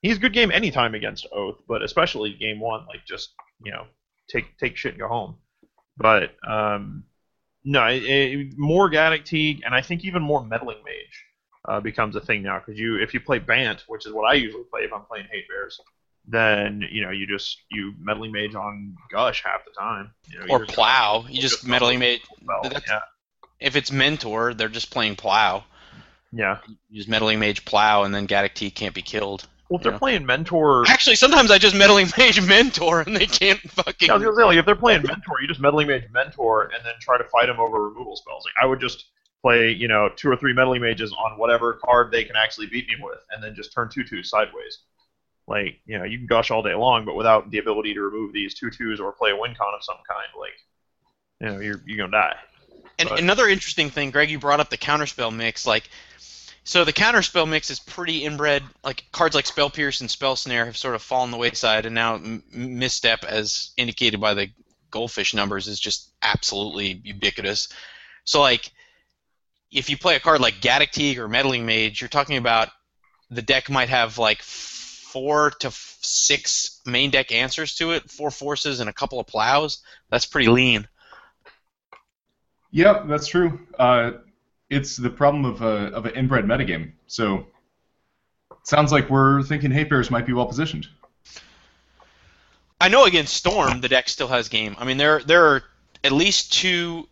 he's 0.00 0.16
a 0.16 0.20
good 0.20 0.32
game 0.32 0.50
anytime 0.50 0.94
against 0.94 1.26
Oath, 1.32 1.58
but 1.68 1.82
especially 1.82 2.32
game 2.32 2.60
one, 2.60 2.86
like 2.86 3.04
just 3.06 3.34
you 3.62 3.70
know 3.70 3.84
take 4.30 4.56
take 4.56 4.78
shit 4.78 4.92
and 4.92 5.00
go 5.00 5.08
home. 5.08 5.36
But 5.98 6.34
um, 6.48 7.04
no, 7.62 7.84
it, 7.88 8.02
it, 8.04 8.58
more 8.58 8.88
Gaddock 8.88 9.26
Teeg, 9.26 9.60
and 9.66 9.74
I 9.74 9.82
think 9.82 10.02
even 10.02 10.22
more 10.22 10.42
Meddling 10.42 10.78
Mage 10.82 11.24
uh, 11.68 11.80
becomes 11.80 12.16
a 12.16 12.20
thing 12.20 12.42
now 12.42 12.58
because 12.58 12.80
you 12.80 12.96
if 13.02 13.12
you 13.12 13.20
play 13.20 13.38
Bant, 13.38 13.84
which 13.86 14.06
is 14.06 14.14
what 14.14 14.24
I 14.24 14.32
usually 14.32 14.64
play 14.64 14.82
if 14.84 14.94
I'm 14.94 15.02
playing 15.02 15.26
Hate 15.30 15.46
Bears, 15.46 15.78
then 16.30 16.84
you 16.90 17.02
know 17.02 17.10
you 17.10 17.26
just 17.26 17.58
you 17.70 17.94
Meddling 18.00 18.32
Mage 18.32 18.54
on 18.54 18.94
Gush 19.10 19.42
half 19.44 19.64
the 19.64 19.70
time. 19.78 20.10
You 20.30 20.40
know, 20.40 20.46
or 20.50 20.66
Plow. 20.66 21.24
You 21.28 21.40
just 21.40 21.66
meddling 21.66 21.98
mage. 21.98 22.20
Yeah, 22.62 23.00
If 23.60 23.76
it's 23.76 23.90
Mentor, 23.90 24.54
they're 24.54 24.68
just 24.68 24.90
playing 24.90 25.16
Plow. 25.16 25.64
yeah. 26.32 26.58
You 26.90 26.96
just 26.98 27.08
meddling 27.08 27.38
mage 27.38 27.64
Plow, 27.64 28.04
and 28.04 28.14
then 28.14 28.26
Gaddock 28.26 28.54
Teeg 28.54 28.74
can't 28.74 28.94
be 28.94 29.02
killed. 29.02 29.46
Well, 29.68 29.78
if 29.78 29.82
they're 29.84 29.98
playing 29.98 30.24
Mentor, 30.24 30.84
Actually, 30.88 31.16
sometimes 31.16 31.50
I 31.50 31.58
just 31.58 31.76
meddling 31.76 32.06
mage 32.18 32.40
Mentor, 32.46 33.00
and 33.02 33.14
they 33.16 33.26
can't 33.26 33.60
fucking. 33.60 34.06
Yeah, 34.08 34.14
I 34.14 34.16
was 34.16 34.24
gonna 34.24 34.36
say, 34.36 34.44
like, 34.44 34.56
if 34.58 34.66
they're 34.66 34.74
playing 34.76 35.02
Mentor, 35.02 35.40
you 35.40 35.48
just 35.48 35.60
meddling 35.60 35.88
mage 35.88 36.04
Mentor 36.12 36.64
and 36.74 36.84
then 36.84 36.94
try 37.00 37.18
to 37.18 37.24
fight 37.24 37.46
them 37.46 37.58
over 37.60 37.88
removal 37.88 38.16
spells. 38.16 38.44
Like, 38.44 38.54
I 38.62 38.66
would 38.66 38.80
just 38.80 39.06
play, 39.42 39.70
you 39.70 39.86
know, 39.88 40.08
two 40.16 40.30
or 40.30 40.36
three 40.36 40.52
meddling 40.52 40.80
mages 40.82 41.12
on 41.12 41.38
whatever 41.38 41.78
card 41.84 42.10
they 42.10 42.24
can 42.24 42.34
actually 42.36 42.66
beat 42.66 42.86
me 42.88 42.96
with, 43.00 43.18
and 43.30 43.42
then 43.42 43.54
just 43.54 43.72
turn 43.72 43.88
two 43.88 44.04
twos 44.04 44.30
sideways. 44.30 44.78
Like, 45.48 45.80
you 45.86 45.98
know, 45.98 46.04
you 46.04 46.18
can 46.18 46.26
gush 46.26 46.50
all 46.50 46.62
day 46.62 46.74
long, 46.74 47.04
but 47.06 47.16
without 47.16 47.50
the 47.50 47.58
ability 47.58 47.94
to 47.94 48.02
remove 48.02 48.32
these 48.32 48.54
two 48.54 48.70
twos 48.70 49.00
or 49.00 49.12
play 49.12 49.30
a 49.30 49.36
win 49.36 49.54
con 49.54 49.74
of 49.74 49.82
some 49.82 49.96
kind, 50.06 50.28
like, 50.38 50.52
you 51.40 51.46
know, 51.48 51.60
you're 51.60 51.82
you're 51.86 51.96
gonna 52.06 52.10
die. 52.12 52.36
And 52.98 53.08
But- 53.08 53.18
another 53.18 53.48
interesting 53.48 53.90
thing, 53.90 54.10
Greg, 54.10 54.30
you 54.30 54.38
brought 54.38 54.60
up 54.60 54.70
the 54.70 54.76
counterspell 54.76 55.34
mix. 55.34 55.66
Like, 55.66 55.88
so 56.64 56.84
the 56.84 56.92
counterspell 56.92 57.48
mix 57.48 57.70
is 57.70 57.78
pretty 57.80 58.24
inbred. 58.24 58.62
Like 58.84 59.04
cards 59.10 59.34
like 59.34 59.46
Spell 59.46 59.70
Pierce 59.70 60.02
and 60.02 60.10
Spell 60.10 60.36
Snare 60.36 60.66
have 60.66 60.76
sort 60.76 60.94
of 60.94 61.00
fallen 61.02 61.30
the 61.30 61.38
wayside, 61.38 61.86
and 61.86 61.94
now 61.94 62.16
M- 62.16 62.42
Misstep, 62.52 63.24
as 63.24 63.70
indicated 63.78 64.20
by 64.20 64.34
the 64.34 64.50
goldfish 64.90 65.32
numbers, 65.32 65.66
is 65.66 65.80
just 65.80 66.10
absolutely 66.20 67.00
ubiquitous. 67.04 67.68
So 68.24 68.40
like, 68.42 68.70
if 69.70 69.88
you 69.88 69.96
play 69.96 70.16
a 70.16 70.20
card 70.20 70.40
like 70.42 70.60
Gaddock 70.60 70.90
Teeg 70.90 71.16
or 71.16 71.28
Meddling 71.28 71.64
Mage, 71.64 72.02
you're 72.02 72.08
talking 72.08 72.36
about 72.36 72.68
the 73.30 73.42
deck 73.42 73.70
might 73.70 73.88
have 73.88 74.18
like 74.18 74.42
four 75.18 75.50
to 75.50 75.66
f- 75.66 75.98
six 76.00 76.80
main 76.86 77.10
deck 77.10 77.32
answers 77.32 77.74
to 77.74 77.90
it, 77.90 78.08
four 78.08 78.30
forces 78.30 78.78
and 78.78 78.88
a 78.88 78.92
couple 78.92 79.18
of 79.18 79.26
plows. 79.26 79.82
That's 80.10 80.26
pretty 80.26 80.48
lean. 80.48 80.86
Yep, 82.70 83.08
that's 83.08 83.26
true. 83.26 83.58
Uh, 83.78 84.12
it's 84.70 84.96
the 84.96 85.10
problem 85.10 85.44
of 85.44 85.62
a 85.62 85.92
of 85.92 86.06
an 86.06 86.14
inbred 86.14 86.44
metagame. 86.44 86.92
So, 87.08 87.46
sounds 88.62 88.92
like 88.92 89.10
we're 89.10 89.42
thinking 89.42 89.72
hate 89.72 89.88
bears 89.88 90.10
might 90.10 90.26
be 90.26 90.32
well 90.32 90.46
positioned. 90.46 90.86
I 92.80 92.88
know 92.88 93.04
against 93.04 93.34
Storm, 93.34 93.80
the 93.80 93.88
deck 93.88 94.08
still 94.08 94.28
has 94.28 94.48
game. 94.48 94.76
I 94.78 94.84
mean, 94.84 94.98
there 94.98 95.20
there 95.20 95.46
are 95.46 95.64
at 96.04 96.12
least 96.12 96.52
two, 96.52 97.08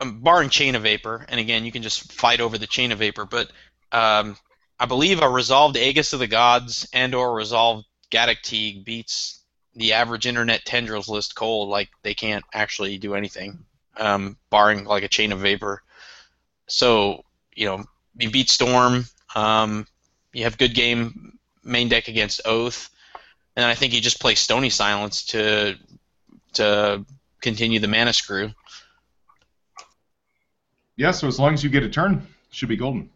um, 0.00 0.20
barring 0.20 0.48
Chain 0.48 0.74
of 0.74 0.84
Vapor, 0.84 1.26
and 1.28 1.38
again, 1.38 1.66
you 1.66 1.72
can 1.72 1.82
just 1.82 2.10
fight 2.12 2.40
over 2.40 2.56
the 2.56 2.66
Chain 2.66 2.92
of 2.92 3.00
Vapor. 3.00 3.26
But 3.26 3.50
um, 3.90 4.38
I 4.78 4.86
believe 4.86 5.22
a 5.22 5.28
resolved 5.28 5.76
Aegis 5.76 6.12
of 6.12 6.18
the 6.18 6.26
Gods 6.26 6.88
and 6.92 7.14
or 7.14 7.34
resolved 7.34 7.86
Gaddock 8.10 8.42
Teeg 8.42 8.84
beats 8.84 9.40
the 9.74 9.92
average 9.94 10.26
Internet 10.26 10.64
Tendrils 10.64 11.08
list 11.08 11.34
cold. 11.34 11.68
Like 11.68 11.88
they 12.02 12.14
can't 12.14 12.44
actually 12.52 12.98
do 12.98 13.14
anything, 13.14 13.64
um, 13.96 14.36
barring 14.50 14.84
like 14.84 15.02
a 15.02 15.08
Chain 15.08 15.32
of 15.32 15.40
Vapor. 15.40 15.82
So 16.66 17.24
you 17.54 17.66
know, 17.66 17.84
you 18.18 18.30
beat 18.30 18.50
Storm. 18.50 19.06
Um, 19.34 19.86
you 20.32 20.44
have 20.44 20.58
good 20.58 20.74
game 20.74 21.38
main 21.64 21.88
deck 21.88 22.08
against 22.08 22.40
Oath 22.44 22.90
and 23.56 23.64
I 23.64 23.74
think 23.74 23.92
you 23.92 24.00
just 24.00 24.20
play 24.20 24.34
Stony 24.34 24.70
Silence 24.70 25.24
to 25.26 25.76
to 26.54 27.04
continue 27.40 27.80
the 27.80 27.88
mana 27.88 28.12
screw. 28.12 28.52
Yeah, 30.96 31.10
so 31.10 31.26
as 31.26 31.38
long 31.38 31.54
as 31.54 31.64
you 31.64 31.70
get 31.70 31.82
a 31.82 31.88
turn, 31.88 32.26
should 32.50 32.68
be 32.68 32.76
golden. 32.76 33.10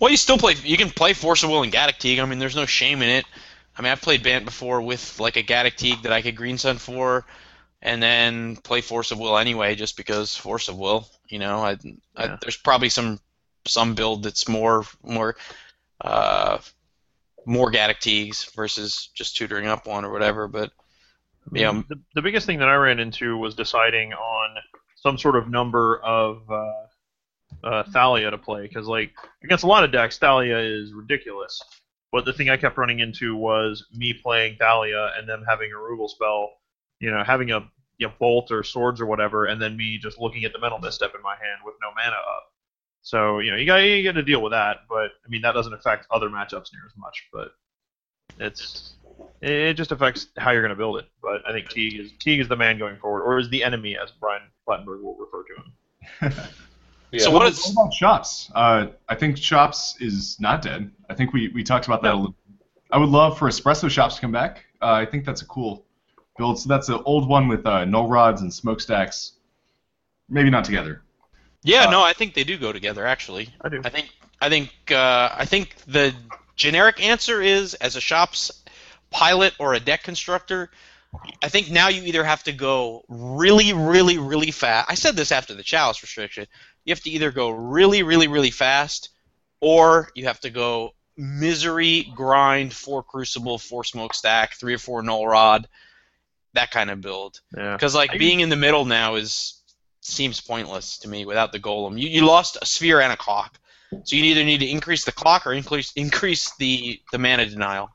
Well, 0.00 0.10
you 0.10 0.16
still 0.16 0.38
play. 0.38 0.54
You 0.62 0.76
can 0.76 0.90
play 0.90 1.12
Force 1.12 1.42
of 1.42 1.50
Will 1.50 1.62
and 1.62 1.72
Gaddock 1.72 1.96
Teeg. 1.98 2.20
I 2.20 2.26
mean, 2.26 2.38
there's 2.38 2.56
no 2.56 2.66
shame 2.66 3.02
in 3.02 3.08
it. 3.08 3.24
I 3.76 3.82
mean, 3.82 3.90
I've 3.90 4.02
played 4.02 4.22
Bant 4.22 4.44
before 4.44 4.80
with 4.80 5.18
like 5.18 5.36
a 5.36 5.42
Gaddock 5.42 5.74
Teeg 5.76 6.02
that 6.02 6.12
I 6.12 6.22
could 6.22 6.36
Green 6.36 6.58
Sun 6.58 6.78
for, 6.78 7.26
and 7.82 8.02
then 8.02 8.56
play 8.56 8.80
Force 8.80 9.10
of 9.10 9.18
Will 9.18 9.36
anyway, 9.38 9.74
just 9.74 9.96
because 9.96 10.36
Force 10.36 10.68
of 10.68 10.78
Will. 10.78 11.08
You 11.28 11.38
know, 11.38 11.58
I, 11.58 11.76
I 12.16 12.38
there's 12.40 12.56
probably 12.56 12.88
some 12.88 13.20
some 13.66 13.94
build 13.94 14.22
that's 14.22 14.48
more 14.48 14.84
more 15.02 15.36
uh, 16.00 16.58
more 17.46 17.70
Gaddock 17.70 18.00
Teegs 18.00 18.52
versus 18.54 19.10
just 19.14 19.36
tutoring 19.36 19.66
up 19.66 19.86
one 19.86 20.04
or 20.04 20.12
whatever. 20.12 20.48
But 20.48 20.70
Yeah. 21.52 21.82
The, 21.88 22.00
the 22.14 22.22
biggest 22.22 22.46
thing 22.46 22.58
that 22.58 22.68
I 22.68 22.74
ran 22.74 22.98
into 23.00 23.36
was 23.36 23.54
deciding 23.54 24.12
on 24.12 24.56
some 24.96 25.18
sort 25.18 25.36
of 25.36 25.48
number 25.48 26.00
of 26.02 26.50
uh, 26.50 26.83
uh, 27.62 27.84
Thalia 27.92 28.30
to 28.30 28.38
play 28.38 28.62
because, 28.62 28.86
like, 28.86 29.12
against 29.42 29.64
a 29.64 29.66
lot 29.66 29.84
of 29.84 29.92
decks, 29.92 30.18
Thalia 30.18 30.58
is 30.58 30.92
ridiculous. 30.92 31.62
But 32.12 32.24
the 32.24 32.32
thing 32.32 32.48
I 32.48 32.56
kept 32.56 32.78
running 32.78 33.00
into 33.00 33.34
was 33.34 33.86
me 33.92 34.12
playing 34.12 34.56
Thalia 34.56 35.12
and 35.18 35.28
them 35.28 35.44
having 35.48 35.72
a 35.72 35.76
removal 35.76 36.08
spell, 36.08 36.52
you 37.00 37.10
know, 37.10 37.24
having 37.24 37.50
a 37.50 37.68
you 37.98 38.06
know, 38.06 38.12
bolt 38.18 38.50
or 38.50 38.62
swords 38.62 39.00
or 39.00 39.06
whatever, 39.06 39.46
and 39.46 39.60
then 39.60 39.76
me 39.76 39.98
just 39.98 40.18
looking 40.18 40.44
at 40.44 40.52
the 40.52 40.58
mental 40.58 40.78
misstep 40.78 41.14
in 41.14 41.22
my 41.22 41.34
hand 41.34 41.60
with 41.64 41.74
no 41.82 41.88
mana 41.94 42.16
up. 42.16 42.52
So 43.02 43.38
you 43.38 43.50
know, 43.50 43.56
you 43.56 43.66
got 43.66 43.76
you 43.76 44.02
got 44.02 44.12
to 44.12 44.22
deal 44.22 44.42
with 44.42 44.52
that. 44.52 44.78
But 44.88 45.12
I 45.24 45.28
mean, 45.28 45.42
that 45.42 45.52
doesn't 45.52 45.72
affect 45.72 46.06
other 46.10 46.28
matchups 46.28 46.72
near 46.72 46.86
as 46.86 46.96
much. 46.96 47.28
But 47.32 47.52
it's 48.38 48.94
it 49.40 49.74
just 49.74 49.92
affects 49.92 50.28
how 50.38 50.52
you're 50.52 50.62
going 50.62 50.70
to 50.70 50.76
build 50.76 50.98
it. 50.98 51.06
But 51.22 51.42
I 51.48 51.52
think 51.52 51.68
Teeg 51.68 52.00
is 52.00 52.12
Teeg 52.12 52.40
is 52.40 52.48
the 52.48 52.56
man 52.56 52.78
going 52.78 52.96
forward, 52.96 53.22
or 53.22 53.38
is 53.38 53.50
the 53.50 53.62
enemy, 53.62 53.96
as 53.96 54.10
Brian 54.10 54.42
Plattenberg 54.66 55.02
will 55.02 55.16
refer 55.16 55.44
to 55.44 55.54
him. 55.62 56.48
Yeah. 57.14 57.24
So 57.24 57.30
What 57.30 57.42
what 57.42 57.52
is 57.52 57.70
about 57.70 57.94
Shops? 57.94 58.50
Uh, 58.54 58.86
I 59.08 59.14
think 59.14 59.36
Shops 59.36 59.96
is 60.00 60.38
not 60.40 60.62
dead. 60.62 60.90
I 61.08 61.14
think 61.14 61.32
we, 61.32 61.48
we 61.48 61.62
talked 61.62 61.86
about 61.86 62.02
that 62.02 62.14
a 62.14 62.16
little. 62.16 62.34
I 62.90 62.98
would 62.98 63.08
love 63.08 63.38
for 63.38 63.48
Espresso 63.48 63.88
Shops 63.88 64.16
to 64.16 64.20
come 64.20 64.32
back. 64.32 64.64
Uh, 64.82 64.92
I 64.92 65.06
think 65.06 65.24
that's 65.24 65.42
a 65.42 65.46
cool 65.46 65.84
build. 66.36 66.58
So 66.58 66.68
that's 66.68 66.88
an 66.88 67.00
old 67.04 67.28
one 67.28 67.48
with 67.48 67.64
uh, 67.66 67.84
null 67.84 68.08
rods 68.08 68.42
and 68.42 68.52
smokestacks. 68.52 69.32
Maybe 70.28 70.50
not 70.50 70.64
together. 70.64 71.02
Yeah, 71.62 71.84
Uh, 71.84 71.90
no, 71.90 72.02
I 72.02 72.12
think 72.12 72.34
they 72.34 72.44
do 72.44 72.58
go 72.58 72.72
together. 72.72 73.06
Actually, 73.06 73.48
I 73.60 73.68
do. 73.68 73.80
I 73.84 73.88
think 73.88 74.10
I 74.40 74.48
think 74.48 74.70
uh, 74.90 75.30
I 75.32 75.44
think 75.44 75.76
the 75.86 76.14
generic 76.56 77.02
answer 77.02 77.40
is 77.40 77.74
as 77.74 77.96
a 77.96 78.00
shop's 78.00 78.50
pilot 79.10 79.54
or 79.58 79.74
a 79.74 79.80
deck 79.80 80.02
constructor. 80.02 80.70
I 81.42 81.48
think 81.48 81.70
now 81.70 81.88
you 81.88 82.02
either 82.02 82.24
have 82.24 82.42
to 82.44 82.52
go 82.52 83.04
really, 83.08 83.72
really, 83.72 84.18
really 84.18 84.50
fast. 84.50 84.90
I 84.90 84.94
said 84.94 85.14
this 85.14 85.30
after 85.30 85.54
the 85.54 85.62
chalice 85.62 86.02
restriction. 86.02 86.46
You 86.84 86.92
have 86.92 87.02
to 87.02 87.10
either 87.10 87.30
go 87.30 87.50
really, 87.50 88.02
really, 88.02 88.28
really 88.28 88.50
fast, 88.50 89.10
or 89.60 90.10
you 90.14 90.26
have 90.26 90.40
to 90.40 90.50
go 90.50 90.94
misery 91.16 92.12
grind, 92.14 92.72
four 92.72 93.02
crucible, 93.02 93.58
four 93.58 93.84
smokestack, 93.84 94.54
three 94.54 94.74
or 94.74 94.78
four 94.78 95.02
null 95.02 95.26
rod, 95.26 95.68
that 96.54 96.70
kind 96.70 96.90
of 96.90 97.00
build. 97.00 97.40
Yeah. 97.56 97.74
Because 97.76 97.94
like 97.94 98.12
I- 98.12 98.18
being 98.18 98.40
in 98.40 98.48
the 98.48 98.56
middle 98.56 98.84
now 98.84 99.14
is 99.14 99.60
seems 100.00 100.40
pointless 100.40 100.98
to 100.98 101.08
me 101.08 101.24
without 101.24 101.52
the 101.52 101.58
golem. 101.60 101.98
You, 101.98 102.08
you 102.08 102.26
lost 102.26 102.58
a 102.60 102.66
sphere 102.66 103.00
and 103.00 103.12
a 103.12 103.16
clock, 103.16 103.58
so 104.02 104.16
you 104.16 104.24
either 104.24 104.44
need 104.44 104.58
to 104.58 104.68
increase 104.68 105.04
the 105.04 105.12
clock 105.12 105.46
or 105.46 105.52
increase 105.54 105.92
increase 105.96 106.54
the 106.56 107.00
the 107.12 107.18
mana 107.18 107.46
denial. 107.46 107.90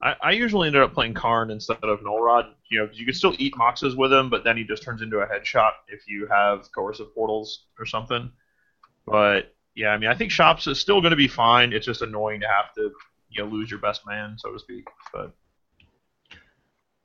I, 0.00 0.14
I 0.22 0.30
usually 0.32 0.68
ended 0.68 0.82
up 0.82 0.94
playing 0.94 1.14
Karn 1.14 1.50
instead 1.50 1.82
of 1.82 2.00
Nullrod. 2.00 2.52
You 2.70 2.78
know, 2.80 2.88
you 2.92 3.04
can 3.04 3.14
still 3.14 3.34
eat 3.38 3.54
Moxes 3.54 3.96
with 3.96 4.12
him, 4.12 4.30
but 4.30 4.44
then 4.44 4.56
he 4.56 4.64
just 4.64 4.82
turns 4.82 5.02
into 5.02 5.18
a 5.18 5.26
headshot 5.26 5.72
if 5.88 6.06
you 6.06 6.26
have 6.30 6.70
coercive 6.72 7.12
portals 7.14 7.64
or 7.78 7.86
something. 7.86 8.30
But 9.06 9.54
yeah, 9.74 9.88
I 9.88 9.98
mean, 9.98 10.08
I 10.10 10.14
think 10.14 10.30
Shops 10.30 10.66
is 10.66 10.78
still 10.78 11.00
going 11.00 11.10
to 11.10 11.16
be 11.16 11.28
fine. 11.28 11.72
It's 11.72 11.86
just 11.86 12.02
annoying 12.02 12.40
to 12.40 12.46
have 12.48 12.72
to 12.74 12.92
you 13.30 13.42
know 13.42 13.48
lose 13.50 13.70
your 13.70 13.80
best 13.80 14.06
man, 14.06 14.36
so 14.38 14.52
to 14.52 14.58
speak. 14.58 14.86
But 15.12 15.32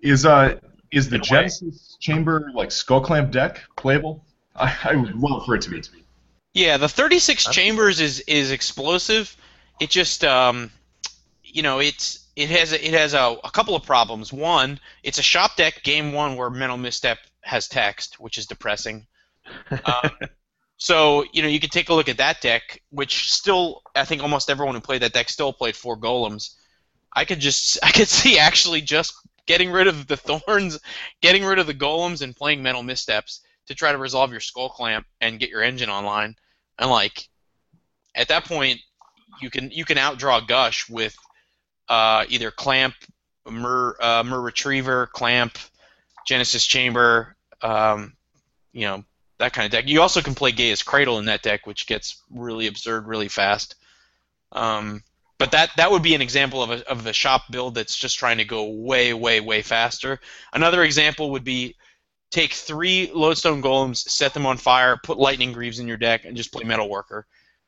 Is 0.01 0.25
uh 0.25 0.59
is 0.91 1.09
the 1.09 1.15
In 1.15 1.21
a 1.21 1.23
way. 1.23 1.27
Genesis 1.27 1.97
Chamber 1.99 2.51
like 2.53 2.71
Skull 2.71 3.01
Clamp 3.01 3.31
deck 3.31 3.61
playable? 3.75 4.23
I, 4.55 4.75
I 4.83 4.95
would 4.95 5.15
love 5.15 5.45
for 5.45 5.55
it 5.55 5.61
to 5.63 5.71
be. 5.71 5.81
Yeah, 6.53 6.77
the 6.77 6.87
36 6.87 7.45
That's- 7.45 7.55
chambers 7.55 7.99
is 7.99 8.19
is 8.21 8.51
explosive. 8.51 9.35
It 9.79 9.89
just 9.89 10.23
um, 10.23 10.69
you 11.43 11.63
know, 11.63 11.79
it's 11.79 12.22
it 12.35 12.49
has 12.49 12.73
a, 12.73 12.85
it 12.85 12.93
has 12.93 13.13
a, 13.13 13.37
a 13.43 13.51
couple 13.51 13.75
of 13.75 13.83
problems. 13.83 14.33
One, 14.33 14.79
it's 15.03 15.19
a 15.19 15.23
shop 15.23 15.55
deck 15.55 15.83
game 15.83 16.13
one 16.13 16.35
where 16.35 16.49
mental 16.49 16.77
misstep 16.77 17.19
has 17.41 17.67
text, 17.67 18.19
which 18.19 18.37
is 18.37 18.47
depressing. 18.47 19.05
Um, 19.71 20.11
so 20.77 21.25
you 21.31 21.41
know 21.41 21.47
you 21.47 21.59
could 21.59 21.71
take 21.71 21.89
a 21.89 21.93
look 21.93 22.09
at 22.09 22.17
that 22.17 22.41
deck, 22.41 22.81
which 22.89 23.31
still 23.31 23.81
I 23.95 24.05
think 24.05 24.23
almost 24.23 24.49
everyone 24.49 24.75
who 24.75 24.81
played 24.81 25.01
that 25.03 25.13
deck 25.13 25.29
still 25.29 25.53
played 25.53 25.75
four 25.75 25.97
golems. 25.97 26.55
I 27.11 27.25
could 27.25 27.39
just 27.39 27.77
I 27.83 27.91
could 27.91 28.07
see 28.07 28.39
actually 28.39 28.81
just 28.81 29.13
getting 29.45 29.71
rid 29.71 29.87
of 29.87 30.07
the 30.07 30.17
thorns, 30.17 30.79
getting 31.21 31.45
rid 31.45 31.59
of 31.59 31.67
the 31.67 31.73
golems, 31.73 32.21
and 32.21 32.35
playing 32.35 32.63
mental 32.63 32.83
missteps 32.83 33.41
to 33.67 33.75
try 33.75 33.91
to 33.91 33.97
resolve 33.97 34.31
your 34.31 34.41
skull 34.41 34.69
clamp 34.69 35.05
and 35.21 35.39
get 35.39 35.49
your 35.49 35.61
engine 35.61 35.89
online. 35.89 36.35
And 36.79 36.89
like 36.89 37.29
at 38.15 38.29
that 38.29 38.45
point, 38.45 38.79
you 39.41 39.51
can 39.51 39.69
you 39.69 39.85
can 39.85 39.97
outdraw 39.97 40.45
Gush 40.47 40.89
with 40.89 41.15
uh, 41.89 42.25
either 42.29 42.51
clamp, 42.51 42.95
mer, 43.49 43.95
uh, 44.01 44.23
Myr 44.23 44.39
Retriever, 44.39 45.07
clamp, 45.07 45.57
Genesis 46.25 46.65
chamber, 46.65 47.35
um, 47.61 48.13
you 48.71 48.87
know 48.87 49.03
that 49.39 49.53
kind 49.53 49.65
of 49.65 49.71
deck. 49.71 49.87
You 49.87 50.01
also 50.01 50.21
can 50.21 50.35
play 50.35 50.51
Gaia's 50.51 50.83
Cradle 50.83 51.19
in 51.19 51.25
that 51.25 51.43
deck, 51.43 51.67
which 51.67 51.87
gets 51.87 52.21
really 52.29 52.67
absurd 52.67 53.07
really 53.07 53.27
fast. 53.27 53.75
Um, 54.51 55.03
but 55.37 55.51
that 55.51 55.71
that 55.77 55.91
would 55.91 56.03
be 56.03 56.15
an 56.15 56.21
example 56.21 56.63
of 56.63 56.71
a 56.71 56.89
of 56.89 57.03
the 57.03 57.13
shop 57.13 57.51
build 57.51 57.75
that's 57.75 57.97
just 57.97 58.17
trying 58.17 58.37
to 58.37 58.45
go 58.45 58.69
way 58.69 59.13
way 59.13 59.41
way 59.41 59.61
faster. 59.61 60.19
Another 60.53 60.83
example 60.83 61.31
would 61.31 61.43
be 61.43 61.75
take 62.31 62.53
three 62.53 63.11
lodestone 63.13 63.61
golems, 63.61 63.97
set 63.97 64.33
them 64.33 64.45
on 64.45 64.57
fire, 64.57 64.97
put 65.01 65.17
lightning 65.17 65.53
greaves 65.53 65.79
in 65.79 65.87
your 65.87 65.97
deck, 65.97 66.25
and 66.25 66.37
just 66.37 66.51
play 66.51 66.63
metal 66.63 66.89
worker, 66.89 67.27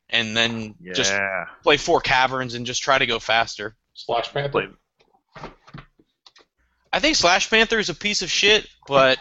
and 0.09 0.35
then 0.37 0.75
yeah, 0.79 0.93
just 0.93 1.13
play 1.63 1.77
four 1.77 1.99
caverns 1.99 2.55
and 2.55 2.65
just 2.65 2.81
try 2.81 2.97
to 2.97 3.05
go 3.05 3.19
faster. 3.19 3.75
Slash 3.95 4.31
Panther. 4.31 4.51
Play- 4.51 5.49
I 6.93 6.99
think 6.99 7.17
Slash 7.17 7.49
Panther 7.49 7.77
is 7.79 7.89
a 7.89 7.93
piece 7.95 8.21
of 8.21 8.29
shit, 8.29 8.67
but 8.87 9.17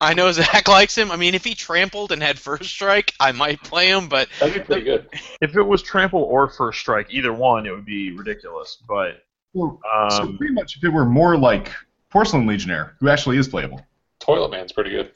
I 0.00 0.14
know 0.14 0.32
Zach 0.32 0.66
likes 0.68 0.96
him. 0.98 1.12
I 1.12 1.16
mean, 1.16 1.34
if 1.34 1.44
he 1.44 1.54
trampled 1.54 2.10
and 2.10 2.20
had 2.20 2.38
first 2.38 2.64
strike, 2.70 3.12
I 3.20 3.30
might 3.32 3.62
play 3.62 3.88
him, 3.88 4.08
but 4.08 4.28
That'd 4.40 4.54
be 4.54 4.60
pretty 4.60 4.82
good. 4.82 5.08
if 5.40 5.56
it 5.56 5.62
was 5.62 5.80
trample 5.82 6.22
or 6.22 6.48
first 6.48 6.80
strike, 6.80 7.06
either 7.10 7.32
one, 7.32 7.66
it 7.66 7.70
would 7.70 7.84
be 7.86 8.10
ridiculous. 8.12 8.82
But 8.88 9.22
so 9.54 9.78
um, 9.94 10.36
pretty 10.38 10.54
much 10.54 10.76
if 10.76 10.84
it 10.84 10.88
were 10.88 11.04
more 11.04 11.36
like 11.38 11.70
Porcelain 12.10 12.46
Legionnaire, 12.46 12.96
who 13.00 13.08
actually 13.08 13.36
is 13.38 13.46
playable. 13.46 13.80
Toilet 14.18 14.50
Man's 14.50 14.72
pretty 14.72 14.90
good. 14.90 15.12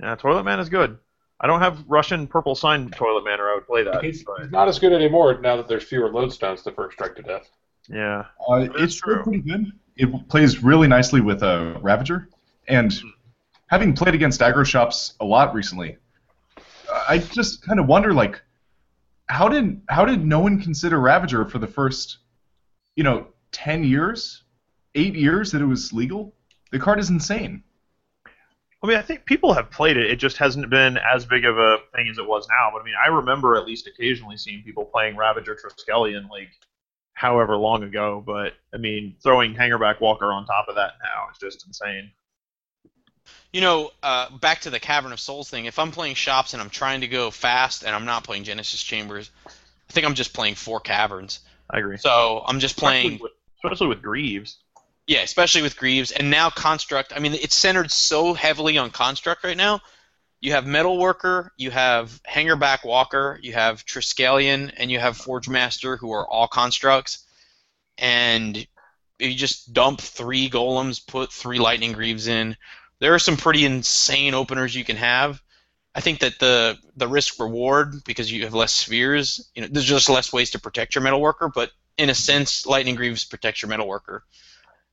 yeah, 0.00 0.14
Toilet 0.16 0.44
Man 0.44 0.60
is 0.60 0.68
good. 0.68 0.98
I 1.40 1.46
don't 1.46 1.60
have 1.60 1.82
Russian 1.88 2.26
purple 2.26 2.54
sign 2.54 2.90
Toilet 2.90 3.24
Man, 3.24 3.40
or 3.40 3.48
I 3.48 3.54
would 3.54 3.66
play 3.66 3.82
that. 3.84 4.04
He's, 4.04 4.22
But 4.22 4.42
he's 4.42 4.50
not 4.52 4.68
as 4.68 4.78
good 4.78 4.92
anymore 4.92 5.40
now 5.40 5.56
that 5.56 5.66
there's 5.66 5.82
fewer 5.82 6.10
lodestones 6.10 6.62
to 6.64 6.72
first 6.72 6.94
strike 6.94 7.16
to 7.16 7.22
death. 7.22 7.48
Yeah, 7.88 8.24
Uh, 8.48 8.68
it's 8.76 8.94
true. 8.96 9.22
pretty 9.22 9.40
good. 9.40 9.72
It 9.96 10.28
plays 10.28 10.62
really 10.62 10.88
nicely 10.88 11.20
with 11.20 11.42
a 11.42 11.78
Ravager, 11.82 12.28
and 12.68 12.92
having 13.66 13.92
played 13.94 14.14
against 14.14 14.40
aggro 14.40 14.64
shops 14.64 15.14
a 15.20 15.24
lot 15.24 15.54
recently, 15.54 15.98
I 17.08 17.18
just 17.18 17.62
kind 17.66 17.78
of 17.78 17.86
wonder 17.86 18.12
like, 18.14 18.40
how 19.26 19.48
did 19.48 19.80
how 19.88 20.04
did 20.04 20.24
no 20.24 20.40
one 20.40 20.60
consider 20.60 20.98
Ravager 21.00 21.44
for 21.44 21.58
the 21.58 21.66
first, 21.66 22.18
you 22.96 23.04
know, 23.04 23.28
ten 23.50 23.84
years, 23.84 24.44
eight 24.94 25.14
years 25.14 25.52
that 25.52 25.60
it 25.62 25.66
was 25.66 25.92
legal? 25.92 26.34
The 26.70 26.78
card 26.78 26.98
is 26.98 27.10
insane. 27.10 27.62
I 28.84 28.88
mean, 28.88 28.96
I 28.96 29.02
think 29.02 29.26
people 29.26 29.52
have 29.52 29.70
played 29.70 29.96
it. 29.96 30.10
It 30.10 30.16
just 30.16 30.38
hasn't 30.38 30.68
been 30.68 30.96
as 30.98 31.24
big 31.24 31.44
of 31.44 31.56
a 31.56 31.78
thing 31.94 32.08
as 32.08 32.18
it 32.18 32.26
was 32.26 32.48
now. 32.48 32.70
But 32.72 32.80
I 32.80 32.84
mean, 32.84 32.94
I 33.02 33.08
remember 33.08 33.56
at 33.56 33.64
least 33.64 33.86
occasionally 33.86 34.36
seeing 34.36 34.62
people 34.64 34.84
playing 34.86 35.16
Ravager 35.16 35.54
Triskelion 35.54 36.28
like 36.30 36.48
however 37.22 37.56
long 37.56 37.84
ago. 37.84 38.20
But 38.26 38.54
I 38.74 38.78
mean, 38.78 39.14
throwing 39.22 39.54
Hangerback 39.54 40.00
Walker 40.00 40.32
on 40.32 40.44
top 40.44 40.66
of 40.68 40.74
that 40.74 40.94
now 41.00 41.30
is 41.30 41.38
just 41.38 41.64
insane. 41.66 42.10
you 43.52 43.60
know, 43.60 43.92
uh, 44.02 44.28
back 44.38 44.62
to 44.62 44.70
the 44.70 44.80
Cavern 44.80 45.12
of 45.12 45.20
Souls 45.20 45.48
thing. 45.48 45.66
If 45.66 45.78
I'm 45.78 45.92
playing 45.92 46.16
shops 46.16 46.52
and 46.52 46.60
I'm 46.60 46.70
trying 46.70 47.02
to 47.02 47.08
go 47.08 47.30
fast 47.30 47.84
and 47.84 47.94
I'm 47.94 48.04
not 48.04 48.24
playing 48.24 48.44
Genesis 48.44 48.82
Chambers, 48.82 49.30
I 49.46 49.92
think 49.92 50.06
I'm 50.06 50.14
just 50.14 50.32
playing 50.32 50.56
four 50.56 50.80
caverns. 50.80 51.40
I 51.70 51.78
agree. 51.78 51.96
So 51.98 52.42
I'm 52.46 52.58
just 52.58 52.76
playing 52.76 53.06
especially 53.06 53.22
with, 53.22 53.32
especially 53.64 53.86
with 53.88 54.02
Greaves. 54.02 54.58
Yeah, 55.06 55.20
especially 55.22 55.62
with 55.62 55.76
Greaves, 55.76 56.10
and 56.10 56.30
now 56.30 56.50
Construct. 56.50 57.12
I 57.14 57.18
mean, 57.20 57.34
it's 57.34 57.54
centered 57.54 57.90
so 57.90 58.34
heavily 58.34 58.78
on 58.78 58.90
Construct 58.90 59.44
right 59.44 59.56
now. 59.56 59.80
You 60.42 60.52
have 60.52 60.64
Metalworker, 60.64 61.50
you 61.56 61.70
have 61.70 62.20
Hangerback 62.28 62.84
Walker, 62.84 63.38
you 63.40 63.52
have 63.52 63.86
Triskelion, 63.86 64.72
and 64.76 64.90
you 64.90 64.98
have 64.98 65.16
Forge 65.16 65.48
Master, 65.48 65.96
who 65.96 66.10
are 66.10 66.28
all 66.28 66.48
constructs. 66.48 67.24
And 67.96 68.56
if 68.56 68.66
you 69.30 69.34
just 69.34 69.72
dump 69.72 70.00
three 70.00 70.50
golems, 70.50 71.06
put 71.06 71.32
three 71.32 71.60
Lightning 71.60 71.92
Greaves 71.92 72.26
in. 72.26 72.56
There 72.98 73.14
are 73.14 73.20
some 73.20 73.36
pretty 73.36 73.64
insane 73.64 74.34
openers 74.34 74.74
you 74.74 74.84
can 74.84 74.96
have. 74.96 75.40
I 75.94 76.00
think 76.00 76.18
that 76.20 76.40
the 76.40 76.76
the 76.96 77.06
risk 77.06 77.38
reward 77.38 78.02
because 78.04 78.32
you 78.32 78.42
have 78.42 78.54
less 78.54 78.72
spheres, 78.72 79.48
you 79.54 79.62
know, 79.62 79.68
there's 79.70 79.84
just 79.84 80.08
less 80.08 80.32
ways 80.32 80.50
to 80.50 80.58
protect 80.58 80.96
your 80.96 81.04
Metalworker, 81.04 81.52
but 81.54 81.70
in 81.98 82.10
a 82.10 82.14
sense, 82.16 82.66
Lightning 82.66 82.96
Greaves 82.96 83.24
protects 83.24 83.62
your 83.62 83.70
Metalworker. 83.70 84.22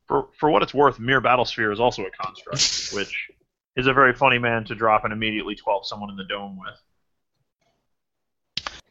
For 0.06 0.28
for 0.38 0.52
what 0.52 0.62
it's 0.62 0.76
worth, 0.76 1.00
Myr 1.00 1.22
Battlesphere 1.22 1.74
is 1.74 1.80
also 1.80 2.04
a 2.04 2.12
construct, 2.12 2.90
which 2.94 3.32
is 3.76 3.88
a 3.88 3.94
very 3.94 4.14
funny 4.14 4.40
man 4.40 4.66
to 4.66 4.76
drop 4.76 5.04
and 5.04 5.14
immediately 5.14 5.56
12 5.56 5.88
someone 5.88 6.10
in 6.10 6.18
the 6.18 6.24
dome 6.24 6.60
with. 6.60 6.76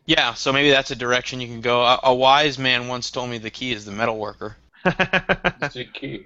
Yeah, 0.07 0.33
so 0.33 0.53
maybe 0.53 0.71
that's 0.71 0.91
a 0.91 0.97
direction 0.97 1.41
you 1.41 1.49
can 1.49 1.61
go. 1.61 1.83
A, 1.83 2.01
a 2.05 2.15
wise 2.15 2.59
man 2.59 2.89
once 2.89 3.11
told 3.11 3.29
me 3.29 3.37
the 3.37 3.51
key 3.51 3.73
is 3.73 3.85
the 3.85 3.93
metal 3.93 4.19
worker. 4.19 4.57
That's 4.85 5.75
the 5.75 5.85
key. 5.85 6.25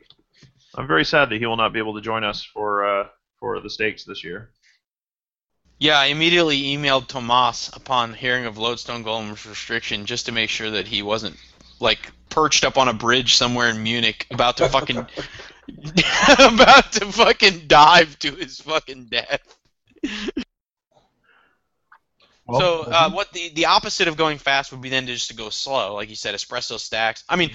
I'm 0.77 0.87
very 0.87 1.05
sad 1.05 1.31
that 1.31 1.39
he 1.39 1.47
will 1.47 1.57
not 1.57 1.73
be 1.73 1.81
able 1.81 1.95
to 1.95 2.01
join 2.01 2.23
us 2.23 2.45
for 2.45 2.87
uh, 2.87 3.09
for 3.41 3.59
the 3.61 3.69
stakes 3.69 4.05
this 4.05 4.23
year. 4.23 4.51
Yeah, 5.79 5.99
I 5.99 6.07
immediately 6.07 6.63
emailed 6.63 7.09
Tomas 7.09 7.71
upon 7.75 8.15
hearing 8.15 8.47
of 8.47 8.57
Lodestone 8.57 9.03
Golem's 9.03 9.45
restriction 9.45 10.07
just 10.07 10.27
to 10.27 10.33
make 10.33 10.49
sure 10.49 10.71
that 10.71 10.87
he 10.87 11.03
wasn't 11.03 11.37
like 11.81 12.13
perched 12.29 12.65
up 12.65 12.79
on 12.79 12.89
a 12.89 12.95
bridge 12.95 13.35
somewhere 13.35 13.69
in 13.69 13.83
Munich 13.83 14.29
about 14.31 14.59
to 14.59 14.69
fucking 14.69 15.05
about 16.39 16.93
to 16.93 17.07
fucking 17.13 17.67
dive 17.67 18.19
to 18.21 18.35
his 18.35 18.61
fucking 18.61 19.07
death. 19.07 19.57
Well, 22.47 22.61
so 22.61 22.83
uh, 22.91 23.11
what 23.11 23.33
the 23.33 23.51
the 23.55 23.67
opposite 23.67 24.09
of 24.09 24.17
going 24.17 24.39
fast 24.39 24.73
would 24.73 24.81
be 24.81 24.89
then 24.89 25.07
just 25.07 25.29
to 25.29 25.37
go 25.37 25.49
slow, 25.51 25.95
like 25.95 26.09
you 26.09 26.17
said, 26.17 26.35
espresso 26.35 26.79
stacks. 26.79 27.25
I 27.29 27.37
mean, 27.37 27.51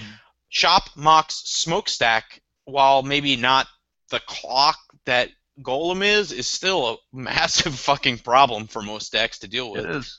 shop 0.48 0.84
Mox 0.96 1.42
smokestack, 1.44 2.40
while 2.64 3.02
maybe 3.02 3.36
not 3.36 3.66
the 4.10 4.20
clock 4.20 4.78
that 5.04 5.28
Golem 5.62 6.02
is, 6.02 6.32
is 6.32 6.46
still 6.46 6.88
a 6.88 6.96
massive 7.16 7.78
fucking 7.78 8.18
problem 8.18 8.66
for 8.66 8.82
most 8.82 9.12
decks 9.12 9.38
to 9.40 9.48
deal 9.48 9.70
with. 9.70 9.84
It 9.84 9.90
is. 9.96 10.18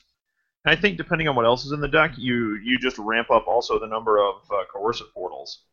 I 0.65 0.75
think 0.75 0.97
depending 0.97 1.27
on 1.27 1.35
what 1.35 1.45
else 1.45 1.65
is 1.65 1.71
in 1.71 1.79
the 1.79 1.87
deck, 1.87 2.11
you 2.17 2.59
you 2.63 2.77
just 2.77 2.97
ramp 2.99 3.31
up 3.31 3.47
also 3.47 3.79
the 3.79 3.87
number 3.87 4.19
of 4.19 4.35
uh, 4.51 4.63
coercive 4.71 5.11
portals. 5.13 5.63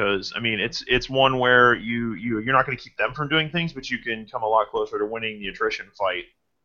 Because 0.00 0.32
I 0.34 0.40
mean, 0.40 0.60
it's 0.60 0.82
it's 0.86 1.10
one 1.10 1.38
where 1.38 1.74
you 1.74 2.14
you 2.14 2.38
you're 2.38 2.54
not 2.54 2.64
going 2.64 2.76
to 2.76 2.82
keep 2.82 2.96
them 2.96 3.12
from 3.12 3.28
doing 3.28 3.50
things, 3.50 3.74
but 3.74 3.90
you 3.90 3.98
can 3.98 4.26
come 4.26 4.42
a 4.42 4.46
lot 4.46 4.68
closer 4.68 4.98
to 4.98 5.04
winning 5.04 5.40
the 5.40 5.48
attrition 5.48 5.86
fight 5.98 6.24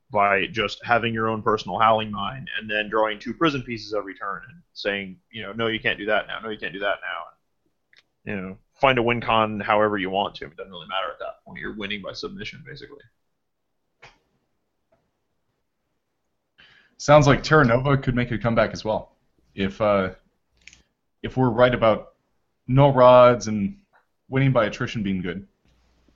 by 0.10 0.45
just 0.48 0.80
having 0.86 1.14
your 1.14 1.28
own 1.28 1.41
personal 1.41 1.78
howling 1.78 2.12
mine 2.12 2.45
and 2.57 2.70
then 2.70 2.90
drawing 2.90 3.20
two 3.20 3.34
prison 3.34 3.62
pieces 3.62 3.94
every 3.94 4.16
turn 4.16 4.41
and 4.49 4.62
saying, 4.72 5.18
you 5.32 5.41
know, 5.41 5.52
no, 5.52 5.68
you 5.68 5.82
can't 5.82 5.98
do 5.98 6.06
that 6.06 6.28
now. 6.28 6.40
No, 6.40 6.49
you 6.49 6.57
can't 6.57 6.72
do 6.72 6.80
that 6.80 6.99
now. 7.02 7.24
and, 8.26 8.41
You 8.41 8.41
know, 8.41 8.57
find 8.80 8.98
a 8.99 9.03
win 9.03 9.20
con 9.20 9.60
however 9.60 9.98
you 9.98 10.10
want 10.10 10.36
to. 10.36 10.45
It 10.45 10.56
doesn't 10.56 10.72
really 10.72 10.88
matter 10.88 11.12
at 11.12 11.20
that 11.20 11.44
point. 11.45 11.60
You're 11.60 11.76
winning 11.76 12.02
by 12.02 12.14
submission, 12.14 12.64
basically. 12.66 13.03
Sounds 16.98 17.28
like 17.28 17.44
Terra 17.44 17.66
Nova 17.66 17.98
could 17.98 18.16
make 18.16 18.32
a 18.32 18.38
comeback 18.38 18.72
as 18.72 18.86
well. 18.86 19.18
If 19.56 19.82
uh, 19.82 20.12
if 21.22 21.36
we're 21.36 21.49
right 21.49 21.74
about 21.74 22.14
no 22.67 22.91
rods 22.91 23.47
and 23.47 23.77
winning 24.29 24.51
by 24.51 24.65
attrition 24.65 25.03
being 25.03 25.21
good. 25.21 25.47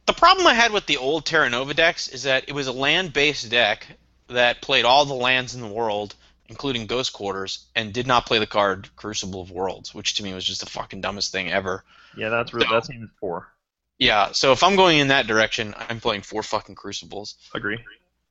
The 0.05 0.13
problem 0.13 0.47
I 0.47 0.53
had 0.53 0.71
with 0.71 0.85
the 0.87 0.97
old 0.97 1.25
Terra 1.25 1.49
Nova 1.49 1.73
decks 1.73 2.07
is 2.07 2.23
that 2.23 2.45
it 2.47 2.53
was 2.53 2.67
a 2.67 2.71
land-based 2.71 3.49
deck 3.49 3.85
that 4.27 4.61
played 4.61 4.85
all 4.85 5.05
the 5.05 5.13
lands 5.13 5.53
in 5.53 5.61
the 5.61 5.67
world, 5.67 6.15
including 6.47 6.87
Ghost 6.87 7.13
Quarters, 7.13 7.65
and 7.75 7.93
did 7.93 8.07
not 8.07 8.25
play 8.25 8.39
the 8.39 8.47
card 8.47 8.89
Crucible 8.95 9.41
of 9.41 9.51
Worlds, 9.51 9.93
which 9.93 10.15
to 10.15 10.23
me 10.23 10.33
was 10.33 10.45
just 10.45 10.61
the 10.61 10.65
fucking 10.65 11.01
dumbest 11.01 11.31
thing 11.31 11.51
ever. 11.51 11.83
Yeah, 12.17 12.29
that's 12.29 12.53
really, 12.53 12.67
that 12.71 12.85
seems 12.85 13.09
poor. 13.19 13.47
Yeah, 13.99 14.31
so 14.31 14.51
if 14.51 14.63
I'm 14.63 14.75
going 14.75 14.97
in 14.97 15.09
that 15.09 15.27
direction, 15.27 15.75
I'm 15.77 15.99
playing 15.99 16.21
four 16.21 16.41
fucking 16.41 16.75
Crucibles. 16.75 17.35
Agree. 17.53 17.77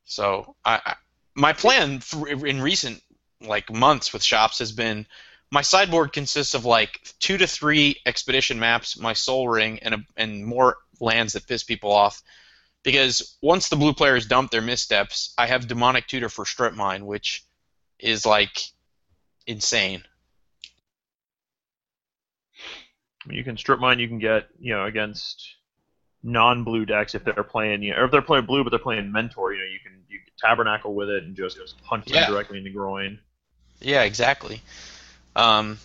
So 0.04 0.56
I, 0.64 0.80
I 0.84 0.94
my 1.34 1.52
plan 1.52 2.00
for, 2.00 2.26
in 2.26 2.60
recent 2.60 3.02
like 3.40 3.72
months 3.72 4.12
with 4.12 4.24
shops 4.24 4.58
has 4.58 4.72
been 4.72 5.06
my 5.50 5.62
sideboard 5.62 6.12
consists 6.12 6.54
of 6.54 6.64
like 6.64 7.00
two 7.20 7.38
to 7.38 7.46
three 7.46 7.96
expedition 8.04 8.58
maps, 8.58 8.98
my 8.98 9.12
Soul 9.12 9.48
Ring, 9.48 9.78
and 9.80 9.94
a, 9.94 9.98
and 10.16 10.44
more 10.44 10.76
lands 11.00 11.32
that 11.32 11.46
piss 11.46 11.64
people 11.64 11.92
off. 11.92 12.22
Because 12.84 13.36
once 13.42 13.68
the 13.68 13.76
blue 13.76 13.92
players 13.92 14.26
dump 14.26 14.50
their 14.50 14.62
missteps, 14.62 15.34
I 15.36 15.46
have 15.46 15.66
Demonic 15.66 16.06
Tutor 16.06 16.28
for 16.28 16.44
Strip 16.44 16.74
Mine, 16.74 17.06
which 17.06 17.44
is 17.98 18.24
like 18.24 18.62
insane. 19.46 20.04
You 23.30 23.44
can 23.44 23.56
strip 23.56 23.80
mine. 23.80 23.98
You 23.98 24.08
can 24.08 24.18
get 24.18 24.48
you 24.58 24.74
know 24.74 24.84
against 24.84 25.56
non-blue 26.22 26.84
decks 26.84 27.14
if 27.14 27.24
they're 27.24 27.44
playing 27.44 27.82
you 27.82 27.92
know, 27.92 28.00
or 28.00 28.04
if 28.04 28.10
they're 28.10 28.22
playing 28.22 28.44
blue 28.46 28.64
but 28.64 28.70
they're 28.70 28.78
playing 28.78 29.10
mentor. 29.12 29.52
You 29.52 29.60
know, 29.60 29.66
you 29.66 29.78
can 29.82 30.02
you 30.08 30.18
can 30.20 30.32
tabernacle 30.38 30.94
with 30.94 31.08
it 31.08 31.24
and 31.24 31.36
just 31.36 31.58
punch 31.82 32.06
them 32.06 32.30
directly 32.30 32.58
in 32.58 32.64
the 32.64 32.70
groin. 32.70 33.18
Yeah, 33.80 34.02
exactly. 34.02 34.62
Um, 35.38 35.78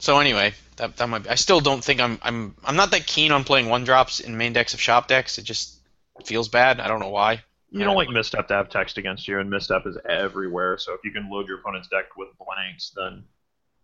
so 0.00 0.18
anyway, 0.18 0.54
that 0.76 0.96
that 0.96 1.08
might 1.08 1.22
be, 1.22 1.30
I 1.30 1.36
still 1.36 1.60
don't 1.60 1.82
think 1.82 2.00
I'm 2.00 2.18
I'm 2.20 2.54
I'm 2.64 2.74
not 2.74 2.90
that 2.90 3.06
keen 3.06 3.30
on 3.30 3.44
playing 3.44 3.68
one 3.68 3.84
drops 3.84 4.18
in 4.18 4.36
main 4.36 4.52
decks 4.52 4.74
of 4.74 4.80
shop 4.80 5.06
decks. 5.06 5.38
It 5.38 5.44
just 5.44 5.78
feels 6.24 6.48
bad. 6.48 6.80
I 6.80 6.88
don't 6.88 6.98
know 6.98 7.08
why. 7.08 7.44
You 7.70 7.84
don't 7.84 7.96
like 7.96 8.08
misstep 8.08 8.48
to 8.48 8.54
have 8.54 8.70
text 8.70 8.98
against 8.98 9.28
you, 9.28 9.38
and 9.38 9.50
misstep 9.50 9.86
is 9.86 9.96
everywhere. 10.08 10.78
So 10.78 10.94
if 10.94 11.00
you 11.04 11.12
can 11.12 11.30
load 11.30 11.46
your 11.46 11.60
opponent's 11.60 11.88
deck 11.88 12.16
with 12.16 12.28
blanks, 12.38 12.92
then 12.96 13.24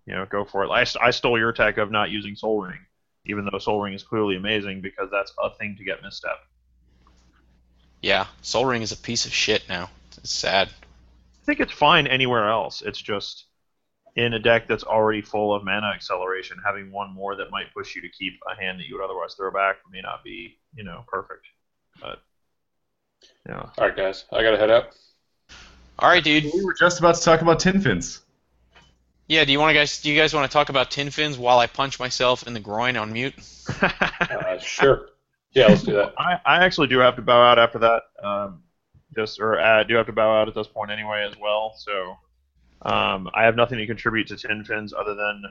you 0.07 0.15
know 0.15 0.27
go 0.27 0.45
for 0.45 0.65
it. 0.65 0.71
I, 0.71 0.85
I 1.01 1.11
stole 1.11 1.39
your 1.39 1.53
tech 1.53 1.79
of 1.79 1.93
not 1.93 2.11
using 2.11 2.35
Soul 2.35 2.63
Ring, 2.63 2.81
even 3.27 3.45
though 3.45 3.59
Soul 3.59 3.83
Ring 3.83 3.93
is 3.93 4.03
clearly 4.03 4.37
amazing 4.37 4.81
because 4.81 5.11
that's 5.13 5.33
a 5.41 5.51
thing 5.51 5.77
to 5.77 5.85
get 5.85 6.03
misstep. 6.03 6.39
Yeah, 8.03 8.27
Soul 8.43 8.65
Ring 8.65 8.83
is 8.83 8.91
a 8.91 8.97
piece 8.97 9.27
of 9.27 9.33
shit 9.33 9.69
now. 9.69 9.91
It's 10.17 10.31
sad. 10.31 10.69
I 10.69 11.45
think 11.45 11.61
it's 11.61 11.73
fine 11.73 12.09
anywhere 12.09 12.49
else. 12.49 12.83
It's 12.83 13.01
just 13.01 13.45
in 14.17 14.35
a 14.35 14.39
deck 14.39 14.69
that's 14.69 14.85
already 14.85 15.21
full 15.21 15.55
of 15.55 15.65
mana 15.65 15.91
acceleration, 15.95 16.57
having 16.65 16.93
one 16.93 17.13
more 17.13 17.37
that 17.37 17.51
might 17.51 17.73
push 17.75 17.97
you 17.97 18.03
to 18.03 18.09
keep 18.09 18.35
a 18.51 18.61
hand 18.61 18.79
that 18.79 18.87
you 18.87 18.97
would 18.97 19.05
otherwise 19.05 19.35
throw 19.35 19.51
back 19.51 19.77
may 19.91 20.01
not 20.01 20.23
be, 20.23 20.57
you 20.75 20.85
know, 20.85 21.05
perfect. 21.09 21.47
But 22.01 22.21
yeah, 23.49 23.71
All 23.79 23.87
right, 23.87 23.97
guys, 23.97 24.25
I 24.33 24.43
gotta 24.43 24.59
head 24.59 24.71
out. 24.71 24.97
All 25.99 26.09
right, 26.09 26.23
dude. 26.23 26.45
We 26.45 26.65
were 26.65 26.75
just 26.75 26.99
about 26.99 27.17
to 27.17 27.23
talk 27.23 27.41
about 27.41 27.61
tin 27.61 27.81
fins. 27.81 28.21
Yeah, 29.27 29.45
do 29.45 29.53
you 29.53 29.59
want 29.59 29.71
to 29.71 29.75
guys? 29.75 30.03
Do 30.03 30.11
you 30.11 30.21
guys 30.21 30.35
want 30.35 30.51
to 30.51 30.53
talk 30.53 30.69
about 30.69 30.91
tin 30.91 31.11
fins 31.11 31.39
while 31.39 31.59
I 31.59 31.67
punch 31.67 31.99
myself 31.99 32.47
in 32.47 32.53
the 32.53 32.61
groin 32.61 32.97
on 32.97 33.13
mute? 33.13 33.35
Uh, 33.81 34.59
sure. 34.59 35.09
Yeah, 35.53 35.69
let's 35.69 35.83
do 35.83 35.93
that. 35.95 36.13
I, 36.19 36.39
I 36.45 36.65
actually 36.65 36.89
do 36.89 36.99
have 36.99 37.17
to 37.17 37.23
bow 37.23 37.43
out 37.43 37.59
after 37.59 37.79
that. 37.79 38.03
Um, 38.23 38.63
just 39.15 39.41
or 39.41 39.59
uh, 39.59 39.85
do 39.85 39.95
have 39.95 40.07
to 40.07 40.13
bow 40.13 40.41
out 40.41 40.49
at 40.49 40.55
this 40.55 40.67
point 40.67 40.91
anyway 40.91 41.27
as 41.29 41.39
well. 41.39 41.75
So 41.77 42.17
um, 42.85 43.31
I 43.35 43.45
have 43.45 43.57
nothing 43.57 43.79
to 43.79 43.87
contribute 43.87 44.27
to 44.29 44.37
Tin 44.37 44.65
Fins 44.65 44.93
other 44.93 45.15
than 45.15 45.43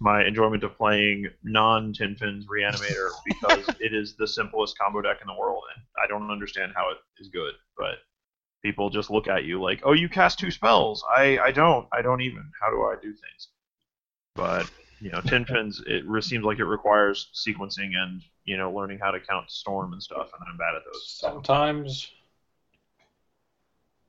my 0.00 0.24
enjoyment 0.24 0.64
of 0.64 0.76
playing 0.76 1.28
non 1.44 1.92
Tin 1.92 2.16
Fins 2.16 2.46
Reanimator 2.46 3.10
because 3.26 3.68
it 3.78 3.94
is 3.94 4.14
the 4.16 4.26
simplest 4.26 4.78
combo 4.78 5.02
deck 5.02 5.18
in 5.20 5.26
the 5.26 5.38
world, 5.38 5.62
and 5.76 5.84
I 6.02 6.08
don't 6.08 6.30
understand 6.30 6.72
how 6.74 6.90
it 6.90 6.96
is 7.18 7.28
good. 7.28 7.54
But 7.76 7.96
people 8.62 8.90
just 8.90 9.10
look 9.10 9.28
at 9.28 9.44
you 9.44 9.62
like, 9.62 9.82
"Oh, 9.84 9.92
you 9.92 10.08
cast 10.08 10.38
two 10.38 10.50
spells." 10.50 11.04
I 11.16 11.38
I 11.38 11.52
don't. 11.52 11.86
I 11.92 12.02
don't 12.02 12.22
even. 12.22 12.50
How 12.60 12.70
do 12.70 12.82
I 12.82 12.96
do 13.00 13.12
things? 13.12 13.48
But 14.34 14.70
you 15.00 15.10
know, 15.10 15.20
Tin 15.20 15.44
Fins 15.46 15.82
it 15.86 16.04
re- 16.06 16.22
seems 16.22 16.44
like 16.44 16.58
it 16.58 16.64
requires 16.64 17.28
sequencing 17.34 17.94
and 17.94 18.22
you 18.44 18.56
know 18.56 18.72
learning 18.72 18.98
how 19.00 19.10
to 19.10 19.20
count 19.20 19.50
storm 19.50 19.92
and 19.92 20.02
stuff, 20.02 20.30
and 20.32 20.48
I'm 20.48 20.56
bad 20.56 20.74
at 20.76 20.82
those. 20.90 21.06
So. 21.06 21.28
Sometimes. 21.28 22.10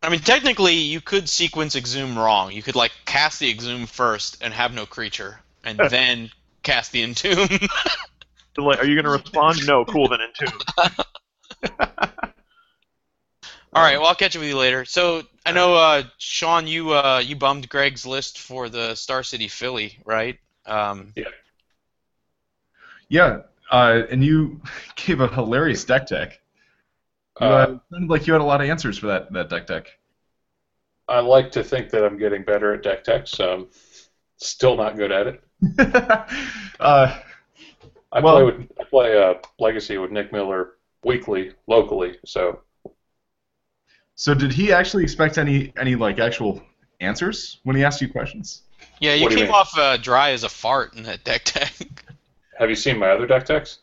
I 0.03 0.09
mean, 0.09 0.19
technically, 0.21 0.73
you 0.75 0.99
could 0.99 1.29
sequence 1.29 1.75
Exhume 1.75 2.17
wrong. 2.17 2.51
You 2.51 2.63
could 2.63 2.75
like 2.75 2.91
cast 3.05 3.39
the 3.39 3.49
Exhume 3.49 3.85
first 3.85 4.37
and 4.41 4.53
have 4.53 4.73
no 4.73 4.85
creature, 4.85 5.39
and 5.63 5.77
then 5.77 6.31
cast 6.63 6.91
the 6.91 7.03
Entomb. 7.03 7.69
So, 8.53 8.63
like, 8.63 8.79
are 8.79 8.85
you 8.85 8.95
going 9.01 9.05
to 9.05 9.11
respond? 9.11 9.65
no, 9.65 9.85
cool. 9.85 10.09
Then 10.09 10.19
Entomb. 10.19 10.59
All 13.73 13.81
right, 13.81 13.97
well, 13.97 14.07
I'll 14.07 14.15
catch 14.15 14.35
up 14.35 14.41
with 14.41 14.49
you 14.49 14.57
later. 14.57 14.83
So 14.83 15.23
I 15.45 15.53
know, 15.53 15.75
uh, 15.75 16.03
Sean, 16.17 16.67
you 16.67 16.93
uh, 16.93 17.21
you 17.25 17.37
bummed 17.37 17.69
Greg's 17.69 18.05
list 18.05 18.39
for 18.39 18.67
the 18.67 18.95
Star 18.95 19.23
City 19.23 19.47
Philly, 19.47 19.97
right? 20.03 20.37
Um, 20.65 21.13
Yeah, 23.07 23.43
uh, 23.71 24.01
and 24.09 24.23
you 24.23 24.59
gave 24.97 25.21
a 25.21 25.29
hilarious 25.29 25.85
deck 25.85 26.07
deck 26.07 26.40
deck. 27.41 27.67
You, 27.69 27.75
uh, 27.75 27.79
sounded 27.91 28.09
like 28.09 28.27
you 28.27 28.33
had 28.33 28.41
a 28.41 28.45
lot 28.45 28.61
of 28.61 28.69
answers 28.69 28.97
for 28.97 29.07
that, 29.07 29.31
that 29.33 29.49
deck 29.49 29.67
deck. 29.67 29.87
I 31.07 31.19
like 31.19 31.51
to 31.53 31.63
think 31.63 31.89
that 31.89 32.05
I'm 32.05 32.17
getting 32.17 32.43
better 32.43 32.73
at 32.73 32.83
deck 32.83 33.03
tech, 33.03 33.27
so 33.27 33.53
I'm 33.53 33.67
still 34.37 34.77
not 34.77 34.95
good 34.95 35.11
at 35.11 35.27
it. 35.27 35.43
uh, 36.79 37.19
I 38.11 38.19
Well- 38.19 38.35
play 38.35 38.43
with 38.43 38.71
I 38.79 38.83
play 38.85 39.21
uh, 39.23 39.33
Legacy 39.59 39.97
with 39.97 40.11
Nick 40.11 40.31
Miller 40.31 40.73
weekly 41.03 41.53
locally, 41.67 42.17
so 42.25 42.61
so 44.15 44.33
did 44.33 44.51
he 44.51 44.71
actually 44.71 45.03
expect 45.03 45.37
any 45.37 45.73
any 45.79 45.95
like 45.95 46.19
actual 46.19 46.61
answers 46.99 47.59
when 47.63 47.75
he 47.75 47.83
asked 47.83 48.01
you 48.01 48.09
questions? 48.09 48.63
yeah, 48.99 49.13
you 49.15 49.23
What 49.23 49.31
do 49.31 49.39
you 49.39 49.45
came 49.45 49.53
off 49.53 49.75
uh, 49.77 49.97
dry 49.97 50.31
as 50.31 50.43
a 50.43 50.49
fart 50.49 50.95
in 50.95 51.03
that 51.03 51.23
deck 51.23 51.41
tech. 51.45 51.73
have 52.59 52.69
you 52.69 52.75
seen 52.75 52.97
my 52.99 53.09
other 53.09 53.25
deck 53.25 53.45
techs? 53.45 53.79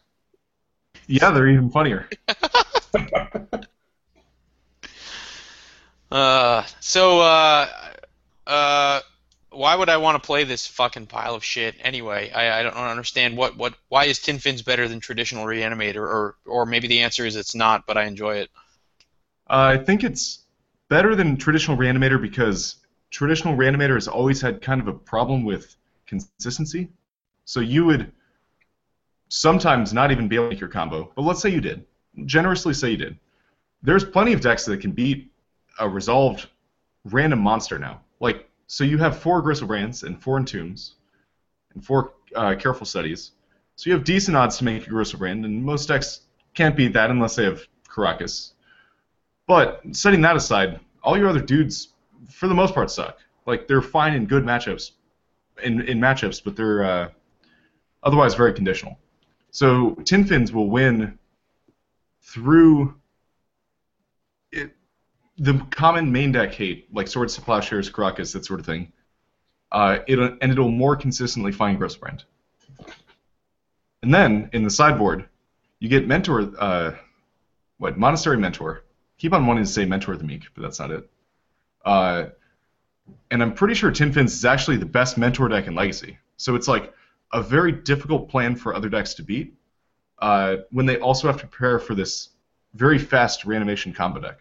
Yeah, 1.08 1.30
they're 1.30 1.48
even 1.48 1.70
funnier. 1.70 2.08
Uh, 6.10 6.64
so, 6.80 7.20
uh, 7.20 7.68
uh, 8.46 9.00
why 9.50 9.74
would 9.74 9.88
I 9.88 9.98
want 9.98 10.20
to 10.20 10.26
play 10.26 10.44
this 10.44 10.66
fucking 10.66 11.06
pile 11.06 11.34
of 11.34 11.44
shit 11.44 11.74
anyway? 11.80 12.30
I, 12.30 12.60
I 12.60 12.62
don't 12.62 12.74
understand 12.74 13.36
what, 13.36 13.56
what 13.56 13.74
why 13.88 14.06
is 14.06 14.18
Tin 14.18 14.38
Fins 14.38 14.62
better 14.62 14.88
than 14.88 15.00
traditional 15.00 15.44
Reanimator, 15.44 15.96
or 15.96 16.36
or 16.46 16.64
maybe 16.66 16.88
the 16.88 17.02
answer 17.02 17.26
is 17.26 17.36
it's 17.36 17.54
not, 17.54 17.86
but 17.86 17.98
I 17.98 18.04
enjoy 18.04 18.36
it. 18.36 18.50
Uh, 19.50 19.76
I 19.78 19.84
think 19.84 20.04
it's 20.04 20.40
better 20.88 21.14
than 21.14 21.36
traditional 21.36 21.76
Reanimator 21.76 22.20
because 22.20 22.76
traditional 23.10 23.56
Reanimator 23.56 23.94
has 23.94 24.08
always 24.08 24.40
had 24.40 24.62
kind 24.62 24.80
of 24.80 24.88
a 24.88 24.94
problem 24.94 25.44
with 25.44 25.76
consistency. 26.06 26.88
So 27.44 27.60
you 27.60 27.84
would 27.86 28.12
sometimes 29.28 29.92
not 29.92 30.10
even 30.10 30.28
be 30.28 30.36
able 30.36 30.46
to 30.46 30.50
make 30.50 30.60
your 30.60 30.68
combo, 30.68 31.12
but 31.14 31.22
let's 31.22 31.40
say 31.40 31.48
you 31.48 31.60
did. 31.60 31.84
Generously 32.24 32.74
say 32.74 32.90
you 32.90 32.96
did. 32.96 33.18
There's 33.82 34.04
plenty 34.04 34.32
of 34.32 34.40
decks 34.40 34.64
that 34.64 34.80
can 34.80 34.92
beat 34.92 35.30
a 35.78 35.88
resolved 35.88 36.48
random 37.04 37.38
monster 37.38 37.78
now. 37.78 38.00
Like, 38.20 38.48
so 38.66 38.84
you 38.84 38.98
have 38.98 39.18
four 39.18 39.42
Gristlebrands 39.42 40.02
and 40.02 40.20
four 40.20 40.38
Entombs 40.38 40.94
and 41.74 41.84
four 41.84 42.12
uh, 42.34 42.54
Careful 42.58 42.86
Studies. 42.86 43.32
So 43.76 43.88
you 43.88 43.94
have 43.94 44.04
decent 44.04 44.36
odds 44.36 44.58
to 44.58 44.64
make 44.64 44.86
a 44.86 44.90
Gristlebrand, 44.90 45.44
and 45.44 45.64
most 45.64 45.86
decks 45.86 46.22
can't 46.54 46.76
beat 46.76 46.92
that 46.94 47.10
unless 47.10 47.36
they 47.36 47.44
have 47.44 47.62
Karakas. 47.88 48.52
But 49.46 49.82
setting 49.92 50.20
that 50.22 50.36
aside, 50.36 50.80
all 51.02 51.16
your 51.16 51.28
other 51.28 51.40
dudes, 51.40 51.88
for 52.28 52.48
the 52.48 52.54
most 52.54 52.74
part, 52.74 52.90
suck. 52.90 53.18
Like 53.46 53.68
they're 53.68 53.80
fine 53.80 54.14
in 54.14 54.26
good 54.26 54.44
matchups, 54.44 54.90
in 55.62 55.80
in 55.82 55.98
matchups, 55.98 56.42
but 56.44 56.56
they're 56.56 56.84
uh, 56.84 57.08
otherwise 58.02 58.34
very 58.34 58.52
conditional. 58.52 58.98
So 59.50 59.94
Tin 60.04 60.24
Fins 60.24 60.52
will 60.52 60.68
win 60.68 61.18
through 62.22 62.94
it, 64.52 64.76
the 65.38 65.58
common 65.70 66.12
main 66.12 66.32
deck 66.32 66.52
hate, 66.52 66.92
like 66.92 67.08
Swords 67.08 67.34
to 67.36 67.40
Plowshares, 67.40 67.90
Karakas, 67.90 68.32
that 68.32 68.44
sort 68.44 68.60
of 68.60 68.66
thing. 68.66 68.92
Uh, 69.70 69.98
it'll, 70.06 70.36
and 70.40 70.52
it'll 70.52 70.70
more 70.70 70.96
consistently 70.96 71.52
find 71.52 71.78
Gristlebrand. 71.78 72.24
And 74.02 74.14
then 74.14 74.50
in 74.52 74.62
the 74.62 74.70
sideboard, 74.70 75.28
you 75.80 75.88
get 75.88 76.06
Mentor, 76.06 76.52
uh, 76.58 76.92
what 77.78 77.98
Monastery 77.98 78.36
Mentor. 78.36 78.84
Keep 79.18 79.32
on 79.32 79.46
wanting 79.46 79.64
to 79.64 79.70
say 79.70 79.84
Mentor 79.84 80.16
the 80.16 80.24
Meek, 80.24 80.44
but 80.54 80.62
that's 80.62 80.78
not 80.78 80.90
it. 80.90 81.10
Uh, 81.84 82.26
and 83.30 83.42
I'm 83.42 83.54
pretty 83.54 83.74
sure 83.74 83.90
Tin 83.90 84.12
Fins 84.12 84.32
is 84.34 84.44
actually 84.44 84.76
the 84.76 84.86
best 84.86 85.18
Mentor 85.18 85.48
deck 85.48 85.66
in 85.66 85.74
Legacy. 85.74 86.18
So 86.36 86.54
it's 86.54 86.68
like 86.68 86.94
a 87.32 87.42
very 87.42 87.72
difficult 87.72 88.28
plan 88.28 88.56
for 88.56 88.74
other 88.74 88.88
decks 88.88 89.14
to 89.14 89.22
beat 89.22 89.54
uh, 90.18 90.56
when 90.70 90.86
they 90.86 90.98
also 90.98 91.26
have 91.26 91.40
to 91.40 91.46
prepare 91.46 91.78
for 91.78 91.94
this 91.94 92.30
very 92.74 92.98
fast 92.98 93.44
reanimation 93.44 93.92
combo 93.92 94.20
deck. 94.20 94.38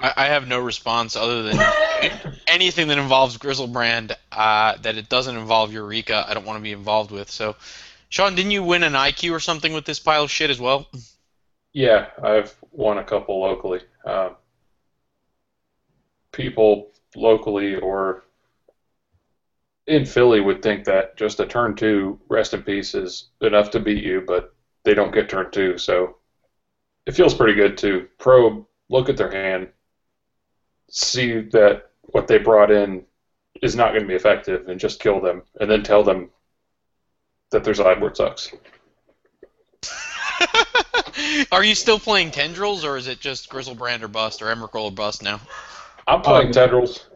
I, 0.00 0.12
I 0.16 0.26
have 0.26 0.46
no 0.46 0.60
response 0.60 1.16
other 1.16 1.42
than 1.42 1.58
anything 2.46 2.88
that 2.88 2.98
involves 2.98 3.36
Grizzlebrand 3.38 4.14
uh, 4.30 4.76
that 4.82 4.96
it 4.96 5.08
doesn't 5.08 5.36
involve 5.36 5.72
Eureka. 5.72 6.24
I 6.28 6.34
don't 6.34 6.46
want 6.46 6.58
to 6.58 6.62
be 6.62 6.72
involved 6.72 7.10
with. 7.10 7.30
So, 7.30 7.56
Sean, 8.08 8.34
didn't 8.34 8.52
you 8.52 8.62
win 8.62 8.82
an 8.82 8.92
IQ 8.92 9.32
or 9.32 9.40
something 9.40 9.72
with 9.72 9.84
this 9.84 9.98
pile 9.98 10.24
of 10.24 10.30
shit 10.30 10.50
as 10.50 10.60
well? 10.60 10.86
Yeah, 11.72 12.08
I've 12.22 12.54
won 12.72 12.98
a 12.98 13.04
couple 13.04 13.40
locally. 13.40 13.80
Um, 14.04 14.36
people 16.32 16.90
locally 17.14 17.74
or 17.76 18.24
in 19.88 20.04
Philly 20.04 20.40
would 20.40 20.62
think 20.62 20.84
that 20.84 21.16
just 21.16 21.40
a 21.40 21.46
turn 21.46 21.74
two 21.74 22.20
rest 22.28 22.52
in 22.54 22.62
peace 22.62 22.94
is 22.94 23.30
enough 23.40 23.70
to 23.70 23.80
beat 23.80 24.04
you, 24.04 24.22
but 24.26 24.54
they 24.84 24.94
don't 24.94 25.12
get 25.12 25.28
turn 25.28 25.50
two, 25.50 25.78
so 25.78 26.16
it 27.06 27.14
feels 27.14 27.34
pretty 27.34 27.54
good 27.54 27.76
to 27.78 28.06
probe, 28.18 28.66
look 28.90 29.08
at 29.08 29.16
their 29.16 29.30
hand, 29.30 29.68
see 30.90 31.40
that 31.40 31.90
what 32.02 32.28
they 32.28 32.38
brought 32.38 32.70
in 32.70 33.04
is 33.62 33.74
not 33.74 33.90
going 33.90 34.02
to 34.02 34.08
be 34.08 34.14
effective, 34.14 34.68
and 34.68 34.78
just 34.78 35.00
kill 35.00 35.20
them, 35.20 35.42
and 35.58 35.70
then 35.70 35.82
tell 35.82 36.04
them 36.04 36.30
that 37.50 37.64
their 37.64 37.74
sideboard 37.74 38.16
sucks. 38.16 38.52
Are 41.50 41.64
you 41.64 41.74
still 41.74 41.98
playing 41.98 42.30
Tendrils, 42.30 42.84
or 42.84 42.96
is 42.96 43.08
it 43.08 43.20
just 43.20 43.50
Grizzlebrand 43.50 44.02
or 44.02 44.08
Bust, 44.08 44.42
or 44.42 44.54
Emrakul 44.54 44.84
or 44.84 44.92
Bust 44.92 45.22
now? 45.22 45.40
I'm 46.06 46.20
playing 46.20 46.48
Um, 46.48 46.52
Tendrils. 46.52 47.06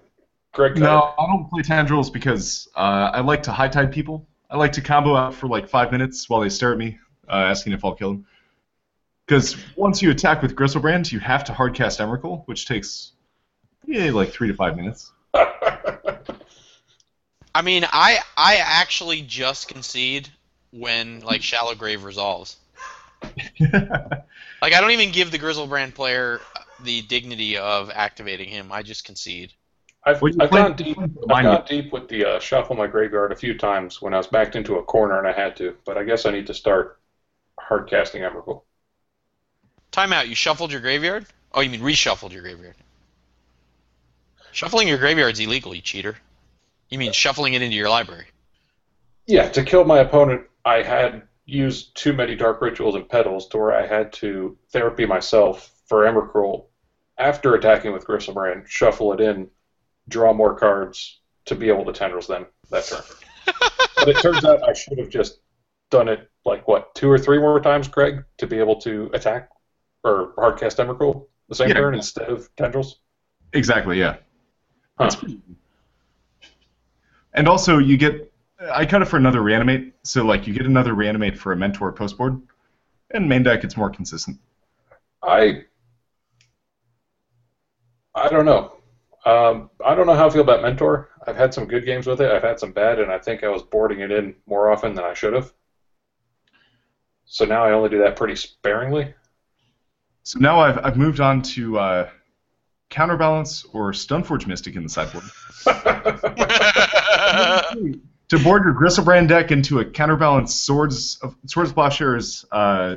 Greg, 0.52 0.76
No, 0.76 1.14
I 1.18 1.26
don't 1.26 1.48
play 1.48 1.62
tendrils 1.62 2.10
because 2.10 2.68
uh, 2.76 3.10
I 3.12 3.20
like 3.20 3.42
to 3.44 3.52
high 3.52 3.68
tide 3.68 3.92
people. 3.92 4.26
I 4.50 4.56
like 4.56 4.72
to 4.72 4.82
combo 4.82 5.16
out 5.16 5.34
for 5.34 5.48
like 5.48 5.68
five 5.68 5.90
minutes 5.90 6.28
while 6.28 6.40
they 6.40 6.50
stare 6.50 6.72
at 6.72 6.78
me, 6.78 6.98
uh, 7.28 7.32
asking 7.32 7.72
if 7.72 7.84
I'll 7.84 7.94
kill 7.94 8.12
them. 8.12 8.26
Because 9.26 9.56
once 9.76 10.02
you 10.02 10.10
attack 10.10 10.42
with 10.42 10.54
Gristlebrand, 10.54 11.10
you 11.10 11.20
have 11.20 11.44
to 11.44 11.52
hardcast 11.52 12.00
Emrakul, 12.00 12.46
which 12.46 12.66
takes 12.66 13.12
yeah, 13.86 14.10
like 14.10 14.30
three 14.30 14.48
to 14.48 14.54
five 14.54 14.76
minutes. 14.76 15.12
I 17.54 17.62
mean, 17.62 17.84
I 17.90 18.18
I 18.36 18.56
actually 18.56 19.22
just 19.22 19.68
concede 19.68 20.28
when 20.70 21.20
like 21.20 21.42
Shallow 21.42 21.74
Grave 21.74 22.04
resolves. 22.04 22.56
Like 24.62 24.74
I 24.74 24.80
don't 24.80 24.92
even 24.92 25.10
give 25.10 25.32
the 25.32 25.40
Grizzlebrand 25.40 25.96
player 25.96 26.40
the 26.84 27.02
dignity 27.02 27.58
of 27.58 27.90
activating 27.92 28.48
him. 28.48 28.70
I 28.70 28.82
just 28.82 29.04
concede. 29.04 29.52
I've, 30.04 30.22
I've 30.40 30.50
gone 30.50 30.74
deep. 30.74 30.98
I've 30.98 31.44
gone 31.44 31.64
deep 31.66 31.92
with 31.92 32.08
the 32.08 32.24
uh, 32.24 32.40
shuffle 32.40 32.74
my 32.74 32.88
graveyard 32.88 33.30
a 33.30 33.36
few 33.36 33.56
times 33.56 34.02
when 34.02 34.14
I 34.14 34.18
was 34.18 34.26
backed 34.26 34.56
into 34.56 34.76
a 34.76 34.82
corner 34.82 35.18
and 35.18 35.28
I 35.28 35.32
had 35.32 35.56
to, 35.56 35.76
but 35.84 35.96
I 35.96 36.04
guess 36.04 36.26
I 36.26 36.32
need 36.32 36.48
to 36.48 36.54
start 36.54 36.98
hard 37.58 37.88
casting 37.88 38.22
Emrakul. 38.22 38.62
Timeout. 39.92 40.26
You 40.26 40.34
shuffled 40.34 40.72
your 40.72 40.80
graveyard? 40.80 41.26
Oh, 41.52 41.60
you 41.60 41.70
mean 41.70 41.82
reshuffled 41.82 42.32
your 42.32 42.42
graveyard? 42.42 42.74
Shuffling 44.50 44.88
your 44.88 44.98
graveyard's 44.98 45.38
illegal, 45.38 45.74
you 45.74 45.80
cheater. 45.80 46.16
You 46.88 46.98
mean 46.98 47.12
shuffling 47.12 47.54
it 47.54 47.62
into 47.62 47.76
your 47.76 47.88
library? 47.88 48.26
Yeah, 49.26 49.48
to 49.50 49.62
kill 49.62 49.84
my 49.84 50.00
opponent, 50.00 50.42
I 50.64 50.82
had 50.82 51.22
used 51.44 51.94
too 51.96 52.12
many 52.12 52.34
dark 52.34 52.60
rituals 52.60 52.94
and 52.94 53.08
petals 53.08 53.48
to 53.48 53.58
where 53.58 53.72
I 53.72 53.86
had 53.86 54.12
to 54.14 54.56
therapy 54.70 55.06
myself 55.06 55.70
for 55.86 56.02
Emrakul 56.02 56.66
after 57.18 57.54
attacking 57.54 57.92
with 57.92 58.06
Gristlebrand, 58.06 58.66
shuffle 58.66 59.12
it 59.12 59.20
in, 59.20 59.48
draw 60.12 60.32
more 60.32 60.55
cards 60.55 61.20
to 61.47 61.55
be 61.56 61.68
able 61.68 61.84
to 61.86 61.93
tendrils 61.93 62.26
them 62.28 62.47
that 62.70 62.84
turn. 62.86 63.02
but 63.97 64.09
it 64.09 64.18
turns 64.20 64.44
out 64.44 64.62
I 64.68 64.72
should 64.74 64.98
have 64.98 65.09
just 65.09 65.40
done 65.90 66.09
it 66.09 66.30
like 66.44 66.68
what 66.68 66.94
two 66.94 67.10
or 67.10 67.18
three 67.18 67.39
more 67.39 67.60
times, 67.60 67.89
Craig, 67.89 68.24
to 68.39 68.47
be 68.47 68.59
able 68.59 68.76
to 68.82 69.10
attack 69.14 69.48
or 70.05 70.34
hardcast 70.36 70.76
Emrakul 70.78 71.26
the 71.48 71.55
same 71.55 71.68
Yeah. 71.68 71.74
turn 71.74 71.94
instead 71.94 72.28
of 72.28 72.48
tendrils. 72.56 73.01
exactly, 73.52 73.98
yeah. 73.98 74.16
Huh. 74.98 75.10
And 77.34 77.48
also, 77.48 77.78
you 77.78 77.97
get 77.97 78.30
I 78.72 78.86
cut 78.86 79.02
it 79.02 79.06
for 79.06 79.16
another 79.16 79.43
reanimate, 79.43 79.94
so 80.05 80.24
like 80.24 80.47
you 80.47 80.55
get 80.55 80.66
another 80.66 80.94
reanimate 80.94 81.36
for 81.39 81.52
a 81.52 81.56
mentor 81.56 81.90
postboard, 81.93 82.40
and 83.10 83.28
main 83.28 83.43
deck 83.43 83.64
it's 83.64 83.76
more 83.76 83.90
consistent. 83.90 84.39
I 85.22 85.64
I 88.14 88.28
don't 88.28 88.44
know. 88.44 88.76
Um, 89.24 89.70
I 89.84 89.94
don't 89.94 90.06
know 90.06 90.14
how 90.14 90.26
I 90.26 90.30
feel 90.30 90.42
about 90.42 90.62
Mentor. 90.62 91.10
I've 91.26 91.36
had 91.36 91.54
some 91.54 91.66
good 91.66 91.84
games 91.84 92.06
with 92.06 92.20
it. 92.20 92.30
I've 92.30 92.42
had 92.42 92.58
some 92.58 92.72
bad, 92.72 92.98
and 92.98 93.12
I 93.12 93.18
think 93.18 93.44
I 93.44 93.48
was 93.48 93.62
boarding 93.62 94.00
it 94.00 94.10
in 94.10 94.34
more 94.46 94.70
often 94.70 94.94
than 94.94 95.04
I 95.04 95.14
should 95.14 95.34
have. 95.34 95.52
So 97.24 97.44
now 97.44 97.64
I 97.64 97.72
only 97.72 97.88
do 97.88 97.98
that 97.98 98.16
pretty 98.16 98.36
sparingly. 98.36 99.14
So 100.24 100.38
now 100.38 100.60
I've 100.60 100.78
I've 100.84 100.96
moved 100.96 101.20
on 101.20 101.42
to 101.42 101.78
uh, 101.78 102.10
counterbalance 102.90 103.64
or 103.72 103.92
Stoneforge 103.92 104.46
Mystic 104.46 104.76
in 104.76 104.82
the 104.82 104.88
sideboard. 104.88 105.24
to 108.28 108.38
board 108.44 108.64
your 108.64 108.74
Gristlebrand 108.74 109.28
deck 109.28 109.50
into 109.50 109.78
a 109.80 109.84
counterbalance 109.84 110.54
Swords 110.54 111.18
of 111.22 111.36
Swords 111.46 111.72
Plowshares 111.72 112.44
uh, 112.52 112.96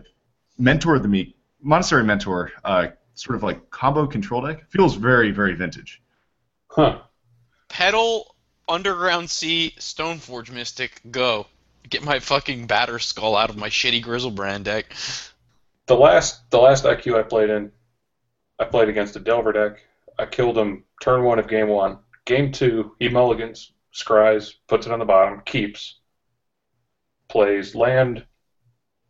Mentor 0.57 0.95
of 0.95 1.03
the 1.03 1.07
Meek 1.07 1.35
Monastery 1.61 2.03
Mentor, 2.03 2.51
uh, 2.63 2.87
sort 3.13 3.35
of 3.35 3.43
like 3.43 3.69
combo 3.69 4.05
control 4.05 4.41
deck. 4.41 4.69
Feels 4.69 4.95
very 4.95 5.31
very 5.31 5.53
vintage. 5.53 6.01
Huh. 6.75 6.99
Petal, 7.69 8.35
Underground 8.67 9.29
Sea, 9.29 9.73
Stoneforge 9.79 10.51
Mystic, 10.51 10.99
go. 11.09 11.47
Get 11.89 12.03
my 12.03 12.19
fucking 12.19 12.67
Batterskull 12.67 13.41
out 13.41 13.49
of 13.49 13.55
my 13.55 13.69
shitty 13.69 14.03
Grizzlebrand 14.03 14.63
deck. 14.63 14.93
The 15.85 15.95
last 15.95 16.49
the 16.49 16.57
last 16.57 16.83
IQ 16.83 17.17
I 17.17 17.23
played 17.23 17.49
in, 17.49 17.71
I 18.59 18.65
played 18.65 18.89
against 18.89 19.15
a 19.15 19.21
Delver 19.21 19.53
deck. 19.53 19.83
I 20.19 20.25
killed 20.25 20.57
him 20.57 20.83
turn 21.01 21.23
one 21.23 21.39
of 21.39 21.47
game 21.47 21.69
one. 21.69 21.99
Game 22.25 22.51
two, 22.51 22.93
he 22.99 23.07
mulligans, 23.07 23.71
scries, 23.93 24.55
puts 24.67 24.85
it 24.85 24.91
on 24.91 24.99
the 24.99 25.05
bottom, 25.05 25.43
keeps, 25.45 25.99
plays 27.29 27.73
land, 27.73 28.25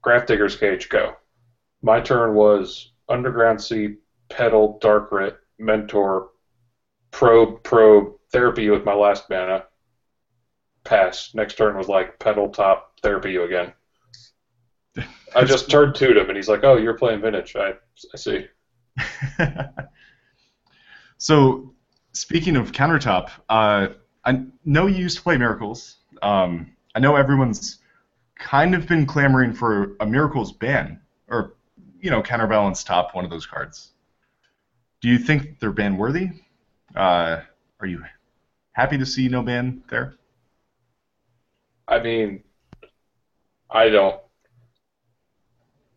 Grafdigger's 0.03 0.55
Cage, 0.55 0.87
go. 0.89 1.15
My 1.81 1.99
turn 1.99 2.35
was 2.35 2.91
Underground 3.09 3.59
Sea, 3.59 3.95
Petal, 4.29 4.77
Dark 4.81 5.11
Rit, 5.11 5.37
Mentor, 5.57 6.29
Probe, 7.15 7.63
Probe, 7.63 8.15
Therapy 8.33 8.69
with 8.69 8.83
my 8.83 8.93
last 8.93 9.29
mana, 9.29 9.63
pass. 10.83 11.33
Next 11.33 11.55
turn 11.55 11.77
was 11.77 11.87
like 11.87 12.19
Petal, 12.19 12.49
Top, 12.49 12.99
Therapy 13.01 13.31
you 13.31 13.43
again. 13.43 13.71
I 15.33 15.43
just 15.45 15.71
turned 15.71 15.95
to 15.95 16.11
him 16.11 16.27
and 16.27 16.35
he's 16.35 16.49
like, 16.49 16.65
"Oh, 16.65 16.75
you're 16.75 16.97
playing 16.97 17.21
vintage." 17.21 17.55
I, 17.55 17.75
I 18.13 18.17
see. 18.17 18.47
so, 21.17 21.73
speaking 22.11 22.57
of 22.57 22.73
countertop, 22.73 23.29
uh, 23.47 23.87
I 24.25 24.43
know 24.65 24.87
you 24.87 24.97
used 24.97 25.15
to 25.15 25.23
play 25.23 25.37
Miracles. 25.37 25.99
Um, 26.21 26.75
I 26.95 26.99
know 26.99 27.15
everyone's 27.15 27.77
kind 28.37 28.75
of 28.75 28.87
been 28.89 29.05
clamoring 29.05 29.53
for 29.53 29.95
a 30.01 30.05
Miracles 30.05 30.51
ban, 30.51 30.99
or 31.29 31.55
you 32.01 32.11
know, 32.11 32.21
counterbalance 32.21 32.83
top 32.83 33.15
one 33.15 33.23
of 33.23 33.31
those 33.31 33.45
cards. 33.45 33.91
Do 34.99 35.07
you 35.07 35.17
think 35.17 35.59
they're 35.61 35.71
ban 35.71 35.95
worthy? 35.95 36.31
Uh, 36.95 37.41
are 37.79 37.87
you 37.87 38.03
happy 38.71 38.97
to 38.97 39.05
see 39.05 39.27
no 39.27 39.41
ban 39.41 39.83
there? 39.89 40.15
I 41.87 41.99
mean, 41.99 42.43
I 43.69 43.89
don't. 43.89 44.19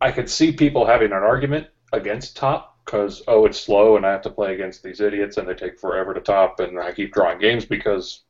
I 0.01 0.13
could 0.13 0.29
see 0.29 0.53
people 0.53 0.87
having 0.87 1.13
an 1.13 1.25
argument 1.25 1.69
against 1.93 2.37
top 2.37 2.79
because 2.85 3.23
oh, 3.29 3.45
it's 3.47 3.61
slow 3.61 3.97
and 3.97 4.07
I 4.07 4.13
have 4.13 4.23
to 4.23 4.31
play 4.31 4.55
against 4.55 4.83
these 4.83 5.01
idiots 5.01 5.37
and 5.37 5.49
they 5.49 5.55
take 5.55 5.79
forever 5.79 6.15
to 6.15 6.21
top 6.21 6.61
and 6.61 6.79
I 6.79 6.93
keep 6.93 7.13
drawing 7.13 7.39
games 7.39 7.65
because 7.65 8.23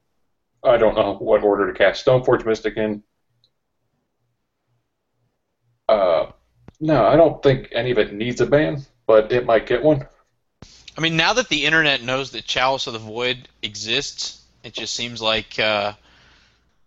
I 0.65 0.77
don't 0.77 0.95
know 0.95 1.15
what 1.19 1.43
order 1.43 1.70
to 1.70 1.78
cast 1.78 2.05
Stoneforge 2.05 2.45
Mystic 2.45 2.77
in. 2.77 3.03
Uh, 5.89 6.32
no, 6.81 7.07
I 7.07 7.16
don't 7.16 7.43
think 7.43 7.69
any 7.73 7.90
of 7.90 7.99
it 7.99 8.12
needs 8.12 8.40
a 8.40 8.47
ban, 8.47 8.82
but 9.07 9.32
it 9.32 9.47
might 9.47 9.66
get 9.66 9.82
one. 9.82 10.07
I 10.99 11.01
mean, 11.01 11.16
now 11.16 11.33
that 11.35 11.49
the 11.49 11.65
internet 11.65 12.03
knows 12.03 12.33
that 12.33 12.45
Chalice 12.45 12.89
of 12.89 12.93
the 12.93 12.99
Void 12.99 13.49
exists, 13.62 14.43
it 14.65 14.73
just 14.73 14.95
seems 14.95 15.23
like 15.23 15.57
uh, 15.57 15.93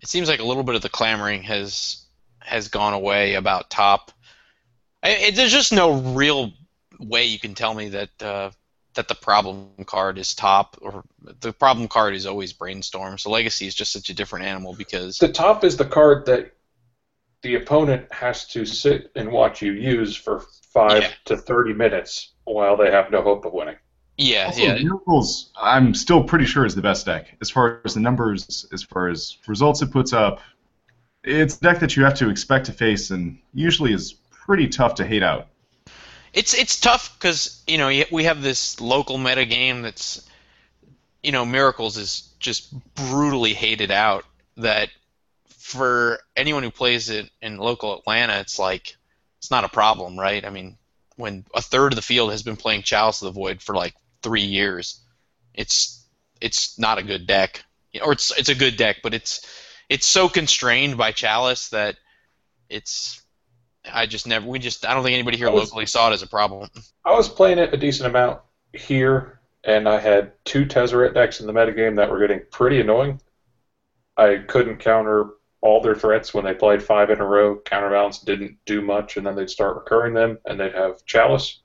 it 0.01 0.09
seems 0.09 0.27
like 0.27 0.41
a 0.41 0.43
little 0.43 0.63
bit 0.63 0.75
of 0.75 0.81
the 0.81 0.89
clamoring 0.89 1.43
has 1.43 2.03
has 2.39 2.67
gone 2.67 2.93
away 2.93 3.35
about 3.35 3.69
top. 3.69 4.11
I, 5.01 5.11
it, 5.11 5.35
there's 5.35 5.53
just 5.53 5.71
no 5.71 5.93
real 5.93 6.51
way 6.99 7.23
you 7.23 7.39
can 7.39 7.55
tell 7.55 7.73
me 7.73 7.87
that 7.87 8.21
uh, 8.21 8.51
that 8.95 9.07
the 9.07 9.15
problem 9.15 9.69
card 9.85 10.17
is 10.17 10.35
top, 10.35 10.77
or 10.81 11.05
the 11.39 11.53
problem 11.53 11.87
card 11.87 12.13
is 12.13 12.25
always 12.25 12.51
brainstorm. 12.51 13.17
So 13.17 13.29
Legacy 13.29 13.65
is 13.65 13.75
just 13.75 13.93
such 13.93 14.09
a 14.09 14.13
different 14.13 14.43
animal 14.43 14.73
because 14.73 15.19
The 15.19 15.31
top 15.31 15.63
is 15.63 15.77
the 15.77 15.85
card 15.85 16.25
that 16.25 16.51
the 17.43 17.55
opponent 17.55 18.11
has 18.11 18.45
to 18.49 18.65
sit 18.65 19.09
and 19.15 19.31
watch 19.31 19.61
you 19.61 19.71
use 19.71 20.17
for 20.17 20.43
five 20.73 21.03
Yeah. 21.03 21.11
to 21.25 21.37
thirty 21.37 21.71
minutes 21.71 22.33
while 22.43 22.75
they 22.75 22.91
have 22.91 23.09
no 23.09 23.21
hope 23.21 23.45
of 23.45 23.53
winning. 23.53 23.77
Yeah, 24.21 24.45
Also, 24.47 24.61
yeah, 24.61 24.75
Miracles, 24.75 25.51
I'm 25.59 25.93
still 25.95 26.23
pretty 26.23 26.45
sure 26.45 26.65
is 26.65 26.75
the 26.75 26.81
best 26.81 27.05
deck 27.05 27.35
as 27.41 27.49
far 27.49 27.81
as 27.85 27.95
the 27.95 27.99
numbers, 27.99 28.67
as 28.71 28.83
far 28.83 29.09
as 29.09 29.37
results 29.47 29.81
it 29.81 29.91
puts 29.91 30.13
up. 30.13 30.41
It's 31.23 31.57
a 31.57 31.59
deck 31.59 31.79
that 31.79 31.95
you 31.95 32.03
have 32.03 32.15
to 32.15 32.29
expect 32.29 32.67
to 32.67 32.71
face, 32.71 33.09
and 33.09 33.39
usually 33.53 33.93
is 33.93 34.13
pretty 34.29 34.67
tough 34.67 34.95
to 34.95 35.05
hate 35.05 35.23
out. 35.23 35.47
It's 36.33 36.53
it's 36.53 36.79
tough 36.79 37.17
because 37.17 37.61
you 37.67 37.77
know 37.77 38.03
we 38.11 38.23
have 38.23 38.41
this 38.41 38.79
local 38.79 39.17
meta 39.17 39.45
game 39.45 39.81
that's 39.81 40.27
you 41.23 41.31
know 41.31 41.45
Miracles 41.45 41.97
is 41.97 42.29
just 42.39 42.73
brutally 42.95 43.53
hated 43.53 43.91
out. 43.91 44.25
That 44.57 44.89
for 45.49 46.19
anyone 46.35 46.63
who 46.63 46.71
plays 46.71 47.09
it 47.09 47.29
in 47.41 47.57
local 47.57 47.97
Atlanta, 47.97 48.39
it's 48.39 48.59
like 48.59 48.95
it's 49.39 49.51
not 49.51 49.63
a 49.63 49.69
problem, 49.69 50.19
right? 50.19 50.45
I 50.45 50.49
mean, 50.51 50.77
when 51.15 51.45
a 51.55 51.61
third 51.61 51.91
of 51.91 51.95
the 51.95 52.01
field 52.01 52.31
has 52.31 52.43
been 52.43 52.57
playing 52.57 52.83
Chalice 52.83 53.21
of 53.21 53.33
the 53.33 53.39
Void 53.39 53.61
for 53.61 53.75
like 53.75 53.93
three 54.23 54.41
years, 54.43 55.01
it's 55.53 56.05
it's 56.39 56.77
not 56.79 56.97
a 56.97 57.03
good 57.03 57.27
deck, 57.27 57.63
or 58.03 58.13
it's 58.13 58.37
it's 58.37 58.49
a 58.49 58.55
good 58.55 58.77
deck, 58.77 58.97
but 59.03 59.13
it's 59.13 59.45
it's 59.89 60.05
so 60.05 60.29
constrained 60.29 60.97
by 60.97 61.11
Chalice 61.11 61.69
that 61.69 61.97
it's 62.69 63.21
I 63.91 64.05
just 64.05 64.27
never 64.27 64.47
we 64.47 64.59
just 64.59 64.85
I 64.85 64.93
don't 64.93 65.03
think 65.03 65.13
anybody 65.13 65.37
here 65.37 65.51
was- 65.51 65.69
locally 65.69 65.85
saw 65.85 66.09
it 66.09 66.13
as 66.13 66.23
a 66.23 66.27
problem. 66.27 66.69
I 67.05 67.13
was 67.13 67.27
playing 67.29 67.59
it 67.59 67.73
a 67.73 67.77
decent 67.77 68.07
amount 68.07 68.41
here, 68.73 69.39
and 69.63 69.87
I 69.89 69.99
had 69.99 70.33
two 70.45 70.65
Tezzeret 70.65 71.13
decks 71.13 71.39
in 71.39 71.47
the 71.47 71.53
metagame 71.53 71.97
that 71.97 72.09
were 72.09 72.19
getting 72.19 72.41
pretty 72.51 72.79
annoying. 72.79 73.19
I 74.17 74.37
couldn't 74.47 74.77
counter 74.77 75.31
all 75.61 75.81
their 75.81 75.95
threats 75.95 76.33
when 76.33 76.43
they 76.43 76.53
played 76.53 76.81
five 76.81 77.09
in 77.09 77.19
a 77.19 77.25
row. 77.25 77.57
Counterbalance 77.57 78.19
didn't 78.19 78.57
do 78.65 78.81
much, 78.81 79.17
and 79.17 79.25
then 79.25 79.35
they'd 79.35 79.49
start 79.49 79.75
recurring 79.75 80.13
them, 80.13 80.37
and 80.45 80.59
they'd 80.59 80.73
have 80.73 81.05
Chalice. 81.05 81.60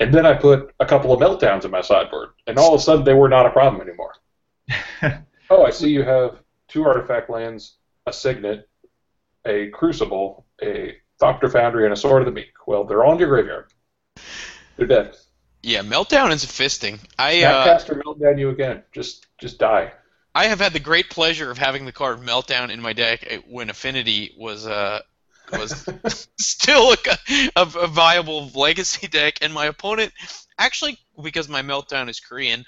And 0.00 0.14
then 0.14 0.24
I 0.24 0.32
put 0.32 0.74
a 0.80 0.86
couple 0.86 1.12
of 1.12 1.20
meltdowns 1.20 1.66
in 1.66 1.70
my 1.70 1.82
sideboard, 1.82 2.30
and 2.46 2.58
all 2.58 2.74
of 2.74 2.80
a 2.80 2.82
sudden 2.82 3.04
they 3.04 3.12
were 3.12 3.28
not 3.28 3.44
a 3.44 3.50
problem 3.50 3.86
anymore. 3.86 4.14
oh, 5.50 5.64
I 5.64 5.70
see 5.70 5.90
you 5.90 6.02
have 6.02 6.40
two 6.68 6.84
artifact 6.84 7.28
lands, 7.28 7.76
a 8.06 8.12
Signet, 8.12 8.66
a 9.46 9.68
Crucible, 9.68 10.46
a 10.62 10.96
Thopter 11.20 11.52
Foundry, 11.52 11.84
and 11.84 11.92
a 11.92 11.96
Sword 11.96 12.22
of 12.22 12.26
the 12.26 12.32
Meek. 12.32 12.52
Well, 12.66 12.84
they're 12.84 13.04
all 13.04 13.12
in 13.12 13.18
your 13.18 13.28
graveyard. 13.28 13.70
They're 14.78 14.86
dead. 14.86 15.16
Yeah, 15.62 15.82
Meltdown 15.82 16.32
is 16.32 16.46
fisting. 16.46 16.98
I 17.18 17.42
uh, 17.42 17.66
Snapcaster 17.66 18.02
meltdown 18.02 18.38
you 18.38 18.48
again. 18.48 18.82
Just 18.92 19.26
just 19.38 19.58
die. 19.58 19.92
I 20.34 20.46
have 20.46 20.60
had 20.60 20.72
the 20.72 20.80
great 20.80 21.10
pleasure 21.10 21.50
of 21.50 21.58
having 21.58 21.84
the 21.84 21.92
card 21.92 22.20
Meltdown 22.20 22.70
in 22.70 22.80
my 22.80 22.94
deck 22.94 23.26
uh, 23.30 23.36
when 23.46 23.68
Affinity 23.68 24.34
was 24.38 24.66
uh 24.66 25.00
was 25.52 26.28
still 26.38 26.92
a, 26.92 26.96
a, 27.56 27.62
a 27.62 27.86
viable 27.86 28.50
legacy 28.54 29.08
deck, 29.08 29.38
and 29.42 29.52
my 29.52 29.66
opponent 29.66 30.12
actually 30.58 30.98
because 31.22 31.48
my 31.48 31.62
Meltdown 31.62 32.08
is 32.08 32.20
Korean 32.20 32.64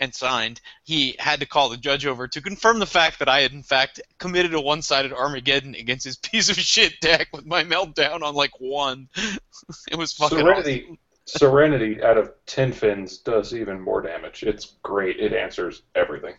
and 0.00 0.14
signed, 0.14 0.60
he 0.84 1.16
had 1.18 1.40
to 1.40 1.46
call 1.46 1.68
the 1.68 1.76
judge 1.76 2.06
over 2.06 2.26
to 2.28 2.40
confirm 2.40 2.78
the 2.78 2.86
fact 2.86 3.18
that 3.18 3.28
I 3.28 3.40
had 3.40 3.52
in 3.52 3.62
fact 3.62 4.00
committed 4.18 4.54
a 4.54 4.60
one-sided 4.60 5.12
Armageddon 5.12 5.74
against 5.74 6.04
his 6.04 6.16
piece 6.22 6.48
of 6.48 6.56
shit 6.56 7.00
deck 7.00 7.28
with 7.32 7.46
my 7.46 7.64
Meltdown 7.64 8.22
on 8.22 8.34
like 8.34 8.58
one. 8.60 9.08
it 9.90 9.96
was 9.96 10.12
fucking 10.12 10.38
Serenity 10.38 10.82
awesome. 10.84 10.98
Serenity 11.26 12.02
out 12.02 12.18
of 12.18 12.32
Tin 12.44 12.70
Fins 12.70 13.18
does 13.18 13.54
even 13.54 13.80
more 13.80 14.02
damage. 14.02 14.42
It's 14.42 14.76
great. 14.82 15.18
It 15.18 15.32
answers 15.32 15.82
everything. 15.94 16.34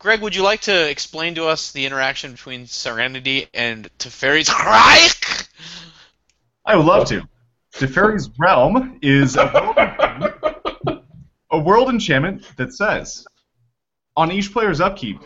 Greg, 0.00 0.22
would 0.22 0.34
you 0.34 0.42
like 0.42 0.62
to 0.62 0.88
explain 0.88 1.34
to 1.34 1.44
us 1.44 1.72
the 1.72 1.84
interaction 1.84 2.32
between 2.32 2.66
Serenity 2.66 3.48
and 3.52 3.86
Teferi's 3.98 4.48
Reich? 4.66 5.46
I 6.64 6.74
would 6.74 6.86
love 6.86 7.06
to. 7.08 7.28
Teferi's 7.74 8.30
Realm 8.38 8.98
is 9.02 9.36
a 9.36 9.44
world, 9.52 11.04
a 11.50 11.58
world 11.58 11.90
enchantment 11.90 12.50
that 12.56 12.72
says, 12.72 13.26
on 14.16 14.32
each 14.32 14.54
player's 14.54 14.80
upkeep, 14.80 15.20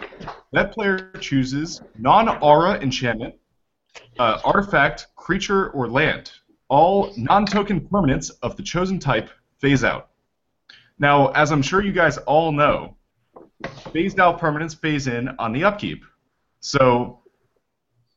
that 0.51 0.73
player 0.73 1.13
chooses 1.21 1.81
non-aura 1.97 2.81
enchantment, 2.81 3.37
uh, 4.19 4.41
artifact, 4.45 5.07
creature, 5.15 5.71
or 5.71 5.89
land. 5.89 6.33
All 6.69 7.13
non-token 7.17 7.83
permanents 7.83 8.33
of 8.43 8.57
the 8.57 8.65
chosen 8.65 8.99
type 8.99 9.31
phase 9.59 9.85
out. 9.85 10.09
Now, 10.99 11.29
as 11.29 11.53
I'm 11.53 11.63
sure 11.63 11.81
you 11.81 11.93
guys 11.93 12.19
all 12.19 12.51
know, 12.51 12.97
phased 13.93 14.21
out 14.21 14.39
permanence 14.39 14.75
phase 14.75 15.07
in 15.07 15.29
on 15.39 15.53
the 15.53 15.65
upkeep. 15.65 16.05
So, 16.61 17.21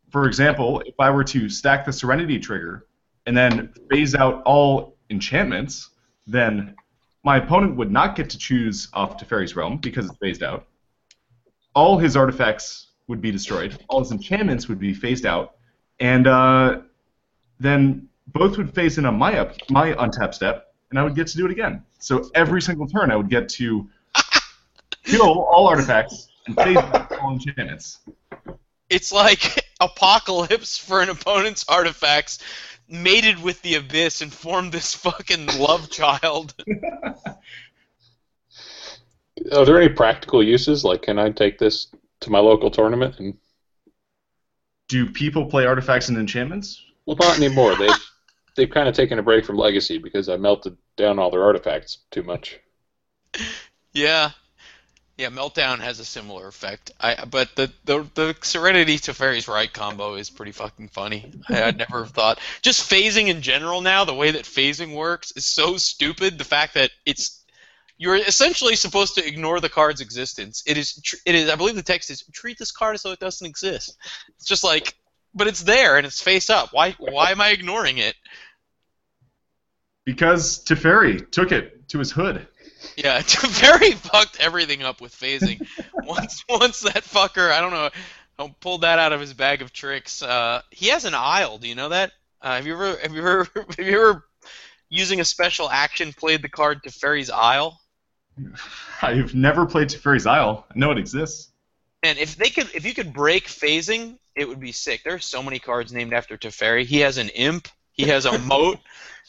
for 0.10 0.26
example, 0.26 0.82
if 0.86 0.96
I 1.00 1.10
were 1.10 1.24
to 1.26 1.50
stack 1.50 1.86
the 1.86 1.94
Serenity 1.94 2.40
trigger 2.40 2.88
and 3.26 3.36
then 3.36 3.74
phase 3.90 4.16
out 4.16 4.42
all 4.46 4.98
enchantments, 5.10 5.92
then 6.26 6.76
my 7.24 7.38
opponent 7.38 7.76
would 7.76 7.92
not 7.92 8.16
get 8.16 8.30
to 8.30 8.38
choose 8.38 8.88
off 8.94 9.18
Teferi's 9.18 9.56
Realm 9.56 9.78
because 9.78 10.06
it's 10.06 10.18
phased 10.18 10.44
out. 10.44 10.68
All 11.76 11.98
his 11.98 12.16
artifacts 12.16 12.88
would 13.08 13.22
be 13.22 13.32
destroyed. 13.32 13.78
All 13.90 14.00
his 14.00 14.12
enchantments 14.12 14.68
would 14.68 14.80
be 14.80 14.94
phased 14.94 15.26
out, 15.26 15.56
and 16.00 16.28
uh, 16.28 16.82
then 17.60 18.08
both 18.28 18.58
would 18.58 18.74
phase 18.74 18.98
in 18.98 19.06
on 19.06 19.18
my 19.18 19.40
up 19.40 19.56
my 19.70 19.94
untap 19.94 20.34
step, 20.34 20.74
and 20.90 21.00
I 21.00 21.04
would 21.04 21.16
get 21.16 21.28
to 21.28 21.38
do 21.38 21.46
it 21.46 21.52
again. 21.52 21.84
So 22.00 22.30
every 22.36 22.62
single 22.62 22.88
turn, 22.88 23.12
I 23.12 23.16
would 23.16 23.30
get 23.30 23.50
to 23.50 23.90
kill 25.08 25.42
all 25.42 25.68
artifacts 25.68 26.28
and 26.46 26.56
phase 26.56 26.78
out 26.78 27.12
all 27.20 27.34
enchantments. 27.34 28.00
It's 28.90 29.12
like 29.12 29.66
Apocalypse 29.80 30.78
for 30.78 31.02
an 31.02 31.10
opponent's 31.10 31.66
artifacts 31.68 32.40
mated 32.90 33.42
with 33.42 33.62
the 33.64 33.76
Abyss 33.76 34.22
and 34.22 34.32
formed 34.32 34.72
this 34.72 34.94
fucking 34.94 35.48
love 35.58 35.90
child. 35.90 36.54
Are 39.54 39.66
there 39.66 39.80
any 39.82 39.90
practical 39.94 40.42
uses? 40.44 40.84
Like, 40.84 41.04
can 41.04 41.20
I 41.20 41.30
take 41.32 41.58
this 41.60 41.88
to 42.22 42.30
my 42.30 42.40
local 42.40 42.72
tournament? 42.72 43.20
And 43.20 43.38
Do 44.88 45.10
people 45.10 45.46
play 45.46 45.66
artifacts 45.66 46.10
and 46.10 46.18
enchantments? 46.18 46.84
well, 47.06 47.18
not 47.20 47.38
anymore. 47.38 47.76
They've 47.76 48.12
they've 48.56 48.70
kind 48.70 48.90
of 48.90 48.96
taken 48.96 49.20
a 49.20 49.24
break 49.24 49.46
from 49.46 49.56
Legacy 49.58 49.98
because 50.00 50.28
I 50.30 50.38
melted 50.38 50.76
down 50.96 51.20
all 51.20 51.30
their 51.30 51.44
artifacts 51.44 52.00
too 52.12 52.24
much. 52.24 52.60
Yeah. 53.94 54.32
Yeah, 55.18 55.30
Meltdown 55.30 55.80
has 55.80 56.00
a 56.00 56.06
similar 56.06 56.48
effect. 56.48 56.92
I 57.02 57.26
but 57.26 57.56
the 57.56 57.72
the, 57.86 58.08
the 58.14 58.36
Serenity 58.42 58.98
Teferi's 58.98 59.48
Realm 59.48 59.68
combo 59.74 60.14
is 60.14 60.30
pretty 60.30 60.52
fucking 60.52 60.90
funny. 60.90 61.32
I, 61.50 61.64
I'd 61.64 61.78
never 61.78 62.04
have 62.04 62.12
thought. 62.12 62.40
Just 62.62 62.90
phasing 62.90 63.28
in 63.28 63.42
general 63.42 63.82
now, 63.82 64.06
the 64.06 64.14
way 64.14 64.30
that 64.32 64.44
phasing 64.44 64.96
works 64.96 65.34
is 65.36 65.46
so 65.46 65.78
stupid. 65.78 66.38
The 66.38 66.44
fact 66.44 66.76
that 66.76 66.92
it's 67.06 67.44
you're 67.98 68.16
essentially 68.16 68.76
supposed 68.76 69.16
to 69.16 69.28
ignore 69.28 69.60
the 69.60 69.70
card's 69.70 70.02
existence. 70.02 70.64
It 70.68 70.78
is 70.78 71.02
it 71.26 71.34
is 71.34 71.50
I 71.50 71.56
believe 71.56 71.76
the 71.76 71.82
text 71.82 72.12
is 72.12 72.24
treat 72.32 72.60
this 72.60 72.72
card 72.72 72.94
as 72.94 73.02
though 73.02 73.12
it 73.12 73.20
doesn't 73.20 73.48
exist. 73.48 73.98
It's 74.36 74.46
just 74.46 74.64
like 74.64 74.94
but 75.34 75.48
it's 75.48 75.64
there 75.64 75.98
and 75.98 76.06
it's 76.06 76.22
face 76.22 76.52
up. 76.52 76.70
Why 76.74 76.96
why 77.00 77.32
am 77.32 77.42
I 77.42 77.50
ignoring 77.50 77.98
it? 77.98 78.16
Because 80.06 80.64
Teferi 80.64 81.30
took 81.32 81.52
it 81.52 81.90
to 81.90 82.00
his 82.00 82.12
hood. 82.12 82.48
Yeah, 82.96 83.22
very 83.42 83.92
fucked 83.92 84.40
everything 84.40 84.84
up 84.84 85.02
with 85.02 85.16
phasing. 85.16 85.66
once 85.94 86.44
once 86.50 86.82
that 86.82 87.04
fucker, 87.04 87.52
I 87.52 87.62
don't 87.62 87.72
know, 87.72 88.56
pulled 88.60 88.82
that 88.82 89.00
out 89.00 89.14
of 89.14 89.20
his 89.20 89.34
bag 89.34 89.62
of 89.62 89.74
tricks. 89.74 90.22
Uh, 90.22 90.62
he 90.72 90.90
has 90.90 91.06
an 91.06 91.14
aisle. 91.16 91.58
Do 91.58 91.68
you 91.68 91.76
know 91.76 91.90
that? 91.90 92.12
Uh, 92.42 92.56
have 92.56 92.68
you 92.68 92.74
ever 92.74 92.98
have 92.98 93.14
you 93.14 93.20
ever 93.20 93.48
have 93.56 93.88
you 93.88 94.00
ever 94.00 94.26
using 94.90 95.20
a 95.20 95.26
special 95.26 95.70
action 95.70 96.14
played 96.14 96.42
the 96.42 96.50
card 96.50 96.84
Teferi's 96.84 97.30
Isle? 97.30 97.80
I've 99.02 99.34
never 99.34 99.66
played 99.66 99.90
Teferi's 99.90 100.28
Isle. 100.28 100.66
I 100.70 100.78
know 100.78 100.92
it 100.92 100.98
exists. 100.98 101.52
And 102.04 102.20
if 102.20 102.36
they 102.36 102.50
could, 102.50 102.70
if 102.76 102.86
you 102.86 102.94
could 102.94 103.12
break 103.12 103.48
phasing, 103.48 104.18
it 104.36 104.48
would 104.48 104.60
be 104.60 104.72
sick. 104.72 105.04
There 105.04 105.16
are 105.16 105.20
so 105.20 105.42
many 105.42 105.58
cards 105.58 105.92
named 105.92 106.14
after 106.14 106.38
Teferi. 106.38 106.86
He 106.86 107.00
has 107.00 107.18
an 107.18 107.30
imp. 107.30 107.68
He 107.92 108.04
has 108.04 108.26
a 108.26 108.38
moat. 108.38 108.80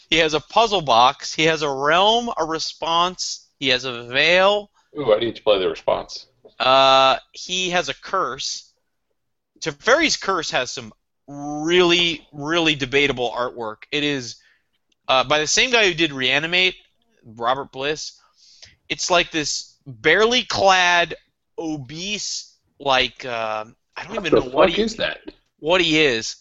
He 0.08 0.16
has 0.18 0.34
a 0.34 0.40
puzzle 0.40 0.80
box. 0.80 1.34
He 1.34 1.44
has 1.44 1.62
a 1.62 1.70
realm, 1.70 2.30
a 2.36 2.44
response. 2.44 3.48
He 3.58 3.68
has 3.68 3.84
a 3.84 4.04
veil. 4.04 4.70
Ooh, 4.98 5.12
I 5.12 5.18
need 5.18 5.36
to 5.36 5.42
play 5.42 5.58
the 5.58 5.68
response. 5.68 6.26
Uh, 6.58 7.18
he 7.32 7.70
has 7.70 7.88
a 7.88 7.94
curse. 7.94 8.72
Teferi's 9.60 10.16
curse 10.16 10.50
has 10.50 10.70
some 10.70 10.92
really, 11.26 12.26
really 12.32 12.74
debatable 12.74 13.30
artwork. 13.30 13.84
It 13.92 14.02
is 14.02 14.36
uh, 15.08 15.24
by 15.24 15.40
the 15.40 15.46
same 15.46 15.70
guy 15.70 15.86
who 15.86 15.94
did 15.94 16.12
Reanimate, 16.12 16.74
Robert 17.24 17.70
Bliss. 17.70 18.18
It's 18.88 19.10
like 19.10 19.30
this 19.30 19.76
barely 19.86 20.44
clad, 20.44 21.14
obese, 21.58 22.56
like 22.78 23.24
uh, 23.24 23.66
I 23.96 24.04
don't 24.04 24.16
even 24.16 24.32
know 24.32 24.48
what 24.48 24.70
he 24.70 24.82
is 24.82 24.96
that? 24.96 25.20
what 25.58 25.80
he 25.80 25.98
is. 25.98 26.36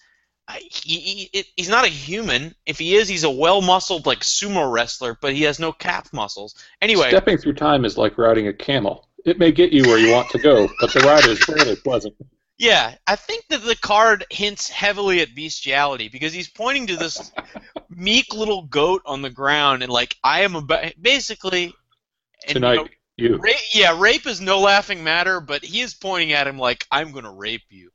I- 0.47 0.59
He, 0.71 1.29
he, 1.33 1.43
he's 1.55 1.69
not 1.69 1.85
a 1.85 1.89
human. 1.89 2.55
If 2.65 2.79
he 2.79 2.95
is, 2.95 3.07
he's 3.07 3.23
a 3.23 3.29
well-muscled 3.29 4.05
like 4.05 4.19
sumo 4.19 4.71
wrestler, 4.71 5.17
but 5.21 5.33
he 5.33 5.43
has 5.43 5.59
no 5.59 5.71
calf 5.71 6.11
muscles. 6.13 6.55
Anyway, 6.81 7.09
Stepping 7.09 7.37
through 7.37 7.53
time 7.53 7.85
is 7.85 7.97
like 7.97 8.17
riding 8.17 8.47
a 8.47 8.53
camel. 8.53 9.07
It 9.25 9.39
may 9.39 9.51
get 9.51 9.73
you 9.73 9.83
where 9.83 9.97
you 9.97 10.11
want 10.11 10.29
to 10.29 10.39
go, 10.39 10.69
but 10.79 10.93
the 10.93 11.01
ride 11.01 11.25
is 11.25 11.43
fairly 11.43 11.75
pleasant. 11.75 12.15
Yeah, 12.57 12.95
I 13.05 13.15
think 13.15 13.45
that 13.49 13.63
the 13.63 13.75
card 13.75 14.25
hints 14.31 14.69
heavily 14.69 15.19
at 15.21 15.35
bestiality 15.35 16.07
because 16.09 16.33
he's 16.33 16.49
pointing 16.49 16.87
to 16.87 16.95
this 16.95 17.31
meek 17.89 18.33
little 18.33 18.63
goat 18.63 19.01
on 19.05 19.21
the 19.21 19.29
ground 19.29 19.83
and 19.83 19.91
like 19.91 20.15
I 20.23 20.41
am 20.41 20.55
about 20.55 20.93
basically. 20.99 21.73
And, 22.47 22.55
you 22.55 22.59
know, 22.61 22.75
Tonight, 22.75 22.91
you. 23.17 23.39
yeah, 23.73 23.99
rape 23.99 24.25
is 24.25 24.39
no 24.41 24.59
laughing 24.59 25.03
matter, 25.03 25.39
but 25.41 25.63
he 25.63 25.81
is 25.81 25.93
pointing 25.93 26.33
at 26.33 26.47
him 26.47 26.57
like 26.57 26.87
I'm 26.91 27.11
gonna 27.11 27.33
rape 27.33 27.63
you. 27.69 27.91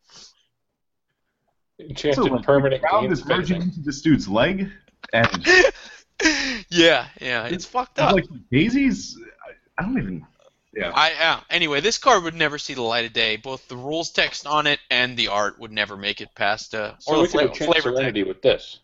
Enchanted 1.89 2.15
So, 2.15 2.23
like, 2.25 2.45
permanent 2.45 2.83
the 2.83 2.89
ground 2.89 3.13
is 3.13 3.25
merging 3.25 3.63
into 3.63 3.81
this 3.81 4.01
dude's 4.03 4.29
leg, 4.29 4.71
and 5.13 5.29
yeah, 6.71 7.07
yeah, 7.21 7.47
it's 7.47 7.65
fucked 7.65 7.99
up. 7.99 8.15
like 8.15 8.25
daisies. 8.51 9.17
I- 9.47 9.53
I 9.79 9.85
don't 9.85 9.99
even. 9.99 10.27
Yeah. 10.75 10.93
I 10.95 11.11
yeah. 11.13 11.41
Anyway, 11.51 11.81
this 11.81 11.97
card 11.99 12.25
would 12.25 12.35
never 12.35 12.59
see 12.59 12.75
the 12.75 12.83
light 12.83 13.07
of 13.07 13.13
day. 13.15 13.37
Both 13.37 13.69
the 13.69 13.77
rules 13.77 14.11
text 14.11 14.47
on 14.47 14.67
it 14.67 14.81
and 14.91 15.17
the 15.17 15.29
art 15.29 15.59
would 15.59 15.73
never 15.73 15.97
make 15.97 16.21
it 16.21 16.29
past 16.35 16.75
uh, 16.75 16.95
So 16.99 17.15
or 17.15 17.23
we 17.23 17.27
the 17.27 17.29
can 17.29 17.39
flavor, 17.39 17.49
enchant 17.49 17.71
flavor 17.73 17.89
text. 17.91 17.97
Serenity 17.99 18.23
with 18.23 18.43
this. 18.43 18.81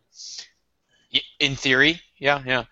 In 1.40 1.56
theory, 1.56 2.00
yeah, 2.18 2.42
yeah. 2.44 2.64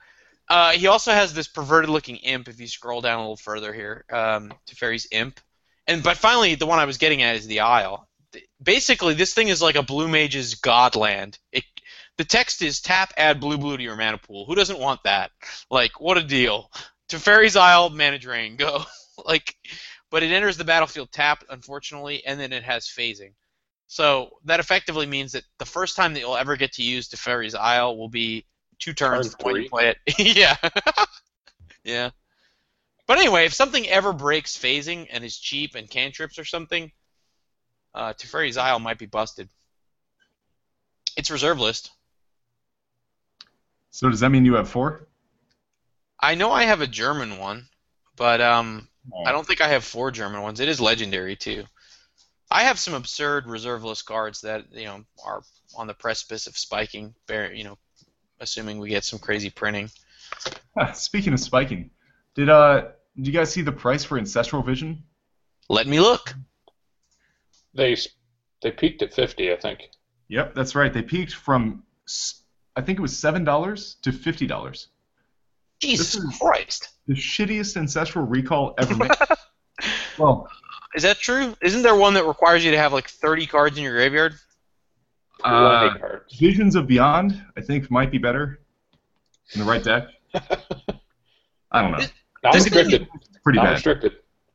Uh, 0.48 0.73
he 0.73 0.86
also 0.86 1.12
has 1.12 1.35
this 1.35 1.47
perverted-looking 1.48 2.16
imp. 2.16 2.48
If 2.48 2.61
you 2.61 2.66
scroll 2.69 3.01
down 3.01 3.19
a 3.19 3.23
little 3.23 3.36
further 3.36 3.73
here, 3.73 4.05
um, 4.11 4.53
Teferi's 4.66 5.07
imp, 5.11 5.40
and 5.86 6.03
but 6.03 6.16
finally, 6.16 6.55
the 6.55 6.66
one 6.66 6.78
I 6.78 6.85
was 6.85 6.98
getting 6.98 7.23
at 7.23 7.36
is 7.36 7.47
the 7.47 7.61
Isle. 7.61 8.09
Basically, 8.62 9.14
this 9.14 9.34
thing 9.34 9.48
is 9.48 9.62
like 9.62 9.76
a 9.76 9.82
Blue 9.82 10.08
Mage's 10.08 10.54
Godland. 10.54 11.38
It, 11.52 11.64
the 12.16 12.24
text 12.24 12.62
is 12.62 12.80
tap, 12.80 13.12
add 13.16 13.40
blue 13.40 13.58
blue 13.58 13.76
to 13.76 13.82
your 13.82 13.96
mana 13.96 14.18
pool. 14.18 14.46
Who 14.46 14.54
doesn't 14.54 14.78
want 14.78 15.02
that? 15.04 15.30
Like, 15.70 16.00
what 16.00 16.18
a 16.18 16.22
deal! 16.22 16.70
Teferi's 17.08 17.56
Isle, 17.56 17.90
mana 17.90 18.18
drain, 18.18 18.56
go. 18.56 18.84
like, 19.24 19.54
but 20.10 20.22
it 20.22 20.32
enters 20.32 20.56
the 20.56 20.64
battlefield 20.64 21.12
tapped, 21.12 21.44
unfortunately, 21.50 22.24
and 22.24 22.40
then 22.40 22.52
it 22.52 22.62
has 22.62 22.86
phasing. 22.86 23.32
So 23.86 24.30
that 24.44 24.60
effectively 24.60 25.06
means 25.06 25.32
that 25.32 25.44
the 25.58 25.64
first 25.66 25.96
time 25.96 26.14
that 26.14 26.20
you'll 26.20 26.36
ever 26.36 26.56
get 26.56 26.72
to 26.74 26.82
use 26.82 27.08
Teferi's 27.08 27.54
Isle 27.54 27.96
will 27.96 28.08
be 28.08 28.44
two 28.78 28.92
turns 28.92 29.34
Turn 29.34 29.52
when 29.52 29.62
you 29.62 29.68
play 29.68 29.94
it. 30.06 30.18
yeah. 30.36 30.56
yeah. 31.84 32.10
But 33.06 33.18
anyway, 33.18 33.44
if 33.44 33.54
something 33.54 33.86
ever 33.86 34.12
breaks 34.12 34.56
phasing 34.56 35.06
and 35.10 35.24
is 35.24 35.38
cheap 35.38 35.76
and 35.76 35.88
cantrips 35.88 36.38
or 36.38 36.44
something, 36.44 36.90
uh, 37.97 38.12
Teferi's 38.12 38.56
Isle 38.56 38.78
might 38.78 38.98
be 38.98 39.06
busted. 39.06 39.48
It's 41.16 41.31
reserve 41.31 41.59
list. 41.59 41.90
So 43.90 44.09
does 44.10 44.20
that 44.20 44.31
mean 44.31 44.44
you 44.44 44.55
have 44.55 44.68
four? 44.68 45.09
I 46.20 46.35
know 46.35 46.52
I 46.52 46.64
have 46.64 46.81
a 46.82 46.86
German 46.86 47.39
one, 47.39 47.66
but 48.16 48.40
um, 48.40 48.89
Oh. 49.12 49.24
I 49.24 49.32
don't 49.32 49.47
think 49.47 49.60
I 49.60 49.68
have 49.68 49.85
four 49.85 50.10
German 50.10 50.43
ones. 50.43 50.60
It 50.60 50.68
is 50.68 50.81
legendary 50.81 51.36
too. 51.36 51.64
I 52.51 52.64
have 52.64 52.78
some 52.78 52.94
absurd 52.94 53.47
reserve 53.47 53.85
list 53.85 54.06
cards 54.06 54.40
that 54.43 54.64
you 54.73 54.85
know 54.85 55.05
are 55.24 55.43
on 55.77 55.86
the 55.86 55.94
precipice 55.94 56.47
of 56.47 56.56
spiking. 56.56 57.14
You 57.28 57.64
know, 57.64 57.78
assuming 58.40 58.78
we 58.78 58.89
get 58.89 59.05
some 59.05 59.18
crazy 59.18 59.51
printing. 59.51 59.90
Speaking 60.94 61.32
of 61.32 61.40
spiking, 61.40 61.90
did 62.35 62.48
uh 62.48 62.89
did 63.16 63.27
you 63.27 63.32
guys 63.32 63.52
see 63.52 63.62
the 63.62 63.73
price 63.73 64.05
for 64.05 64.18
Ancestral 64.18 64.62
Vision? 64.62 65.02
Let 65.68 65.86
me 65.86 66.01
look. 66.01 66.35
They 67.77 67.97
they 68.62 68.70
peaked 68.70 69.03
at 69.03 69.12
50, 69.15 69.53
I 69.53 69.57
think. 69.57 69.90
Yep, 70.28 70.55
that's 70.55 70.74
right. 70.74 70.93
They 70.93 71.03
peaked 71.03 71.35
from 71.35 71.82
I 72.74 72.81
think 72.82 72.98
it 72.98 73.03
was 73.03 73.16
seven 73.16 73.44
dollars 73.44 73.97
to 74.03 74.12
fifty 74.12 74.47
dollars. 74.47 74.89
Jesus 75.81 76.19
Christ! 76.40 76.89
The 77.07 77.15
shittiest 77.15 77.77
Ancestral 77.77 78.24
recall 78.27 78.74
ever 78.78 78.97
made. 78.97 79.11
well, 80.19 80.48
Is 80.94 81.03
that 81.03 81.19
true? 81.19 81.55
Isn't 81.61 81.82
there 81.82 81.94
one 81.94 82.15
that 82.15 82.24
requires 82.27 82.65
you 82.65 82.70
to 82.70 82.78
have 82.78 82.93
like 82.94 83.09
30 83.09 83.47
cards 83.47 83.77
in 83.77 83.85
your 83.85 83.93
graveyard? 83.93 84.35
uh, 85.44 85.97
cards. 85.98 86.35
Visions 86.39 86.74
of 86.77 86.86
Beyond, 86.86 87.44
I 87.57 87.61
think, 87.61 87.90
might 87.90 88.11
be 88.11 88.16
better 88.19 88.61
in 89.53 89.61
the 89.61 89.66
right 89.66 89.85
deck. 89.85 90.09
I 91.70 91.82
don't 91.82 91.93
know. 91.93 92.07
Not 92.43 92.55
This 92.55 92.65
thing- 92.69 92.73
restricted. 92.78 93.09
Pretty 93.44 93.59
Not 93.59 93.85
bad. 93.85 94.12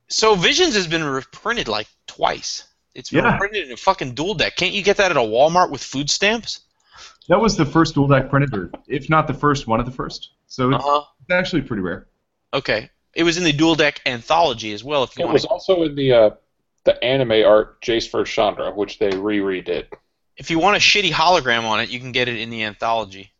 So 0.10 0.36
Visions 0.36 0.74
has 0.76 0.88
been 0.88 1.04
reprinted 1.04 1.68
like 1.68 1.88
twice. 2.08 2.66
It's 2.94 3.10
been 3.10 3.24
Yeah. 3.24 3.34
reprinted 3.34 3.68
in 3.68 3.72
a 3.74 3.78
fucking 3.78 4.14
dual 4.16 4.34
deck. 4.34 4.56
Can't 4.56 4.74
you 4.74 4.82
get 4.84 4.98
that 4.98 5.12
at 5.12 5.18
a 5.18 5.22
Walmart 5.22 5.70
with 5.72 5.84
food 5.84 6.10
stamps? 6.10 6.62
That 7.28 7.40
was 7.40 7.56
the 7.56 7.66
first 7.66 7.96
dual 7.96 8.08
deck 8.08 8.30
printer, 8.30 8.72
if 8.88 9.10
not 9.10 9.28
the 9.28 9.34
first, 9.34 9.68
one 9.68 9.80
of 9.80 9.86
the 9.86 9.92
first. 9.92 10.32
So 10.48 10.72
Uh 10.74 11.04
it's 11.22 11.32
actually 11.32 11.62
pretty 11.62 11.82
rare. 11.82 12.08
Okay. 12.54 12.90
It 13.14 13.24
was 13.24 13.38
in 13.38 13.44
the 13.44 13.54
dual 13.54 13.76
deck 13.76 14.02
anthology 14.06 14.74
as 14.74 14.84
well. 14.84 15.04
If 15.04 15.18
you 15.18 15.24
It 15.24 15.26
want 15.26 15.34
was 15.34 15.44
to 15.44 15.50
also 15.50 15.84
in 15.84 15.96
the 15.96 16.14
uh, 16.14 16.30
the 16.84 17.02
anime 17.04 17.46
art 17.46 17.80
Jace 17.82 18.10
vs. 18.12 18.34
Chandra, 18.34 18.72
which 18.72 18.98
they 19.00 19.10
re-redid. 19.16 19.86
If 20.38 20.50
you 20.50 20.58
want 20.60 20.78
a 20.78 20.80
shitty 20.80 21.12
hologram 21.12 21.64
on 21.64 21.80
it, 21.80 21.90
you 21.90 22.00
can 22.00 22.12
get 22.12 22.28
it 22.28 22.38
in 22.40 22.50
the 22.50 22.64
anthology. 22.64 23.32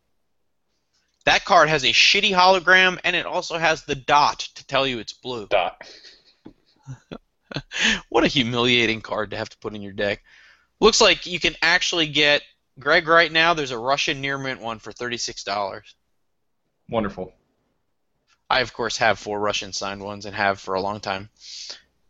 That 1.24 1.44
card 1.44 1.68
has 1.68 1.84
a 1.84 1.88
shitty 1.88 2.30
hologram, 2.30 2.98
and 3.04 3.16
it 3.16 3.26
also 3.26 3.58
has 3.58 3.84
the 3.84 3.94
dot 3.94 4.40
to 4.54 4.66
tell 4.66 4.86
you 4.86 4.98
it's 4.98 5.12
blue. 5.12 5.46
Dot. 5.48 5.82
What 8.08 8.24
a 8.24 8.28
humiliating 8.28 9.00
card 9.00 9.30
to 9.30 9.36
have 9.36 9.48
to 9.48 9.58
put 9.58 9.74
in 9.74 9.82
your 9.82 9.92
deck. 9.92 10.22
Looks 10.80 11.00
like 11.00 11.26
you 11.26 11.40
can 11.40 11.54
actually 11.62 12.06
get 12.06 12.42
Greg 12.78 13.08
right 13.08 13.32
now. 13.32 13.54
There's 13.54 13.70
a 13.70 13.78
Russian 13.78 14.20
near 14.20 14.38
mint 14.38 14.60
one 14.60 14.78
for 14.78 14.92
thirty-six 14.92 15.44
dollars. 15.44 15.94
Wonderful. 16.88 17.32
I 18.50 18.60
of 18.60 18.72
course 18.72 18.98
have 18.98 19.18
four 19.18 19.40
Russian 19.40 19.72
signed 19.72 20.02
ones 20.02 20.26
and 20.26 20.34
have 20.34 20.60
for 20.60 20.74
a 20.74 20.80
long 20.80 21.00
time. 21.00 21.30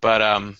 But 0.01 0.23
um, 0.23 0.56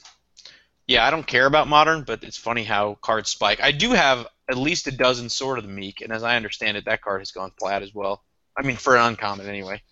yeah, 0.87 1.07
I 1.07 1.11
don't 1.11 1.27
care 1.27 1.47
about 1.47 1.69
modern, 1.69 2.05
but 2.05 2.23
it's 2.23 2.37
funny 2.37 2.65
how 2.65 2.95
cards 3.01 3.31
spike. 3.31 3.61
I 3.63 3.73
do 3.73 3.91
have 3.91 4.27
at 4.49 4.57
least 4.57 4.87
a 4.87 4.93
dozen 4.93 5.29
Sword 5.29 5.59
of 5.59 5.65
the 5.65 5.73
Meek, 5.73 6.01
and 6.01 6.13
as 6.13 6.23
I 6.23 6.37
understand 6.37 6.77
it, 6.77 6.85
that 6.85 7.03
card 7.03 7.21
has 7.21 7.33
gone 7.33 7.53
flat 7.59 7.83
as 7.83 7.95
well. 7.95 8.23
I 8.57 8.63
mean, 8.63 8.77
for 8.77 8.97
an 8.97 9.03
uncommon 9.03 9.49
anyway. 9.49 9.83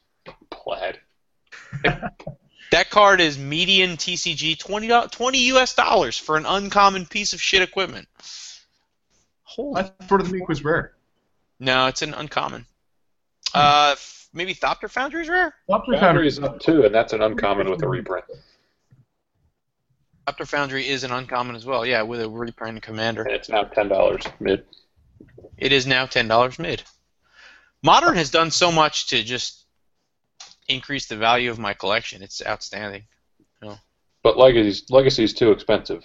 Plaid. 0.51 1.01
That 2.71 2.91
card 2.91 3.21
is 3.21 3.37
median 3.37 3.97
TCG 3.97 4.59
20, 4.59 5.09
20 5.09 5.39
US 5.53 5.75
dollars 5.75 6.17
for 6.17 6.37
an 6.37 6.47
uncommon 6.47 7.07
piece 7.07 7.33
of 7.33 7.41
shit 7.41 7.63
equipment. 7.63 8.09
Holy 9.43 9.81
I 9.81 9.83
thought 9.83 10.23
the 10.25 10.31
Meek 10.31 10.49
was 10.49 10.63
rare. 10.63 10.93
no, 11.59 11.87
it's 11.89 12.03
an 12.03 12.15
uncommon. 12.15 12.67
Uh, 13.53 13.97
maybe 14.33 14.55
Thopter 14.55 14.89
Foundry 14.91 15.23
is 15.23 15.29
rare. 15.29 15.53
Thopter 15.69 15.99
Foundry 15.99 16.29
is 16.29 16.39
up 16.39 16.61
too, 16.61 16.85
and 16.85 16.95
that's 16.95 17.13
an 17.13 17.21
uncommon 17.23 17.69
with 17.69 17.83
a 17.83 17.89
reprint. 17.89 18.25
Thopter 20.29 20.47
Foundry 20.47 20.87
is 20.87 21.03
an 21.03 21.11
uncommon 21.11 21.57
as 21.57 21.67
well. 21.67 21.85
Yeah, 21.85 22.03
with 22.03 22.21
a 22.21 22.29
reprint 22.29 22.81
commander. 22.83 23.23
And 23.23 23.33
it's 23.33 23.49
now 23.49 23.65
ten 23.65 23.89
dollars 23.89 24.23
mid. 24.39 24.65
It 25.59 25.73
is 25.73 25.87
now 25.89 26.07
ten 26.07 26.29
dollars 26.29 26.61
mid. 26.61 26.85
Modern 27.83 28.15
has 28.15 28.31
done 28.31 28.53
so 28.53 28.71
much 28.71 29.09
to 29.09 29.25
just 29.25 29.60
increase 30.73 31.07
the 31.07 31.17
value 31.17 31.51
of 31.51 31.59
my 31.59 31.75
collection. 31.75 32.23
It's 32.23 32.43
outstanding. 32.47 33.05
But 34.23 34.37
Legacy 34.37 35.25
is 35.25 35.33
too 35.33 35.51
expensive. 35.51 36.05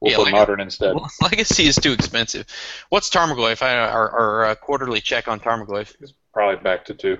We'll 0.00 0.10
Yeah, 0.10 0.16
put 0.18 0.24
Leg- 0.26 0.34
modern 0.34 0.60
instead. 0.60 0.94
Well, 0.94 1.10
Legacy 1.22 1.66
is 1.66 1.76
too 1.76 1.92
expensive. 1.92 2.46
What's 2.90 3.08
Tarmogoyf? 3.08 3.62
I, 3.62 3.78
our 3.78 4.10
our 4.10 4.44
uh, 4.44 4.54
quarterly 4.56 5.00
check 5.00 5.26
on 5.26 5.40
Tarmogoyf. 5.40 5.94
Probably 6.34 6.62
back 6.62 6.84
to 6.86 6.94
two. 6.94 7.16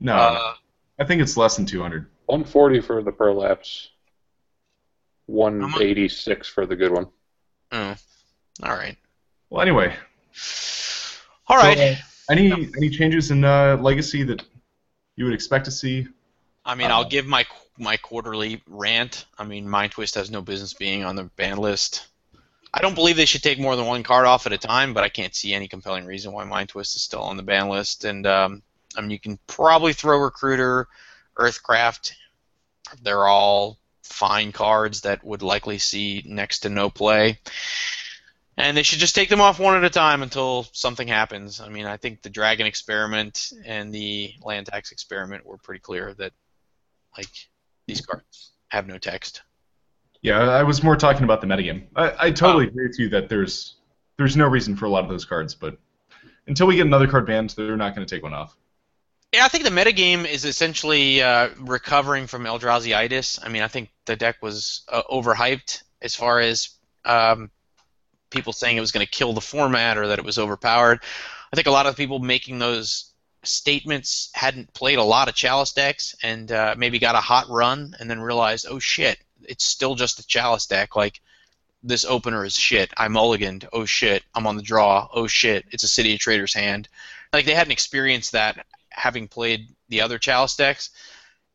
No, 0.00 0.14
Uh, 0.16 0.54
I 0.98 1.04
think 1.04 1.22
it's 1.22 1.36
less 1.36 1.54
than 1.56 1.64
200. 1.66 2.06
One 2.26 2.42
forty 2.42 2.80
for 2.80 3.02
the 3.04 3.12
prolapse. 3.12 3.90
One 5.26 5.72
eighty 5.80 6.08
six 6.08 6.48
for 6.48 6.66
the 6.66 6.74
good 6.74 6.90
one. 6.90 7.06
oh, 7.70 7.94
all 8.64 8.72
right, 8.72 8.96
Well, 9.48 9.62
anyway, 9.62 9.94
all 11.46 11.56
right. 11.56 11.78
So, 11.78 11.84
uh, 11.84 11.96
any 12.30 12.50
any 12.76 12.90
changes 12.90 13.30
in 13.30 13.44
uh, 13.44 13.76
Legacy 13.80 14.24
that 14.24 14.42
you 15.20 15.26
would 15.26 15.34
expect 15.34 15.66
to 15.66 15.70
see? 15.70 16.08
I 16.64 16.74
mean, 16.74 16.90
I'll 16.90 17.08
give 17.08 17.26
my 17.26 17.44
my 17.76 17.98
quarterly 17.98 18.62
rant. 18.66 19.26
I 19.38 19.44
mean, 19.44 19.68
Mind 19.68 19.92
Twist 19.92 20.14
has 20.14 20.30
no 20.30 20.40
business 20.40 20.72
being 20.72 21.04
on 21.04 21.14
the 21.14 21.24
ban 21.24 21.58
list. 21.58 22.06
I 22.72 22.80
don't 22.80 22.94
believe 22.94 23.16
they 23.16 23.26
should 23.26 23.42
take 23.42 23.58
more 23.58 23.76
than 23.76 23.84
one 23.84 24.02
card 24.02 24.26
off 24.26 24.46
at 24.46 24.54
a 24.54 24.58
time, 24.58 24.94
but 24.94 25.04
I 25.04 25.10
can't 25.10 25.34
see 25.34 25.52
any 25.52 25.68
compelling 25.68 26.06
reason 26.06 26.32
why 26.32 26.44
Mind 26.44 26.70
Twist 26.70 26.96
is 26.96 27.02
still 27.02 27.20
on 27.20 27.36
the 27.36 27.42
ban 27.42 27.68
list. 27.68 28.06
And 28.06 28.26
um, 28.26 28.62
I 28.96 29.02
mean, 29.02 29.10
you 29.10 29.18
can 29.18 29.38
probably 29.46 29.92
throw 29.92 30.18
Recruiter, 30.18 30.88
Earthcraft. 31.36 32.12
They're 33.02 33.26
all 33.26 33.78
fine 34.02 34.52
cards 34.52 35.02
that 35.02 35.22
would 35.22 35.42
likely 35.42 35.78
see 35.78 36.22
next 36.24 36.60
to 36.60 36.70
no 36.70 36.88
play. 36.88 37.38
And 38.60 38.76
they 38.76 38.82
should 38.82 38.98
just 38.98 39.14
take 39.14 39.28
them 39.28 39.40
off 39.40 39.58
one 39.58 39.76
at 39.76 39.84
a 39.84 39.90
time 39.90 40.22
until 40.22 40.66
something 40.72 41.08
happens. 41.08 41.60
I 41.60 41.68
mean, 41.68 41.86
I 41.86 41.96
think 41.96 42.22
the 42.22 42.30
Dragon 42.30 42.66
Experiment 42.66 43.52
and 43.64 43.92
the 43.94 44.34
Land 44.42 44.66
Tax 44.66 44.92
Experiment 44.92 45.46
were 45.46 45.56
pretty 45.56 45.80
clear 45.80 46.14
that 46.14 46.32
like 47.16 47.28
these 47.86 48.00
cards 48.00 48.52
have 48.68 48.86
no 48.86 48.98
text. 48.98 49.42
Yeah, 50.22 50.38
I 50.40 50.62
was 50.64 50.82
more 50.82 50.96
talking 50.96 51.24
about 51.24 51.40
the 51.40 51.46
metagame. 51.46 51.84
I, 51.96 52.26
I 52.26 52.30
totally 52.30 52.66
Oh. 52.66 52.68
agree 52.68 52.86
with 52.88 52.98
you 52.98 53.08
that 53.10 53.28
there's 53.28 53.76
there's 54.18 54.36
no 54.36 54.46
reason 54.46 54.76
for 54.76 54.84
a 54.84 54.90
lot 54.90 55.02
of 55.02 55.08
those 55.08 55.24
cards, 55.24 55.54
but 55.54 55.78
until 56.46 56.66
we 56.66 56.76
get 56.76 56.86
another 56.86 57.06
card 57.06 57.26
banned, 57.26 57.50
they're 57.50 57.76
not 57.76 57.94
going 57.94 58.06
to 58.06 58.14
take 58.14 58.22
one 58.22 58.34
off. 58.34 58.54
Yeah, 59.32 59.44
I 59.44 59.48
think 59.48 59.64
the 59.64 59.70
metagame 59.70 60.26
is 60.26 60.44
essentially 60.44 61.22
uh, 61.22 61.50
recovering 61.58 62.26
from 62.26 62.44
Eldrazi-itis. 62.44 63.38
I 63.42 63.48
mean, 63.48 63.62
I 63.62 63.68
think 63.68 63.88
the 64.04 64.16
deck 64.16 64.42
was 64.42 64.82
uh, 64.88 65.02
overhyped 65.10 65.82
as 66.02 66.14
far 66.16 66.40
as 66.40 66.70
um, 67.04 67.50
people 68.30 68.52
saying 68.52 68.76
it 68.76 68.80
was 68.80 68.92
going 68.92 69.04
to 69.04 69.10
kill 69.10 69.32
the 69.32 69.40
format 69.40 69.98
or 69.98 70.08
that 70.08 70.18
it 70.18 70.24
was 70.24 70.38
overpowered. 70.38 71.00
I 71.52 71.56
think 71.56 71.66
a 71.66 71.72
lot 71.72 71.86
of 71.86 71.96
people 71.96 72.18
making 72.18 72.58
those 72.58 73.12
statements 73.42 74.30
hadn't 74.34 74.72
played 74.74 74.98
a 74.98 75.04
lot 75.04 75.28
of 75.28 75.34
Chalice 75.34 75.72
decks 75.72 76.14
and 76.22 76.50
uh, 76.52 76.74
maybe 76.76 76.98
got 76.98 77.14
a 77.14 77.20
hot 77.20 77.48
run 77.48 77.94
and 77.98 78.08
then 78.08 78.20
realized, 78.20 78.66
oh 78.68 78.78
shit, 78.78 79.18
it's 79.42 79.64
still 79.64 79.94
just 79.94 80.18
a 80.18 80.26
Chalice 80.26 80.66
deck. 80.66 80.96
Like, 80.96 81.20
this 81.82 82.04
opener 82.04 82.44
is 82.44 82.54
shit. 82.54 82.92
I 82.96 83.08
mulliganed. 83.08 83.66
Oh 83.72 83.86
shit, 83.86 84.22
I'm 84.34 84.46
on 84.46 84.56
the 84.56 84.62
draw. 84.62 85.08
Oh 85.12 85.26
shit, 85.26 85.64
it's 85.70 85.84
a 85.84 85.88
City 85.88 86.12
of 86.12 86.20
Traders 86.20 86.52
hand. 86.52 86.88
Like, 87.32 87.46
they 87.46 87.54
hadn't 87.54 87.72
experienced 87.72 88.32
that 88.32 88.66
having 88.90 89.28
played 89.28 89.68
the 89.88 90.02
other 90.02 90.18
Chalice 90.18 90.56
decks, 90.56 90.90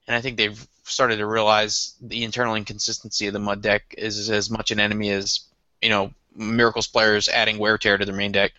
and 0.08 0.16
I 0.16 0.22
think 0.22 0.38
they've 0.38 0.68
started 0.84 1.18
to 1.18 1.26
realize 1.26 1.96
the 2.02 2.24
internal 2.24 2.56
inconsistency 2.56 3.28
of 3.28 3.34
the 3.34 3.40
Mud 3.40 3.62
deck 3.62 3.94
is 3.98 4.30
as 4.30 4.50
much 4.50 4.72
an 4.72 4.80
enemy 4.80 5.10
as 5.10 5.42
you 5.82 5.90
know 5.90 6.12
Miracles 6.36 6.88
players 6.88 7.28
adding 7.30 7.58
Wear 7.58 7.78
Tear 7.78 7.98
to 7.98 8.06
their 8.06 8.16
main 8.16 8.32
deck. 8.32 8.54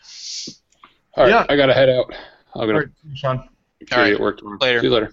All 1.15 1.25
right, 1.25 1.31
Yeah. 1.31 1.47
I 1.49 1.57
gotta 1.57 1.75
head 1.75 1.89
out. 1.89 2.13
I'm 2.55 2.61
All 2.61 2.67
gonna 2.67 2.79
right, 2.81 2.89
Sean. 3.15 3.49
Make 3.81 3.89
sure 3.91 3.99
All 3.99 4.05
you 4.07 4.13
right. 4.13 4.19
get 4.19 4.23
work 4.23 4.39
tomorrow. 4.39 4.59
Later. 4.61 4.81
See 4.81 4.87
you 4.87 4.93
later. 4.93 5.13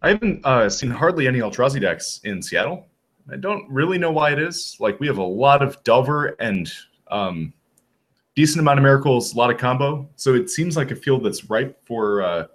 I 0.00 0.08
haven't 0.10 0.44
uh, 0.44 0.68
seen 0.68 0.90
hardly 0.90 1.26
any 1.26 1.40
Eldrazi 1.40 1.80
decks 1.80 2.20
in 2.24 2.40
Seattle. 2.42 2.86
I 3.30 3.36
don't 3.36 3.68
really 3.68 3.98
know 3.98 4.10
why 4.12 4.30
it 4.32 4.38
is. 4.38 4.76
Like 4.80 5.00
we 5.00 5.06
have 5.06 5.18
a 5.18 5.22
lot 5.22 5.62
of 5.62 5.82
Delver 5.84 6.36
and 6.40 6.70
um, 7.10 7.52
decent 8.36 8.60
amount 8.60 8.78
of 8.78 8.84
miracles, 8.84 9.34
a 9.34 9.36
lot 9.36 9.50
of 9.50 9.58
combo. 9.58 10.08
So 10.16 10.34
it 10.34 10.48
seems 10.50 10.76
like 10.76 10.90
a 10.92 10.96
field 10.96 11.24
that's 11.24 11.50
ripe 11.50 11.78
for 11.84 12.22
uh, 12.22 12.46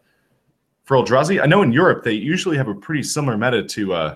for 0.86 0.98
Eldrazi. 0.98 1.42
I 1.42 1.46
know 1.46 1.62
in 1.62 1.72
Europe 1.72 2.04
they 2.04 2.14
usually 2.14 2.58
have 2.58 2.70
a 2.70 2.76
pretty 2.76 3.04
similar 3.04 3.38
meta 3.38 3.64
to 3.64 3.94
uh, 3.94 4.16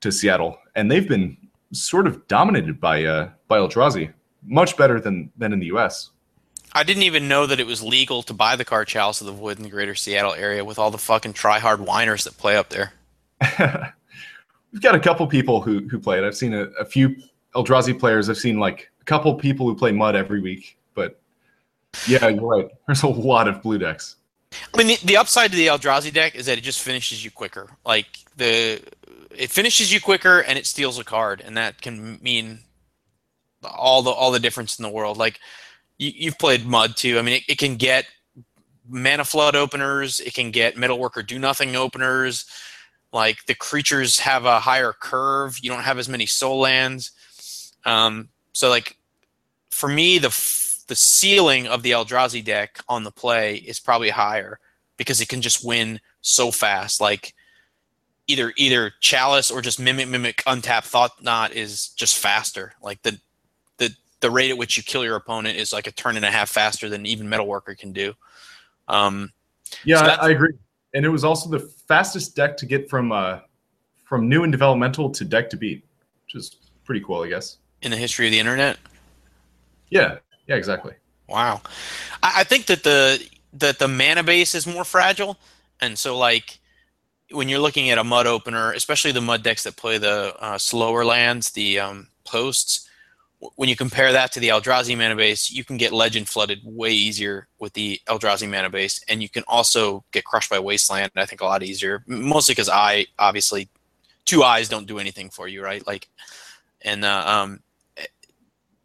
to 0.00 0.10
Seattle, 0.10 0.56
and 0.74 0.90
they've 0.90 1.08
been 1.08 1.36
sort 1.72 2.06
of 2.06 2.26
dominated 2.28 2.80
by 2.80 3.04
uh, 3.04 3.30
by 3.48 3.58
Eldrazi, 3.58 4.12
much 4.46 4.76
better 4.76 5.00
than 5.00 5.30
than 5.36 5.52
in 5.52 5.60
the 5.60 5.66
U.S. 5.66 6.10
I 6.72 6.82
didn't 6.82 7.04
even 7.04 7.28
know 7.28 7.46
that 7.46 7.60
it 7.60 7.66
was 7.66 7.82
legal 7.82 8.22
to 8.24 8.34
buy 8.34 8.56
the 8.56 8.64
card 8.64 8.88
Chalice 8.88 9.20
of 9.20 9.28
the 9.28 9.32
Void 9.32 9.58
in 9.58 9.62
the 9.62 9.70
greater 9.70 9.94
Seattle 9.94 10.34
area 10.34 10.64
with 10.64 10.78
all 10.78 10.90
the 10.90 10.98
fucking 10.98 11.32
try-hard 11.32 11.80
whiners 11.80 12.24
that 12.24 12.36
play 12.36 12.56
up 12.56 12.68
there. 12.68 12.92
We've 14.72 14.82
got 14.82 14.96
a 14.96 15.00
couple 15.00 15.26
people 15.28 15.60
who 15.60 15.86
who 15.88 15.98
play 15.98 16.18
it. 16.18 16.24
I've 16.24 16.36
seen 16.36 16.52
a, 16.52 16.64
a 16.80 16.84
few 16.84 17.16
Eldrazi 17.54 17.98
players. 17.98 18.28
I've 18.28 18.38
seen 18.38 18.58
like 18.58 18.90
a 19.00 19.04
couple 19.04 19.34
people 19.34 19.66
who 19.66 19.76
play 19.76 19.92
Mud 19.92 20.16
every 20.16 20.40
week. 20.40 20.76
But 20.94 21.20
yeah, 22.08 22.28
you're 22.28 22.46
right. 22.46 22.68
There's 22.86 23.02
a 23.02 23.08
lot 23.08 23.48
of 23.48 23.62
blue 23.62 23.78
decks. 23.78 24.16
I 24.72 24.78
mean, 24.78 24.86
the, 24.88 24.98
the 25.04 25.16
upside 25.16 25.50
to 25.50 25.56
the 25.56 25.66
Eldrazi 25.68 26.12
deck 26.12 26.34
is 26.34 26.46
that 26.46 26.58
it 26.58 26.62
just 26.62 26.80
finishes 26.80 27.24
you 27.24 27.30
quicker. 27.30 27.68
Like 27.84 28.06
the, 28.36 28.80
it 29.36 29.50
finishes 29.50 29.92
you 29.92 30.00
quicker 30.00 30.40
and 30.40 30.58
it 30.58 30.66
steals 30.66 30.98
a 30.98 31.04
card, 31.04 31.40
and 31.40 31.56
that 31.56 31.80
can 31.80 32.18
mean 32.22 32.60
all 33.64 34.02
the 34.02 34.10
all 34.10 34.30
the 34.30 34.40
difference 34.40 34.78
in 34.78 34.82
the 34.82 34.90
world. 34.90 35.16
Like 35.16 35.40
you, 35.98 36.12
you've 36.14 36.38
played 36.38 36.66
Mud 36.66 36.96
too. 36.96 37.18
I 37.18 37.22
mean, 37.22 37.36
it, 37.36 37.42
it 37.48 37.58
can 37.58 37.76
get 37.76 38.06
mana 38.88 39.24
flood 39.24 39.56
openers. 39.56 40.20
It 40.20 40.34
can 40.34 40.50
get 40.50 40.76
metal 40.76 40.98
worker 40.98 41.22
do 41.22 41.38
nothing 41.38 41.76
openers. 41.76 42.46
Like 43.12 43.46
the 43.46 43.54
creatures 43.54 44.18
have 44.20 44.44
a 44.44 44.60
higher 44.60 44.92
curve. 44.92 45.58
You 45.62 45.70
don't 45.70 45.84
have 45.84 45.98
as 45.98 46.08
many 46.08 46.26
soul 46.26 46.58
lands. 46.58 47.12
Um, 47.84 48.28
so 48.52 48.68
like 48.68 48.96
for 49.70 49.88
me, 49.88 50.18
the 50.18 50.30
the 50.86 50.96
ceiling 50.96 51.66
of 51.66 51.82
the 51.82 51.92
Eldrazi 51.92 52.44
deck 52.44 52.80
on 52.88 53.04
the 53.04 53.10
play 53.10 53.56
is 53.56 53.80
probably 53.80 54.10
higher 54.10 54.58
because 54.96 55.20
it 55.20 55.28
can 55.28 55.40
just 55.40 55.64
win 55.64 56.00
so 56.20 56.50
fast. 56.50 57.00
Like 57.00 57.34
either 58.26 58.52
either 58.56 58.92
Chalice 59.00 59.50
or 59.50 59.60
just 59.60 59.80
Mimic 59.80 60.08
Mimic 60.08 60.42
Untap 60.46 60.84
Thought 60.84 61.22
Knot 61.22 61.52
is 61.52 61.88
just 61.88 62.18
faster. 62.18 62.74
Like 62.82 63.02
the 63.02 63.18
the 63.78 63.94
the 64.20 64.30
rate 64.30 64.50
at 64.50 64.58
which 64.58 64.76
you 64.76 64.82
kill 64.82 65.04
your 65.04 65.16
opponent 65.16 65.58
is 65.58 65.72
like 65.72 65.86
a 65.86 65.92
turn 65.92 66.16
and 66.16 66.24
a 66.24 66.30
half 66.30 66.48
faster 66.48 66.88
than 66.88 67.06
even 67.06 67.26
Metalworker 67.26 67.76
can 67.76 67.92
do. 67.92 68.14
Um, 68.88 69.32
Yeah, 69.84 69.98
So 69.98 70.04
I, 70.04 70.30
agree. 70.30 70.54
And 70.94 71.04
it 71.04 71.08
was 71.08 71.24
also 71.24 71.48
the 71.48 71.60
fastest 71.60 72.36
deck 72.36 72.56
to 72.58 72.66
get 72.66 72.88
from 72.88 73.12
uh, 73.12 73.40
from 74.04 74.28
new 74.28 74.42
and 74.42 74.52
developmental 74.52 75.10
to 75.10 75.24
deck 75.24 75.50
to 75.50 75.56
beat, 75.56 75.84
which 76.24 76.34
is 76.34 76.56
pretty 76.84 77.00
cool, 77.04 77.22
I 77.22 77.28
guess. 77.28 77.58
in 77.82 77.90
the 77.90 77.96
history 77.96 78.26
of 78.26 78.32
the 78.32 78.38
internet, 78.38 78.78
Yeah, 79.90 80.18
yeah, 80.46 80.56
exactly. 80.56 80.94
Wow, 81.28 81.62
I, 82.22 82.40
I 82.40 82.44
think 82.44 82.66
that 82.66 82.82
the 82.82 83.26
that 83.54 83.78
the 83.78 83.88
mana 83.88 84.22
base 84.22 84.54
is 84.54 84.66
more 84.66 84.84
fragile, 84.84 85.36
and 85.80 85.98
so 85.98 86.16
like 86.16 86.58
when 87.30 87.48
you're 87.48 87.60
looking 87.60 87.90
at 87.90 87.98
a 87.98 88.04
mud 88.04 88.26
opener, 88.26 88.72
especially 88.72 89.12
the 89.12 89.20
mud 89.20 89.42
decks 89.42 89.64
that 89.64 89.76
play 89.76 89.98
the 89.98 90.34
uh, 90.38 90.58
slower 90.58 91.04
lands, 91.04 91.52
the 91.52 91.80
um, 91.80 92.08
posts, 92.24 92.88
when 93.56 93.68
you 93.68 93.76
compare 93.76 94.12
that 94.12 94.32
to 94.32 94.40
the 94.40 94.48
Eldrazi 94.48 94.96
mana 94.96 95.16
base, 95.16 95.50
you 95.50 95.64
can 95.64 95.76
get 95.76 95.92
legend 95.92 96.28
flooded 96.28 96.60
way 96.64 96.92
easier 96.92 97.48
with 97.58 97.72
the 97.74 98.00
Eldrazi 98.06 98.48
mana 98.48 98.70
base, 98.70 99.04
and 99.08 99.22
you 99.22 99.28
can 99.28 99.44
also 99.46 100.04
get 100.12 100.24
crushed 100.24 100.50
by 100.50 100.58
wasteland. 100.58 101.10
I 101.16 101.26
think 101.26 101.40
a 101.40 101.44
lot 101.44 101.62
easier, 101.62 102.02
mostly 102.06 102.52
because 102.52 102.68
I 102.68 103.06
obviously 103.18 103.68
two 104.24 104.42
eyes 104.42 104.68
don't 104.68 104.86
do 104.86 104.98
anything 104.98 105.30
for 105.30 105.46
you, 105.46 105.62
right? 105.62 105.86
Like, 105.86 106.08
and 106.82 107.04
uh, 107.04 107.24
um, 107.26 107.60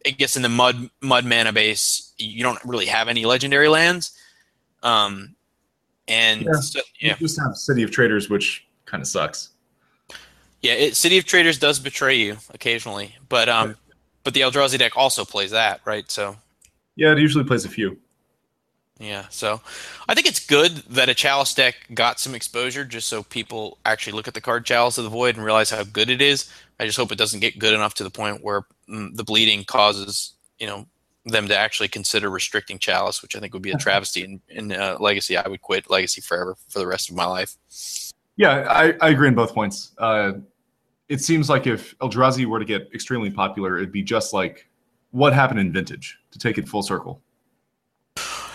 I 0.06 0.10
guess 0.10 0.36
in 0.36 0.42
the 0.42 0.48
mud 0.48 0.90
mud 1.00 1.24
mana 1.24 1.52
base, 1.52 2.12
you 2.18 2.42
don't 2.42 2.62
really 2.64 2.86
have 2.86 3.08
any 3.08 3.24
legendary 3.24 3.68
lands. 3.68 4.16
Um, 4.82 5.36
and 6.10 6.42
Yeah. 6.42 6.52
so- 6.60 6.80
yeah, 7.00 7.16
You 7.18 7.26
just 7.26 7.40
have 7.40 7.56
City 7.56 7.82
of 7.82 7.90
Traders, 7.90 8.28
which 8.28 8.66
kind 8.84 9.00
of 9.00 9.06
sucks. 9.06 9.50
yeah. 10.60 10.72
It, 10.74 10.96
City 10.96 11.16
of 11.18 11.24
Traders 11.24 11.58
does 11.58 11.78
betray 11.78 12.16
you 12.16 12.36
occasionally, 12.52 13.16
but 13.28 13.48
um, 13.48 13.76
but 14.24 14.34
the 14.34 14.40
Eldrazi 14.40 14.78
deck 14.78 14.96
also 14.96 15.24
plays 15.24 15.52
that, 15.52 15.80
right? 15.84 16.10
So 16.10 16.36
Yeah, 16.96 17.12
it 17.12 17.18
usually 17.18 17.44
plays 17.44 17.64
a 17.64 17.68
few. 17.70 17.96
yeah, 18.98 19.26
so 19.30 19.60
I 20.08 20.14
think 20.14 20.26
it's 20.26 20.44
good 20.44 20.72
that 20.90 21.08
a 21.08 21.14
Chalice 21.14 21.54
deck 21.54 21.76
got 21.94 22.20
some 22.20 22.34
exposure, 22.34 22.84
just 22.84 23.08
so 23.08 23.22
people 23.22 23.78
actually 23.86 24.12
look 24.12 24.28
at 24.28 24.34
the 24.34 24.40
card 24.42 24.66
Chalice 24.66 24.98
of 24.98 25.04
the 25.04 25.10
Void 25.10 25.36
and 25.36 25.44
realize 25.44 25.70
how 25.70 25.84
good 25.84 26.10
it 26.10 26.20
is. 26.20 26.50
I 26.78 26.84
just 26.86 26.98
hope 26.98 27.12
it 27.12 27.18
doesn't 27.18 27.40
get 27.40 27.58
good 27.58 27.72
enough 27.74 27.94
to 27.94 28.04
the 28.04 28.10
point 28.10 28.42
where 28.42 28.62
mm, 28.88 29.14
the 29.16 29.24
bleeding 29.24 29.64
causes 29.64 30.32
you 30.58 30.66
know 30.66 30.86
them 31.24 31.48
to 31.48 31.56
actually 31.56 31.88
consider 31.88 32.30
restricting 32.30 32.78
Chalice, 32.78 33.22
which 33.22 33.36
I 33.36 33.40
think 33.40 33.52
would 33.52 33.62
be 33.62 33.72
a 33.72 33.76
travesty. 33.76 34.24
In, 34.24 34.40
in 34.48 34.72
uh, 34.72 34.96
Legacy, 34.98 35.36
I 35.36 35.46
would 35.48 35.60
quit 35.60 35.90
Legacy 35.90 36.20
forever 36.20 36.56
for 36.68 36.78
the 36.78 36.86
rest 36.86 37.10
of 37.10 37.16
my 37.16 37.26
life. 37.26 37.56
Yeah, 38.36 38.66
I, 38.68 38.94
I 39.00 39.10
agree 39.10 39.28
on 39.28 39.34
both 39.34 39.52
points. 39.52 39.92
Uh, 39.98 40.32
it 41.08 41.20
seems 41.20 41.50
like 41.50 41.66
if 41.66 41.98
Eldrazi 41.98 42.46
were 42.46 42.58
to 42.58 42.64
get 42.64 42.88
extremely 42.94 43.30
popular, 43.30 43.76
it'd 43.76 43.92
be 43.92 44.02
just 44.02 44.32
like 44.32 44.68
what 45.10 45.32
happened 45.32 45.60
in 45.60 45.72
Vintage 45.72 46.18
to 46.30 46.38
take 46.38 46.56
it 46.56 46.68
full 46.68 46.82
circle. 46.82 47.20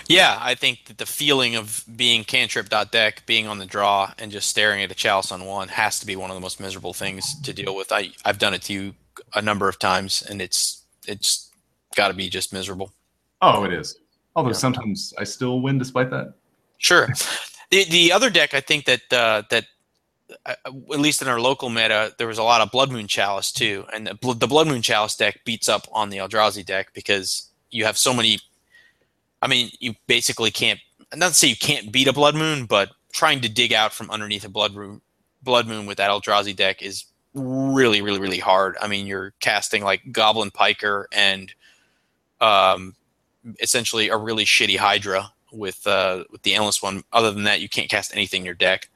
Yeah, 0.07 0.37
I 0.39 0.53
think 0.55 0.85
that 0.85 0.99
the 0.99 1.05
feeling 1.05 1.55
of 1.55 1.83
being 1.95 2.23
cantrip 2.23 2.69
dot 2.69 2.91
deck, 2.91 3.25
being 3.25 3.47
on 3.47 3.57
the 3.57 3.65
draw, 3.65 4.13
and 4.19 4.31
just 4.31 4.49
staring 4.49 4.83
at 4.83 4.91
a 4.91 4.95
chalice 4.95 5.31
on 5.31 5.45
one 5.45 5.67
has 5.69 5.99
to 5.99 6.05
be 6.05 6.15
one 6.15 6.29
of 6.29 6.35
the 6.35 6.41
most 6.41 6.59
miserable 6.59 6.93
things 6.93 7.39
to 7.41 7.53
deal 7.53 7.75
with. 7.75 7.91
I 7.91 8.11
I've 8.23 8.37
done 8.37 8.53
it 8.53 8.61
to 8.63 8.73
you 8.73 8.95
a 9.33 9.41
number 9.41 9.67
of 9.67 9.79
times, 9.79 10.21
and 10.21 10.41
it's 10.41 10.83
it's 11.07 11.44
got 11.95 12.09
to 12.09 12.13
be 12.13 12.29
just 12.29 12.53
miserable. 12.53 12.91
Oh, 13.41 13.63
it 13.63 13.73
is. 13.73 13.97
Although 14.35 14.49
Yeah. 14.49 14.55
sometimes 14.55 15.13
I 15.17 15.23
still 15.23 15.61
win 15.61 15.77
despite 15.77 16.09
that. 16.11 16.33
Sure. 16.77 17.07
the 17.71 17.85
the 17.85 18.11
other 18.11 18.29
deck, 18.29 18.53
I 18.53 18.59
think 18.61 18.85
that 18.85 19.01
uh, 19.13 19.43
that 19.49 19.65
uh, 20.45 20.53
at 20.65 20.99
least 20.99 21.21
in 21.21 21.27
our 21.27 21.39
local 21.39 21.69
meta, 21.69 22.13
there 22.17 22.27
was 22.27 22.37
a 22.37 22.43
lot 22.43 22.61
of 22.61 22.71
Blood 22.71 22.91
Moon 22.91 23.07
Chalice 23.07 23.51
too, 23.51 23.85
and 23.93 24.07
the, 24.07 24.15
Bl- 24.15 24.33
the 24.33 24.47
Blood 24.47 24.67
Moon 24.67 24.81
Chalice 24.81 25.15
deck 25.15 25.39
beats 25.45 25.69
up 25.69 25.87
on 25.91 26.09
the 26.09 26.17
Eldrazi 26.17 26.65
deck 26.65 26.93
because 26.93 27.49
you 27.71 27.85
have 27.85 27.97
so 27.97 28.13
many. 28.13 28.39
I 29.41 29.47
mean, 29.47 29.71
you 29.79 29.95
basically 30.07 30.51
can't. 30.51 30.79
Not 31.15 31.29
to 31.29 31.33
say 31.35 31.47
you 31.47 31.55
can't 31.55 31.91
beat 31.91 32.07
a 32.07 32.13
Blood 32.13 32.35
Moon, 32.35 32.65
but 32.65 32.89
trying 33.13 33.39
to 33.41 33.49
dig 33.49 33.71
out 33.71 33.93
from 33.93 34.09
underneath 34.11 34.43
a 34.43 34.49
Blood 34.49 34.73
Moon, 34.73 34.99
Blood 35.43 35.67
Moon 35.67 35.85
with 35.85 35.97
that 35.97 36.09
Eldrazi 36.09 36.55
deck 36.55 36.81
is 36.81 37.05
really, 37.33 38.01
really, 38.01 38.19
really 38.19 38.39
hard. 38.39 38.75
I 38.81 38.87
mean, 38.87 39.05
you're 39.05 39.33
casting 39.39 39.83
like 39.83 40.11
Goblin 40.11 40.51
Piker 40.51 41.07
and 41.13 41.53
um, 42.41 42.95
essentially 43.59 44.09
a 44.09 44.17
really 44.17 44.45
shitty 44.45 44.77
Hydra 44.77 45.31
with 45.51 45.85
uh, 45.87 46.23
with 46.31 46.41
the 46.43 46.53
endless 46.53 46.81
one. 46.81 47.03
Other 47.13 47.31
than 47.31 47.43
that, 47.43 47.61
you 47.61 47.69
can't 47.69 47.89
cast 47.89 48.13
anything 48.13 48.41
in 48.41 48.45
your 48.45 48.55
deck. 48.55 48.89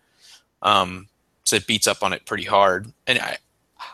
Um, 0.62 1.08
so 1.44 1.56
it 1.56 1.68
beats 1.68 1.88
up 1.88 2.04
on 2.04 2.14
it 2.14 2.26
pretty 2.26 2.44
hard. 2.44 2.92
And 3.08 3.20
I, 3.20 3.38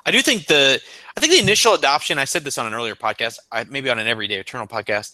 I 0.06 0.12
do 0.12 0.22
think 0.22 0.48
the 0.48 0.82
I 1.16 1.20
think 1.20 1.32
the 1.32 1.40
initial 1.40 1.74
adoption. 1.74 2.18
I 2.18 2.26
said 2.26 2.44
this 2.44 2.58
on 2.58 2.66
an 2.66 2.74
earlier 2.74 2.96
podcast, 2.96 3.38
I, 3.52 3.64
maybe 3.66 3.90
on 3.90 4.00
an 4.00 4.08
Everyday 4.08 4.36
Eternal 4.36 4.68
podcast. 4.68 5.14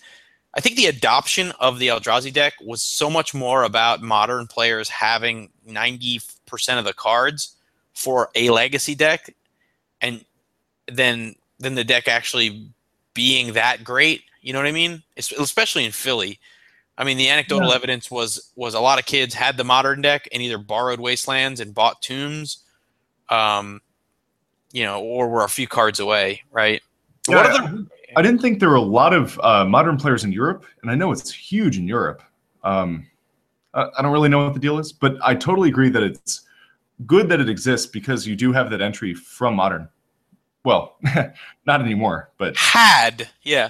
I 0.54 0.60
think 0.60 0.76
the 0.76 0.88
adoption 0.88 1.54
of 1.60 1.80
the 1.80 1.88
Eldrazi 1.88 2.32
deck 2.34 2.54
was 2.62 2.82
so 2.82 3.10
much 3.10 3.34
more 3.34 3.64
about 3.64 4.02
modern 4.02 4.48
players 4.48 4.90
having 4.90 5.50
ninety 5.66 6.20
percent 6.46 6.80
of 6.80 6.86
the 6.86 6.94
cards 6.94 7.56
for 7.94 8.30
a 8.36 8.50
legacy 8.50 8.96
deck, 8.96 9.34
and 10.02 10.26
then 10.88 11.36
then 11.60 11.76
the 11.76 11.84
deck 11.84 12.08
actually 12.08 12.70
being 13.14 13.54
that 13.54 13.84
great. 13.84 14.24
You 14.42 14.54
know 14.54 14.60
what 14.60 14.68
I 14.68 14.72
mean? 14.72 15.04
Es- 15.18 15.32
Especially 15.32 15.86
in 15.86 15.92
Philly. 15.92 16.40
I 16.98 17.04
mean, 17.04 17.18
the 17.18 17.30
anecdotal 17.30 17.70
Yeah. 17.70 17.76
evidence 17.76 18.12
was 18.12 18.52
was 18.56 18.74
a 18.74 18.80
lot 18.80 19.00
of 19.00 19.06
kids 19.06 19.34
had 19.34 19.58
the 19.58 19.64
modern 19.64 20.02
deck 20.02 20.28
and 20.32 20.42
either 20.42 20.58
borrowed 20.58 21.00
Wastelands 21.00 21.60
and 21.60 21.74
bought 21.74 22.02
Tombs, 22.02 22.64
um, 23.30 23.82
you 24.72 24.84
know, 24.84 25.00
or 25.02 25.30
were 25.30 25.44
a 25.44 25.50
few 25.50 25.68
cards 25.68 26.00
away, 26.00 26.44
right? 26.52 26.82
Yeah, 27.28 27.36
what 27.38 27.46
I- 27.46 27.50
are 27.66 27.68
the 27.72 27.88
I 28.18 28.22
didn't 28.22 28.42
think 28.42 28.60
there 28.60 28.68
were 28.68 28.76
a 28.76 28.82
lot 28.82 29.14
of 29.14 29.40
uh, 29.42 29.64
modern 29.64 29.96
players 29.96 30.26
in 30.26 30.34
Europe, 30.34 30.66
and 30.82 30.92
I 30.92 30.96
know 30.96 31.14
it's 31.14 31.32
huge 31.32 31.78
in 31.78 31.88
Europe. 31.88 32.22
Um, 32.62 33.08
I, 33.74 33.88
I 33.98 34.02
don't 34.02 34.12
really 34.12 34.28
know 34.28 34.44
what 34.44 34.54
the 34.54 34.60
deal 34.60 34.80
is, 34.80 34.92
but 34.92 35.18
I 35.24 35.34
totally 35.34 35.70
agree 35.70 35.90
that 35.90 36.04
it's 36.04 36.42
good 37.06 37.30
that 37.30 37.40
it 37.40 37.48
exists 37.48 37.88
because 37.88 38.28
you 38.28 38.36
do 38.36 38.52
have 38.52 38.70
that 38.70 38.82
entry 38.82 39.14
from 39.14 39.56
modern. 39.56 39.88
Well, 40.64 40.98
not 41.66 41.82
anymore, 41.82 42.30
but 42.38 42.56
had? 42.58 43.30
Yeah, 43.44 43.70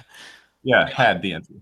yeah, 0.62 0.88
had 0.88 1.22
the 1.22 1.32
entry. 1.32 1.56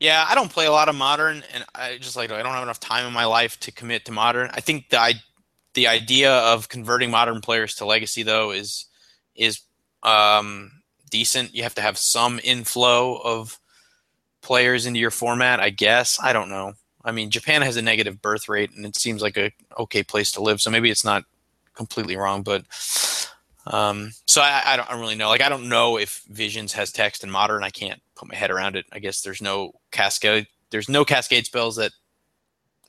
yeah. 0.00 0.24
I 0.28 0.34
don't 0.34 0.50
play 0.50 0.66
a 0.66 0.72
lot 0.72 0.88
of 0.88 0.94
modern, 0.94 1.42
and 1.52 1.64
I 1.74 1.98
just 1.98 2.16
like 2.16 2.30
I 2.30 2.42
don't 2.42 2.52
have 2.52 2.62
enough 2.62 2.80
time 2.80 3.06
in 3.06 3.12
my 3.12 3.24
life 3.26 3.58
to 3.60 3.72
commit 3.72 4.04
to 4.06 4.12
modern. 4.12 4.50
I 4.52 4.60
think 4.60 4.88
the 4.90 4.98
I, 4.98 5.14
the 5.74 5.86
idea 5.88 6.32
of 6.32 6.68
converting 6.68 7.10
modern 7.10 7.40
players 7.40 7.74
to 7.76 7.84
legacy 7.84 8.22
though 8.22 8.50
is 8.50 8.86
is 9.34 9.60
um, 10.02 10.72
decent. 11.10 11.54
You 11.54 11.62
have 11.62 11.74
to 11.74 11.82
have 11.82 11.98
some 11.98 12.40
inflow 12.42 13.16
of 13.16 13.58
players 14.40 14.86
into 14.86 15.00
your 15.00 15.10
format, 15.10 15.60
I 15.60 15.70
guess. 15.70 16.18
I 16.22 16.32
don't 16.32 16.48
know. 16.48 16.74
I 17.04 17.12
mean, 17.12 17.30
Japan 17.30 17.62
has 17.62 17.76
a 17.76 17.82
negative 17.82 18.22
birth 18.22 18.48
rate, 18.48 18.70
and 18.74 18.86
it 18.86 18.96
seems 18.96 19.22
like 19.22 19.36
a 19.36 19.52
okay 19.78 20.02
place 20.02 20.32
to 20.32 20.42
live. 20.42 20.60
So 20.60 20.70
maybe 20.70 20.90
it's 20.90 21.04
not 21.04 21.24
completely 21.74 22.16
wrong, 22.16 22.42
but 22.42 22.64
um, 23.66 24.12
so 24.26 24.40
I, 24.40 24.62
I 24.64 24.76
don't 24.76 24.88
I 24.88 24.92
don't 24.92 25.00
really 25.00 25.16
know. 25.16 25.28
Like 25.28 25.40
I 25.40 25.48
don't 25.48 25.68
know 25.68 25.98
if 25.98 26.22
Visions 26.30 26.72
has 26.74 26.92
text 26.92 27.24
in 27.24 27.30
modern. 27.30 27.64
I 27.64 27.70
can't 27.70 28.00
put 28.14 28.28
my 28.28 28.34
head 28.34 28.50
around 28.50 28.76
it. 28.76 28.86
I 28.92 28.98
guess 28.98 29.22
there's 29.22 29.42
no 29.42 29.72
cascade. 29.90 30.46
There's 30.70 30.88
no 30.88 31.04
cascade 31.04 31.46
spells 31.46 31.76
that 31.76 31.92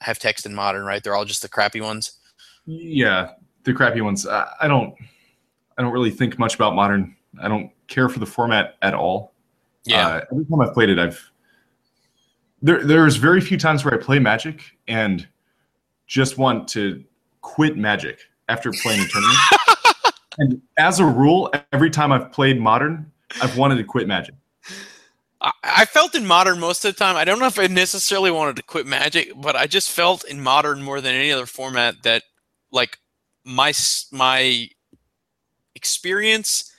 have 0.02 0.20
text 0.20 0.46
in 0.46 0.54
modern, 0.54 0.86
right? 0.86 1.04
They're 1.04 1.16
all 1.16 1.26
just 1.26 1.42
the 1.42 1.50
crappy 1.50 1.82
ones. 1.82 2.20
Yeah, 2.66 3.32
the 3.64 3.74
crappy 3.74 4.02
ones. 4.02 4.28
I, 4.28 4.48
I 4.62 4.68
don't. 4.68 4.94
I 5.78 5.84
don't 5.84 5.94
really 5.94 6.12
think 6.12 6.40
much 6.40 6.56
about 6.56 6.76
modern. 6.76 7.16
I 7.40 7.48
don't 7.48 7.72
care 7.88 8.10
for 8.10 8.20
the 8.20 8.26
format 8.26 8.76
at 8.82 8.94
all. 8.94 9.34
Yeah. 9.86 10.08
Uh, 10.08 10.22
every 10.32 10.46
time 10.46 10.62
I've 10.62 10.74
played 10.74 10.90
it, 10.90 11.00
I've 11.00 11.32
there. 12.62 12.84
There's 12.84 13.16
very 13.16 13.42
few 13.42 13.58
times 13.58 13.84
where 13.84 13.94
I 13.94 13.98
play 13.98 14.20
Magic 14.20 14.62
and 14.88 15.28
just 16.06 16.38
want 16.38 16.68
to 16.70 17.04
quit 17.42 17.78
Magic 17.78 18.20
after 18.48 18.72
playing 18.84 19.02
a 19.02 19.08
tournament. 19.08 19.38
and 20.38 20.62
as 20.78 21.00
a 21.00 21.06
rule, 21.06 21.52
every 21.72 21.90
time 21.90 22.12
I've 22.12 22.32
played 22.32 22.60
Modern, 22.60 23.12
I've 23.42 23.58
wanted 23.58 23.78
to 23.78 23.84
quit 23.84 24.08
Magic. 24.08 24.36
I, 25.42 25.86
felt 25.86 26.16
in 26.16 26.26
modern 26.26 26.60
most 26.60 26.84
of 26.84 26.94
the 26.94 26.98
time. 26.98 27.16
I 27.16 27.24
don't 27.24 27.40
know 27.40 27.46
if 27.46 27.60
I 27.60 27.68
necessarily 27.68 28.32
wanted 28.32 28.56
to 28.56 28.64
quit 28.64 28.88
Magic, 28.88 29.32
but 29.36 29.56
I 29.56 29.68
just 29.68 29.92
felt 29.92 30.24
in 30.24 30.42
modern 30.42 30.82
more 30.82 31.00
than 31.00 31.14
any 31.14 31.32
other 31.32 31.46
format 31.46 32.02
that 32.04 32.24
like 32.72 32.98
my 33.46 33.72
my 34.12 34.68
experience, 35.76 36.74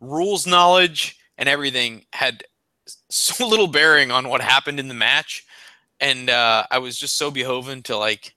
rules 0.00 0.46
knowledge, 0.46 1.18
and 1.36 1.48
everything 1.48 2.06
had 2.12 2.42
so 3.10 3.46
little 3.46 3.66
bearing 3.66 4.10
on 4.10 4.28
what 4.28 4.40
happened 4.40 4.80
in 4.80 4.88
the 4.88 4.94
match, 4.94 5.44
and 6.00 6.30
uh, 6.30 6.64
I 6.70 6.78
was 6.78 6.98
just 6.98 7.16
so 7.16 7.30
beholden 7.30 7.82
to 7.84 7.96
like 7.96 8.34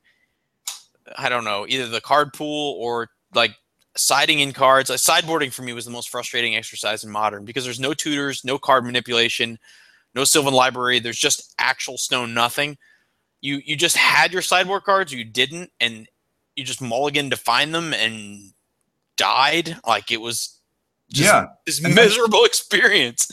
I 1.18 1.30
don't 1.30 1.46
know 1.46 1.66
either 1.68 1.88
the 1.88 2.02
card 2.02 2.34
pool 2.34 2.76
or 2.80 3.10
like 3.34 3.56
siding 3.96 4.40
in 4.40 4.54
cards. 4.54 4.90
Like, 4.90 5.00
sideboarding 5.00 5.54
for 5.54 5.62
me 5.62 5.74
was 5.74 5.86
the 5.86 5.92
most 5.92 6.10
frustrating 6.10 6.56
exercise 6.56 7.04
in 7.04 7.12
modern 7.12 7.46
because 7.46 7.64
there's 7.64 7.80
no 7.80 7.94
tutors, 7.94 8.44
no 8.44 8.58
card 8.58 8.86
manipulation, 8.86 9.60
no 10.16 10.24
Sylvan 10.24 10.54
library. 10.54 11.00
There's 11.00 11.20
just 11.20 11.54
actual 11.60 11.98
stone 11.98 12.34
nothing. 12.34 12.78
You 13.42 13.62
you 13.66 13.76
just 13.76 13.98
had 13.98 14.32
your 14.32 14.42
sideboard 14.42 14.84
cards, 14.84 15.12
you 15.12 15.26
didn't, 15.26 15.72
and 15.80 16.08
you 16.56 16.64
just 16.64 16.82
mulligan 16.82 17.30
to 17.30 17.36
find 17.36 17.74
them 17.74 17.94
and 17.94 18.54
died. 19.18 19.78
Like 19.86 20.12
it 20.12 20.22
was 20.22 20.60
just 21.12 21.28
yeah, 21.28 21.48
this 21.66 21.82
miserable 21.82 22.44
experience. 22.46 23.30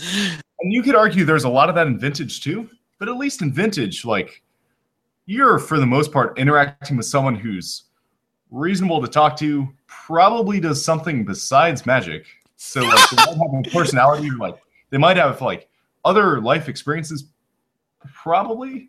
and 0.61 0.73
you 0.73 0.83
could 0.83 0.95
argue 0.95 1.25
there's 1.25 1.45
a 1.45 1.49
lot 1.49 1.69
of 1.69 1.75
that 1.77 1.87
in 1.87 1.99
Vintage 1.99 2.43
too. 2.43 2.69
But 2.99 3.09
at 3.09 3.17
least 3.17 3.41
in 3.41 3.53
Vintage, 3.53 4.05
like 4.05 4.43
you're 5.27 5.59
for 5.59 5.79
the 5.79 5.87
most 5.87 6.13
part 6.13 6.39
interacting 6.39 6.97
with 6.97 7.07
someone 7.07 7.35
who's 7.35 7.85
reasonable 8.51 9.01
to 9.01 9.09
talk 9.09 9.37
to, 9.39 9.69
probably 9.87 10.61
does 10.61 10.85
something 10.85 11.25
besides 11.25 11.87
magic. 11.87 12.27
So 12.57 12.83
like 12.83 13.11
they 13.11 13.17
might 13.17 13.37
have 13.37 13.67
a 13.67 13.71
personality, 13.71 14.31
like 14.31 14.61
they 14.91 14.99
might 14.99 15.17
have 15.17 15.41
like 15.41 15.69
other 16.05 16.41
life 16.41 16.69
experiences, 16.69 17.25
probably. 18.15 18.89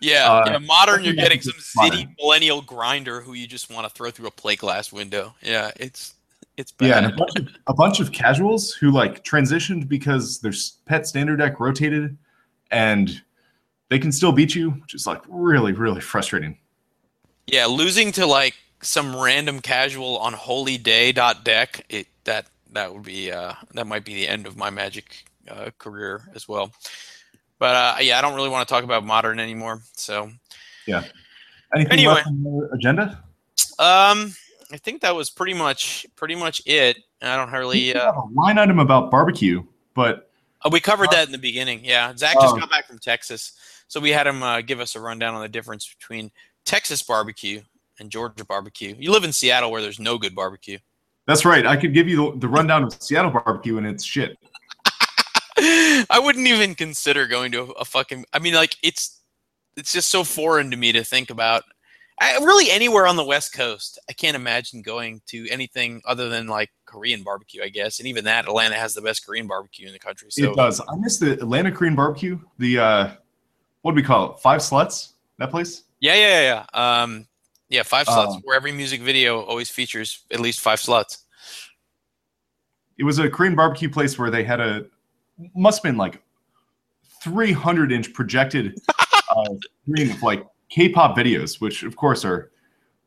Yeah, 0.00 0.30
Uh, 0.30 0.50
yeah 0.50 0.58
modern, 0.58 1.04
you're 1.04 1.14
getting 1.14 1.40
some 1.40 1.54
modern. 1.76 1.98
city 1.98 2.08
millennial 2.20 2.62
grinder 2.62 3.20
who 3.20 3.34
you 3.34 3.46
just 3.46 3.70
want 3.70 3.86
to 3.88 3.92
throw 3.92 4.10
through 4.10 4.28
a 4.28 4.30
plate 4.30 4.60
glass 4.60 4.92
window. 4.92 5.34
Yeah, 5.42 5.70
it's 5.76 6.14
it's 6.56 6.72
bad. 6.72 6.88
Yeah, 6.88 6.98
and 6.98 7.06
a 7.06 7.16
bunch, 7.16 7.36
of, 7.36 7.48
a 7.68 7.74
bunch 7.74 8.00
of 8.00 8.12
casuals 8.12 8.72
who 8.72 8.90
like 8.90 9.24
transitioned 9.24 9.88
because 9.88 10.40
their 10.40 10.52
pet 10.86 11.06
standard 11.06 11.38
deck 11.38 11.60
rotated, 11.60 12.16
and 12.70 13.22
they 13.88 13.98
can 13.98 14.12
still 14.12 14.32
beat 14.32 14.54
you, 14.54 14.70
which 14.70 14.94
is 14.94 15.06
like 15.06 15.22
really, 15.28 15.72
really 15.72 16.00
frustrating. 16.00 16.58
Yeah, 17.46 17.66
losing 17.66 18.12
to 18.12 18.26
like 18.26 18.54
some 18.80 19.16
random 19.16 19.60
casual 19.60 20.18
on 20.18 20.32
holy 20.32 20.78
day 20.78 21.12
dot 21.12 21.44
deck, 21.44 21.84
it 21.88 22.06
that 22.24 22.46
that 22.72 22.92
would 22.92 23.02
be 23.04 23.30
uh 23.32 23.54
that 23.74 23.86
might 23.86 24.04
be 24.04 24.14
the 24.14 24.28
end 24.28 24.46
of 24.46 24.56
my 24.56 24.70
magic 24.70 25.24
uh, 25.48 25.70
career 25.78 26.22
as 26.34 26.46
well. 26.48 26.72
But 27.58 27.74
uh, 27.74 27.96
yeah, 28.00 28.18
I 28.18 28.20
don't 28.20 28.34
really 28.34 28.50
want 28.50 28.68
to 28.68 28.72
talk 28.72 28.84
about 28.84 29.04
modern 29.04 29.40
anymore. 29.40 29.80
So 29.94 30.30
yeah, 30.86 31.04
Anything 31.74 31.92
Anyway. 31.98 32.14
left 32.14 32.26
on 32.28 32.42
your 32.42 32.72
agenda? 32.74 33.22
um 33.78 34.32
I 34.70 34.76
think 34.76 35.00
that 35.00 35.14
was 35.16 35.30
pretty 35.30 35.54
much 35.54 36.06
pretty 36.14 36.34
much 36.34 36.60
it. 36.66 36.98
I 37.22 37.36
don't 37.36 37.50
really 37.50 37.94
uh, 37.94 38.04
have 38.04 38.16
a 38.16 38.26
line 38.34 38.58
item 38.58 38.78
about 38.78 39.10
barbecue, 39.10 39.62
but 39.94 40.24
Oh, 40.64 40.70
we 40.70 40.80
covered 40.80 41.10
that 41.12 41.24
in 41.26 41.30
the 41.32 41.38
beginning. 41.38 41.84
Yeah, 41.84 42.12
Zack 42.16 42.34
just 42.40 42.54
Oh. 42.56 42.58
got 42.58 42.68
back 42.68 42.88
from 42.88 42.98
Texas, 42.98 43.52
so 43.86 44.00
we 44.00 44.10
had 44.10 44.26
him 44.26 44.42
uh, 44.42 44.60
give 44.60 44.80
us 44.80 44.96
a 44.96 45.00
rundown 45.00 45.34
on 45.34 45.40
the 45.40 45.48
difference 45.48 45.88
between 45.94 46.32
Texas 46.64 47.00
barbecue 47.00 47.62
and 48.00 48.10
Georgia 48.10 48.44
barbecue. 48.44 48.94
You 48.98 49.12
live 49.12 49.24
in 49.24 49.32
Seattle, 49.32 49.70
where 49.70 49.82
there's 49.82 50.00
no 50.00 50.18
good 50.18 50.34
barbecue. 50.34 50.78
that's 51.26 51.44
right. 51.44 51.66
I 51.66 51.76
could 51.76 51.94
give 51.94 52.08
you 52.08 52.32
the, 52.32 52.38
the 52.38 52.48
rundown 52.48 52.84
of 52.84 52.92
Seattle 53.02 53.30
barbecue, 53.30 53.78
and 53.78 53.86
it's 53.86 54.04
shit. 54.04 54.38
I 55.58 56.20
wouldn't 56.22 56.46
even 56.46 56.74
consider 56.74 57.26
going 57.26 57.52
to 57.52 57.62
a, 57.62 57.66
a 57.80 57.84
fucking. 57.84 58.24
I 58.32 58.38
mean, 58.38 58.54
like 58.54 58.76
it's 58.82 59.20
it's 59.76 59.92
just 59.92 60.08
so 60.08 60.24
foreign 60.24 60.70
to 60.70 60.76
me 60.76 60.92
to 60.92 61.04
think 61.04 61.30
about. 61.30 61.64
I, 62.20 62.36
really, 62.38 62.68
anywhere 62.70 63.06
on 63.06 63.14
the 63.14 63.24
West 63.24 63.52
Coast, 63.52 63.98
I 64.10 64.12
can't 64.12 64.34
imagine 64.34 64.82
going 64.82 65.22
to 65.26 65.48
anything 65.50 66.02
other 66.04 66.28
than 66.28 66.48
like 66.48 66.70
Korean 66.84 67.22
barbecue. 67.22 67.62
I 67.62 67.68
guess, 67.68 68.00
and 68.00 68.08
even 68.08 68.24
that, 68.24 68.46
Atlanta 68.46 68.74
has 68.74 68.94
the 68.94 69.02
best 69.02 69.24
Korean 69.24 69.46
barbecue 69.46 69.86
in 69.86 69.92
the 69.92 70.00
country. 70.00 70.28
So 70.30 70.50
it 70.50 70.56
does. 70.56 70.80
I 70.80 70.96
miss 70.96 71.18
the 71.18 71.32
Atlanta 71.32 71.70
Korean 71.70 71.94
barbecue. 71.94 72.38
The 72.58 72.78
uh, 72.78 73.10
what 73.82 73.92
do 73.92 73.96
we 73.96 74.02
call 74.02 74.32
it? 74.32 74.40
Five 74.40 74.60
sluts. 74.60 75.12
That 75.38 75.50
place. 75.50 75.84
Yeah, 76.00 76.14
yeah, 76.14 76.40
yeah. 76.40 76.64
yeah. 76.74 77.02
Um, 77.02 77.26
yeah, 77.68 77.82
five 77.82 78.06
sluts. 78.06 78.36
Um, 78.36 78.40
where 78.44 78.56
every 78.56 78.72
music 78.72 79.00
video 79.00 79.42
always 79.42 79.70
features 79.70 80.24
at 80.32 80.40
least 80.40 80.60
five 80.60 80.78
sluts. 80.78 81.24
It 82.98 83.04
was 83.04 83.18
a 83.18 83.30
Korean 83.30 83.54
barbecue 83.54 83.88
place 83.88 84.18
where 84.18 84.30
they 84.30 84.42
had 84.42 84.60
a 84.60 84.86
must 85.54 85.78
have 85.78 85.82
been 85.84 85.96
like 85.96 86.22
300 87.22 87.92
inch 87.92 88.12
projected 88.12 88.78
uh, 89.30 89.54
screen 89.88 90.10
of 90.10 90.22
like 90.22 90.46
K-pop 90.70 91.16
videos, 91.16 91.60
which 91.60 91.82
of 91.82 91.96
course 91.96 92.24
are 92.24 92.50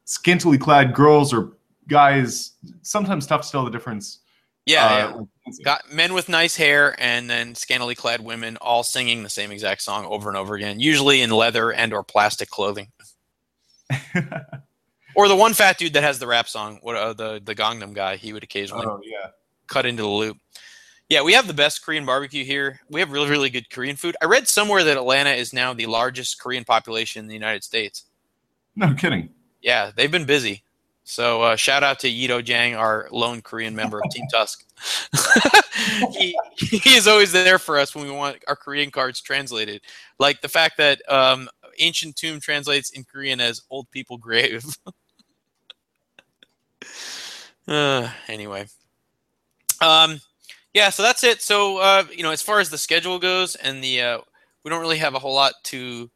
scantily 0.06 0.58
clad 0.58 0.94
girls 0.94 1.34
or 1.34 1.54
guys. 1.88 2.54
Sometimes 2.82 3.28
tough 3.28 3.46
to 3.46 3.52
tell 3.52 3.66
the 3.66 3.72
difference. 3.72 4.20
Yeah, 4.66 4.86
Uh, 4.86 5.24
yeah. 5.48 5.54
Got 5.66 5.92
men 5.92 6.14
with 6.14 6.30
nice 6.30 6.56
hair 6.56 6.96
and 7.00 7.28
then 7.28 7.56
scantily 7.56 7.96
clad 7.96 8.22
women 8.22 8.58
all 8.58 8.84
singing 8.84 9.24
the 9.24 9.30
same 9.30 9.52
exact 9.52 9.82
song 9.82 10.06
over 10.06 10.30
and 10.30 10.38
over 10.38 10.56
again, 10.56 10.80
usually 10.80 11.22
in 11.22 11.32
leather 11.32 11.74
and 11.74 11.94
or 11.94 12.04
plastic 12.04 12.50
clothing. 12.50 12.88
Or 15.16 15.28
the 15.28 15.36
one 15.36 15.54
fat 15.54 15.78
dude 15.78 15.94
that 15.94 16.04
has 16.04 16.20
the 16.20 16.28
rap 16.28 16.48
song, 16.48 16.80
what 16.82 16.96
uh, 16.96 17.14
the 17.14 17.42
the 17.44 17.56
Gangnam 17.56 17.94
guy, 17.94 18.16
he 18.16 18.34
would 18.34 18.44
occasionally 18.44 18.86
oh 18.88 19.02
yeah. 19.04 19.32
cut 19.68 19.86
into 19.86 20.04
the 20.04 20.10
loop. 20.10 20.38
Yeah, 21.10 21.24
we 21.24 21.34
have 21.34 21.48
the 21.48 21.54
best 21.54 21.84
Korean 21.84 22.06
barbecue 22.06 22.46
here. 22.46 22.80
We 22.90 23.02
have 23.02 23.12
really 23.12 23.30
really 23.30 23.50
good 23.50 23.70
Korean 23.70 23.96
food. 23.96 24.16
I 24.22 24.26
read 24.26 24.48
somewhere 24.48 24.84
that 24.84 24.98
Atlanta 24.98 25.32
is 25.32 25.54
now 25.54 25.74
the 25.74 25.86
largest 25.86 26.40
Korean 26.40 26.64
population 26.64 27.22
in 27.22 27.28
the 27.28 27.34
United 27.34 27.64
States. 27.64 28.06
No 28.76 28.94
kidding. 28.94 29.30
Yeah, 29.62 29.92
they've 29.96 30.12
been 30.12 30.26
busy. 30.26 30.64
So 31.04 31.42
uh, 31.42 31.56
shout 31.56 31.84
out 31.84 32.00
to 32.00 32.10
Yito 32.10 32.44
Jang, 32.44 32.76
our 32.76 33.08
lone 33.12 33.42
Korean 33.42 33.76
member 33.76 34.00
of 34.00 34.10
Team 34.12 34.28
Tusk. 34.32 34.66
he, 36.12 36.38
he 36.58 36.96
is 36.96 37.08
always 37.08 37.32
there 37.32 37.60
for 37.60 37.78
us 37.78 37.94
when 37.94 38.06
we 38.06 38.12
want 38.12 38.38
our 38.48 38.56
Korean 38.56 38.92
cards 38.92 39.20
translated. 39.20 39.82
Like 40.20 40.42
the 40.42 40.48
fact 40.48 40.78
that 40.78 41.02
um, 41.12 41.50
Ancient 41.82 42.16
Tomb 42.16 42.40
translates 42.40 42.92
in 42.92 43.04
Korean 43.04 43.42
as 43.42 43.62
Old 43.70 43.90
People 43.92 44.18
Grave. 44.18 44.64
uh, 47.68 48.10
anyway. 48.28 48.68
Um, 49.82 50.22
yeah, 50.74 50.90
so 50.90 51.04
that's 51.04 51.24
it. 51.24 51.42
So, 51.42 51.80
uh, 51.80 52.04
you 52.16 52.24
know, 52.24 52.32
as 52.32 52.42
far 52.42 52.60
as 52.60 52.70
the 52.70 52.78
schedule 52.78 53.20
goes, 53.20 53.56
and 53.56 53.84
the 53.84 54.02
uh, 54.02 54.20
we 54.64 54.70
don't 54.70 54.82
really 54.82 55.00
have 55.00 55.16
a 55.16 55.20
whole 55.20 55.34
lot 55.34 55.54
to 55.66 56.10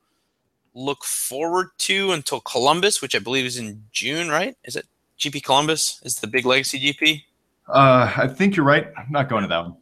look 0.73 1.03
forward 1.03 1.69
to 1.79 2.11
until 2.11 2.39
Columbus, 2.41 3.01
which 3.01 3.15
I 3.15 3.19
believe 3.19 3.45
is 3.45 3.57
in 3.57 3.83
June, 3.91 4.29
right? 4.29 4.55
Is 4.63 4.75
it 4.75 4.85
GP 5.19 5.43
Columbus? 5.43 6.01
Is 6.03 6.15
the 6.15 6.27
big 6.27 6.45
legacy 6.45 6.79
GP? 6.79 7.23
Uh, 7.67 8.11
I 8.15 8.27
think 8.27 8.55
you're 8.55 8.65
right. 8.65 8.87
I'm 8.97 9.07
not 9.09 9.29
going 9.29 9.41
to 9.41 9.47
that 9.47 9.59
one. 9.59 9.77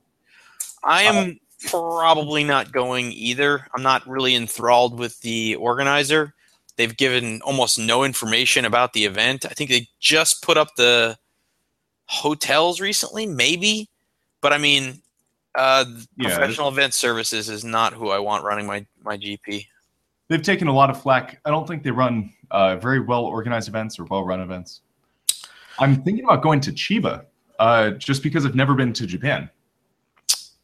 I 0.83 1.03
am 1.03 1.39
probably 1.65 2.43
not 2.43 2.71
going 2.71 3.11
either. 3.11 3.67
I'm 3.75 3.83
not 3.83 4.07
really 4.07 4.35
enthralled 4.35 4.97
with 4.99 5.19
the 5.21 5.55
organizer. 5.55 6.33
They've 6.75 6.95
given 6.95 7.41
almost 7.41 7.77
no 7.77 8.03
information 8.03 8.65
about 8.65 8.93
the 8.93 9.05
event. 9.05 9.45
I 9.45 9.49
think 9.49 9.69
they 9.69 9.87
just 9.99 10.41
put 10.41 10.57
up 10.57 10.75
the 10.75 11.17
hotels 12.05 12.81
recently, 12.81 13.25
maybe. 13.25 13.89
But 14.41 14.53
I 14.53 14.57
mean, 14.57 15.01
uh, 15.55 15.85
Yeah. 16.17 16.35
professional 16.35 16.69
event 16.69 16.93
services 16.93 17.49
is 17.49 17.63
not 17.63 17.93
who 17.93 18.09
I 18.09 18.19
want 18.19 18.43
running 18.43 18.65
my, 18.65 18.85
my 19.03 19.17
GP. 19.17 19.67
They've 20.29 20.41
taken 20.41 20.67
a 20.67 20.73
lot 20.73 20.89
of 20.89 20.99
flack. 21.01 21.39
I 21.45 21.51
don't 21.51 21.67
think 21.67 21.83
they 21.83 21.91
run 21.91 22.33
uh, 22.49 22.77
very 22.77 22.99
well 22.99 23.25
organized 23.25 23.67
events 23.67 23.99
or 23.99 24.05
well 24.05 24.23
run 24.25 24.39
events. 24.39 24.81
I'm 25.79 26.01
thinking 26.03 26.23
about 26.23 26.41
going 26.41 26.59
to 26.61 26.71
Chiba 26.71 27.25
uh, 27.59 27.91
just 27.91 28.23
because 28.23 28.45
I've 28.45 28.55
never 28.55 28.73
been 28.73 28.93
to 28.93 29.05
Japan. 29.05 29.49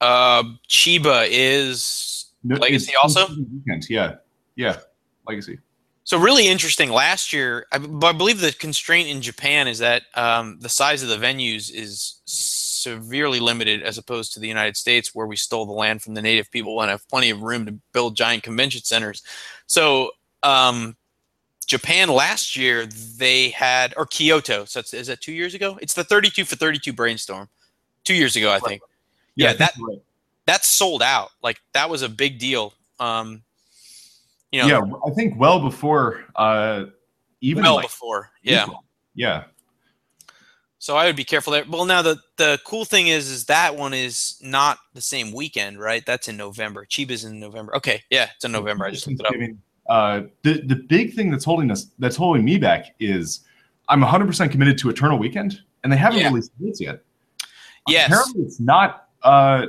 Uh, 0.02 0.44
Chiba 0.68 1.28
is 1.30 2.32
No- 2.44 2.58
Legacy 2.58 2.94
also? 2.96 3.28
Weekend. 3.28 3.90
Yeah, 3.90 4.16
yeah, 4.56 4.78
Legacy. 5.28 5.60
So 6.04 6.18
really 6.18 6.48
interesting. 6.48 6.90
Last 6.90 7.32
year, 7.34 7.68
I, 7.72 7.78
b- 7.78 7.88
I 8.02 8.14
believe 8.14 8.42
the 8.42 8.52
constraint 8.52 9.10
in 9.10 9.22
Japan 9.22 9.68
is 9.68 9.78
that 9.78 10.04
um, 10.16 10.58
the 10.60 10.70
size 10.70 11.04
of 11.04 11.10
the 11.10 11.18
venues 11.18 11.72
is 11.72 12.22
severely 12.26 13.40
limited 13.40 13.84
as 13.84 14.00
opposed 14.00 14.34
to 14.34 14.40
the 14.40 14.48
United 14.48 14.76
States, 14.76 15.14
where 15.14 15.28
we 15.28 15.36
stole 15.36 15.68
the 15.68 15.72
land 15.72 16.02
from 16.02 16.16
the 16.16 16.22
native 16.22 16.50
people 16.50 16.82
and 16.82 16.90
have 16.90 17.08
plenty 17.10 17.30
of 17.30 17.44
room 17.44 17.66
to 17.68 17.74
build 17.94 18.16
giant 18.16 18.42
convention 18.42 18.82
centers. 18.84 19.22
So 19.68 20.12
um, 20.42 20.96
Japan 21.68 22.10
last 22.10 22.56
year 22.56 22.88
they 22.88 23.50
had 23.50 23.94
or 23.96 24.08
Kyoto. 24.08 24.66
So 24.66 24.80
it's, 24.80 24.96
is 24.96 25.08
that 25.08 25.22
two 25.22 25.34
years 25.34 25.54
ago? 25.54 25.78
It's 25.80 25.94
the 25.94 26.04
32 26.04 26.46
for 26.46 26.56
32 26.56 26.92
brainstorm. 26.92 27.50
Two 28.04 28.16
years 28.16 28.36
ago, 28.36 28.52
I 28.52 28.58
think. 28.60 28.82
Yeah, 29.44 29.48
think 29.50 29.60
that- 29.60 29.74
right. 29.82 30.02
That's 30.46 30.68
sold 30.68 31.04
out. 31.04 31.30
Like 31.44 31.60
that 31.74 31.90
was 31.92 32.02
a 32.02 32.10
big 32.10 32.40
deal. 32.40 32.74
Um, 33.00 33.44
you 34.52 34.62
know, 34.62 34.68
yeah, 34.68 34.82
I 35.06 35.12
think 35.14 35.40
well 35.40 35.60
before 35.60 36.26
uh, 36.36 36.86
even 37.42 37.64
well 37.64 37.76
like, 37.76 37.86
before. 37.86 38.32
Yeah. 38.42 38.64
April. 38.64 38.84
yeah, 39.14 39.44
So 40.80 40.98
I 40.98 41.06
would 41.06 41.16
be 41.16 41.24
careful 41.24 41.54
there. 41.54 41.66
Well, 41.70 41.86
now 41.86 42.02
the 42.02 42.18
the 42.38 42.60
cool 42.66 42.84
thing 42.84 43.08
is, 43.10 43.30
is 43.30 43.46
that 43.46 43.76
one 43.76 43.94
is 43.94 44.40
not 44.42 44.80
the 44.96 45.02
same 45.02 45.32
weekend, 45.34 45.80
right? 45.80 46.04
That's 46.04 46.28
in 46.28 46.36
November. 46.36 46.84
Chiba's 46.86 47.26
in 47.26 47.40
November. 47.40 47.76
Okay, 47.76 48.02
yeah, 48.10 48.30
it's 48.36 48.44
in 48.44 48.52
November. 48.52 48.86
I 48.86 48.92
just 48.92 49.06
looked 49.08 49.22
it 49.22 49.52
up. 49.52 49.56
Uh, 49.88 50.22
the 50.42 50.62
the 50.62 50.76
big 50.78 51.14
thing 51.14 51.30
that's 51.30 51.46
holding 51.46 51.70
us 51.70 51.88
that's 52.00 52.16
holding 52.16 52.44
me 52.44 52.58
back 52.58 52.96
is 53.00 53.42
I'm 53.88 54.02
100 54.02 54.26
percent 54.26 54.52
committed 54.52 54.80
to 54.80 54.90
Eternal 54.90 55.20
Weekend, 55.20 55.62
and 55.84 55.94
they 55.94 55.98
haven't 55.98 56.22
Yeah. 56.22 56.30
released 56.30 56.52
dates 56.60 56.82
yet. 56.82 57.02
Yes. 57.88 58.08
Apparently, 58.08 58.44
it's 58.46 58.60
not. 58.60 59.09
Uh, 59.24 59.68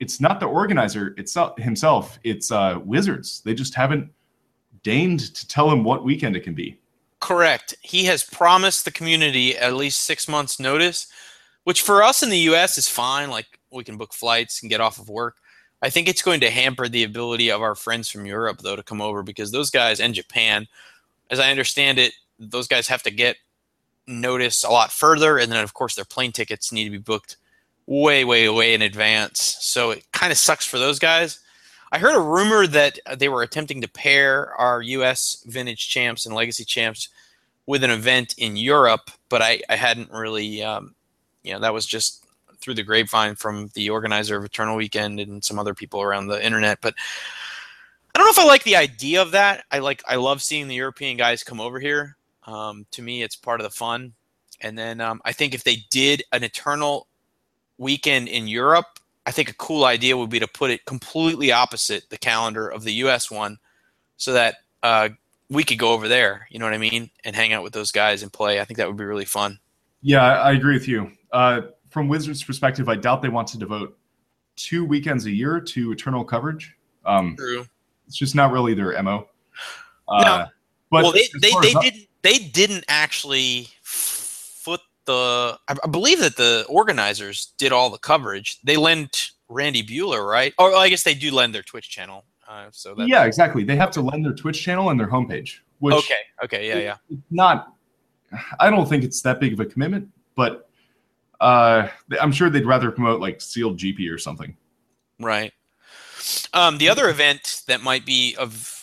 it's 0.00 0.20
not 0.20 0.40
the 0.40 0.46
organizer 0.46 1.14
itself 1.18 1.58
himself. 1.58 2.18
It's 2.24 2.50
uh, 2.52 2.80
Wizards. 2.84 3.42
They 3.44 3.54
just 3.54 3.74
haven't 3.74 4.10
deigned 4.82 5.34
to 5.34 5.48
tell 5.48 5.70
him 5.70 5.84
what 5.84 6.04
weekend 6.04 6.36
it 6.36 6.40
can 6.40 6.54
be. 6.54 6.78
Correct. 7.20 7.74
He 7.82 8.04
has 8.04 8.22
promised 8.22 8.84
the 8.84 8.92
community 8.92 9.56
at 9.56 9.74
least 9.74 10.02
six 10.02 10.28
months' 10.28 10.60
notice, 10.60 11.08
which 11.64 11.82
for 11.82 12.02
us 12.02 12.22
in 12.22 12.30
the 12.30 12.38
U.S. 12.38 12.78
is 12.78 12.88
fine. 12.88 13.28
Like 13.30 13.58
we 13.72 13.82
can 13.82 13.96
book 13.96 14.12
flights 14.12 14.62
and 14.62 14.70
get 14.70 14.80
off 14.80 14.98
of 14.98 15.08
work. 15.08 15.36
I 15.82 15.90
think 15.90 16.08
it's 16.08 16.22
going 16.22 16.40
to 16.40 16.50
hamper 16.50 16.88
the 16.88 17.04
ability 17.04 17.50
of 17.50 17.62
our 17.62 17.74
friends 17.74 18.08
from 18.08 18.26
Europe, 18.26 18.58
though, 18.58 18.76
to 18.76 18.82
come 18.82 19.00
over 19.00 19.22
because 19.22 19.52
those 19.52 19.70
guys 19.70 20.00
and 20.00 20.14
Japan, 20.14 20.66
as 21.30 21.38
I 21.38 21.50
understand 21.50 21.98
it, 21.98 22.12
those 22.38 22.66
guys 22.66 22.88
have 22.88 23.02
to 23.04 23.10
get 23.10 23.36
notice 24.06 24.64
a 24.64 24.70
lot 24.70 24.90
further, 24.90 25.38
and 25.38 25.52
then 25.52 25.62
of 25.62 25.74
course 25.74 25.94
their 25.94 26.04
plane 26.04 26.32
tickets 26.32 26.72
need 26.72 26.84
to 26.84 26.90
be 26.90 26.98
booked 26.98 27.36
way, 27.88 28.22
way, 28.22 28.46
way 28.50 28.74
in 28.74 28.82
advance. 28.82 29.56
So 29.60 29.92
it 29.92 30.04
kind 30.12 30.30
of 30.30 30.36
sucks 30.36 30.66
for 30.66 30.78
those 30.78 30.98
guys. 30.98 31.40
I 31.90 31.98
heard 31.98 32.14
a 32.14 32.20
rumor 32.20 32.66
that 32.66 32.98
they 33.16 33.30
were 33.30 33.42
attempting 33.42 33.80
to 33.80 33.88
pair 33.88 34.52
our 34.60 34.82
U.S. 34.82 35.42
vintage 35.46 35.88
champs 35.88 36.26
and 36.26 36.34
legacy 36.34 36.64
champs 36.64 37.08
with 37.64 37.82
an 37.82 37.90
event 37.90 38.34
in 38.36 38.58
Europe, 38.58 39.10
but 39.30 39.40
I, 39.40 39.62
I 39.70 39.76
hadn't 39.76 40.10
really, 40.10 40.62
um, 40.62 40.94
you 41.42 41.54
know, 41.54 41.60
that 41.60 41.72
was 41.72 41.86
just 41.86 42.26
through 42.60 42.74
the 42.74 42.82
grapevine 42.82 43.36
from 43.36 43.70
the 43.72 43.88
organizer 43.88 44.36
of 44.36 44.44
Eternal 44.44 44.76
Weekend 44.76 45.18
and 45.18 45.42
some 45.42 45.58
other 45.58 45.74
people 45.74 46.02
around 46.02 46.26
the 46.26 46.44
internet. 46.44 46.80
But 46.82 46.94
I 48.14 48.18
don't 48.18 48.26
know 48.26 48.30
if 48.32 48.38
I 48.38 48.44
like 48.44 48.64
the 48.64 48.76
idea 48.76 49.22
of 49.22 49.30
that. 49.30 49.64
I 49.70 49.78
like, 49.78 50.02
I 50.06 50.16
love 50.16 50.42
seeing 50.42 50.68
the 50.68 50.74
European 50.74 51.16
guys 51.16 51.42
come 51.42 51.60
over 51.60 51.80
here. 51.80 52.16
Um, 52.46 52.84
to 52.90 53.00
me, 53.00 53.22
it's 53.22 53.36
part 53.36 53.60
of 53.60 53.64
the 53.64 53.70
fun. 53.70 54.12
And 54.60 54.76
then 54.76 55.00
um, 55.00 55.22
I 55.24 55.32
think 55.32 55.54
if 55.54 55.64
they 55.64 55.84
did 55.90 56.22
an 56.32 56.44
Eternal 56.44 57.06
Weekend 57.78 58.28
in 58.28 58.48
Europe, 58.48 58.86
I 59.26 59.30
think 59.30 59.48
a 59.50 59.54
cool 59.54 59.84
idea 59.84 60.16
would 60.16 60.30
be 60.30 60.40
to 60.40 60.48
put 60.48 60.70
it 60.70 60.84
completely 60.84 61.52
opposite 61.52 62.10
the 62.10 62.18
calendar 62.18 62.68
of 62.68 62.84
the 62.84 62.92
U.S. 62.94 63.30
one, 63.30 63.58
so 64.16 64.32
that 64.32 64.56
uh, 64.82 65.10
we 65.48 65.64
could 65.64 65.78
go 65.78 65.92
over 65.92 66.08
there. 66.08 66.46
You 66.50 66.58
know 66.58 66.64
what 66.64 66.74
I 66.74 66.78
mean, 66.78 67.10
and 67.24 67.34
hang 67.34 67.52
out 67.52 67.62
with 67.62 67.72
those 67.72 67.92
guys 67.92 68.22
and 68.22 68.32
play. 68.32 68.60
I 68.60 68.64
think 68.64 68.78
that 68.78 68.88
would 68.88 68.96
be 68.96 69.04
really 69.04 69.24
fun. 69.24 69.58
Yeah, 70.02 70.24
I, 70.24 70.52
agree 70.52 70.74
with 70.74 70.86
you. 70.86 71.10
Uh, 71.32 71.62
from 71.90 72.08
Wizards' 72.08 72.42
perspective, 72.42 72.88
I 72.88 72.94
doubt 72.94 73.20
they 73.22 73.28
want 73.28 73.48
to 73.48 73.58
devote 73.58 73.98
two 74.56 74.84
weekends 74.84 75.26
a 75.26 75.30
year 75.30 75.60
to 75.60 75.92
Eternal 75.92 76.24
coverage. 76.24 76.76
Um, 77.04 77.34
True. 77.36 77.66
it's 78.06 78.16
just 78.16 78.34
not 78.34 78.52
really 78.52 78.74
their 78.74 79.00
mo. 79.02 79.28
Uh, 80.08 80.24
No. 80.24 80.46
But 80.90 81.02
well, 81.02 81.12
they 81.12 81.28
they, 81.40 81.52
they 81.60 81.74
didn't 81.74 82.08
they 82.22 82.38
didn't 82.38 82.84
actually 82.88 83.68
the. 85.08 85.58
I, 85.66 85.86
believe 85.88 86.20
that 86.20 86.36
the 86.36 86.64
organizers 86.68 87.52
did 87.58 87.72
all 87.72 87.90
the 87.90 87.98
coverage. 87.98 88.60
They 88.62 88.76
lent 88.76 89.32
Randy 89.48 89.82
Buehler, 89.82 90.28
right? 90.28 90.54
Or 90.58 90.74
I 90.74 90.88
guess 90.88 91.02
they 91.02 91.14
do 91.14 91.32
lend 91.32 91.54
their 91.54 91.62
Twitch 91.62 91.90
channel. 91.90 92.24
Uh, 92.46 92.66
so 92.70 92.94
that, 92.94 93.08
Yeah, 93.08 93.24
exactly. 93.24 93.64
They 93.64 93.76
have 93.76 93.90
to 93.92 94.00
lend 94.00 94.24
their 94.24 94.34
Twitch 94.34 94.62
channel 94.62 94.90
and 94.90 95.00
their 95.00 95.08
homepage, 95.08 95.58
which 95.80 95.94
Okay. 95.96 96.20
Okay. 96.44 96.68
Yeah. 96.68 96.78
Yeah. 96.78 96.96
it's 97.10 97.22
not. 97.30 97.74
I 98.60 98.70
don't 98.70 98.88
think 98.88 99.04
it's 99.04 99.22
that 99.22 99.40
big 99.40 99.54
of 99.54 99.60
a 99.60 99.66
commitment, 99.66 100.08
but 100.36 100.68
uh, 101.40 101.88
I'm 102.20 102.32
sure 102.32 102.50
they'd 102.50 102.66
rather 102.66 102.90
promote 102.90 103.20
like 103.20 103.40
sealed 103.40 103.78
GP 103.78 104.12
or 104.12 104.18
something. 104.18 104.56
Right. 105.18 105.52
Um, 106.52 106.78
the 106.78 106.88
other 106.88 107.08
event 107.08 107.62
that 107.68 107.82
might 107.82 108.04
be 108.04 108.36
of 108.36 108.77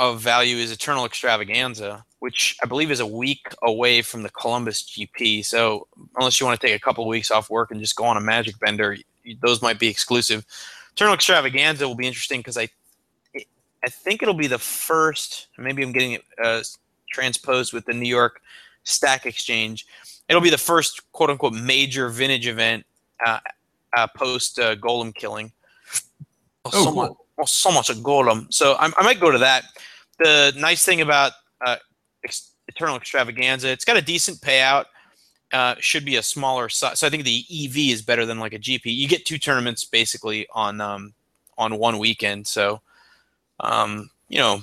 of 0.00 0.18
value 0.18 0.56
is 0.56 0.72
Eternal 0.72 1.04
Extravaganza, 1.04 2.04
which 2.20 2.56
I 2.62 2.66
believe 2.66 2.90
is 2.90 3.00
a 3.00 3.06
week 3.06 3.46
away 3.62 4.00
from 4.00 4.22
the 4.22 4.30
Columbus 4.30 4.82
GP. 4.82 5.44
So 5.44 5.86
unless 6.16 6.40
you 6.40 6.46
want 6.46 6.58
to 6.58 6.66
take 6.66 6.74
a 6.74 6.80
couple 6.80 7.06
weeks 7.06 7.30
off 7.30 7.50
work 7.50 7.70
and 7.70 7.78
just 7.78 7.96
go 7.96 8.04
on 8.04 8.16
a 8.16 8.20
Magic 8.20 8.58
Bender, 8.58 8.96
those 9.42 9.60
might 9.60 9.78
be 9.78 9.88
exclusive. 9.88 10.46
Eternal 10.92 11.12
Extravaganza 11.12 11.86
will 11.86 11.94
be 11.94 12.06
interesting 12.06 12.40
because 12.40 12.56
I 12.56 12.70
I 13.82 13.88
think 13.88 14.22
it'll 14.22 14.34
be 14.34 14.46
the 14.46 14.58
first. 14.58 15.48
Maybe 15.58 15.82
I'm 15.82 15.92
getting 15.92 16.12
it 16.12 16.24
uh, 16.42 16.62
transposed 17.12 17.72
with 17.72 17.84
the 17.84 17.94
New 17.94 18.08
York 18.08 18.40
Stack 18.84 19.26
Exchange. 19.26 19.86
It'll 20.28 20.42
be 20.42 20.50
the 20.50 20.58
first 20.58 21.12
quote 21.12 21.28
unquote 21.28 21.54
major 21.54 22.08
vintage 22.08 22.46
event 22.46 22.86
uh, 23.24 23.38
uh, 23.96 24.06
post 24.16 24.58
uh, 24.58 24.76
Golem 24.76 25.14
killing. 25.14 25.52
Oh, 26.64 26.70
Oh, 26.72 26.84
so, 26.84 26.92
much, 26.92 27.12
oh, 27.38 27.44
so 27.46 27.72
much 27.72 27.90
a 27.90 27.94
Golem. 27.94 28.52
So 28.52 28.74
I, 28.74 28.90
I 28.96 29.02
might 29.02 29.20
go 29.20 29.30
to 29.30 29.38
that. 29.38 29.64
The 30.20 30.54
nice 30.56 30.84
thing 30.84 31.00
about 31.00 31.32
uh, 31.64 31.76
Eternal 32.68 32.96
Extravaganza, 32.96 33.68
it's 33.68 33.84
got 33.84 33.96
a 33.96 34.02
decent 34.02 34.40
payout. 34.40 34.84
Uh, 35.52 35.74
should 35.80 36.04
be 36.04 36.14
a 36.14 36.22
smaller 36.22 36.68
size. 36.68 37.00
So 37.00 37.08
I 37.08 37.10
think 37.10 37.24
the 37.24 37.44
EV 37.50 37.92
is 37.92 38.02
better 38.02 38.24
than 38.24 38.38
like 38.38 38.52
a 38.52 38.58
GP. 38.58 38.82
You 38.84 39.08
get 39.08 39.26
two 39.26 39.36
tournaments 39.36 39.84
basically 39.84 40.46
on 40.52 40.80
um, 40.80 41.12
on 41.58 41.76
one 41.76 41.98
weekend. 41.98 42.46
So 42.46 42.80
um, 43.60 44.10
you 44.28 44.38
know, 44.38 44.62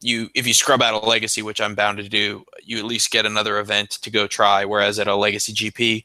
you 0.00 0.28
if 0.34 0.46
you 0.46 0.54
scrub 0.54 0.82
out 0.82 1.02
a 1.02 1.06
legacy, 1.06 1.42
which 1.42 1.60
I'm 1.60 1.74
bound 1.74 1.98
to 1.98 2.08
do, 2.08 2.44
you 2.62 2.78
at 2.78 2.84
least 2.84 3.10
get 3.10 3.26
another 3.26 3.58
event 3.58 3.90
to 4.02 4.10
go 4.10 4.26
try. 4.26 4.64
Whereas 4.64 4.98
at 4.98 5.08
a 5.08 5.14
legacy 5.14 5.52
GP, 5.52 6.04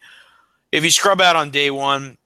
if 0.72 0.84
you 0.84 0.90
scrub 0.90 1.22
out 1.22 1.36
on 1.36 1.52
day 1.52 1.72
one, 1.72 2.18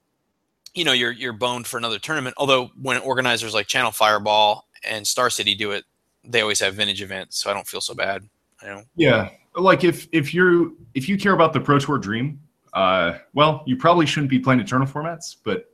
you 0.73 0.83
know 0.83 0.93
you're 0.93 1.11
you're 1.11 1.33
boned 1.33 1.67
for 1.67 1.77
another 1.77 1.99
tournament. 1.99 2.35
Although 2.37 2.71
when 2.81 2.97
organizers 2.99 3.53
like 3.53 3.67
Channel 3.67 3.91
Fireball 3.91 4.67
and 4.87 5.05
Star 5.05 5.29
City 5.29 5.55
do 5.55 5.71
it, 5.71 5.85
they 6.27 6.41
always 6.41 6.59
have 6.59 6.75
vintage 6.75 7.01
events, 7.01 7.37
so 7.37 7.49
I 7.49 7.53
don't 7.53 7.67
feel 7.67 7.81
so 7.81 7.93
bad. 7.93 8.23
I 8.61 8.67
don't. 8.67 8.87
Yeah, 8.95 9.29
like 9.55 9.83
if 9.83 10.07
if 10.11 10.33
you 10.33 10.77
if 10.93 11.07
you 11.09 11.17
care 11.17 11.33
about 11.33 11.53
the 11.53 11.59
Pro 11.59 11.79
Tour 11.79 11.97
dream, 11.97 12.39
uh, 12.73 13.17
well, 13.33 13.63
you 13.65 13.77
probably 13.77 14.05
shouldn't 14.05 14.29
be 14.29 14.39
playing 14.39 14.59
Eternal 14.59 14.87
formats, 14.87 15.35
but 15.43 15.69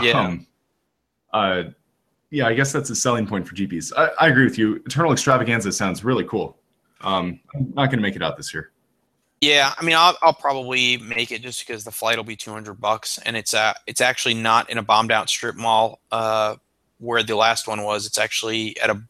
Yeah. 0.00 0.20
um, 0.20 0.46
uh, 1.32 1.64
yeah, 2.30 2.46
I 2.46 2.54
guess 2.54 2.72
that's 2.72 2.90
a 2.90 2.96
selling 2.96 3.26
point 3.26 3.46
for 3.46 3.54
GPs. 3.54 3.92
I, 3.96 4.08
I 4.18 4.28
agree 4.28 4.44
with 4.44 4.58
you. 4.58 4.76
Eternal 4.86 5.12
Extravaganza 5.12 5.70
sounds 5.72 6.02
really 6.02 6.24
cool. 6.24 6.58
Um, 7.02 7.40
I'm 7.54 7.72
not 7.74 7.86
going 7.86 7.98
to 7.98 8.02
make 8.02 8.16
it 8.16 8.22
out 8.22 8.36
this 8.36 8.54
year. 8.54 8.72
Yeah, 9.42 9.74
I 9.76 9.84
mean, 9.84 9.96
I'll, 9.96 10.16
I'll 10.22 10.32
probably 10.32 10.98
make 10.98 11.32
it 11.32 11.42
just 11.42 11.66
because 11.66 11.82
the 11.82 11.90
flight 11.90 12.16
will 12.16 12.24
be 12.24 12.36
two 12.36 12.52
hundred 12.52 12.74
bucks, 12.74 13.18
and 13.18 13.36
it's 13.36 13.54
uh 13.54 13.74
it's 13.88 14.00
actually 14.00 14.34
not 14.34 14.70
in 14.70 14.78
a 14.78 14.82
bombed 14.82 15.10
out 15.10 15.28
strip 15.28 15.56
mall 15.56 16.00
uh, 16.12 16.54
where 16.98 17.24
the 17.24 17.34
last 17.34 17.66
one 17.66 17.82
was. 17.82 18.06
It's 18.06 18.18
actually 18.18 18.78
at 18.80 18.88
a 18.88 19.02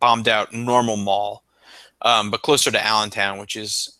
bombed 0.00 0.28
out 0.28 0.52
normal 0.52 0.96
mall, 0.96 1.44
um, 2.02 2.30
but 2.30 2.42
closer 2.42 2.70
to 2.70 2.84
Allentown, 2.84 3.38
which 3.38 3.56
is 3.56 3.98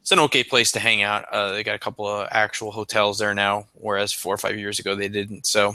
it's 0.00 0.12
an 0.12 0.18
okay 0.20 0.44
place 0.44 0.70
to 0.72 0.78
hang 0.78 1.02
out. 1.02 1.24
Uh, 1.32 1.52
they 1.52 1.64
got 1.64 1.74
a 1.74 1.80
couple 1.80 2.06
of 2.06 2.28
actual 2.30 2.70
hotels 2.70 3.18
there 3.18 3.34
now, 3.34 3.66
whereas 3.74 4.12
four 4.12 4.34
or 4.34 4.38
five 4.38 4.56
years 4.58 4.78
ago 4.78 4.94
they 4.94 5.08
didn't. 5.08 5.46
So, 5.46 5.74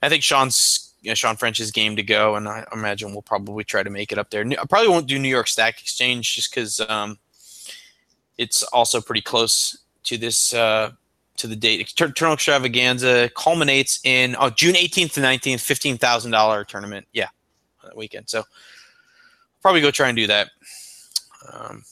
I 0.00 0.08
think 0.08 0.22
Shawn's 0.22 0.94
you 1.02 1.10
know, 1.10 1.14
Shawn 1.14 1.36
French's 1.36 1.70
game 1.70 1.96
to 1.96 2.02
go, 2.02 2.36
and 2.36 2.48
I 2.48 2.64
imagine 2.72 3.12
we'll 3.12 3.22
probably 3.22 3.64
try 3.64 3.82
to 3.82 3.90
make 3.90 4.12
it 4.12 4.18
up 4.18 4.30
there. 4.30 4.44
I 4.46 4.64
probably 4.64 4.88
won't 4.88 5.08
do 5.08 5.18
New 5.18 5.28
York 5.28 5.48
Stack 5.48 5.80
Exchange 5.80 6.34
just 6.34 6.54
because. 6.54 6.80
Um, 6.80 7.18
it's 8.38 8.62
also 8.64 9.00
pretty 9.00 9.20
close 9.20 9.78
to 10.04 10.18
this 10.18 10.54
uh, 10.54 10.92
to 11.36 11.46
the 11.46 11.56
date. 11.56 11.80
Eternal 12.00 12.34
Extravaganza 12.34 13.30
culminates 13.36 14.00
in 14.04 14.36
oh 14.38 14.50
June 14.50 14.74
18th 14.74 15.12
to 15.14 15.20
19th, 15.20 15.60
fifteen 15.60 15.98
thousand 15.98 16.30
dollar 16.30 16.64
tournament. 16.64 17.06
Yeah, 17.12 17.28
that 17.82 17.96
weekend. 17.96 18.28
So 18.28 18.44
probably 19.64 19.80
go 19.80 19.90
try 19.90 20.08
and 20.08 20.16
do 20.16 20.26
that. 20.26 20.50
Um, 21.50 21.82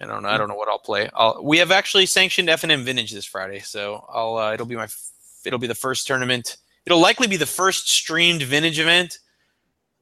I 0.00 0.06
don't 0.06 0.22
know. 0.22 0.28
I 0.28 0.36
don't 0.38 0.48
know 0.48 0.54
what 0.54 0.68
I'll 0.68 0.78
play. 0.78 1.10
I'll, 1.12 1.40
we 1.42 1.58
have 1.58 1.72
actually 1.72 2.06
sanctioned 2.06 2.48
F 2.48 2.62
and 2.62 2.70
M 2.70 2.84
Vintage 2.84 3.10
this 3.12 3.24
Friday, 3.24 3.58
so 3.60 4.04
I'll 4.08 4.36
uh, 4.36 4.52
it'll 4.54 4.66
be 4.66 4.76
my 4.76 4.84
f- 4.84 5.10
it'll 5.44 5.58
be 5.58 5.66
the 5.66 5.74
first 5.74 6.06
tournament. 6.06 6.56
It'll 6.86 7.00
likely 7.00 7.26
be 7.26 7.36
the 7.36 7.46
first 7.46 7.88
streamed 7.90 8.42
Vintage 8.42 8.78
event 8.78 9.18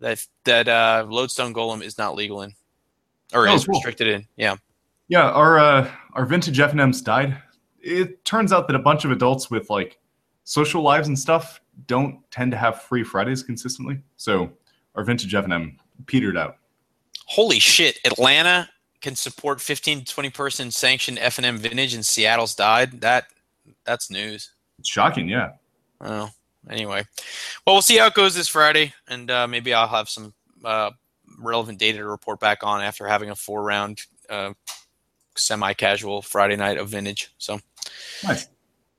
that 0.00 0.24
that 0.44 0.68
uh, 0.68 1.06
Lodestone 1.08 1.54
Golem 1.54 1.82
is 1.82 1.96
not 1.96 2.14
legal 2.14 2.42
in. 2.42 2.52
or 3.32 3.48
Oh, 3.48 3.54
is 3.54 3.64
cool. 3.64 3.74
restricted 3.76 4.08
in. 4.08 4.26
Yeah. 4.36 4.56
Yeah, 5.08 5.30
our 5.30 5.58
uh, 5.58 5.90
our 6.14 6.26
vintage 6.26 6.58
FNMs 6.58 7.02
died. 7.04 7.40
It 7.80 8.24
turns 8.24 8.52
out 8.52 8.66
that 8.68 8.76
a 8.76 8.78
bunch 8.80 9.04
of 9.04 9.10
adults 9.12 9.50
with 9.50 9.70
like 9.70 9.98
social 10.44 10.82
lives 10.82 11.08
and 11.08 11.18
stuff 11.18 11.60
don't 11.86 12.18
tend 12.30 12.50
to 12.52 12.56
have 12.58 12.82
free 12.82 13.04
Fridays 13.04 13.42
consistently. 13.42 13.98
So 14.16 14.50
our 14.94 15.04
vintage 15.04 15.32
FNM 15.32 15.76
petered 16.06 16.36
out. 16.36 16.56
Holy 17.26 17.58
shit! 17.58 17.98
Atlanta 18.04 18.68
can 19.00 19.14
support 19.16 19.60
15 19.60 20.00
to 20.04 20.14
20 20.14 20.30
person 20.30 20.70
sanctioned 20.70 21.18
F 21.20 21.38
and 21.38 21.46
M 21.46 21.58
vintage, 21.58 21.94
and 21.94 22.04
Seattle's 22.04 22.54
died. 22.54 23.00
That 23.00 23.26
that's 23.84 24.10
news. 24.10 24.50
It's 24.78 24.88
shocking, 24.88 25.28
yeah. 25.28 25.52
Oh, 26.00 26.30
anyway, 26.68 27.04
well, 27.66 27.76
we'll 27.76 27.82
see 27.82 27.96
how 27.96 28.06
it 28.06 28.14
goes 28.14 28.34
this 28.34 28.48
Friday, 28.48 28.92
and 29.08 29.30
uh, 29.30 29.46
maybe 29.46 29.72
I'll 29.72 29.88
have 29.88 30.08
some 30.08 30.34
uh, 30.64 30.90
relevant 31.38 31.78
data 31.78 31.98
to 31.98 32.04
report 32.06 32.40
back 32.40 32.62
on 32.62 32.80
after 32.82 33.06
having 33.06 33.30
a 33.30 33.34
four 33.36 33.62
round 33.62 34.00
uh, 34.28 34.52
semi 35.36 35.72
casual 35.74 36.20
Friday 36.22 36.56
night 36.56 36.78
of 36.78 36.88
vintage. 36.88 37.30
So, 37.38 37.60
Nice. 38.22 38.48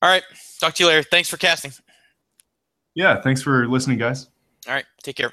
all 0.02 0.10
right, 0.10 0.24
talk 0.60 0.74
to 0.76 0.84
you 0.84 0.90
later. 0.90 1.04
Thanks 1.04 1.30
for 1.30 1.38
casting. 1.38 1.72
Yeah, 2.96 3.22
thanks 3.22 3.42
for 3.42 3.68
listening, 3.68 3.98
guys. 3.98 4.30
All 4.68 4.74
right, 4.74 4.86
take 5.04 5.16
care. 5.18 5.32